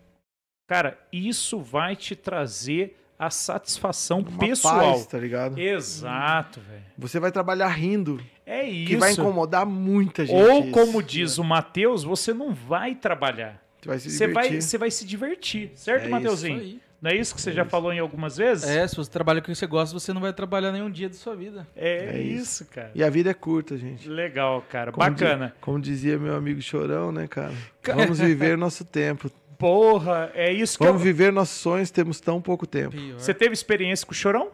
[0.67, 4.93] Cara, isso vai te trazer a satisfação Uma pessoal.
[4.93, 5.59] paz, tá ligado?
[5.59, 6.83] Exato, velho.
[6.97, 8.19] Você vai trabalhar rindo,
[8.51, 8.87] É isso.
[8.87, 10.35] que vai incomodar muita gente.
[10.35, 10.71] Ou, isso.
[10.71, 13.61] como diz o Matheus, você não vai trabalhar.
[13.81, 14.61] Você vai se Você vai, divertir.
[14.61, 16.57] você vai se divertir, certo, É Mateuzinho?
[16.57, 16.81] Isso aí.
[17.01, 18.63] Não é isso que você já falou em algumas vezes?
[18.69, 21.09] É, se você trabalha com o que você gosta, você não vai trabalhar nenhum dia
[21.09, 21.67] da sua vida.
[21.75, 22.91] É, É isso, cara.
[22.93, 24.07] E a vida é curta, gente.
[24.07, 24.91] Legal, cara.
[24.91, 25.47] Como Bacana.
[25.47, 27.53] di- como dizia meu amigo Chorão, né, cara?
[27.83, 29.31] Vamos viver nosso tempo.
[29.57, 31.05] Porra, é isso que Vamos eu...
[31.05, 32.91] viver nossos sonhos, temos tão pouco tempo.
[32.95, 33.17] Pior.
[33.19, 34.49] Você teve experiência com o Chorão?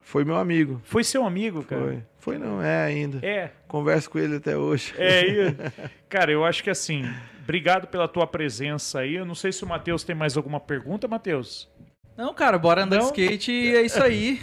[0.00, 0.80] Foi meu amigo.
[0.84, 1.82] Foi seu amigo, cara?
[1.82, 2.02] Foi.
[2.18, 3.24] Foi não, é ainda.
[3.24, 4.92] É, Converso com ele até hoje.
[4.98, 5.54] É,
[6.08, 7.04] cara, eu acho que assim,
[7.42, 9.14] obrigado pela tua presença aí.
[9.14, 11.68] Eu não sei se o Matheus tem mais alguma pergunta, Matheus.
[12.16, 13.12] Não, cara, bora andar Não?
[13.12, 14.40] de skate e é isso aí.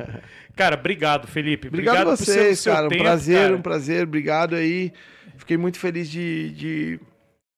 [0.54, 1.66] Cara, obrigado, Felipe.
[1.66, 2.86] Obrigado, a por ser- vocês, seu cara.
[2.86, 3.56] Um tempo, prazer, cara.
[3.56, 4.04] um prazer.
[4.04, 4.92] Obrigado aí.
[5.36, 7.00] Fiquei muito feliz de, de,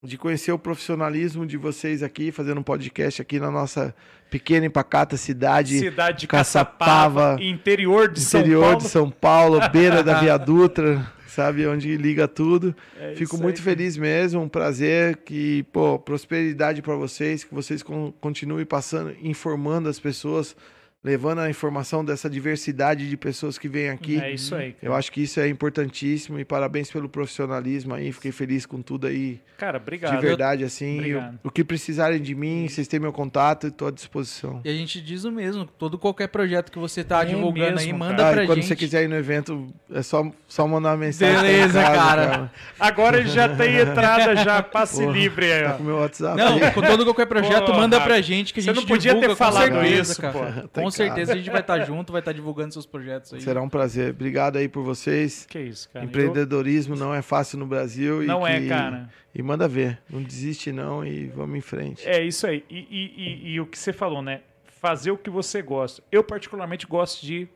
[0.07, 3.95] de conhecer o profissionalismo de vocês aqui, fazendo um podcast aqui na nossa
[4.31, 5.79] pequena e pacata cidade.
[5.79, 8.77] Cidade de Caçapava, Caçapava, interior de São interior Paulo.
[8.79, 11.67] de São Paulo, beira da Via Dutra, sabe?
[11.67, 12.75] Onde liga tudo.
[12.99, 13.63] É Fico muito aí.
[13.65, 19.89] feliz mesmo, um prazer que, pô, prosperidade para vocês, que vocês con- continuem passando, informando
[19.89, 20.57] as pessoas,
[21.07, 24.21] levando a informação dessa diversidade de pessoas que vêm aqui.
[24.21, 24.79] É isso aí, cara.
[24.83, 28.11] Eu acho que isso é importantíssimo e parabéns pelo profissionalismo aí.
[28.11, 30.17] Fiquei feliz com tudo aí, Cara, obrigado.
[30.17, 30.97] de verdade, assim.
[30.97, 31.39] E o, Obrigado.
[31.45, 34.61] o que precisarem de mim, vocês têm meu contato, estou à disposição.
[34.65, 37.87] E a gente diz o mesmo, todo qualquer projeto que você tá É divulgando aí,
[37.87, 38.67] mesmo, manda Ah, pra e quando gente.
[38.67, 41.37] você quiser ir no evento, é só, só mandar uma mensagem.
[41.37, 42.53] Beleza, tá casa, cara.
[42.81, 45.77] Agora ele já tem entrada, já passe Porra, livre aí, Tá ó.
[45.77, 46.37] com o meu WhatsApp.
[46.37, 46.71] Não, aí.
[46.73, 49.21] com todo qualquer projeto, Porra, manda pra gente que a você gente não podia ter
[49.21, 50.33] divulga com falado certeza, isso, cara.
[50.33, 50.69] pô.
[50.69, 53.41] Tá Com certeza a gente vai estar junto, vai estar divulgando seus projetos aí.
[53.41, 54.11] Será um prazer.
[54.11, 55.47] Obrigado aí por vocês.
[55.49, 56.05] Que isso, cara.
[56.05, 58.23] Empreendedorismo não é fácil no Brasil.
[58.23, 59.09] Eu- Não e é, que- cara.
[59.35, 60.01] E manda ver.
[60.09, 62.07] Não desiste não e vamos em frente.
[62.09, 62.65] É isso aí.
[62.71, 64.41] E, e- e- e o que você falou, né?
[64.81, 66.03] Fazer o que você gosta.
[66.13, 67.49] Eu, particularmente, gosto de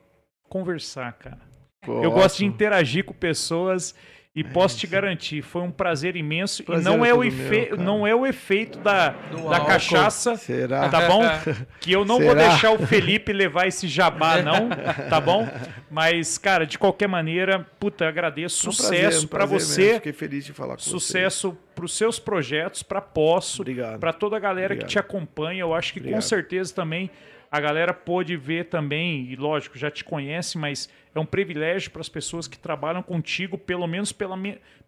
[0.49, 1.39] conversar, cara.
[1.83, 3.95] Pô, Eu gosto de interagir com pessoas
[4.33, 6.63] E posso te garantir, foi um prazer imenso.
[6.63, 7.51] Prazer e não é é, o efe...
[7.71, 9.67] meu, não é o efeito da, Do da álcool.
[9.67, 10.89] cachaça, Será?
[10.89, 11.23] tá bom?
[11.81, 12.49] Que eu não vou Será?
[12.49, 14.69] deixar o Felipe levar esse jabá, não,
[15.09, 15.49] tá bom?
[15.91, 18.71] Mas, cara, de qualquer maneira, puta, eu agradeço.
[18.71, 19.81] Um prazer, Sucesso um pra prazer você.
[19.83, 19.95] mesmo.
[19.97, 23.05] Fiquei feliz de falar com Sucesso para os seus projetos, para
[23.59, 23.99] Obrigado.
[23.99, 24.87] para toda a galera Obrigado.
[24.87, 25.63] que te acompanha.
[25.63, 26.23] Eu acho que com Obrigado.
[26.23, 27.11] certeza também
[27.51, 32.01] a galera pôde ver também, e lógico, já te conhece, mas é um privilégio para
[32.01, 34.37] as pessoas que trabalham contigo, pelo menos pela,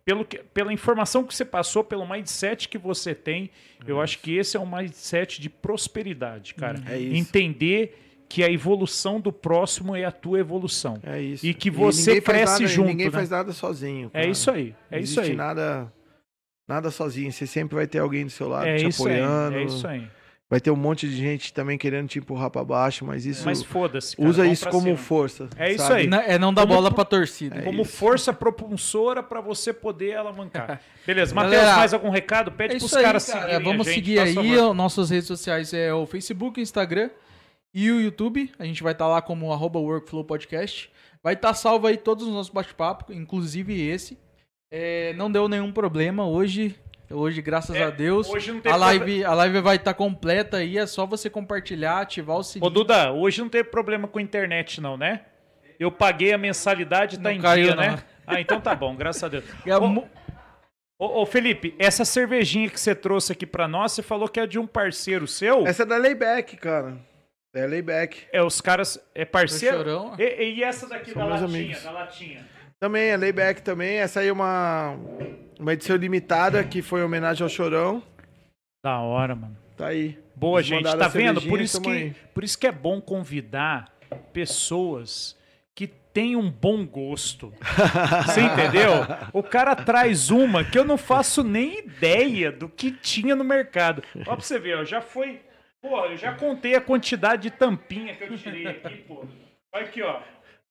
[0.05, 0.24] pelo
[0.55, 3.50] pela informação que você passou, pelo mindset que você tem.
[3.86, 6.81] Eu acho que esse é um mindset de prosperidade, cara.
[6.89, 7.16] É isso.
[7.16, 10.99] Entender que a evolução do próximo é a tua evolução.
[11.02, 11.44] É isso.
[11.44, 13.12] E que você faz cresce nada- junto, Ninguém né?
[13.12, 14.08] faz nada sozinho.
[14.15, 14.31] É cara.
[14.31, 15.34] isso aí, é Não isso aí.
[15.34, 15.92] nada,
[16.68, 17.31] nada sozinho.
[17.32, 19.57] Você sempre vai ter alguém do seu lado É te isso aí, apoiando.
[19.58, 20.08] é isso aí.
[20.52, 23.62] Vai ter um monte de gente também querendo te empurrar pra baixo, mas isso Mas
[23.62, 24.14] foda-se.
[24.18, 24.97] usa isso como cima.
[24.98, 25.48] força.
[25.56, 26.00] É isso sabe?
[26.02, 26.06] aí.
[26.06, 27.62] Não- É não dar Como bola pra torcida.
[27.62, 27.92] como isso.
[27.92, 30.78] força propulsora pra você poder alavancar.
[31.06, 32.52] Beleza, Matheus, mais algum recado?
[32.52, 33.40] Pede É pros isso aí, caras cara.
[33.40, 34.34] seguirem Vamos a gente, seguir faz aí.
[34.56, 34.74] favor.
[34.74, 37.08] Nossas redes sociais é o Facebook, o Instagram
[37.72, 38.52] e o YouTube.
[38.58, 40.90] A gente vai estar lá como arroba Workflow Podcast.
[41.22, 44.18] Vai estar salvo aí todos os nossos bate-papos, inclusive esse.
[44.70, 46.74] É, não deu nenhum problema hoje.
[47.12, 48.28] Hoje, graças É, a Deus.
[48.28, 50.78] hoje não teve a, live, a live vai estar completa aí.
[50.78, 52.66] É só você compartilhar, ativar o sininho.
[52.66, 55.23] Ô, Duda, hoje não teve problema com a internet, não, né?
[55.78, 57.82] Eu paguei a mensalidade, tá Não em caiu, dia, não.
[57.82, 58.02] né?
[58.26, 59.44] Ah, então tá bom, graças a Deus.
[59.66, 60.05] É, Ô,
[60.99, 64.47] Ô, ô, Felipe, essa cervejinha que você trouxe aqui pra nós, você falou que é
[64.47, 65.66] de um parceiro seu?
[65.66, 66.97] Essa é da Layback, cara.
[67.52, 68.24] É Layback.
[68.32, 68.99] É, os caras.
[69.15, 70.12] É parceiro?
[70.18, 71.82] E, e essa daqui São da latinha, amigos.
[71.82, 72.47] da latinha.
[72.83, 73.99] Também é Layback também.
[73.99, 74.99] Essa aí é uma,
[75.57, 78.02] uma edição limitada que foi em homenagem ao Chorão.
[78.85, 79.57] Da hora, mano.
[79.77, 80.19] Tá aí.
[80.35, 80.97] Boa, Eles gente.
[80.97, 81.41] Tá a vendo?
[81.43, 82.17] Por isso, que, aí.
[82.35, 83.97] por isso que é bom convidar
[84.33, 85.39] pessoas
[85.77, 87.55] que têm um bom gosto.
[88.27, 88.91] Você entendeu?
[89.33, 94.02] O cara traz uma que eu não faço nem ideia do que tinha no mercado.
[94.27, 95.41] Ó, pra você ver, ó, já foi.
[95.81, 99.25] Pô, eu já contei a quantidade de tampinha que eu tirei aqui, pô.
[99.73, 100.20] Olha aqui, ó.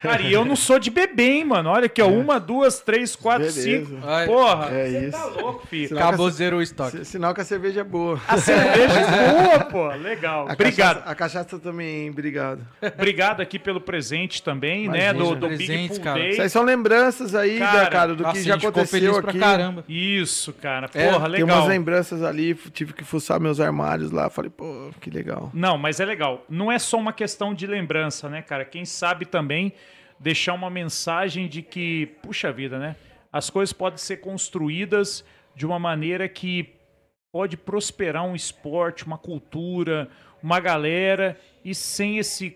[0.01, 1.69] Cara, e eu não sou de beber, hein, mano.
[1.69, 2.07] Olha aqui, ó.
[2.07, 3.61] Uma, duas, três, quatro, Beleza.
[3.61, 3.97] cinco.
[4.01, 4.25] Vai.
[4.25, 5.11] Porra, É você isso.
[5.17, 5.88] tá louco, filho.
[5.89, 6.97] Sinal Acabou, a- zerou o estoque.
[6.97, 8.19] si- Sinal que a cerveja é boa.
[8.27, 9.88] A cerveja é boa, pô.
[9.91, 10.47] Legal.
[10.49, 10.95] A Obrigado.
[10.95, 12.65] Cachaça, a cachaça também, obrigado.
[12.81, 15.13] Obrado aqui pelo presente também, né?
[15.13, 16.19] Do, do Big Presentes, Full cara.
[16.19, 16.30] Day.
[16.31, 19.21] Isso aí são lembranças aí, Cara, da, cara, do Nossa, que já aconteceu aqui.
[19.21, 19.85] pra caramba.
[19.88, 20.89] Isso, cara.
[20.95, 21.57] É, Porra, Tem legal.
[21.59, 24.30] umas lembranças ali, tive que fuçar meus armários lá.
[24.31, 25.51] Falei, pô, que legal.
[25.53, 26.43] Não, mas é legal.
[26.49, 28.65] Não é só uma questão de lembrança, né, cara?
[28.65, 29.71] Quem sabe também
[30.22, 32.95] deixar uma mensagem de que, puxa vida, né?
[33.33, 35.25] As coisas podem ser construídas
[35.56, 36.75] de uma maneira que
[37.32, 40.09] pode prosperar um esporte, uma cultura,
[40.43, 42.51] uma galera e sem esse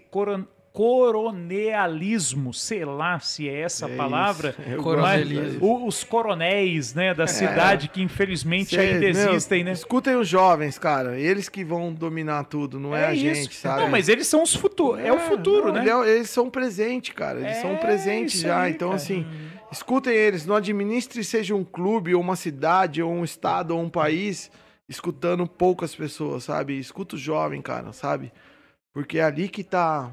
[0.76, 5.66] coronealismo, sei lá se é essa É palavra, Coronelismo.
[5.66, 9.72] o- os coronéis, né, da cidade que infelizmente ainda meu, existem, né?
[9.72, 11.18] Escutem os jovens, cara.
[11.20, 13.24] Eles que vão dominar tudo, não é, a isso.
[13.42, 13.82] gente, sabe?
[13.82, 15.00] Não, mas eles são os futuros.
[15.04, 16.10] É, o futuro, não, né?
[16.10, 17.40] é- eles são presente, cara.
[17.40, 18.62] Eles É, são presente já.
[18.62, 18.96] aí, então, cara.
[19.02, 19.26] assim,
[19.72, 20.46] escutem eles.
[20.46, 24.52] Não administre seja um clube, ou uma cidade, ou um estado, ou um país,
[24.88, 26.78] escutando poucas pessoas, sabe?
[26.78, 28.32] Escuta o jovem, cara, sabe?
[28.94, 30.12] Porque é ali que tá.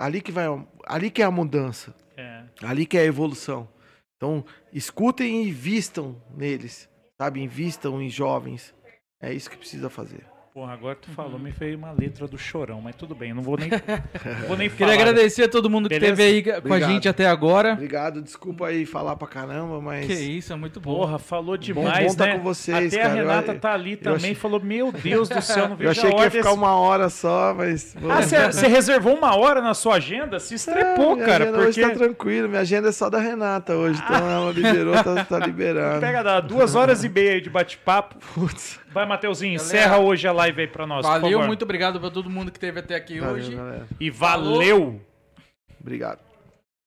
[0.00, 0.46] Ali que vai.
[0.86, 1.94] Ali que é a mudança.
[2.16, 2.44] É.
[2.62, 3.68] Ali que é a evolução.
[4.16, 6.88] Então, escutem e invistam neles,
[7.18, 7.40] sabe?
[7.40, 8.74] Invistam em jovens.
[9.20, 10.26] É isso que precisa fazer.
[10.52, 13.42] Porra, agora tu falou, me fez uma letra do chorão, mas tudo bem, eu não
[13.42, 14.92] vou nem, não vou nem Queria falar.
[14.94, 16.20] agradecer a todo mundo que Beleza?
[16.20, 17.74] esteve aí com a gente até agora.
[17.74, 20.06] Obrigado, desculpa aí falar pra caramba, mas.
[20.08, 20.92] Que isso, é muito bom.
[20.96, 22.36] Porra, falou demais, bom tá né?
[22.36, 23.14] com vocês, Até cara.
[23.14, 25.90] a Eu- Renata tá ali também, achei- falou, meu Deus do céu, não vejo Eu
[25.92, 27.94] achei a que hora ia ficar uma hora só, mas.
[28.10, 30.40] Ah, você reservou uma hora na sua agenda?
[30.40, 31.60] Se estrepou, É, cara, porque...
[31.68, 35.38] Hoje tá tranquilo, minha agenda é só da Renata hoje, então ela liberou, tá, tá
[35.38, 36.00] liberando.
[36.00, 38.16] Pega dá duas horas e meia aí de bate-papo.
[38.34, 38.80] Putz.
[38.92, 41.46] Vai, Mateuzinho, Galera, encerra hoje a live aí pra nós, por Valeu, favor.
[41.46, 43.54] muito obrigado pra todo mundo que esteve até aqui Valeu, hoje.
[43.54, 43.86] galera.
[44.00, 45.00] E valeu!
[45.80, 46.18] Obrigado.